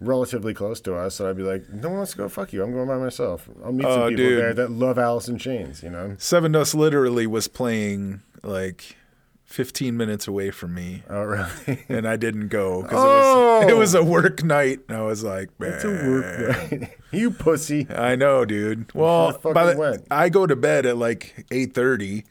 relatively 0.00 0.54
close 0.54 0.80
to 0.82 0.94
us, 0.94 1.14
so 1.16 1.28
I'd 1.28 1.36
be 1.36 1.42
like, 1.42 1.68
no 1.70 1.88
one 1.88 1.98
wants 1.98 2.12
to 2.12 2.18
go. 2.18 2.28
Fuck 2.28 2.52
you. 2.52 2.62
I'm 2.62 2.72
going 2.72 2.88
by 2.88 2.96
myself. 2.98 3.48
I'll 3.64 3.72
meet 3.72 3.82
some 3.82 3.92
Oh, 3.92 4.08
people 4.08 4.24
dude. 4.24 4.38
there 4.38 4.54
that 4.54 4.70
love 4.70 4.98
Alice 4.98 5.28
in 5.28 5.38
Chains. 5.38 5.82
You 5.82 5.90
know. 5.90 6.14
Sevendust 6.18 6.74
literally 6.74 7.26
was 7.26 7.48
playing 7.48 8.22
like 8.42 8.96
15 9.44 9.96
minutes 9.96 10.26
away 10.28 10.50
from 10.50 10.74
me. 10.74 11.02
Oh 11.10 11.22
really? 11.22 11.84
And 11.88 12.06
I 12.08 12.16
didn't 12.16 12.48
go 12.48 12.82
because 12.82 12.98
Oh! 13.02 13.60
it, 13.62 13.64
was, 13.64 13.64
oh! 13.64 13.68
it 13.68 13.76
was 13.78 13.94
a 13.94 14.04
work 14.04 14.42
night. 14.44 14.80
And 14.88 14.96
I 14.96 15.02
was 15.02 15.22
like, 15.24 15.50
it's 15.60 15.84
a 15.84 15.88
"Man." 15.88 16.10
work 16.10 16.72
night. 16.72 16.90
you 17.12 17.30
pussy. 17.30 17.86
I 17.90 18.14
know, 18.16 18.44
dude. 18.44 18.92
Well, 18.94 19.38
by 19.42 19.72
the, 19.74 19.78
went. 19.78 20.06
I 20.10 20.28
go 20.28 20.46
to 20.46 20.56
bed 20.56 20.86
at 20.86 20.96
like 20.96 21.46
eight 21.50 21.74
thirty, 21.74 22.24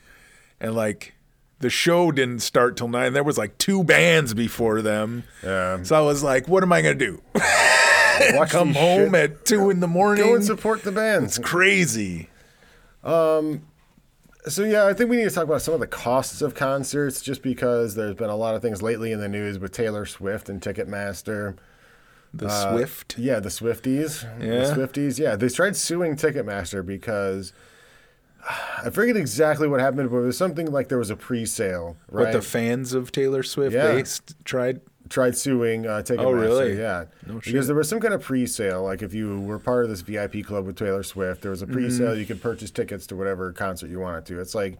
and 0.62 0.74
like 0.76 1.14
the 1.60 1.70
show 1.70 2.12
didn't 2.12 2.40
start 2.40 2.78
till 2.78 2.88
nine. 2.88 3.14
There 3.14 3.24
was 3.24 3.38
like 3.38 3.58
two 3.58 3.84
bands 3.84 4.34
before 4.34 4.82
them, 4.82 5.24
Yeah. 5.44 5.84
so 5.84 5.96
I 5.96 6.02
was 6.02 6.24
like, 6.24 6.48
"What 6.48 6.64
am 6.64 6.72
I 6.74 6.82
gonna 6.82 6.96
do? 6.96 7.22
Watch 8.34 8.50
Come 8.50 8.74
home 8.74 9.12
shit. 9.14 9.32
at 9.32 9.46
two 9.46 9.70
in 9.70 9.80
the 9.80 9.88
morning? 9.88 10.26
Go 10.26 10.36
and 10.36 10.44
support 10.44 10.84
the 10.84 10.92
bands. 10.92 11.38
Crazy." 11.40 12.30
Um. 13.04 13.64
So 14.48 14.64
yeah, 14.64 14.86
I 14.88 14.94
think 14.94 15.10
we 15.10 15.18
need 15.18 15.26
to 15.28 15.30
talk 15.36 15.44
about 15.44 15.62
some 15.62 15.74
of 15.74 15.80
the 15.82 15.88
costs 15.88 16.42
of 16.42 16.56
concerts, 16.56 17.22
just 17.22 17.42
because 17.44 17.96
there's 17.96 18.16
been 18.16 18.30
a 18.30 18.36
lot 18.38 18.56
of 18.56 18.62
things 18.62 18.82
lately 18.82 19.12
in 19.12 19.20
the 19.20 19.28
news 19.28 19.60
with 19.60 19.72
Taylor 19.74 20.06
Swift 20.06 20.48
and 20.50 20.62
Ticketmaster. 20.62 21.58
The 22.34 22.48
Uh, 22.48 22.72
Swift. 22.74 23.18
Yeah, 23.18 23.40
the 23.40 23.50
Swifties. 23.50 24.24
Yeah. 24.42 24.66
The 24.66 24.74
Swifties. 24.88 25.20
Yeah, 25.20 25.36
they 25.36 25.50
tried 25.50 25.76
suing 25.76 26.16
Ticketmaster 26.16 26.86
because 26.86 27.52
I 28.50 28.90
forget 28.92 29.16
exactly 29.16 29.68
what 29.68 29.80
happened, 29.80 30.10
but 30.10 30.18
it 30.18 30.26
was 30.26 30.38
something 30.38 30.72
like 30.72 30.90
there 30.90 30.98
was 30.98 31.10
a 31.12 31.16
pre-sale, 31.16 31.98
right? 32.10 32.26
But 32.26 32.34
the 32.34 32.42
fans 32.42 32.94
of 32.94 33.12
Taylor 33.12 33.44
Swift, 33.44 33.76
Yeah. 33.76 33.94
they 33.94 34.04
tried. 34.44 34.82
tried 35.10 35.38
suing 35.38 35.86
uh, 35.86 36.02
Ticketmaster. 36.06 36.20
Oh, 36.20 36.32
really? 36.32 36.78
Yeah. 36.78 37.06
No 37.28 37.36
because 37.36 37.52
shit. 37.52 37.66
there 37.66 37.76
was 37.76 37.88
some 37.90 38.00
kind 38.00 38.14
of 38.14 38.22
pre-sale. 38.22 38.84
Like 38.84 39.02
if 39.02 39.14
you 39.14 39.40
were 39.42 39.60
part 39.60 39.84
of 39.84 39.90
this 39.90 40.02
VIP 40.02 40.44
club 40.46 40.66
with 40.66 40.76
Taylor 40.78 41.04
Swift, 41.04 41.42
there 41.42 41.52
was 41.52 41.62
a 41.62 41.68
pre-sale. 41.68 42.10
Mm-hmm. 42.12 42.20
You 42.20 42.26
could 42.26 42.42
purchase 42.42 42.72
tickets 42.72 43.06
to 43.08 43.16
whatever 43.16 43.52
concert 43.54 43.90
you 43.90 44.00
wanted 44.00 44.26
to. 44.28 44.40
It's 44.40 44.56
like 44.56 44.78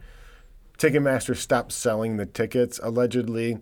Ticketmaster 0.78 1.36
stopped 1.36 1.72
selling 1.72 2.16
the 2.16 2.26
tickets 2.26 2.80
allegedly. 2.82 3.58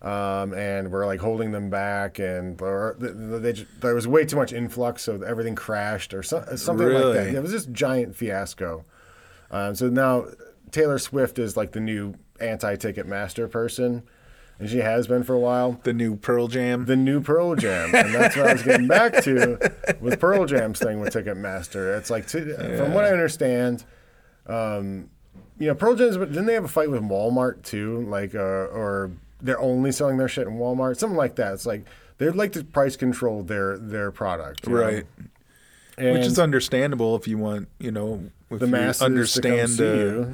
Um, 0.00 0.52
and 0.54 0.90
we're 0.90 1.06
like 1.06 1.20
holding 1.20 1.52
them 1.52 1.70
back, 1.70 2.18
and 2.18 2.60
or 2.60 2.96
th- 2.98 3.12
th- 3.12 3.40
they 3.42 3.52
just, 3.52 3.80
there 3.82 3.94
was 3.94 4.08
way 4.08 4.24
too 4.24 4.34
much 4.34 4.52
influx, 4.52 5.02
so 5.04 5.22
everything 5.22 5.54
crashed 5.54 6.12
or 6.12 6.24
so, 6.24 6.44
something 6.56 6.88
like 6.88 7.14
that. 7.14 7.28
It 7.28 7.40
was 7.40 7.52
just 7.52 7.70
giant 7.70 8.16
fiasco. 8.16 8.84
Um, 9.52 9.74
so 9.74 9.88
now 9.88 10.26
Taylor 10.70 10.98
Swift 10.98 11.38
is 11.38 11.56
like 11.56 11.72
the 11.72 11.80
new 11.80 12.14
anti-Ticketmaster 12.40 13.50
person, 13.50 14.02
and 14.58 14.68
she 14.68 14.78
has 14.78 15.06
been 15.06 15.22
for 15.22 15.34
a 15.34 15.38
while 15.38 15.78
The 15.82 15.92
new 15.92 16.16
Pearl 16.16 16.48
Jam. 16.48 16.86
the 16.86 16.96
new 16.96 17.20
Pearl 17.20 17.54
Jam, 17.54 17.94
and 17.94 18.14
that's 18.14 18.36
what 18.36 18.46
I 18.48 18.52
was 18.54 18.62
getting 18.62 18.88
back 18.88 19.22
to 19.24 19.58
with 20.00 20.18
Pearl 20.18 20.46
Jam's 20.46 20.78
thing 20.78 21.00
with 21.00 21.12
Ticketmaster. 21.12 21.96
It's 21.98 22.10
like, 22.10 22.26
to, 22.28 22.76
from 22.78 22.94
what 22.94 23.04
I 23.04 23.10
understand, 23.10 23.84
um, 24.46 25.10
you 25.58 25.68
know, 25.68 25.74
Pearl 25.74 25.94
Jam's 25.94 26.16
but 26.16 26.30
didn't 26.30 26.46
they 26.46 26.54
have 26.54 26.64
a 26.64 26.68
fight 26.68 26.90
with 26.90 27.02
Walmart 27.02 27.62
too? 27.62 28.02
Like, 28.08 28.34
uh, 28.34 28.38
or 28.38 29.12
they're 29.40 29.60
only 29.60 29.92
selling 29.92 30.16
their 30.16 30.28
shit 30.28 30.46
in 30.46 30.54
Walmart, 30.54 30.96
something 30.96 31.16
like 31.16 31.36
that. 31.36 31.52
It's 31.54 31.66
like 31.66 31.84
they'd 32.18 32.30
like 32.30 32.52
to 32.52 32.64
price 32.64 32.96
control 32.96 33.42
their 33.42 33.76
their 33.76 34.10
product, 34.10 34.66
right. 34.66 35.06
Which 35.98 36.26
is 36.26 36.38
understandable 36.38 37.14
if 37.16 37.28
you 37.28 37.36
want, 37.38 37.68
you 37.78 37.92
know, 37.92 38.30
if 38.52 38.60
the 38.60 38.66
masses 38.66 39.02
understand 39.02 39.70
the, 39.72 40.32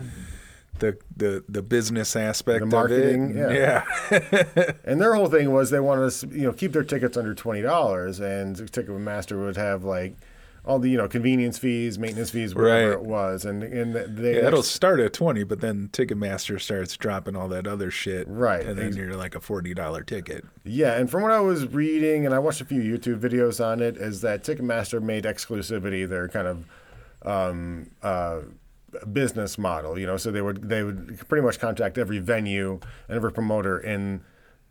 the 0.78 0.96
the 1.16 1.44
the 1.48 1.62
business 1.62 2.14
aspect 2.16 2.60
The 2.60 2.66
marketing, 2.66 3.38
of 3.40 3.50
it. 3.50 3.54
yeah. 3.58 4.72
And 4.84 5.00
their 5.00 5.14
whole 5.14 5.28
thing 5.28 5.52
was 5.52 5.70
they 5.70 5.80
wanted 5.80 6.04
us, 6.04 6.22
you 6.24 6.42
know, 6.42 6.52
keep 6.52 6.72
their 6.72 6.84
tickets 6.84 7.16
under 7.16 7.34
twenty 7.34 7.62
dollars, 7.62 8.20
and 8.20 8.56
Ticketmaster 8.56 9.44
would 9.44 9.56
have 9.56 9.84
like 9.84 10.16
all 10.64 10.78
the 10.78 10.90
you 10.90 10.98
know 10.98 11.08
convenience 11.08 11.56
fees, 11.58 11.98
maintenance 11.98 12.30
fees, 12.30 12.54
whatever 12.54 12.90
Right. 12.90 12.92
it 12.92 13.02
was, 13.02 13.44
and 13.44 13.62
and 13.64 13.94
they 13.94 14.36
Yeah, 14.36 14.48
it'll 14.48 14.62
start 14.62 15.00
at 15.00 15.12
twenty, 15.14 15.42
but 15.42 15.60
then 15.60 15.88
Ticketmaster 15.92 16.60
starts 16.60 16.96
dropping 16.96 17.34
all 17.36 17.48
that 17.48 17.66
other 17.66 17.90
shit. 17.90 18.26
Right. 18.28 18.64
And 18.66 18.78
then 18.78 18.88
Ex- 18.88 18.96
you're 18.96 19.16
like 19.16 19.34
a 19.34 19.40
forty 19.40 19.72
dollar 19.74 20.02
ticket. 20.02 20.44
yeah. 20.64 20.94
And 20.94 21.10
from 21.10 21.22
what 21.22 21.32
I 21.32 21.40
was 21.40 21.66
reading, 21.66 22.24
and 22.26 22.34
I 22.34 22.38
watched 22.38 22.60
a 22.60 22.64
few 22.66 22.82
YouTube 22.82 23.18
videos 23.20 23.64
on 23.64 23.80
it, 23.80 23.96
is 23.96 24.20
that 24.20 24.44
Ticketmaster 24.44 25.02
made 25.02 25.24
exclusivity 25.24 26.06
their 26.08 26.28
kind 26.28 26.46
of 26.46 26.64
um, 27.22 27.90
uh, 28.02 28.40
business 29.12 29.58
model. 29.58 29.98
You 29.98 30.06
know, 30.06 30.16
so 30.16 30.30
they 30.30 30.42
would 30.42 30.68
they 30.68 30.82
would 30.82 31.28
pretty 31.28 31.44
much 31.44 31.58
contact 31.58 31.98
every 31.98 32.18
venue 32.18 32.80
and 33.08 33.16
every 33.16 33.32
promoter 33.32 33.78
in 33.78 34.22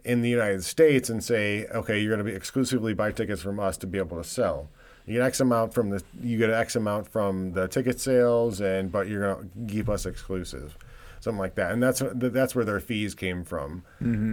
in 0.04 0.22
the 0.22 0.30
United 0.30 0.64
States 0.64 1.10
and 1.10 1.22
say, 1.24 1.66
okay, 1.68 2.00
you're 2.00 2.16
going 2.16 2.26
to 2.26 2.30
be 2.32 2.36
exclusively 2.36 2.94
buy 2.94 3.12
tickets 3.12 3.42
from 3.42 3.60
us 3.60 3.76
to 3.78 3.88
be 3.88 3.98
able 3.98 4.16
to 4.16 4.24
sell. 4.24 4.70
You 5.06 5.16
get 5.16 5.24
X 5.24 5.40
amount 5.40 5.74
from 5.74 5.90
the 5.90 6.04
you 6.22 6.38
get 6.38 6.50
X 6.50 6.76
amount 6.76 7.08
from 7.08 7.54
the 7.54 7.68
ticket 7.68 8.00
sales, 8.00 8.60
and 8.62 8.92
but 8.92 9.08
you're 9.08 9.34
going 9.36 9.50
to 9.68 9.74
keep 9.74 9.88
us 9.88 10.06
exclusive, 10.06 10.78
something 11.22 11.40
like 11.40 11.56
that. 11.56 11.72
And 11.72 11.82
that's 11.82 12.02
that's 12.14 12.56
where 12.56 12.66
their 12.66 12.82
fees 12.82 13.16
came 13.16 13.46
from. 13.46 13.84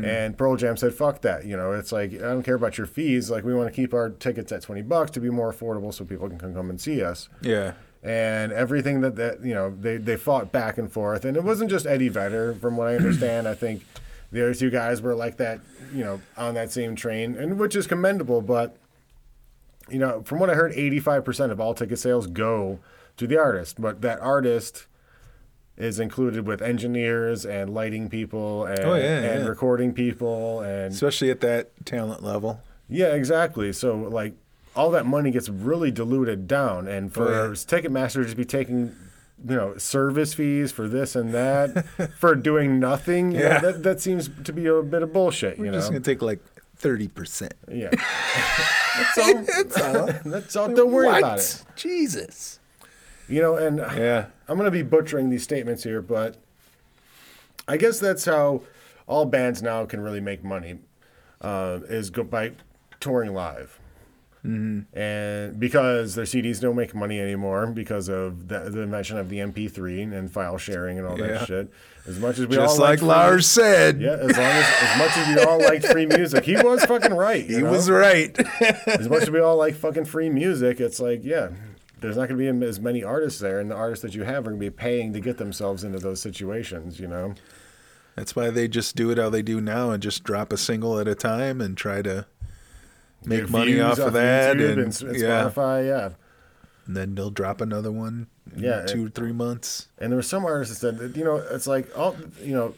And 0.05 0.37
Pearl 0.37 0.57
Jam 0.57 0.77
said, 0.77 0.93
"Fuck 0.95 1.23
that." 1.23 1.45
You 1.45 1.57
know, 1.57 1.73
it's 1.73 1.93
like 1.93 2.13
I 2.15 2.19
don't 2.19 2.43
care 2.43 2.57
about 2.57 2.77
your 2.77 2.89
fees. 2.89 3.31
Like 3.31 3.45
we 3.45 3.55
want 3.55 3.69
to 3.69 3.75
keep 3.75 3.95
our 3.95 4.11
tickets 4.11 4.51
at 4.51 4.63
twenty 4.63 4.83
bucks 4.83 5.13
to 5.13 5.21
be 5.21 5.31
more 5.31 5.53
affordable, 5.53 5.95
so 5.95 6.05
people 6.05 6.29
can 6.29 6.39
come 6.39 6.71
and 6.71 6.81
see 6.81 7.03
us 7.03 7.29
Yeah. 7.41 7.75
And 8.05 8.53
everything 8.53 9.01
that, 9.01 9.17
that 9.17 9.43
you 9.43 9.55
know 9.55 9.75
they, 9.81 9.97
they 9.97 10.17
fought 10.17 10.53
back 10.53 10.77
and 10.79 10.93
forth 10.93 11.25
and 11.25 11.37
it 11.37 11.43
wasn't 11.43 11.71
just 11.71 11.87
eddie 11.87 12.11
vedder 12.11 12.55
from 12.55 12.77
what 12.77 12.87
i 12.87 12.95
understand 12.95 13.49
i 13.49 13.55
think 13.55 13.83
the 14.31 14.43
other 14.43 14.53
two 14.55 14.69
guys 14.71 15.01
were 15.01 15.15
like 15.15 15.39
that 15.39 15.59
you 15.95 16.05
know 16.05 16.21
on 16.37 16.53
that 16.55 16.71
same 16.71 16.95
train 16.95 17.35
and 17.35 17.59
which 17.59 17.75
is 17.75 17.87
commendable 17.87 18.43
but 18.43 18.77
you 19.89 19.99
know 19.99 20.23
from 20.23 20.39
what 20.39 20.51
i 20.51 20.55
heard 20.55 20.73
85% 20.75 21.51
of 21.51 21.61
all 21.61 21.73
ticket 21.75 21.99
sales 21.99 22.27
go 22.27 22.79
to 23.17 23.27
the 23.27 23.39
artist 23.39 23.81
but 23.81 24.03
that 24.03 24.21
artist 24.21 24.87
is 25.77 25.99
included 25.99 26.47
with 26.47 26.63
engineers 26.63 27.45
and 27.45 27.73
lighting 27.75 28.09
people 28.09 28.65
and, 28.67 28.79
Oh, 28.81 28.95
yeah, 28.95 29.19
and 29.23 29.43
yeah. 29.43 29.49
recording 29.49 29.93
people 29.93 30.61
and 30.61 30.93
Especially 30.93 31.31
at 31.31 31.41
that 31.41 31.73
talent 31.85 32.23
level. 32.23 32.61
yeah, 32.89 33.07
exactly. 33.15 33.73
So 33.73 33.97
like 33.97 34.35
all 34.77 34.91
that 34.93 35.07
money 35.07 35.31
gets 35.31 35.49
really 35.49 35.91
diluted 35.91 36.47
down, 36.49 36.89
and 36.89 37.13
for 37.13 37.29
Oh, 37.29 37.47
yeah. 37.49 37.53
Ticketmaster 37.55 38.29
to 38.29 38.37
be 38.37 38.45
taking, 38.45 38.95
you 39.49 39.55
know, 39.57 39.77
service 39.77 40.35
fees 40.35 40.73
for 40.73 40.89
this 40.89 41.15
and 41.17 41.33
that 41.33 41.85
for 42.19 42.35
doing 42.35 42.79
nothing, 42.81 43.33
you 43.33 43.39
know, 43.41 43.61
that 43.61 43.83
that 43.83 44.01
seems 44.01 44.29
to 44.45 44.53
be 44.53 44.67
a 44.67 44.83
bit 44.83 45.03
of 45.03 45.13
bullshit. 45.13 45.59
We're 45.59 45.67
you 45.67 45.73
just 45.73 45.91
know, 45.91 45.99
gonna 45.99 46.05
take 46.05 46.23
like 46.23 46.41
thirty 46.77 47.09
percent. 47.09 47.55
yeah. 47.71 47.91
That's 48.97 49.19
all. 49.19 49.35
That's 49.43 49.81
all. 49.81 50.07
That's 50.25 50.57
all. 50.57 50.69
Don't 50.75 50.93
worry 50.93 51.09
about 51.19 51.39
it. 51.41 51.63
Jesus. 51.77 52.61
You 53.29 53.41
know, 53.43 53.57
and 53.57 53.79
Yeah. 53.79 54.27
I'm 54.49 54.57
going 54.59 54.67
to 54.67 54.71
be 54.71 54.83
butchering 54.83 55.31
these 55.31 55.43
statements 55.43 55.83
here, 55.83 56.01
but 56.03 56.37
I 57.67 57.77
guess 57.79 57.99
that's 57.99 58.25
how 58.27 58.63
all 59.07 59.25
bands 59.25 59.63
now 59.63 59.85
can 59.87 60.01
really 60.01 60.21
make 60.21 60.45
money 60.45 60.79
uh, 61.41 61.81
is 61.89 62.11
go 62.11 62.23
by 62.23 62.53
touring 63.01 63.33
live. 63.33 63.81
Mm-hmm. 64.45 64.97
And 64.99 65.59
because 65.59 66.15
their 66.15 66.27
CDs 66.27 66.61
don't 66.61 66.77
make 66.77 66.95
money 66.95 67.19
anymore 67.19 67.67
because 67.69 68.09
of 68.09 68.49
the, 68.49 68.61
the 68.71 68.81
invention 68.83 69.17
of 69.17 69.31
the 69.31 69.39
MP3 69.39 70.13
and 70.13 70.31
file 70.31 70.59
sharing 70.59 70.99
and 70.99 71.07
all 71.07 71.19
Yeah. 71.19 71.27
that 71.29 71.47
shit. 71.47 71.71
As 72.07 72.19
much 72.19 72.39
as 72.39 72.47
we 72.47 72.57
Just 72.57 72.79
all 72.79 72.85
like 72.85 72.99
free- 72.99 73.41
said. 73.43 74.01
yeah, 74.03 74.11
as 74.11 74.37
long 74.37 74.47
as 74.47 74.67
as 74.83 74.99
much 74.99 75.17
as 75.17 75.35
we 75.37 75.43
all 75.43 75.59
liked 75.59 75.87
free 75.87 76.05
music, 76.05 76.45
he 76.45 76.57
was 76.57 76.85
fucking 76.85 77.15
right. 77.15 77.47
He 77.49 77.59
know? 77.63 77.71
was 77.71 77.89
right. 77.89 78.39
as 78.87 79.09
much 79.09 79.23
as 79.23 79.31
we 79.31 79.41
all 79.41 79.57
like 79.57 79.75
fucking 79.75 80.05
free 80.05 80.29
music, 80.29 80.79
it's 80.81 81.01
like, 81.01 81.25
yeah, 81.25 81.49
there's 82.01 82.17
not 82.19 82.29
going 82.29 82.39
to 82.39 82.53
be 82.61 82.67
as 82.67 82.79
many 82.79 83.03
artists 83.03 83.41
there, 83.41 83.59
and 83.61 83.71
the 83.71 83.75
artists 83.75 84.03
that 84.03 84.15
you 84.15 84.25
have 84.25 84.47
are 84.47 84.51
going 84.51 84.61
to 84.61 84.67
be 84.67 84.69
paying 84.69 85.15
to 85.15 85.21
get 85.21 85.39
themselves 85.39 85.83
into 85.83 85.99
those 85.99 86.21
situations, 86.21 87.01
you 87.01 87.07
know? 87.09 87.35
That's 88.17 88.37
why 88.37 88.51
they 88.51 88.69
just 88.69 88.95
do 88.95 89.11
it 89.11 89.17
how 89.17 89.31
they 89.31 89.41
do 89.43 89.61
now 89.61 89.91
and 89.91 90.03
just 90.03 90.23
drop 90.23 90.53
a 90.53 90.59
single 90.59 90.99
at 91.01 91.09
a 91.09 91.15
time 91.15 91.63
and 91.63 91.75
try 91.77 92.03
to 92.03 92.27
make 93.27 93.51
money 93.51 93.81
off 93.81 93.99
of 93.99 94.13
that 94.13 94.61
and, 94.61 94.81
and, 94.81 95.01
yeah. 95.01 95.51
Spotify, 95.51 95.87
yeah. 95.87 96.11
and 96.87 96.97
then 96.97 97.15
they'll 97.15 97.31
drop 97.31 97.61
another 97.61 97.93
one 97.93 98.29
in 98.55 98.63
Yeah, 98.63 98.87
two 98.87 99.07
or 99.07 99.09
three 99.09 99.33
months. 99.33 99.89
And 99.99 100.13
there 100.13 100.17
were 100.17 100.23
some 100.23 100.45
artists 100.45 100.81
that 100.81 100.99
said, 100.99 101.17
you 101.17 101.25
know, 101.25 101.37
it's 101.37 101.67
like 101.67 101.97
all, 101.97 102.17
you 102.43 102.55
know, 102.55 102.75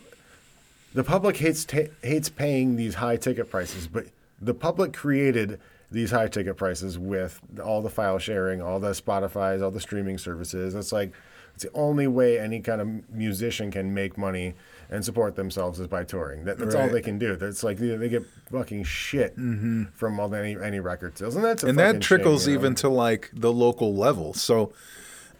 the 0.94 1.04
public 1.04 1.36
hates 1.36 1.64
ta- 1.64 1.92
hates 2.02 2.28
paying 2.28 2.76
these 2.76 2.94
high 2.94 3.16
ticket 3.16 3.50
prices, 3.50 3.86
but 3.86 4.06
the 4.40 4.54
public 4.54 4.92
created 4.92 5.60
these 5.90 6.10
high 6.10 6.28
ticket 6.28 6.56
prices 6.56 6.98
with 6.98 7.40
all 7.62 7.82
the 7.82 7.90
file 7.90 8.18
sharing, 8.18 8.60
all 8.60 8.80
the 8.80 8.90
Spotify's, 8.90 9.62
all 9.62 9.70
the 9.70 9.80
streaming 9.80 10.18
services. 10.18 10.74
It's 10.74 10.92
like 10.92 11.12
it's 11.54 11.64
the 11.64 11.72
only 11.72 12.06
way 12.06 12.38
any 12.38 12.60
kind 12.60 12.80
of 12.80 13.10
musician 13.10 13.70
can 13.70 13.94
make 13.94 14.18
money 14.18 14.54
and 14.90 15.04
support 15.04 15.36
themselves 15.36 15.80
is 15.80 15.86
by 15.86 16.04
touring. 16.04 16.44
That, 16.44 16.58
that's 16.58 16.74
all 16.74 16.88
they 16.88 17.02
can 17.02 17.18
do. 17.18 17.36
That's 17.36 17.64
like 17.64 17.78
they, 17.78 17.96
they 17.96 18.08
get 18.08 18.24
fucking 18.50 18.84
shit 18.84 19.34
from 19.34 20.20
all 20.20 20.34
any 20.34 20.56
any 20.60 20.80
record 20.80 21.18
sales, 21.18 21.36
and 21.36 21.44
that's 21.44 21.62
a 21.64 21.66
and 21.66 21.78
that 21.78 22.00
trickles 22.00 22.44
shame, 22.44 22.52
you 22.52 22.58
know? 22.58 22.60
even 22.64 22.74
to 22.76 22.88
like 22.88 23.30
the 23.32 23.52
local 23.52 23.94
level. 23.94 24.34
So, 24.34 24.72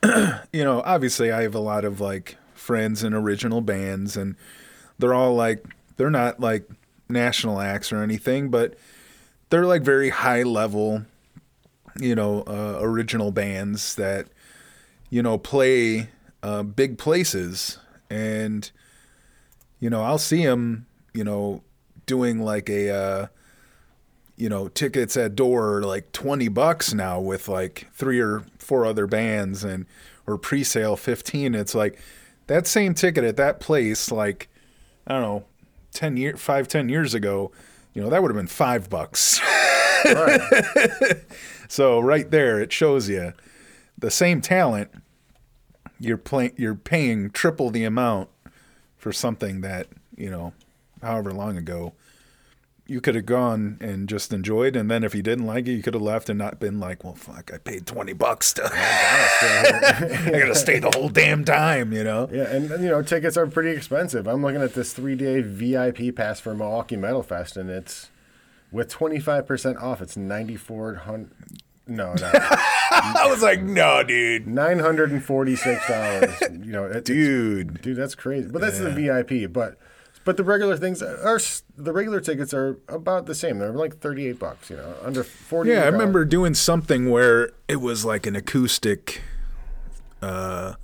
you 0.53 0.65
know, 0.65 0.83
obviously, 0.85 1.31
I 1.31 1.43
have 1.43 1.55
a 1.55 1.61
lot 1.61 1.85
of 1.85 2.01
like 2.01 2.37
friends 2.55 3.05
in 3.05 3.15
original 3.15 3.61
bands, 3.61 4.17
and 4.17 4.37
they're 4.99 5.15
all 5.15 5.35
like, 5.35 5.65
they're 5.97 6.11
not 6.11 6.41
like 6.41 6.69
national 7.09 7.61
acts 7.61 7.93
or 7.93 8.03
anything, 8.03 8.51
but 8.51 8.75
they're 9.51 9.67
like 9.67 9.83
very 9.83 10.09
high 10.09 10.43
level, 10.43 11.05
you 12.01 12.15
know, 12.15 12.43
uh, 12.47 12.79
original 12.81 13.31
bands 13.31 13.95
that, 13.95 14.27
you 15.11 15.23
know, 15.23 15.39
play 15.39 16.09
uh, 16.43 16.63
big 16.63 16.99
places. 16.99 17.79
And, 18.11 18.71
you 19.79 19.91
know, 19.91 20.03
I'll 20.03 20.19
see 20.19 20.41
him, 20.41 20.87
you 21.13 21.25
know, 21.25 21.63
doing 22.07 22.41
like 22.41 22.69
a, 22.69 22.91
uh, 22.91 23.27
you 24.37 24.49
know, 24.49 24.69
tickets 24.69 25.17
at 25.17 25.35
door 25.35 25.83
like 25.83 26.13
20 26.13 26.49
bucks 26.49 26.93
now 26.93 27.21
with 27.21 27.49
like 27.49 27.89
three 27.93 28.21
or 28.21 28.45
four 28.59 28.85
other 28.85 29.07
bands 29.07 29.65
and 29.65 29.87
or 30.27 30.37
pre-sale 30.39 30.97
15. 30.97 31.55
It's 31.55 31.75
like 31.75 31.99
that 32.47 32.67
same 32.67 32.95
ticket 32.95 33.25
at 33.25 33.37
that 33.37 33.61
place, 33.61 34.11
like, 34.11 34.49
I 35.07 35.15
don't 35.15 35.23
know, 35.23 35.45
10 35.93 36.17
year, 36.17 36.37
five, 36.37 36.69
10 36.69 36.89
years 36.89 37.15
ago, 37.15 37.53
you 37.95 38.03
know, 38.03 38.11
that 38.11 38.21
would 38.23 38.31
have 38.31 38.37
been 38.37 38.47
five 38.47 38.91
bucks. 38.91 39.41
Right. 40.05 40.41
So 41.69 41.99
right 41.99 42.31
there, 42.31 42.61
it 42.61 42.73
shows 42.73 43.09
you 43.09 43.33
the 43.99 44.11
same 44.11 44.41
talent, 44.41 44.91
you're 45.99 46.17
playing 46.19 46.53
you're 46.57 46.75
paying 46.75 47.31
triple 47.31 47.71
the 47.71 47.85
amount 47.85 48.29
for 49.07 49.13
something 49.13 49.61
that 49.61 49.87
you 50.17 50.29
know 50.29 50.53
however 51.01 51.31
long 51.31 51.57
ago 51.57 51.93
you 52.89 53.01
could 53.01 53.15
have 53.15 53.25
gone 53.25 53.79
and 53.81 54.09
just 54.09 54.33
enjoyed 54.33 54.75
and 54.75 54.91
then 54.91 55.05
if 55.05 55.15
you 55.15 55.23
didn't 55.23 55.47
like 55.47 55.69
it 55.69 55.75
you 55.75 55.81
could 55.81 55.95
have 55.95 56.03
left 56.03 56.29
and 56.29 56.37
not 56.37 56.59
been 56.59 56.81
like 56.81 57.05
well 57.05 57.15
fuck 57.15 57.53
i 57.55 57.59
paid 57.59 57.87
20 57.87 58.13
bucks 58.15 58.53
to 58.53 58.65
oh, 58.65 58.69
i 58.75 60.31
gotta 60.33 60.57
stay 60.57 60.81
the 60.81 60.91
whole 60.93 61.09
damn 61.09 61.45
time 61.45 61.93
you 61.93 62.03
know 62.03 62.29
Yeah, 62.33 62.51
and 62.51 62.69
you 62.83 62.89
know 62.89 63.01
tickets 63.01 63.37
are 63.37 63.47
pretty 63.47 63.71
expensive. 63.71 64.27
I'm 64.27 64.43
looking 64.43 64.61
at 64.61 64.75
this 64.75 64.93
three 64.93 65.15
day 65.15 65.41
VIP 65.41 66.13
pass 66.17 66.41
for 66.41 66.53
Milwaukee 66.53 66.97
Metal 66.97 67.23
Fest, 67.23 67.57
and 67.57 67.71
it's 67.71 68.11
with 68.73 68.89
25 68.89 69.47
percent 69.47 69.79
off. 69.79 70.03
It's 70.03 70.17
9,400. 70.17 71.31
No, 71.89 72.15
no, 72.15 72.31
i 72.35 73.29
was 73.31 73.43
like 73.43 73.63
no 73.63 74.03
dude 74.03 74.49
nine 74.49 74.81
hundred 74.81 75.13
and 75.13 75.23
forty 75.23 75.55
six 75.55 75.87
dollars. 75.87 76.41
You 76.51 76.73
know, 76.73 76.85
it, 76.85 77.05
dude 77.05 77.81
dude, 77.81 77.97
that's 77.97 78.17
crazy. 78.17 78.49
But 78.51 78.61
that's 78.61 78.81
the 78.81 78.91
VIP. 78.91 79.53
But 79.53 79.79
but 80.27 80.37
the 80.37 80.43
regular 80.43 80.77
things 80.77 81.01
are 81.03 81.39
the 81.77 81.93
regular 81.93 82.21
tickets 82.21 82.53
are 82.53 82.81
about 82.89 83.27
the 83.27 83.35
same. 83.35 83.59
They're 83.61 83.71
like 83.71 83.99
38 83.99 84.41
bucks. 84.41 84.69
You 84.69 84.77
know, 84.77 84.95
under 85.05 85.23
40. 85.23 85.71
Yeah, 85.71 85.85
I 85.85 85.87
remember 85.87 86.25
doing 86.25 86.55
something 86.55 87.09
where 87.09 87.53
it 87.69 87.77
was 87.77 88.05
like 88.05 88.27
an 88.27 88.35
acoustic 88.35 89.23
uh, 90.21 90.75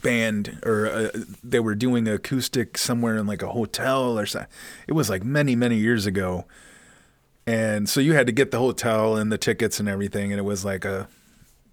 band, 0.00 0.60
or 0.64 0.86
uh, 0.86 1.10
they 1.44 1.60
were 1.60 1.74
doing 1.74 2.08
acoustic 2.08 2.78
somewhere 2.78 3.18
in 3.18 3.26
like 3.26 3.42
a 3.42 3.48
hotel 3.48 4.18
or 4.18 4.24
something. 4.24 4.50
It 4.86 4.92
was 4.92 5.10
like 5.10 5.22
many, 5.22 5.54
many 5.54 5.76
years 5.76 6.06
ago. 6.06 6.46
And 7.48 7.88
so 7.88 8.00
you 8.00 8.12
had 8.12 8.26
to 8.26 8.32
get 8.32 8.50
the 8.50 8.58
hotel 8.58 9.16
and 9.16 9.32
the 9.32 9.38
tickets 9.38 9.80
and 9.80 9.88
everything, 9.88 10.32
and 10.32 10.38
it 10.38 10.42
was 10.42 10.64
like 10.64 10.84
a, 10.84 11.08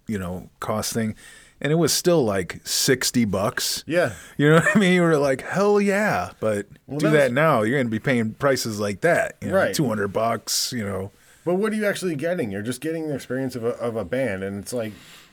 you 0.06 0.18
know, 0.18 0.48
cost 0.60 0.92
thing. 0.92 1.14
And 1.60 1.72
it 1.72 1.76
was 1.76 1.92
still 1.92 2.24
like 2.24 2.60
60 2.66 3.24
bucks. 3.26 3.82
Yeah. 3.86 4.12
You 4.36 4.50
know 4.50 4.56
what 4.56 4.76
I 4.76 4.78
mean? 4.78 4.92
You 4.94 5.02
were 5.02 5.16
like, 5.16 5.42
hell 5.42 5.80
yeah. 5.80 6.32
But 6.40 6.66
do 6.88 6.98
that 6.98 7.10
that 7.10 7.32
now, 7.32 7.62
you're 7.62 7.76
going 7.76 7.86
to 7.86 7.90
be 7.90 7.98
paying 7.98 8.34
prices 8.34 8.78
like 8.78 9.00
that. 9.02 9.36
You 9.40 9.48
know, 9.48 9.56
Right. 9.56 9.74
200 9.74 10.08
bucks, 10.08 10.72
you 10.72 10.84
know. 10.84 11.12
But 11.44 11.54
what 11.54 11.72
are 11.72 11.76
you 11.76 11.86
actually 11.86 12.16
getting? 12.16 12.50
You're 12.50 12.62
just 12.62 12.80
getting 12.80 13.08
the 13.08 13.14
experience 13.14 13.54
of 13.54 13.64
a, 13.64 13.70
of 13.78 13.96
a 13.96 14.04
band, 14.04 14.42
and 14.42 14.62
it's 14.62 14.72
like 14.72 14.92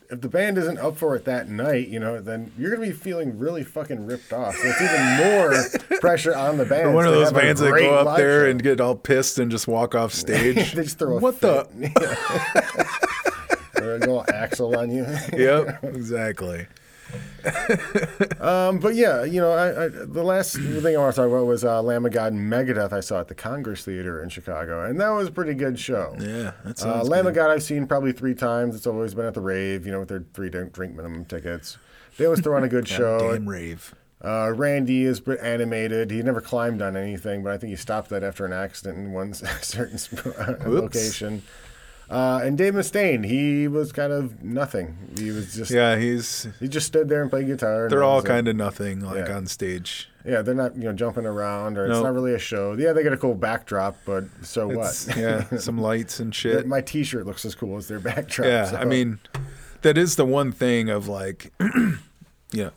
if 0.10 0.22
the 0.22 0.30
band 0.30 0.58
isn't 0.58 0.78
up 0.78 0.98
for 0.98 1.16
it 1.16 1.26
that 1.26 1.50
night, 1.50 1.88
you 1.88 2.00
know, 2.00 2.22
then 2.22 2.52
you're 2.58 2.72
gonna 2.72 2.86
be 2.88 2.92
feeling 2.92 3.38
really 3.38 3.64
fucking 3.64 4.06
ripped 4.06 4.32
off. 4.34 4.56
So 4.56 4.68
it's 4.68 4.82
even 4.82 5.18
more 5.90 6.00
pressure 6.00 6.36
on 6.36 6.58
the 6.58 6.66
band. 6.66 6.94
One 6.94 7.06
of 7.06 7.14
those 7.14 7.32
bands 7.32 7.62
that 7.62 7.72
go 7.72 7.96
up 7.96 8.18
there 8.18 8.46
show. 8.46 8.52
and 8.52 8.62
get 8.64 8.82
all 8.82 8.96
pissed 8.96 9.40
and 9.40 9.50
just 9.50 9.68
walk 9.68 9.96
off 9.96 10.14
stage. 10.14 10.74
they 10.74 10.84
just 10.84 11.00
throw 11.00 11.18
a 11.18 11.20
what 11.20 11.36
fit. 11.36 11.68
the? 11.80 13.04
or 13.82 14.00
go 14.00 14.24
Axl 14.30 14.78
on 14.78 14.92
you. 14.92 15.06
yep, 15.38 15.84
exactly. 15.84 16.68
Um, 18.40 18.80
but 18.80 18.95
yeah, 18.95 19.23
you 19.23 19.40
know, 19.40 19.52
I, 19.52 19.85
I, 19.85 19.88
the 19.88 20.23
last 20.23 20.56
thing 20.57 20.95
I 20.95 20.99
want 20.99 21.15
to 21.15 21.22
talk 21.22 21.30
about 21.30 21.45
was 21.45 21.64
uh, 21.64 21.81
Lamb 21.81 22.06
of 22.06 22.11
God 22.11 22.34
and 22.34 22.52
Megadeth. 22.52 22.91
I 22.91 22.99
saw 22.99 23.22
at 23.22 23.30
the 23.30 23.35
Congress 23.35 23.85
Theater 23.85 24.22
in 24.22 24.27
Chicago, 24.30 24.84
and 24.84 24.99
that 24.99 25.10
was 25.10 25.30
a 25.30 25.31
pretty 25.31 25.53
good 25.53 25.80
show. 25.80 26.15
Yeah, 26.19 26.52
that 26.65 26.84
Uh, 26.84 27.03
Lamb 27.03 27.23
good. 27.23 27.30
of 27.30 27.35
God, 27.35 27.52
I've 27.52 27.64
seen 27.64 27.88
probably 27.88 28.11
three 28.11 28.35
times. 28.35 28.76
It's 28.76 28.85
always 28.88 29.14
been 29.14 29.26
at 29.26 29.34
the 29.34 29.41
rave, 29.41 29.85
you 29.85 29.91
know, 29.94 29.99
with 29.99 30.10
their 30.10 30.26
three 30.34 30.49
drink 30.49 30.73
drink 30.73 30.95
minimum 30.95 31.23
tickets. 31.26 31.77
They 32.18 32.26
always 32.26 32.41
throw 32.41 32.57
on 32.57 32.64
a 32.64 32.69
good 32.69 32.88
show. 32.99 33.31
Damn 33.31 33.48
rave. 33.48 33.95
Uh, 34.23 34.52
Randy 34.56 35.03
is 35.03 35.22
animated. 35.41 36.11
He 36.11 36.22
never 36.22 36.41
climbed 36.41 36.81
on 36.81 36.95
anything, 36.95 37.44
but 37.44 37.52
I 37.53 37.57
think 37.57 37.72
he 37.72 37.76
stopped 37.76 38.10
that 38.10 38.23
after 38.23 38.45
an 38.45 38.53
accident 38.53 38.98
in 38.98 39.11
one 39.11 39.34
certain 39.61 39.99
location. 40.65 41.44
Uh, 42.10 42.42
and 42.44 42.58
Dave 42.58 42.74
Mustaine, 42.74 43.26
he 43.26 43.68
was 43.68 43.92
kind 43.92 44.12
of 44.14 44.44
nothing. 44.44 44.98
He 45.18 45.32
was 45.32 45.56
just 45.56 45.72
Yeah, 45.72 45.98
he's. 45.98 46.48
he 46.60 46.68
just 46.68 46.86
stood 46.88 47.10
there 47.10 47.22
and 47.22 47.30
played 47.30 47.48
guitar. 47.48 47.84
and 47.84 47.92
They're 47.92 48.04
all 48.04 48.22
kind 48.22 48.48
of 48.48 48.56
nothing 48.56 49.00
like 49.00 49.28
Yeah. 49.28 49.36
on 49.38 49.48
stage. 49.48 50.10
yeah. 50.26 50.42
They're 50.42 50.54
not 50.54 50.76
you 50.76 50.84
know 50.84 50.94
jumping 50.94 51.26
around 51.26 51.78
or 51.78 51.86
it's 51.88 52.00
not 52.00 52.14
really 52.14 52.34
a 52.34 52.40
show. 52.40 52.74
Yeah, 52.74 52.94
they 52.94 53.04
got 53.04 53.14
a 53.14 53.18
cool 53.18 53.34
backdrop, 53.36 53.98
but 54.06 54.26
so 54.42 54.70
It's, 54.72 55.08
what? 55.08 55.18
yeah, 55.18 55.46
some 55.58 55.78
lights 55.80 56.20
and 56.20 56.34
shit. 56.36 56.68
My 56.68 56.82
T-shirt 56.82 57.26
looks 57.26 57.46
as 57.46 57.56
cool 57.56 57.78
as 57.78 57.88
their 57.88 58.00
backdrop. 58.00 58.48
Yeah, 58.48 58.66
so- 58.72 58.78
I 58.78 58.86
mean, 58.86 59.20
that 59.82 59.98
is 59.98 60.16
the 60.16 60.26
one 60.26 60.52
thing 60.52 60.90
of 60.90 61.08
like, 61.08 61.52
you 61.60 61.96
know, 62.54 62.72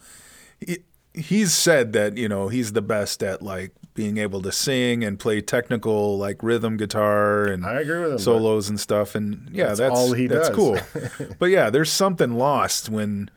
he, 0.60 0.78
he's 1.14 1.52
said 1.52 1.92
that 1.92 2.16
you 2.16 2.28
know 2.28 2.48
he's 2.48 2.72
the 2.72 2.82
best 2.82 3.22
at 3.22 3.42
like 3.42 3.72
being 3.96 4.18
able 4.18 4.40
to 4.42 4.52
sing 4.52 5.02
and 5.02 5.18
play 5.18 5.40
technical 5.40 6.16
like 6.18 6.42
rhythm 6.42 6.76
guitar 6.76 7.46
and 7.46 7.66
I 7.66 7.80
agree 7.80 8.02
with 8.02 8.12
him, 8.12 8.18
solos 8.18 8.68
and 8.68 8.78
stuff. 8.78 9.14
And 9.16 9.48
yeah, 9.50 9.66
That's 9.68 9.78
that's 9.80 9.94
all 9.98 10.12
he 10.12 10.28
that's 10.28 10.48
does. 10.50 10.56
cool. 10.56 10.78
but 11.40 11.46
yeah, 11.46 11.70
there's 11.70 11.90
something 11.90 12.34
lost 12.38 12.88
when 12.88 13.30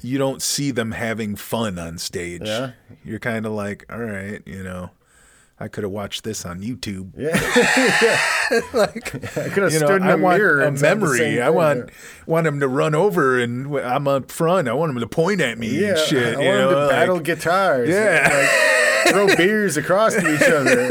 you 0.00 0.16
don't 0.18 0.40
see 0.42 0.70
them 0.70 0.92
having 0.92 1.34
fun 1.34 1.76
on 1.78 1.98
stage. 1.98 2.42
Yeah. 2.44 2.72
You're 3.04 3.18
kind 3.18 3.46
of 3.46 3.52
like, 3.52 3.84
all 3.90 3.98
right, 3.98 4.40
you 4.46 4.62
know. 4.62 4.90
I 5.60 5.66
could 5.66 5.82
have 5.82 5.90
watched 5.90 6.22
this 6.22 6.46
on 6.46 6.60
YouTube. 6.60 7.10
yeah, 7.16 7.32
like 8.72 9.12
I 9.36 9.48
could 9.48 9.64
have 9.64 9.72
You 9.72 9.80
know, 9.80 9.86
stood 9.86 10.02
in 10.02 10.08
I 10.08 10.12
a 10.12 10.16
want 10.16 10.38
mirror 10.38 10.60
a 10.62 10.68
and 10.68 10.78
said 10.78 11.00
the 11.00 11.06
memory. 11.06 11.42
I 11.42 11.50
want 11.50 11.90
want 12.26 12.46
him 12.46 12.60
to 12.60 12.68
run 12.68 12.94
over 12.94 13.40
and 13.40 13.76
I'm 13.76 14.06
up 14.06 14.30
front. 14.30 14.68
I 14.68 14.72
want 14.74 14.92
him 14.92 15.00
to 15.00 15.08
point 15.08 15.40
at 15.40 15.58
me 15.58 15.80
Yeah, 15.80 15.88
and 15.88 15.98
shit. 15.98 16.38
I 16.38 16.42
you 16.42 16.46
want 16.48 16.58
know, 16.60 16.68
them 16.68 16.74
to 16.74 16.80
like- 16.82 16.90
battle 16.90 17.18
guitars. 17.18 17.88
Yeah. 17.88 18.22
like, 18.22 18.77
throw 19.10 19.26
beers 19.36 19.76
across 19.76 20.14
to 20.14 20.34
each 20.34 20.42
other. 20.42 20.88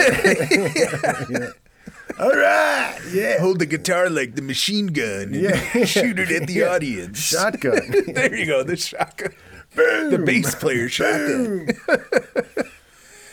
Yeah. 1.31 1.49
All 2.19 2.31
right, 2.31 2.97
yeah, 3.11 3.37
hold 3.39 3.59
the 3.59 3.65
guitar 3.67 4.09
like 4.09 4.33
the 4.35 4.41
machine 4.41 4.87
gun. 4.87 5.33
And 5.33 5.35
Yeah. 5.35 5.85
shoot 5.85 6.17
it 6.17 6.31
at 6.31 6.47
the 6.47 6.53
Yeah. 6.53 6.69
audience. 6.73 7.19
shotgun. 7.19 7.81
there 8.07 8.33
you 8.35 8.45
go. 8.47 8.63
The 8.63 8.75
shotgun. 8.77 9.33
The 9.75 10.23
bass 10.25 10.55
player 10.55 10.89
shotgun. 10.89 11.67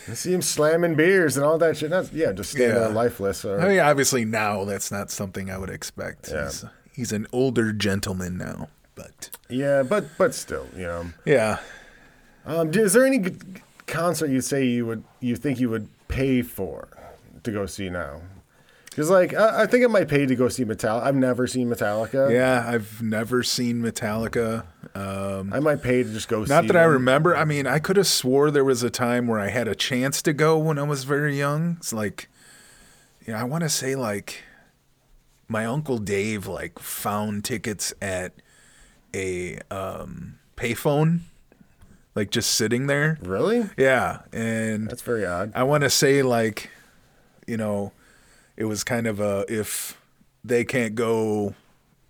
I 0.07 0.13
see 0.13 0.33
him 0.33 0.43
slamming 0.43 0.93
beers 0.93 1.35
and 1.35 1.43
all 1.45 1.57
that 1.57 1.77
shit. 1.77 1.89
That's, 1.89 2.13
yeah, 2.13 2.31
just 2.31 2.51
staying 2.51 2.75
Yeah. 2.75 2.87
lifeless. 2.87 3.43
Or, 3.43 3.59
I 3.59 3.69
mean, 3.69 3.79
obviously 3.79 4.23
now 4.23 4.63
that's 4.65 4.91
not 4.91 5.09
something 5.09 5.49
I 5.49 5.57
would 5.57 5.71
expect. 5.71 6.29
Yeah. 6.29 6.43
He's, 6.45 6.65
he's 6.93 7.11
an 7.11 7.25
older 7.31 7.73
gentleman 7.73 8.37
now, 8.37 8.69
but 8.93 9.31
yeah, 9.49 9.81
but 9.81 10.05
but 10.19 10.35
still, 10.35 10.67
you 10.75 10.83
know. 10.83 11.05
yeah. 11.25 11.57
Um, 12.45 12.69
is 12.71 12.93
there 12.93 13.05
any 13.07 13.17
g- 13.17 13.35
concert 13.87 14.29
you 14.29 14.41
say 14.41 14.65
you 14.65 14.85
would 14.85 15.03
you 15.19 15.35
think 15.35 15.59
you 15.59 15.69
would 15.69 15.89
pay 16.07 16.41
for 16.41 16.87
to 17.43 17.51
go 17.51 17.65
see 17.65 17.89
now? 17.89 18.21
Because 18.95 19.09
like 19.09 19.33
I, 19.33 19.63
I 19.63 19.65
think 19.65 19.83
I 19.83 19.87
might 19.87 20.07
pay 20.07 20.25
to 20.25 20.35
go 20.35 20.47
see 20.47 20.63
Metallica. 20.63 21.03
I've 21.03 21.15
never 21.15 21.47
seen 21.47 21.67
Metallica. 21.67 22.31
Yeah, 22.31 22.63
I've 22.65 23.01
never 23.01 23.43
seen 23.43 23.81
Metallica. 23.81 24.65
Um, 24.95 25.51
I 25.51 25.59
might 25.59 25.83
pay 25.83 26.03
to 26.03 26.09
just 26.09 26.29
go 26.29 26.45
see. 26.45 26.49
Not 26.49 26.67
that 26.67 26.77
I 26.77 26.83
remember. 26.83 27.35
I 27.35 27.43
mean, 27.43 27.67
I 27.67 27.79
could 27.79 27.97
have 27.97 28.07
swore 28.07 28.51
there 28.51 28.63
was 28.63 28.83
a 28.83 28.89
time 28.89 29.27
where 29.27 29.39
I 29.39 29.49
had 29.49 29.67
a 29.67 29.75
chance 29.75 30.21
to 30.21 30.31
go 30.31 30.57
when 30.57 30.79
I 30.79 30.83
was 30.83 31.03
very 31.03 31.37
young. 31.37 31.75
It's 31.79 31.91
like, 31.91 32.29
yeah, 33.27 33.39
I 33.39 33.43
want 33.43 33.63
to 33.63 33.69
say 33.69 33.95
like 33.95 34.43
my 35.49 35.65
uncle 35.65 35.97
Dave 35.97 36.47
like 36.47 36.79
found 36.79 37.43
tickets 37.43 37.93
at 38.01 38.33
a 39.13 39.59
um, 39.69 40.39
payphone, 40.55 41.19
like 42.15 42.31
just 42.31 42.51
sitting 42.51 42.87
there. 42.87 43.17
Really? 43.21 43.69
Yeah, 43.77 44.19
and 44.33 44.89
That's 44.89 45.01
very 45.01 45.25
odd. 45.25 45.51
I 45.53 45.63
want 45.63 45.83
to 45.83 45.89
say 45.89 46.23
like, 46.23 46.69
you 47.45 47.57
know, 47.57 47.91
it 48.57 48.65
was 48.65 48.83
kind 48.83 49.05
of 49.05 49.19
a 49.19 49.45
if 49.49 49.99
they 50.43 50.63
can't 50.63 50.95
go, 50.95 51.53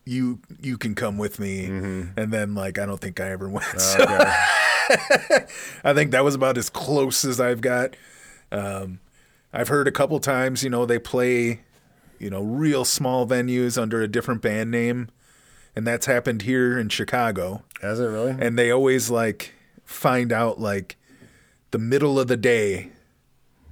you 0.05 0.39
you 0.61 0.77
can 0.77 0.93
come 0.95 1.17
with 1.17 1.39
me, 1.39 1.65
and 1.65 2.31
then 2.31 2.53
like 2.55 2.77
I 2.77 2.85
don't 2.85 3.01
think 3.01 3.19
I 3.19 3.31
ever 3.31 3.49
went. 3.49 3.65
Okay. 3.99 4.31
I 5.83 5.95
think 5.95 6.11
that 6.11 6.23
was 6.23 6.35
about 6.35 6.59
as 6.59 6.69
close 6.69 7.25
as 7.25 7.39
I've 7.39 7.59
got. 7.59 7.95
Um, 8.51 8.99
I've 9.51 9.67
heard 9.69 9.87
a 9.87 9.91
couple 9.91 10.19
times, 10.19 10.63
you 10.63 10.69
know, 10.69 10.85
they 10.85 10.99
play, 10.99 11.61
you 12.19 12.29
know, 12.29 12.43
real 12.43 12.85
small 12.85 13.25
venues 13.25 13.81
under 13.81 14.03
a 14.03 14.07
different 14.07 14.43
band 14.43 14.69
name, 14.69 15.09
and 15.75 15.87
that's 15.87 16.05
happened 16.05 16.43
here 16.43 16.77
in 16.77 16.89
Chicago 16.89 17.63
Has 17.81 17.99
it 17.99 18.05
really? 18.05 18.35
and 18.39 18.59
they 18.59 18.69
always 18.69 19.09
like 19.09 19.54
find 19.85 20.31
out 20.31 20.59
like 20.59 20.97
the 21.71 21.77
middle 21.77 22.19
of 22.19 22.27
the 22.27 22.37
day 22.37 22.89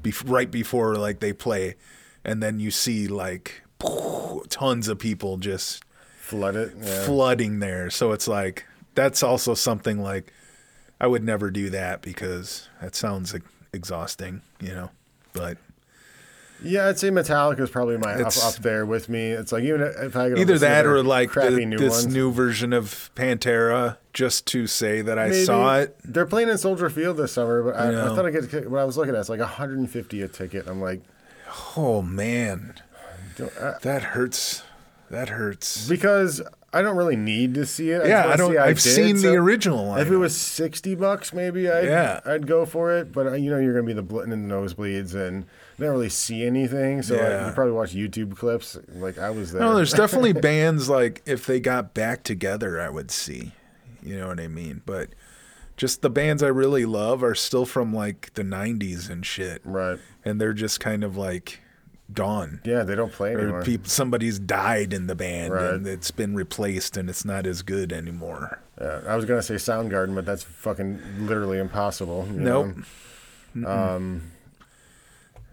bef- 0.02 0.30
right 0.30 0.50
before 0.50 0.96
like 0.96 1.20
they 1.20 1.34
play 1.34 1.76
and 2.24 2.42
then 2.42 2.60
you 2.60 2.72
see 2.72 3.08
like 3.08 3.62
tons 4.50 4.88
of 4.88 5.00
people 5.00 5.38
just 5.38 5.84
Flood 6.20 6.56
it. 6.56 6.74
Yeah. 6.80 7.04
flooding 7.04 7.60
there 7.60 7.90
so 7.90 8.12
it's 8.14 8.28
like 8.28 8.66
that's 8.96 9.22
also 9.24 9.54
something 9.54 10.02
like 10.02 10.32
i 11.02 11.06
would 11.06 11.24
never 11.24 11.52
do 11.52 11.70
that 11.72 12.02
because 12.02 12.70
that 12.82 12.96
sounds 12.96 13.34
like 13.34 13.44
exhausting 13.74 14.42
you 14.62 14.70
know 14.74 14.90
but 15.34 15.58
Yeah, 16.64 16.88
I'd 16.88 16.98
say 16.98 17.10
Metallica 17.10 17.60
is 17.60 17.70
probably 17.70 17.98
my 17.98 18.14
up, 18.14 18.20
It's- 18.22 18.44
up 18.58 18.62
there 18.64 18.86
with 18.86 19.10
me. 19.10 19.32
It's 19.32 19.52
like 19.52 19.64
even 19.64 19.82
if 19.82 20.16
I 20.16 20.30
could 20.30 20.40
either 20.40 20.58
that 20.60 20.84
their 20.84 20.96
or 20.96 21.04
like 21.04 21.30
crappy 21.30 21.56
the, 21.56 21.66
new 21.66 21.78
this 21.78 22.04
ones. 22.04 22.14
new 22.14 22.32
version 22.32 22.74
of 22.74 23.12
pantera 23.16 23.98
just 24.14 24.46
to 24.48 24.68
say 24.68 25.02
that 25.02 25.18
i 25.18 25.28
Maybe. 25.30 25.44
saw 25.44 25.80
it 25.80 25.96
They're 26.04 26.26
playing 26.26 26.50
in 26.50 26.58
Soldier 26.58 26.90
Field 26.90 27.18
this 27.18 27.34
summer, 27.34 27.64
but 27.64 27.76
I, 27.76 27.88
I, 27.88 27.92
know. 27.92 28.16
thought 28.16 28.26
I 28.26 28.32
get 28.32 28.70
when 28.70 28.80
I 28.82 28.86
was 28.86 28.96
looking 28.98 29.14
at 29.14 29.18
it, 29.18 29.22
it's 29.22 29.30
like 29.30 29.40
150 29.40 30.22
a 30.22 30.28
ticket. 30.28 30.68
I'm 30.68 30.82
like, 30.82 31.02
oh 31.76 32.02
man 32.02 32.76
don't- 33.38 33.52
I- 33.60 33.76
That 33.82 34.04
hurts. 34.04 34.64
that 35.10 35.30
hurts. 35.30 35.88
because 35.88 36.42
I 36.76 36.82
don't 36.82 36.96
really 36.98 37.16
need 37.16 37.54
to 37.56 37.66
see 37.68 37.92
it. 37.92 38.08
Yeah, 38.08 38.28
I 38.28 38.36
don't. 38.36 38.58
I've 38.58 38.82
seen 38.82 39.18
the 39.22 39.36
original. 39.36 39.90
One. 39.90 40.00
If 40.00 40.10
it 40.10 40.18
was 40.18 40.36
sixty 40.36 40.96
bucks, 40.96 41.32
maybe 41.32 41.70
I'd 41.70 41.86
Yeah. 41.86 42.20
I'd 42.26 42.48
go 42.48 42.66
for 42.66 42.92
it. 42.98 43.12
But 43.12 43.28
uh, 43.28 43.34
you 43.34 43.52
know, 43.52 43.60
you're 43.60 43.74
gonna 43.74 43.86
be 43.86 43.94
the 43.94 44.02
bl- 44.02 44.22
in 44.22 44.32
the 44.32 44.36
nosebleeds 44.36 45.14
and 45.14 45.46
not 45.78 45.90
really 45.90 46.10
see 46.10 46.46
anything. 46.46 47.02
So 47.02 47.16
I, 47.16 47.48
you 47.48 47.54
probably 47.54 47.74
watch 47.74 47.94
YouTube 47.94 48.38
clips. 48.38 48.78
Like 48.96 49.18
I 49.18 49.30
was 49.30 49.52
there. 49.52 49.62
No, 49.62 49.76
there's 49.76 49.94
definitely 49.94 50.34
bands 50.34 50.90
like 50.90 51.22
if 51.26 51.46
they 51.46 51.60
got 51.60 51.94
back 51.94 52.24
together, 52.24 52.80
I 52.80 52.90
would 52.90 53.12
see. 53.12 53.54
You 54.02 54.18
know 54.18 54.28
what 54.28 54.40
I 54.40 54.48
mean? 54.48 54.82
But 54.86 55.10
just 55.78 56.02
the 56.02 56.10
bands 56.10 56.44
I 56.44 56.48
really 56.48 56.86
love 56.86 57.24
are 57.24 57.36
still 57.36 57.66
from 57.66 57.94
like 57.94 58.34
the 58.34 58.44
'90s 58.44 59.10
and 59.10 59.26
shit, 59.26 59.62
right. 59.64 60.00
and 60.24 60.40
they're 60.40 60.54
just 60.54 60.80
kind 60.80 61.04
of 61.04 61.18
like 61.18 61.62
gone. 62.14 62.62
Yeah, 62.64 62.84
they 62.84 62.96
don't 62.96 63.12
play 63.12 63.34
anymore. 63.34 63.60
Or 63.62 63.64
people, 63.64 63.90
somebody's 63.90 64.40
died 64.40 64.94
in 64.94 65.08
the 65.08 65.16
band 65.16 65.54
Right. 65.54 65.74
and 65.74 65.88
it's 65.88 66.12
been 66.12 66.36
replaced 66.36 66.98
and 66.98 67.10
it's 67.10 67.26
not 67.26 67.46
as 67.46 67.62
good 67.62 67.92
anymore. 67.92 68.60
Yeah, 68.80 69.02
I 69.08 69.16
was 69.16 69.26
gonna 69.26 69.42
say 69.42 69.56
Soundgarden, 69.56 70.14
but 70.16 70.26
that's 70.26 70.44
fucking 70.44 71.00
literally 71.28 71.60
impossible. 71.60 72.28
you 72.32 72.40
Nope. 72.40 72.76
Um, 73.66 74.32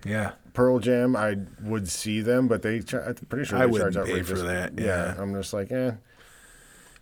Yeah. 0.04 0.32
Pearl 0.52 0.78
Jam, 0.80 1.14
I 1.16 1.36
would 1.62 1.88
see 1.88 2.20
them, 2.20 2.48
but 2.48 2.62
they. 2.62 2.80
Char- 2.80 3.04
I'm 3.08 3.14
pretty 3.14 3.44
sure 3.46 3.58
I 3.58 3.62
they 3.62 3.66
wouldn't 3.72 3.94
charge 3.94 4.06
pay 4.08 4.22
for 4.22 4.38
that, 4.38 4.78
Yeah. 4.78 5.14
yeah. 5.14 5.14
I'm 5.22 5.32
just 5.34 5.52
like, 5.52 5.70
eh. 5.70 5.92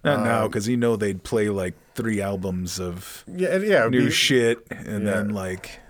Not 0.05 0.23
now 0.25 0.43
Um, 0.45 0.49
because 0.49 0.69
you 0.69 0.77
know 0.77 0.97
they'd 0.97 1.23
play 1.25 1.49
like 1.49 1.75
three 1.95 2.21
albums 2.21 2.79
of 2.79 3.25
Yeah, 3.27 3.57
yeah. 3.59 3.89
new 3.89 4.07
be- 4.07 4.11
shit 4.11 4.65
and 4.71 5.05
Yeah. 5.05 5.13
then 5.15 5.31
like 5.31 5.81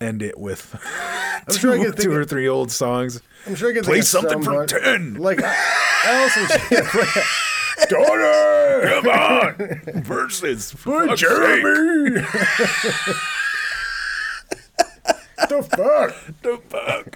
end 0.00 0.20
it 0.22 0.36
with 0.38 0.74
two, 1.50 1.58
sure 1.58 1.74
I 1.74 1.82
think 1.84 1.96
two 1.96 2.12
or 2.12 2.24
three 2.24 2.48
old 2.48 2.72
songs. 2.72 3.20
I'm 3.46 3.54
sure 3.54 3.70
I 3.70 3.74
could 3.74 3.84
Play 3.84 4.00
something 4.00 4.42
from 4.42 4.66
10. 4.66 5.14
Like 5.14 5.40
Allison. 6.04 6.46
Daughter, 7.88 9.00
come 9.02 9.08
on, 9.08 10.02
versus 10.02 10.72
for 10.72 11.14
Jeremy. 11.14 12.24
The 15.48 15.62
fuck? 15.62 16.14
The 16.42 16.58
fuck? 16.68 17.14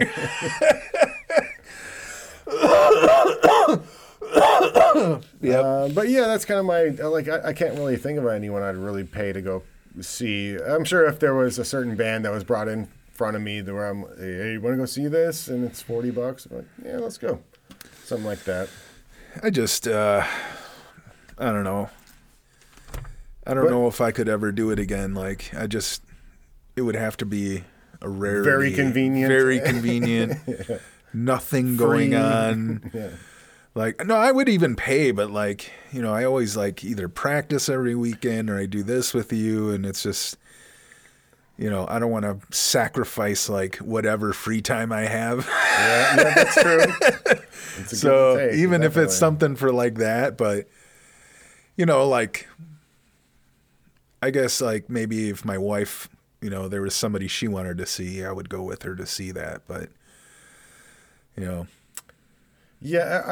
Uh, 5.42 5.88
but 5.88 6.08
yeah, 6.08 6.26
that's 6.26 6.44
kind 6.44 6.60
of 6.60 6.66
my 6.66 6.84
like. 7.06 7.28
I, 7.28 7.48
I 7.48 7.52
can't 7.52 7.74
really 7.74 7.96
think 7.96 8.18
of 8.18 8.26
anyone 8.26 8.62
I'd 8.62 8.76
really 8.76 9.04
pay 9.04 9.32
to 9.32 9.42
go 9.42 9.62
see. 10.00 10.56
I'm 10.56 10.84
sure 10.84 11.06
if 11.06 11.18
there 11.18 11.34
was 11.34 11.58
a 11.58 11.64
certain 11.64 11.96
band 11.96 12.24
that 12.24 12.32
was 12.32 12.44
brought 12.44 12.68
in 12.68 12.88
front 13.12 13.36
of 13.36 13.42
me, 13.42 13.60
where 13.62 13.88
I'm, 13.88 14.04
hey, 14.18 14.52
you 14.52 14.60
want 14.60 14.74
to 14.74 14.78
go 14.78 14.86
see 14.86 15.08
this, 15.08 15.48
and 15.48 15.64
it's 15.64 15.82
forty 15.82 16.10
bucks. 16.10 16.46
I'm 16.46 16.58
like, 16.58 16.66
yeah, 16.84 16.98
let's 16.98 17.18
go. 17.18 17.40
Something 18.04 18.26
like 18.26 18.44
that. 18.44 18.68
I 19.42 19.50
just, 19.50 19.88
uh, 19.88 20.24
I 21.38 21.44
don't 21.46 21.64
know. 21.64 21.90
I 23.46 23.54
don't 23.54 23.64
But- 23.64 23.70
know 23.70 23.88
if 23.88 24.00
I 24.00 24.12
could 24.12 24.28
ever 24.28 24.52
do 24.52 24.70
it 24.70 24.78
again. 24.78 25.14
Like, 25.14 25.52
I 25.54 25.66
just, 25.66 26.02
it 26.76 26.82
would 26.82 26.96
have 26.96 27.16
to 27.18 27.26
be 27.26 27.64
a 28.02 28.08
rarity. 28.08 28.48
Very 28.48 28.72
convenient. 28.72 29.28
Very 29.28 29.60
convenient. 29.60 30.38
Nothing 31.14 31.76
going 31.76 32.14
on. 32.14 32.90
Yeah. 32.94 33.10
Like, 33.74 34.04
no, 34.04 34.16
I 34.16 34.30
would 34.32 34.50
even 34.50 34.76
pay, 34.76 35.12
but 35.12 35.30
like, 35.30 35.72
you 35.92 36.02
know, 36.02 36.12
I 36.12 36.24
always 36.24 36.58
like 36.58 36.84
either 36.84 37.08
practice 37.08 37.70
every 37.70 37.94
weekend 37.94 38.50
or 38.50 38.58
I 38.58 38.66
do 38.66 38.82
this 38.82 39.14
with 39.14 39.32
you, 39.32 39.70
and 39.70 39.86
it's 39.86 40.02
just, 40.02 40.36
you 41.56 41.70
know, 41.70 41.86
I 41.88 41.98
don't 41.98 42.10
want 42.10 42.26
to 42.26 42.38
sacrifice 42.54 43.48
like 43.48 43.76
whatever 43.76 44.34
free 44.34 44.60
time 44.60 44.92
I 44.92 45.06
have. 45.06 45.46
Yeah, 45.46 46.16
yeah, 46.16 46.34
that's 46.34 46.62
true. 46.62 47.38
So 47.86 48.36
take, 48.36 48.56
even 48.56 48.82
if 48.82 48.98
it's 48.98 49.16
something 49.16 49.56
for 49.56 49.72
like 49.72 49.94
that, 49.94 50.36
but 50.36 50.68
you 51.76 51.86
know, 51.86 52.06
like 52.06 52.46
I 54.20 54.30
guess 54.30 54.60
like 54.60 54.90
maybe 54.90 55.30
if 55.30 55.44
my 55.44 55.56
wife, 55.56 56.08
you 56.43 56.51
know, 56.51 56.69
there 56.69 56.82
was 56.82 56.94
somebody 56.94 57.28
she 57.28 57.48
wanted 57.48 57.78
to 57.78 57.86
see, 57.86 58.24
I 58.24 58.32
would 58.32 58.48
go 58.51 58.62
with 58.62 58.82
her 58.82 58.94
to 58.97 59.06
see 59.06 59.31
that. 59.31 59.62
But 59.69 59.89
you 61.36 61.44
know, 61.44 61.66
Yeah, 62.81 63.23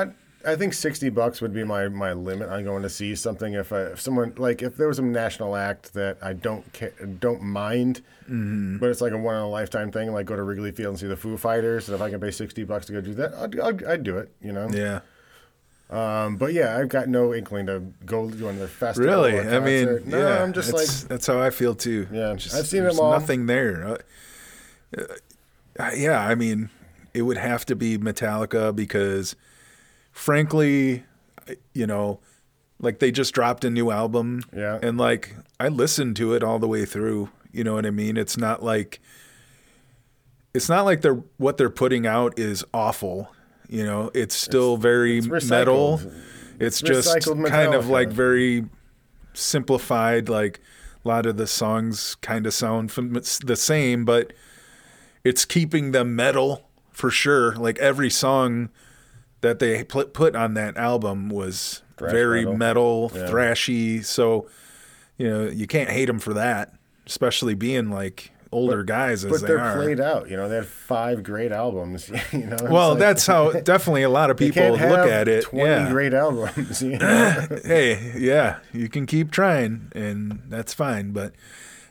I, 0.45 0.53
I 0.53 0.57
think 0.57 0.73
sixty 0.73 1.11
bucks 1.11 1.41
would 1.43 1.53
be 1.53 1.65
my, 1.65 1.89
my 1.89 2.13
limit 2.15 2.49
on 2.49 2.65
going 2.65 2.83
to 2.83 2.89
see 2.89 3.15
something. 3.15 3.53
If, 3.55 3.73
I, 3.73 3.83
if 3.89 4.01
someone 4.01 4.33
like 4.39 4.63
if 4.63 4.77
there 4.77 4.89
was 4.89 4.99
a 4.99 5.03
national 5.03 5.55
act 5.57 5.93
that 5.95 6.17
I 6.23 6.33
don't 6.33 6.65
ca- 6.73 6.95
don't 7.19 7.43
mind, 7.43 8.03
Mm-hmm. 8.31 8.77
but 8.79 8.91
it's 8.91 9.01
like 9.01 9.11
a 9.13 9.19
one 9.19 9.35
in 9.35 9.41
a 9.43 9.49
lifetime 9.49 9.91
thing, 9.91 10.13
like 10.13 10.25
go 10.25 10.37
to 10.37 10.43
Wrigley 10.45 10.71
Field 10.71 10.91
and 10.91 10.99
see 11.01 11.09
the 11.09 11.17
Foo 11.17 11.37
Fighters, 11.37 11.89
and 11.89 11.97
if 11.97 12.01
I 12.01 12.11
can 12.11 12.21
pay 12.21 12.31
sixty 12.31 12.63
bucks 12.63 12.87
to 12.87 12.93
go 12.93 13.01
do 13.01 13.13
that, 13.15 13.35
I'd, 13.35 13.59
I'd, 13.59 13.85
I'd 13.85 14.03
do 14.05 14.19
it. 14.19 14.31
You 14.41 14.53
know. 14.53 14.69
yeah. 14.71 15.01
Um, 15.91 16.37
but 16.37 16.53
yeah, 16.53 16.77
I've 16.79 16.89
got 16.89 17.09
no 17.09 17.35
inkling 17.35 17.67
to 17.67 17.81
go 18.07 18.31
to 18.31 18.49
another 18.49 18.69
festival. 18.69 19.11
Really? 19.11 19.39
I 19.39 19.59
mean, 19.59 20.03
no, 20.07 20.19
yeah, 20.19 20.43
I'm 20.43 20.53
just 20.53 20.73
like 20.73 20.87
that's, 20.87 21.03
that's 21.05 21.27
how 21.27 21.41
I 21.41 21.51
feel 21.51 21.75
too. 21.75 22.07
Yeah, 22.13 22.35
Just- 22.37 22.55
I've 22.55 22.67
seen 22.69 22.85
them 22.85 22.99
all. 23.01 23.11
Nothing 23.11 23.47
there. 23.47 23.99
Uh, 24.97 25.03
uh, 25.79 25.91
yeah, 25.97 26.25
I 26.25 26.37
mean, 26.37 26.71
it 27.13 27.23
would 27.23 27.39
have 27.39 27.67
to 27.67 27.75
be 27.77 27.99
Metallica 27.99 28.75
because, 28.75 29.35
frankly, 30.13 31.05
you 31.75 31.87
know, 31.87 32.21
like 32.79 33.01
they 33.01 33.11
just 33.11 33.35
dropped 33.35 33.65
a 33.65 33.71
new 33.71 33.91
album. 33.91 34.43
Yeah. 34.57 34.79
and 34.83 34.97
like 34.97 35.35
I 35.59 35.69
listened 35.69 36.15
to 36.17 36.35
it 36.35 36.45
all 36.45 36.59
the 36.61 36.69
way 36.69 36.85
through. 36.85 37.31
You 37.53 37.65
know 37.65 37.75
what 37.75 37.85
I 37.85 37.91
mean? 37.91 38.17
It's 38.17 38.37
not 38.37 38.63
like 38.63 39.01
it's 40.55 40.69
not 40.69 40.85
like 40.85 41.01
they're 41.01 41.23
what 41.37 41.57
they're 41.57 41.69
putting 41.71 42.07
out 42.07 42.39
is 42.39 42.65
awful. 42.73 43.33
You 43.71 43.85
know, 43.85 44.11
it's 44.15 44.35
still 44.35 44.77
very 44.77 45.19
it's 45.19 45.49
metal. 45.49 46.01
It's 46.59 46.83
It's 46.83 46.83
just 46.83 47.25
kind 47.47 47.73
of 47.73 47.89
like 47.89 48.09
very 48.09 48.65
simplified. 49.33 50.29
Like 50.29 50.61
a 51.05 51.09
lot 51.09 51.25
of 51.25 51.37
the 51.37 51.47
songs 51.47 52.17
kind 52.17 52.47
of 52.47 52.53
sound 52.53 52.91
it's 53.17 53.39
the 53.39 53.55
same, 53.55 54.05
but 54.05 54.33
it's 55.23 55.45
keeping 55.45 55.93
them 55.93 56.17
metal 56.17 56.69
for 56.91 57.11
sure. 57.11 57.55
Like 57.55 57.79
every 57.79 58.11
song 58.11 58.71
that 59.41 59.61
they 59.61 59.85
put 59.85 60.35
on 60.35 60.55
that 60.55 60.77
album 60.77 61.29
was 61.29 61.83
Thrash 61.97 62.11
very 62.11 62.41
metal. 62.41 62.57
metal, 62.57 63.11
thrashy. 63.11 64.05
So 64.05 64.49
you 65.17 65.29
know 65.29 65.49
you 65.49 65.69
can't 65.69 65.91
hate 65.91 66.07
them 66.07 66.19
for 66.19 66.35
that, 66.35 66.75
especially 67.07 67.55
being 67.55 67.89
like 67.89 68.33
older 68.53 68.83
guys 68.83 69.25
as 69.25 69.31
But 69.31 69.41
they 69.43 69.47
they're 69.49 69.75
played 69.75 70.01
out. 70.01 70.29
You 70.29 70.37
know, 70.37 70.49
they 70.49 70.57
had 70.57 70.67
five 70.67 71.23
great 71.23 71.53
albums. 71.53 72.11
You 72.33 72.47
know, 72.47 72.57
well, 72.63 72.91
like- 72.91 72.99
that's 72.99 73.27
how 73.27 73.53
definitely 73.65 74.03
a 74.03 74.09
lot 74.09 74.31
of 74.31 74.37
people 74.37 74.71
look 74.73 75.09
at 75.09 75.29
it. 75.29 75.45
Twenty 75.45 75.69
yeah. 75.71 75.91
great 75.91 76.15
albums. 76.15 76.83
You 76.91 76.99
know? 76.99 77.47
hey, 77.65 78.13
yeah, 78.19 78.59
you 78.73 78.89
can 78.89 79.07
keep 79.07 79.31
trying, 79.31 79.91
and 79.95 80.43
that's 80.49 80.75
fine. 80.75 81.13
But 81.13 81.35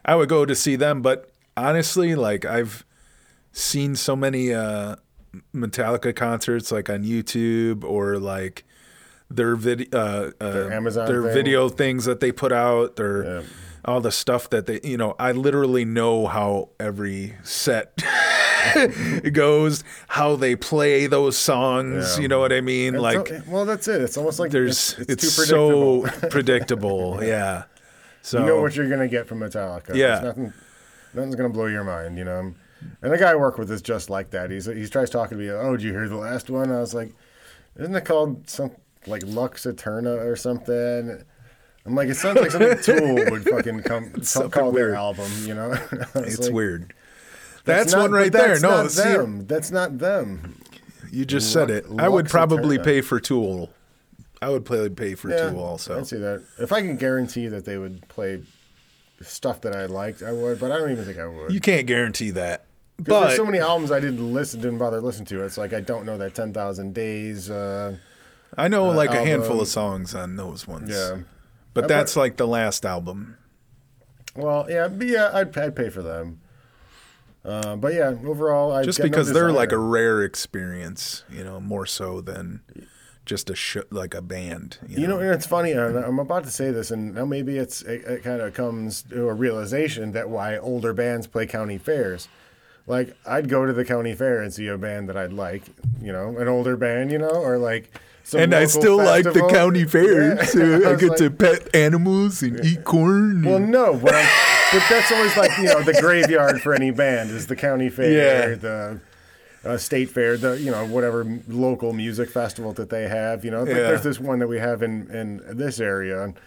I 0.06 0.16
would 0.16 0.30
go 0.30 0.46
to 0.46 0.56
see 0.56 0.76
them. 0.76 1.02
But 1.02 1.30
honestly, 1.56 2.16
like 2.16 2.46
I've 2.46 2.86
seen 3.52 3.96
so 3.96 4.16
many 4.16 4.54
uh, 4.54 4.96
Metallica 5.54 6.16
concerts, 6.16 6.72
like 6.72 6.90
on 6.90 7.04
YouTube 7.04 7.84
or 7.84 8.18
like 8.18 8.64
their 9.30 9.56
video, 9.56 9.88
uh, 9.94 10.32
uh, 10.42 10.52
Their 10.52 10.74
Amazon 10.74 11.08
their 11.08 11.24
thing. 11.24 11.34
video 11.34 11.70
things 11.70 12.06
that 12.06 12.20
they 12.20 12.32
put 12.32 12.52
out, 12.52 12.96
their 12.96 13.24
Yeah. 13.24 13.42
All 13.90 14.02
the 14.02 14.12
stuff 14.12 14.50
that 14.52 14.68
they, 14.68 14.80
you 14.84 14.98
know, 14.98 15.16
I 15.20 15.32
literally 15.32 15.84
know 15.84 16.28
how 16.28 16.70
every 16.80 17.36
set 17.44 18.02
goes, 19.34 19.84
how 20.08 20.36
they 20.36 20.56
play 20.56 21.08
those 21.08 21.38
songs. 21.38 22.16
Yeah. 22.16 22.22
You 22.22 22.28
know 22.28 22.40
what 22.40 22.54
I 22.54 22.62
mean? 22.62 22.96
It's 22.96 23.02
like 23.02 23.32
o- 23.32 23.42
well, 23.48 23.66
that's 23.66 23.88
it. 23.88 24.02
It's 24.02 24.16
almost 24.16 24.40
like 24.40 24.52
there's 24.52 24.94
it's, 25.00 25.10
it's, 25.10 25.24
it's, 25.24 25.50
too 25.50 26.06
predictable. 26.06 26.08
so 26.08 26.30
predictable. 26.30 27.24
Yeah. 27.30 27.64
So 28.22 28.40
you 28.40 28.46
know 28.46 28.62
what 28.62 28.76
you're 28.76 28.90
gonna 28.90 29.08
get 29.08 29.28
from 29.28 29.40
Metallica. 29.40 29.96
Yeah. 29.96 30.08
There's 30.08 30.24
nothing, 30.24 30.54
nothing's 31.14 31.36
gonna 31.36 31.50
blow 31.50 31.68
your 31.68 31.84
mind. 31.84 32.18
You 32.18 32.26
know. 32.26 32.54
And 33.02 33.14
the 33.14 33.18
guy 33.18 33.32
I 33.32 33.36
work 33.36 33.58
with 33.58 33.72
is 33.72 33.82
just 33.82 34.10
like 34.10 34.32
that. 34.32 34.52
He's 34.52 34.66
he 34.66 34.88
tries 34.88 35.10
talking 35.10 35.38
to 35.38 35.44
me. 35.44 35.50
Oh, 35.50 35.76
did 35.78 35.84
you 35.84 35.92
hear 35.92 36.08
the 36.08 36.18
last 36.18 36.50
one? 36.50 36.72
I 36.72 36.80
was 36.80 36.94
like, 36.94 37.14
isn't 37.78 37.96
it 37.96 38.06
called 38.06 38.50
some 38.50 38.72
like 39.08 39.24
Lux 39.26 39.66
Eterna 39.66 40.16
or 40.16 40.36
something? 40.36 41.24
I'm 41.90 41.96
like, 41.96 42.10
it 42.10 42.16
sounds 42.16 42.40
like 42.40 42.52
something 42.52 42.78
Tool 42.84 43.16
would 43.32 43.44
fucking 43.44 43.82
come 43.84 44.12
call, 44.12 44.24
something 44.24 44.52
call 44.52 44.72
their 44.72 44.94
album. 44.96 45.30
You 45.42 45.56
know. 45.56 45.72
It's 46.16 46.40
like, 46.40 46.54
weird. 46.54 46.94
That's, 47.66 47.92
not- 47.94 48.02
one 48.02 48.12
right 48.12 48.32
there. 48.32 48.60
that's 48.60 48.62
No, 48.62 48.70
not 48.84 48.92
them. 48.92 49.48
That's 49.48 49.72
not 49.72 49.98
them. 49.98 50.62
you 51.12 51.26
just 51.26 51.52
said 51.52 51.70
it. 51.70 51.90
Lux- 51.90 52.04
I 52.04 52.08
would 52.08 52.28
probably 52.30 52.76
Eterna. 52.78 52.84
pay 52.86 53.02
for 53.02 53.20
Tool. 53.20 53.70
I 54.42 54.50
would 54.50 54.64
probably 54.66 54.90
pay 54.92 55.16
for 55.16 55.30
Yeah, 55.30 55.50
Tool 55.50 55.60
also. 55.62 55.98
I'd 55.98 56.08
see 56.08 56.18
that. 56.18 56.44
If 56.60 56.72
I 56.72 56.82
can 56.82 56.96
guarantee 56.96 57.48
that 57.48 57.66
they 57.66 57.78
would 57.78 58.08
play 58.08 58.42
stuff 59.22 59.62
that 59.62 59.76
I 59.76 59.86
liked, 59.88 60.24
I 60.24 60.32
would. 60.32 60.60
But 60.60 60.72
I 60.72 60.78
don't 60.78 60.92
even 60.92 61.04
think 61.06 61.18
I 61.20 61.28
would. 61.28 61.52
You 61.52 61.60
can't 61.60 61.86
guarantee 61.88 62.30
that. 62.32 62.66
But 62.98 63.22
there's 63.22 63.36
so 63.38 63.46
many 63.46 63.60
albums 63.60 63.92
I 63.92 64.00
didn't 64.00 64.34
listen, 64.34 64.62
didn't 64.62 64.78
bother 64.78 65.02
listening 65.02 65.26
to. 65.28 65.44
It's 65.44 65.58
like 65.58 65.74
I 65.74 65.80
don't 65.82 66.06
know 66.06 66.18
that 66.20 66.36
Ten 66.36 66.54
Thousand 66.54 66.94
Days. 66.94 67.50
Uh, 67.50 67.98
I 68.58 68.68
know 68.68 68.86
like 68.90 69.12
a 69.12 69.24
handful 69.24 69.62
of 69.62 69.68
songs 69.68 70.16
on 70.16 70.36
those 70.38 70.68
ones. 70.68 70.90
yeah. 70.90 71.20
But 71.74 71.86
I 71.86 71.88
that's 71.88 72.14
put- 72.14 72.20
like 72.20 72.38
the 72.38 72.48
last 72.48 72.86
album. 72.86 73.38
Well, 74.36 74.68
yeah, 74.70 74.88
yeah, 75.00 75.32
I'd, 75.34 75.58
I'd 75.58 75.76
pay 75.76 75.90
for 75.90 76.02
them. 76.02 76.40
Uh, 77.44 77.76
but 77.76 77.94
yeah, 77.94 78.14
overall, 78.26 78.72
I 78.72 78.84
Just 78.84 79.02
because 79.02 79.32
they're 79.34 79.52
like 79.52 79.72
a 79.72 79.78
rare 79.78 80.24
experience, 80.24 81.24
you 81.30 81.44
know, 81.44 81.60
more 81.60 81.86
so 81.86 82.22
than 82.22 82.62
just 83.26 83.50
a 83.50 83.56
sh- 83.56 83.78
like 83.90 84.14
a 84.14 84.22
band. 84.22 84.78
You, 84.88 85.02
You 85.02 85.08
know, 85.08 85.20
and 85.20 85.30
it's 85.32 85.46
funny. 85.46 85.72
I'm 85.72 86.20
about 86.20 86.44
to 86.44 86.52
say 86.52 86.72
this, 86.72 86.92
and 86.92 87.16
now 87.16 87.26
maybe 87.26 87.58
it's 87.58 87.82
it, 87.82 88.04
it 88.06 88.24
kind 88.24 88.42
of 88.42 88.54
comes 88.54 89.04
to 89.04 89.30
a 89.30 89.34
realization 89.34 90.12
that 90.12 90.30
why 90.30 90.58
older 90.58 90.94
bands 90.94 91.28
play 91.28 91.46
county 91.48 91.78
fairs. 91.78 92.28
Like 92.88 93.16
I'd 93.26 93.50
go 93.50 93.66
to 93.66 93.74
the 93.74 93.86
county 93.86 94.14
fair 94.16 94.42
and 94.42 94.54
see 94.54 94.68
a 94.68 94.78
band 94.78 95.10
that 95.10 95.18
I'd 95.18 95.34
like, 95.34 95.64
you 96.02 96.12
know, 96.12 96.38
an 96.38 96.48
older 96.48 96.76
band, 96.78 97.12
you 97.12 97.18
know, 97.18 97.30
or 97.30 97.58
like. 97.58 97.92
And 98.34 98.54
I 98.54 98.66
still 98.66 98.98
like 98.98 99.24
the 99.26 99.48
county 99.50 99.86
fair, 99.86 100.36
Yeah. 100.36 100.44
so 100.46 100.60
I 100.86 100.92
I 100.92 100.96
get 100.96 101.10
like- 101.10 101.18
to 101.20 101.30
pet 101.32 101.76
animals 101.76 102.42
and 102.44 102.64
eat 102.66 102.84
corn. 102.84 103.44
Well, 103.44 103.60
no, 103.60 103.94
but, 103.94 104.14
but 104.72 104.84
that's 104.90 105.12
always 105.12 105.36
like 105.38 105.58
you 105.58 105.66
know 105.66 105.82
the 105.82 105.94
graveyard 106.00 106.62
for 106.62 106.74
any 106.74 106.92
band 106.92 107.32
is 107.32 107.48
the 107.48 107.56
county 107.56 107.90
fair, 107.98 108.52
Yeah. 108.52 108.56
the 108.56 109.00
uh, 109.66 109.78
state 109.78 110.10
fair, 110.10 110.38
the 110.38 110.60
you 110.60 110.72
know 110.72 110.86
whatever 110.86 111.26
local 111.48 111.92
music 111.94 112.30
festival 112.30 112.72
that 112.74 112.90
they 112.90 113.08
have. 113.08 113.44
You 113.44 113.52
know, 113.52 113.60
Like, 113.64 113.70
Yeah. 113.70 113.76
there's 113.76 114.04
this 114.04 114.20
one 114.20 114.40
that 114.40 114.48
we 114.48 114.60
have 114.60 114.84
in 114.84 115.10
in 115.12 115.58
this 115.58 115.80
area, 115.80 116.24
and, 116.24 116.40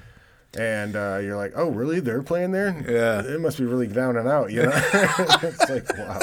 and 0.59 0.97
uh, 0.97 1.19
you're 1.23 1.37
like, 1.37 1.53
oh, 1.57 1.71
really? 1.71 2.01
They're 2.01 2.23
playing 2.23 2.53
there? 2.53 2.75
Yeah. 2.89 3.23
it 3.35 3.41
must 3.41 3.59
be 3.59 3.65
really 3.65 3.87
down 3.87 4.17
and 4.17 4.29
out. 4.29 4.51
You 4.53 4.63
know, 4.65 4.73
it's 5.43 5.69
like 5.71 5.99
wow. 5.99 6.21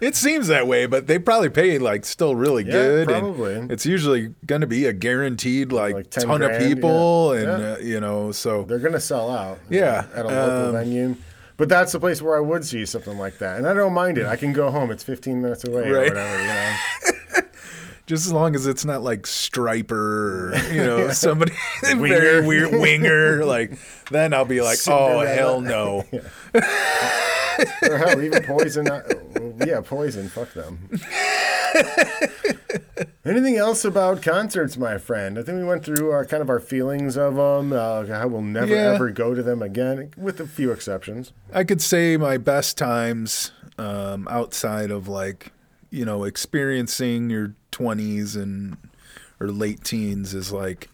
It 0.00 0.14
seems 0.14 0.48
that 0.48 0.66
way, 0.66 0.86
but 0.86 1.06
they 1.06 1.18
probably 1.18 1.48
pay 1.48 1.78
like 1.78 2.04
still 2.04 2.34
really 2.34 2.64
Yeah, 2.64 2.72
good. 2.72 3.10
and 3.10 3.20
probably. 3.20 3.54
it's 3.70 3.86
usually 3.86 4.34
going 4.44 4.60
to 4.60 4.66
be 4.66 4.84
a 4.86 4.92
guaranteed 4.92 5.72
like, 5.72 5.94
Like 5.94 6.10
10 6.10 6.26
ton 6.26 6.42
of 6.42 6.58
people, 6.60 7.34
yeah. 7.34 7.40
and 7.54 7.62
Yeah. 7.62 7.72
Uh, 7.72 7.78
you 7.78 8.00
know, 8.00 8.32
so 8.32 8.64
They're 8.64 8.78
gonna 8.78 9.00
sell 9.00 9.30
out. 9.30 9.58
Yeah, 9.70 10.06
at 10.14 10.26
a 10.26 10.28
local 10.28 10.66
um, 10.66 10.72
venue. 10.72 11.16
But 11.56 11.70
that's 11.70 11.92
the 11.92 12.00
place 12.00 12.20
where 12.20 12.36
I 12.36 12.40
would 12.40 12.66
see 12.66 12.84
something 12.84 13.16
like 13.16 13.38
that, 13.38 13.56
and 13.56 13.66
I 13.66 13.72
don't 13.72 13.94
mind 13.94 14.18
it. 14.18 14.26
I 14.26 14.36
can 14.36 14.52
go 14.52 14.70
home. 14.70 14.90
It's 14.90 15.02
15 15.02 15.40
minutes 15.40 15.64
away 15.66 15.88
or 15.88 15.94
Right. 15.94 16.08
whatever. 16.10 16.40
You 16.42 16.46
know. 16.48 16.76
just 18.06 18.26
as 18.26 18.32
long 18.32 18.54
as 18.54 18.66
it's 18.66 18.84
not 18.84 19.00
like 19.02 19.22
Stryper, 19.22 19.90
or, 19.92 20.72
you 20.74 20.84
know, 20.84 21.08
somebody 21.12 21.52
very 21.82 22.46
weird 22.46 22.72
winger, 22.72 23.44
like 23.46 23.72
then 24.10 24.34
I'll 24.34 24.44
be 24.44 24.60
like, 24.60 24.78
oh 24.86 25.20
hell 25.20 25.62
no. 25.62 26.04
or 27.82 27.96
hell, 27.98 28.22
even 28.22 28.42
poison. 28.44 28.88
uh, 28.90 29.02
yeah, 29.64 29.80
poison. 29.80 30.28
Fuck 30.28 30.52
them. 30.54 30.88
Anything 33.24 33.56
else 33.56 33.84
about 33.84 34.22
concerts, 34.22 34.76
my 34.76 34.98
friend? 34.98 35.36
I 35.38 35.42
think 35.42 35.58
we 35.58 35.64
went 35.64 35.84
through 35.84 36.10
our 36.12 36.24
kind 36.24 36.40
of 36.42 36.48
our 36.48 36.60
feelings 36.60 37.16
of 37.16 37.34
them. 37.34 37.72
Uh, 37.72 38.06
how 38.06 38.28
we'll 38.28 38.40
never 38.42 38.74
Yeah. 38.74 38.92
ever 38.94 39.10
go 39.10 39.34
to 39.34 39.42
them 39.42 39.62
again, 39.62 40.12
with 40.16 40.38
a 40.40 40.46
few 40.46 40.70
exceptions. 40.70 41.32
I 41.52 41.64
could 41.64 41.82
say 41.82 42.16
my 42.16 42.36
best 42.38 42.78
times 42.78 43.50
um, 43.78 44.28
outside 44.30 44.90
of 44.92 45.08
like, 45.08 45.52
you 45.90 46.04
know, 46.04 46.22
experiencing 46.24 47.28
your 47.30 47.54
20s 47.72 48.36
and 48.40 48.76
or 49.40 49.48
late 49.48 49.82
teens 49.84 50.32
is 50.32 50.52
like 50.52 50.88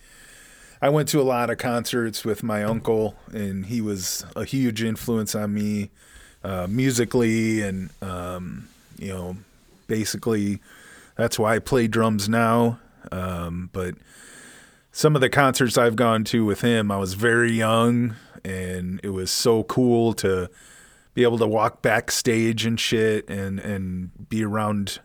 I 0.80 0.88
went 0.88 1.08
to 1.10 1.20
a 1.20 1.22
lot 1.22 1.48
of 1.50 1.58
concerts 1.58 2.24
with 2.24 2.42
my 2.42 2.64
uncle, 2.64 3.14
and 3.32 3.66
he 3.66 3.80
was 3.80 4.24
a 4.34 4.44
huge 4.44 4.82
influence 4.82 5.34
on 5.34 5.54
me 5.54 5.90
uh, 6.44 6.66
musically, 6.68 7.62
and 7.62 7.90
um, 8.02 8.68
you 8.98 9.08
know, 9.08 9.36
basically 9.86 10.60
that's 11.16 11.38
why 11.38 11.54
I 11.56 11.58
play 11.58 11.86
drums 11.88 12.28
now. 12.28 12.78
Um, 13.10 13.70
but 13.72 13.94
some 14.92 15.14
of 15.14 15.20
the 15.20 15.28
concerts 15.30 15.76
I've 15.78 15.96
gone 15.96 16.24
to 16.24 16.44
with 16.44 16.60
him, 16.60 16.90
I 16.90 16.96
was 16.98 17.14
very 17.14 17.52
young, 17.52 18.14
and 18.44 19.00
it 19.02 19.10
was 19.10 19.30
so 19.30 19.62
cool 19.64 20.12
to 20.14 20.48
be 21.14 21.22
able 21.24 21.38
to 21.38 21.46
walk 21.46 21.82
backstage 21.82 22.64
and 22.64 22.78
shit, 22.80 23.28
and 23.28 23.58
and 23.60 24.28
be 24.28 24.44
around. 24.44 24.98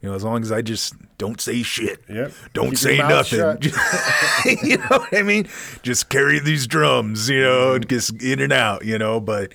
You 0.00 0.08
know, 0.10 0.14
as 0.14 0.22
long 0.22 0.42
as 0.42 0.52
I 0.52 0.62
just 0.62 0.94
don't 1.18 1.40
say 1.40 1.64
shit, 1.64 2.00
Yep. 2.08 2.32
don't 2.54 2.68
Keep 2.68 2.78
say 2.78 2.98
nothing. 2.98 3.38
you 4.62 4.76
know 4.78 4.86
what 4.90 5.12
I 5.12 5.22
mean? 5.22 5.48
Just 5.82 6.08
carry 6.08 6.38
these 6.38 6.68
drums, 6.68 7.28
you 7.28 7.40
know, 7.42 7.72
Mm-hmm. 7.80 7.88
just 7.88 8.22
in 8.22 8.38
and 8.38 8.52
out, 8.52 8.84
you 8.84 8.96
know. 8.96 9.18
But 9.18 9.54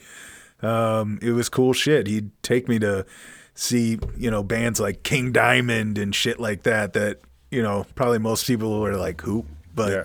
um, 0.64 1.20
it 1.22 1.32
was 1.32 1.50
cool 1.50 1.74
shit. 1.74 2.08
He'd 2.08 2.32
take 2.44 2.68
me 2.68 2.80
to 2.80 3.06
see, 3.56 4.00
you 4.18 4.32
know, 4.32 4.42
bands 4.44 4.80
like 4.80 5.04
King 5.04 5.32
Diamond 5.32 5.98
and 5.98 6.14
shit 6.16 6.40
like 6.40 6.64
that. 6.64 6.94
That 6.94 7.20
you 7.52 7.62
know, 7.62 7.86
probably 7.96 8.20
most 8.20 8.48
people 8.48 8.80
were 8.80 8.96
like, 8.96 9.22
"Who?" 9.22 9.46
But 9.76 9.92
Yeah. 9.92 10.04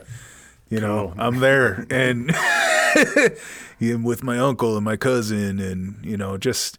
you 0.69 0.81
know, 0.81 1.15
I'm 1.19 1.41
there 1.41 1.87
and 1.91 2.31
with 3.81 4.23
my 4.23 4.39
uncle 4.39 4.77
and 4.77 4.85
my 4.85 4.97
cousin, 4.97 5.59
and 5.61 6.05
you 6.05 6.17
know, 6.17 6.37
just 6.37 6.79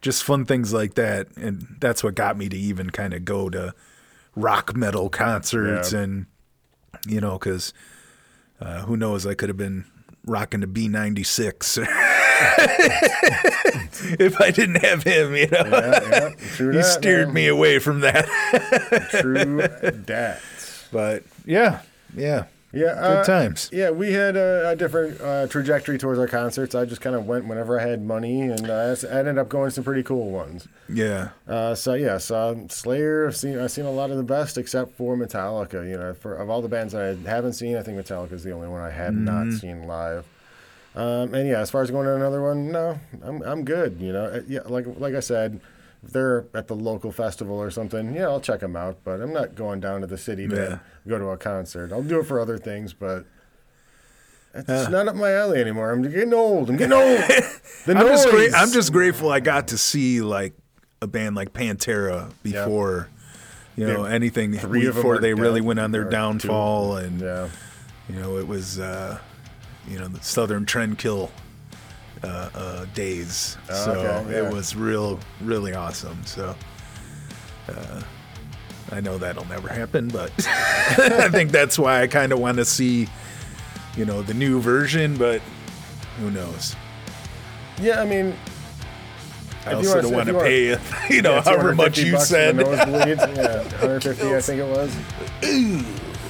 just 0.00 0.22
fun 0.24 0.44
things 0.44 0.72
like 0.72 0.94
that. 0.94 1.28
And 1.36 1.76
that's 1.80 2.02
what 2.04 2.14
got 2.14 2.36
me 2.36 2.48
to 2.48 2.56
even 2.56 2.90
kind 2.90 3.12
of 3.14 3.24
go 3.24 3.50
to 3.50 3.74
rock 4.36 4.76
metal 4.76 5.08
concerts 5.10 5.92
Yeah. 5.92 6.00
and 6.00 6.26
you 7.06 7.20
know, 7.20 7.38
because 7.38 7.72
uh, 8.60 8.80
who 8.82 8.96
knows, 8.96 9.26
I 9.26 9.34
could 9.34 9.48
have 9.48 9.56
been 9.56 9.84
rocking 10.24 10.60
the 10.60 10.66
B96 10.66 11.84
if 14.18 14.40
I 14.40 14.50
didn't 14.50 14.84
have 14.84 15.02
him, 15.02 15.34
you 15.34 15.48
know. 15.48 15.64
Yeah, 15.66 16.08
yeah, 16.10 16.30
true 16.54 16.70
he 16.72 16.78
that, 16.78 16.84
steered 16.84 17.32
me 17.32 17.46
away 17.48 17.78
from 17.78 18.00
that. 18.00 18.26
True 19.20 19.56
that. 20.06 20.40
But 20.92 21.24
yeah, 21.44 21.82
yeah. 22.14 22.44
Yeah, 22.70 22.94
Good 22.94 23.00
uh, 23.00 23.24
times. 23.24 23.70
Yeah, 23.72 23.90
we 23.90 24.12
had 24.12 24.36
a, 24.36 24.70
a 24.70 24.76
different 24.76 25.18
uh, 25.22 25.46
trajectory 25.46 25.96
towards 25.96 26.18
our 26.18 26.28
concerts. 26.28 26.74
I 26.74 26.84
just 26.84 27.00
kind 27.00 27.16
of 27.16 27.26
went 27.26 27.46
whenever 27.46 27.80
I 27.80 27.86
had 27.86 28.02
money, 28.02 28.42
and 28.42 28.68
uh, 28.68 28.94
I 29.10 29.18
ended 29.18 29.38
up 29.38 29.48
going 29.48 29.70
to 29.70 29.74
some 29.74 29.84
pretty 29.84 30.02
cool 30.02 30.30
ones. 30.30 30.68
Yeah. 30.86 31.30
Uh, 31.46 31.74
so 31.74 31.94
yeah, 31.94 32.18
so 32.18 32.66
Slayer. 32.68 33.26
I've 33.26 33.36
seen 33.36 33.58
I've 33.58 33.70
seen 33.70 33.86
a 33.86 33.90
lot 33.90 34.10
of 34.10 34.18
the 34.18 34.22
best, 34.22 34.58
except 34.58 34.92
for 34.98 35.16
Metallica. 35.16 35.88
You 35.88 35.96
know, 35.96 36.12
for 36.12 36.34
of 36.34 36.50
all 36.50 36.60
the 36.60 36.68
bands 36.68 36.94
I 36.94 37.14
haven't 37.14 37.54
seen, 37.54 37.74
I 37.74 37.82
think 37.82 37.98
Metallica 37.98 38.32
is 38.32 38.44
the 38.44 38.52
only 38.52 38.68
one 38.68 38.82
I 38.82 38.90
have 38.90 39.14
not 39.14 39.50
seen 39.54 39.86
live. 39.86 40.26
Um, 40.98 41.32
and 41.34 41.48
yeah, 41.48 41.60
as 41.60 41.70
far 41.70 41.82
as 41.82 41.90
going 41.90 42.06
to 42.06 42.14
another 42.16 42.42
one, 42.42 42.72
no, 42.72 42.98
I'm 43.22 43.42
I'm 43.42 43.64
good. 43.64 44.00
You 44.00 44.12
know, 44.12 44.24
Uh, 44.24 44.40
yeah, 44.48 44.60
like 44.66 44.84
like 44.98 45.14
I 45.14 45.20
said, 45.20 45.60
if 46.02 46.10
they're 46.10 46.46
at 46.54 46.66
the 46.66 46.74
local 46.74 47.12
festival 47.12 47.56
or 47.56 47.70
something, 47.70 48.14
yeah, 48.14 48.24
I'll 48.24 48.40
check 48.40 48.60
them 48.60 48.74
out. 48.76 48.98
But 49.04 49.20
I'm 49.20 49.32
not 49.32 49.54
going 49.54 49.80
down 49.80 50.00
to 50.00 50.06
the 50.06 50.18
city 50.18 50.48
to 50.48 50.56
Yeah. 50.56 50.78
go 51.10 51.18
to 51.18 51.26
a 51.30 51.36
concert. 51.36 51.92
I'll 51.92 52.02
do 52.02 52.18
it 52.20 52.26
for 52.26 52.40
other 52.40 52.58
things, 52.58 52.92
but. 52.92 53.24
It's 54.54 54.88
not 54.88 55.06
up 55.06 55.14
my 55.14 55.30
alley 55.32 55.60
anymore. 55.60 55.92
I'm 55.92 56.02
getting 56.02 56.32
old. 56.34 56.68
I'm 56.70 56.76
getting 56.76 56.94
old. 56.94 57.20
The 57.86 57.94
I'm 57.96 58.06
just, 58.08 58.28
gra- 58.28 58.52
I'm 58.56 58.72
just 58.72 58.92
grateful 58.92 59.30
I 59.30 59.40
got 59.40 59.68
to 59.68 59.78
see 59.78 60.20
like 60.20 60.54
a 61.00 61.06
band 61.06 61.36
like 61.36 61.52
Pantera 61.52 62.32
before, 62.42 63.08
you 63.76 63.86
know, 63.86 64.04
Yeah. 64.04 64.12
anything 64.12 64.50
before 64.50 65.18
they 65.18 65.32
really 65.32 65.60
went 65.60 65.78
on 65.78 65.92
their 65.92 66.02
or 66.02 66.04
two. 66.06 66.10
downfall, 66.10 66.96
and 66.96 67.20
Yeah. 67.20 67.48
you 68.08 68.16
know, 68.16 68.36
it 68.38 68.48
was, 68.48 68.78
uh, 68.80 69.18
you 69.88 69.98
know, 69.98 70.08
the 70.08 70.22
Southern 70.22 70.66
Trendkill 70.66 71.30
uh, 72.22 72.50
uh, 72.54 72.84
days. 72.94 73.56
Oh, 73.70 73.84
so 73.84 73.92
okay, 73.92 74.32
yeah. 74.32 74.46
it 74.46 74.52
was 74.52 74.76
real, 74.76 75.18
really 75.40 75.74
awesome. 75.74 76.24
So. 76.24 76.54
Uh, 77.68 78.02
I 78.90 79.00
know 79.00 79.18
that'll 79.18 79.44
never 79.46 79.68
happen, 79.68 80.08
but 80.08 80.32
I 80.48 81.28
think 81.28 81.50
that's 81.50 81.78
why 81.78 82.02
I 82.02 82.06
kind 82.06 82.32
of 82.32 82.38
want 82.38 82.56
to 82.56 82.64
see, 82.64 83.06
you 83.96 84.04
know, 84.04 84.22
the 84.22 84.34
new 84.34 84.60
version. 84.60 85.16
But 85.16 85.42
who 86.18 86.30
knows? 86.30 86.74
Yeah, 87.80 88.00
I 88.00 88.06
mean, 88.06 88.34
I 89.66 89.74
also 89.74 90.00
don't 90.00 90.12
want 90.12 90.28
to 90.28 90.38
pay, 90.40 90.68
you 91.10 91.22
know, 91.22 91.34
Yeah, 91.34 91.42
however 91.42 91.74
much 91.74 91.98
you 91.98 92.18
said. 92.18 92.56
Yeah, 92.58 93.62
150, 93.80 94.34
I 94.34 94.40
think 94.40 94.60
it 94.60 94.68
was. 94.68 94.94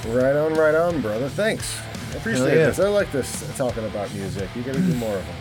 Right 0.07 0.35
on, 0.35 0.53
right 0.53 0.75
on, 0.75 1.01
brother. 1.01 1.29
Thanks. 1.29 1.77
I 2.11 2.17
appreciate 2.17 2.47
yeah. 2.47 2.65
this. 2.67 2.79
I 2.79 2.87
like 2.89 3.11
this 3.11 3.57
talking 3.57 3.85
about 3.85 4.13
music. 4.13 4.49
You 4.55 4.63
got 4.63 4.75
to 4.75 4.81
do 4.81 4.93
more 4.95 5.15
of 5.15 5.25
them. 5.25 5.35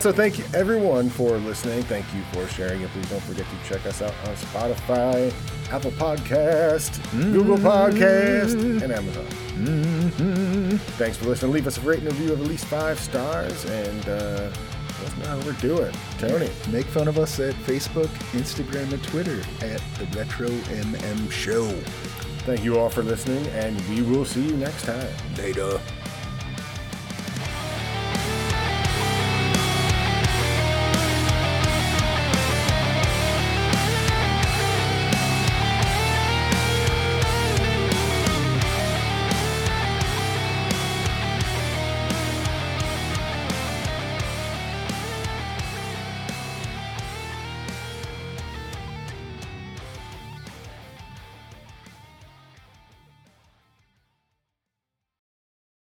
So 0.00 0.12
thank 0.12 0.38
you 0.38 0.46
everyone 0.54 1.10
for 1.10 1.36
listening. 1.36 1.82
Thank 1.82 2.06
you 2.14 2.22
for 2.32 2.48
sharing 2.48 2.80
it. 2.80 2.88
Please 2.88 3.10
don't 3.10 3.22
forget 3.22 3.44
to 3.44 3.68
check 3.68 3.84
us 3.84 4.00
out 4.00 4.14
on 4.26 4.34
Spotify, 4.34 5.30
Apple 5.70 5.90
Podcast, 5.90 7.02
Google 7.12 7.58
Podcast, 7.58 8.82
and 8.82 8.90
Amazon. 8.90 9.26
Thanks 10.96 11.18
for 11.18 11.26
listening. 11.26 11.52
Leave 11.52 11.66
us 11.66 11.76
a 11.76 11.82
rating 11.82 12.06
review 12.06 12.32
of 12.32 12.40
at 12.40 12.46
least 12.46 12.64
five 12.64 12.98
stars, 12.98 13.66
and 13.66 14.08
uh, 14.08 14.50
let 15.02 15.12
us 15.12 15.16
know 15.18 15.26
how 15.26 15.38
we're 15.40 15.52
doing. 15.60 15.92
Tony. 16.16 16.48
Make 16.70 16.86
fun 16.86 17.06
of 17.06 17.18
us 17.18 17.38
at 17.38 17.54
Facebook, 17.66 18.08
Instagram, 18.32 18.90
and 18.94 19.04
Twitter 19.04 19.42
at 19.60 19.82
the 19.98 20.06
Retro 20.16 20.48
MM 20.48 21.30
Show. 21.30 21.68
Thank 22.46 22.64
you 22.64 22.78
all 22.78 22.88
for 22.88 23.02
listening, 23.02 23.46
and 23.48 23.78
we 23.90 24.00
will 24.00 24.24
see 24.24 24.46
you 24.46 24.56
next 24.56 24.86
time. 24.86 25.12
Later. 25.36 25.78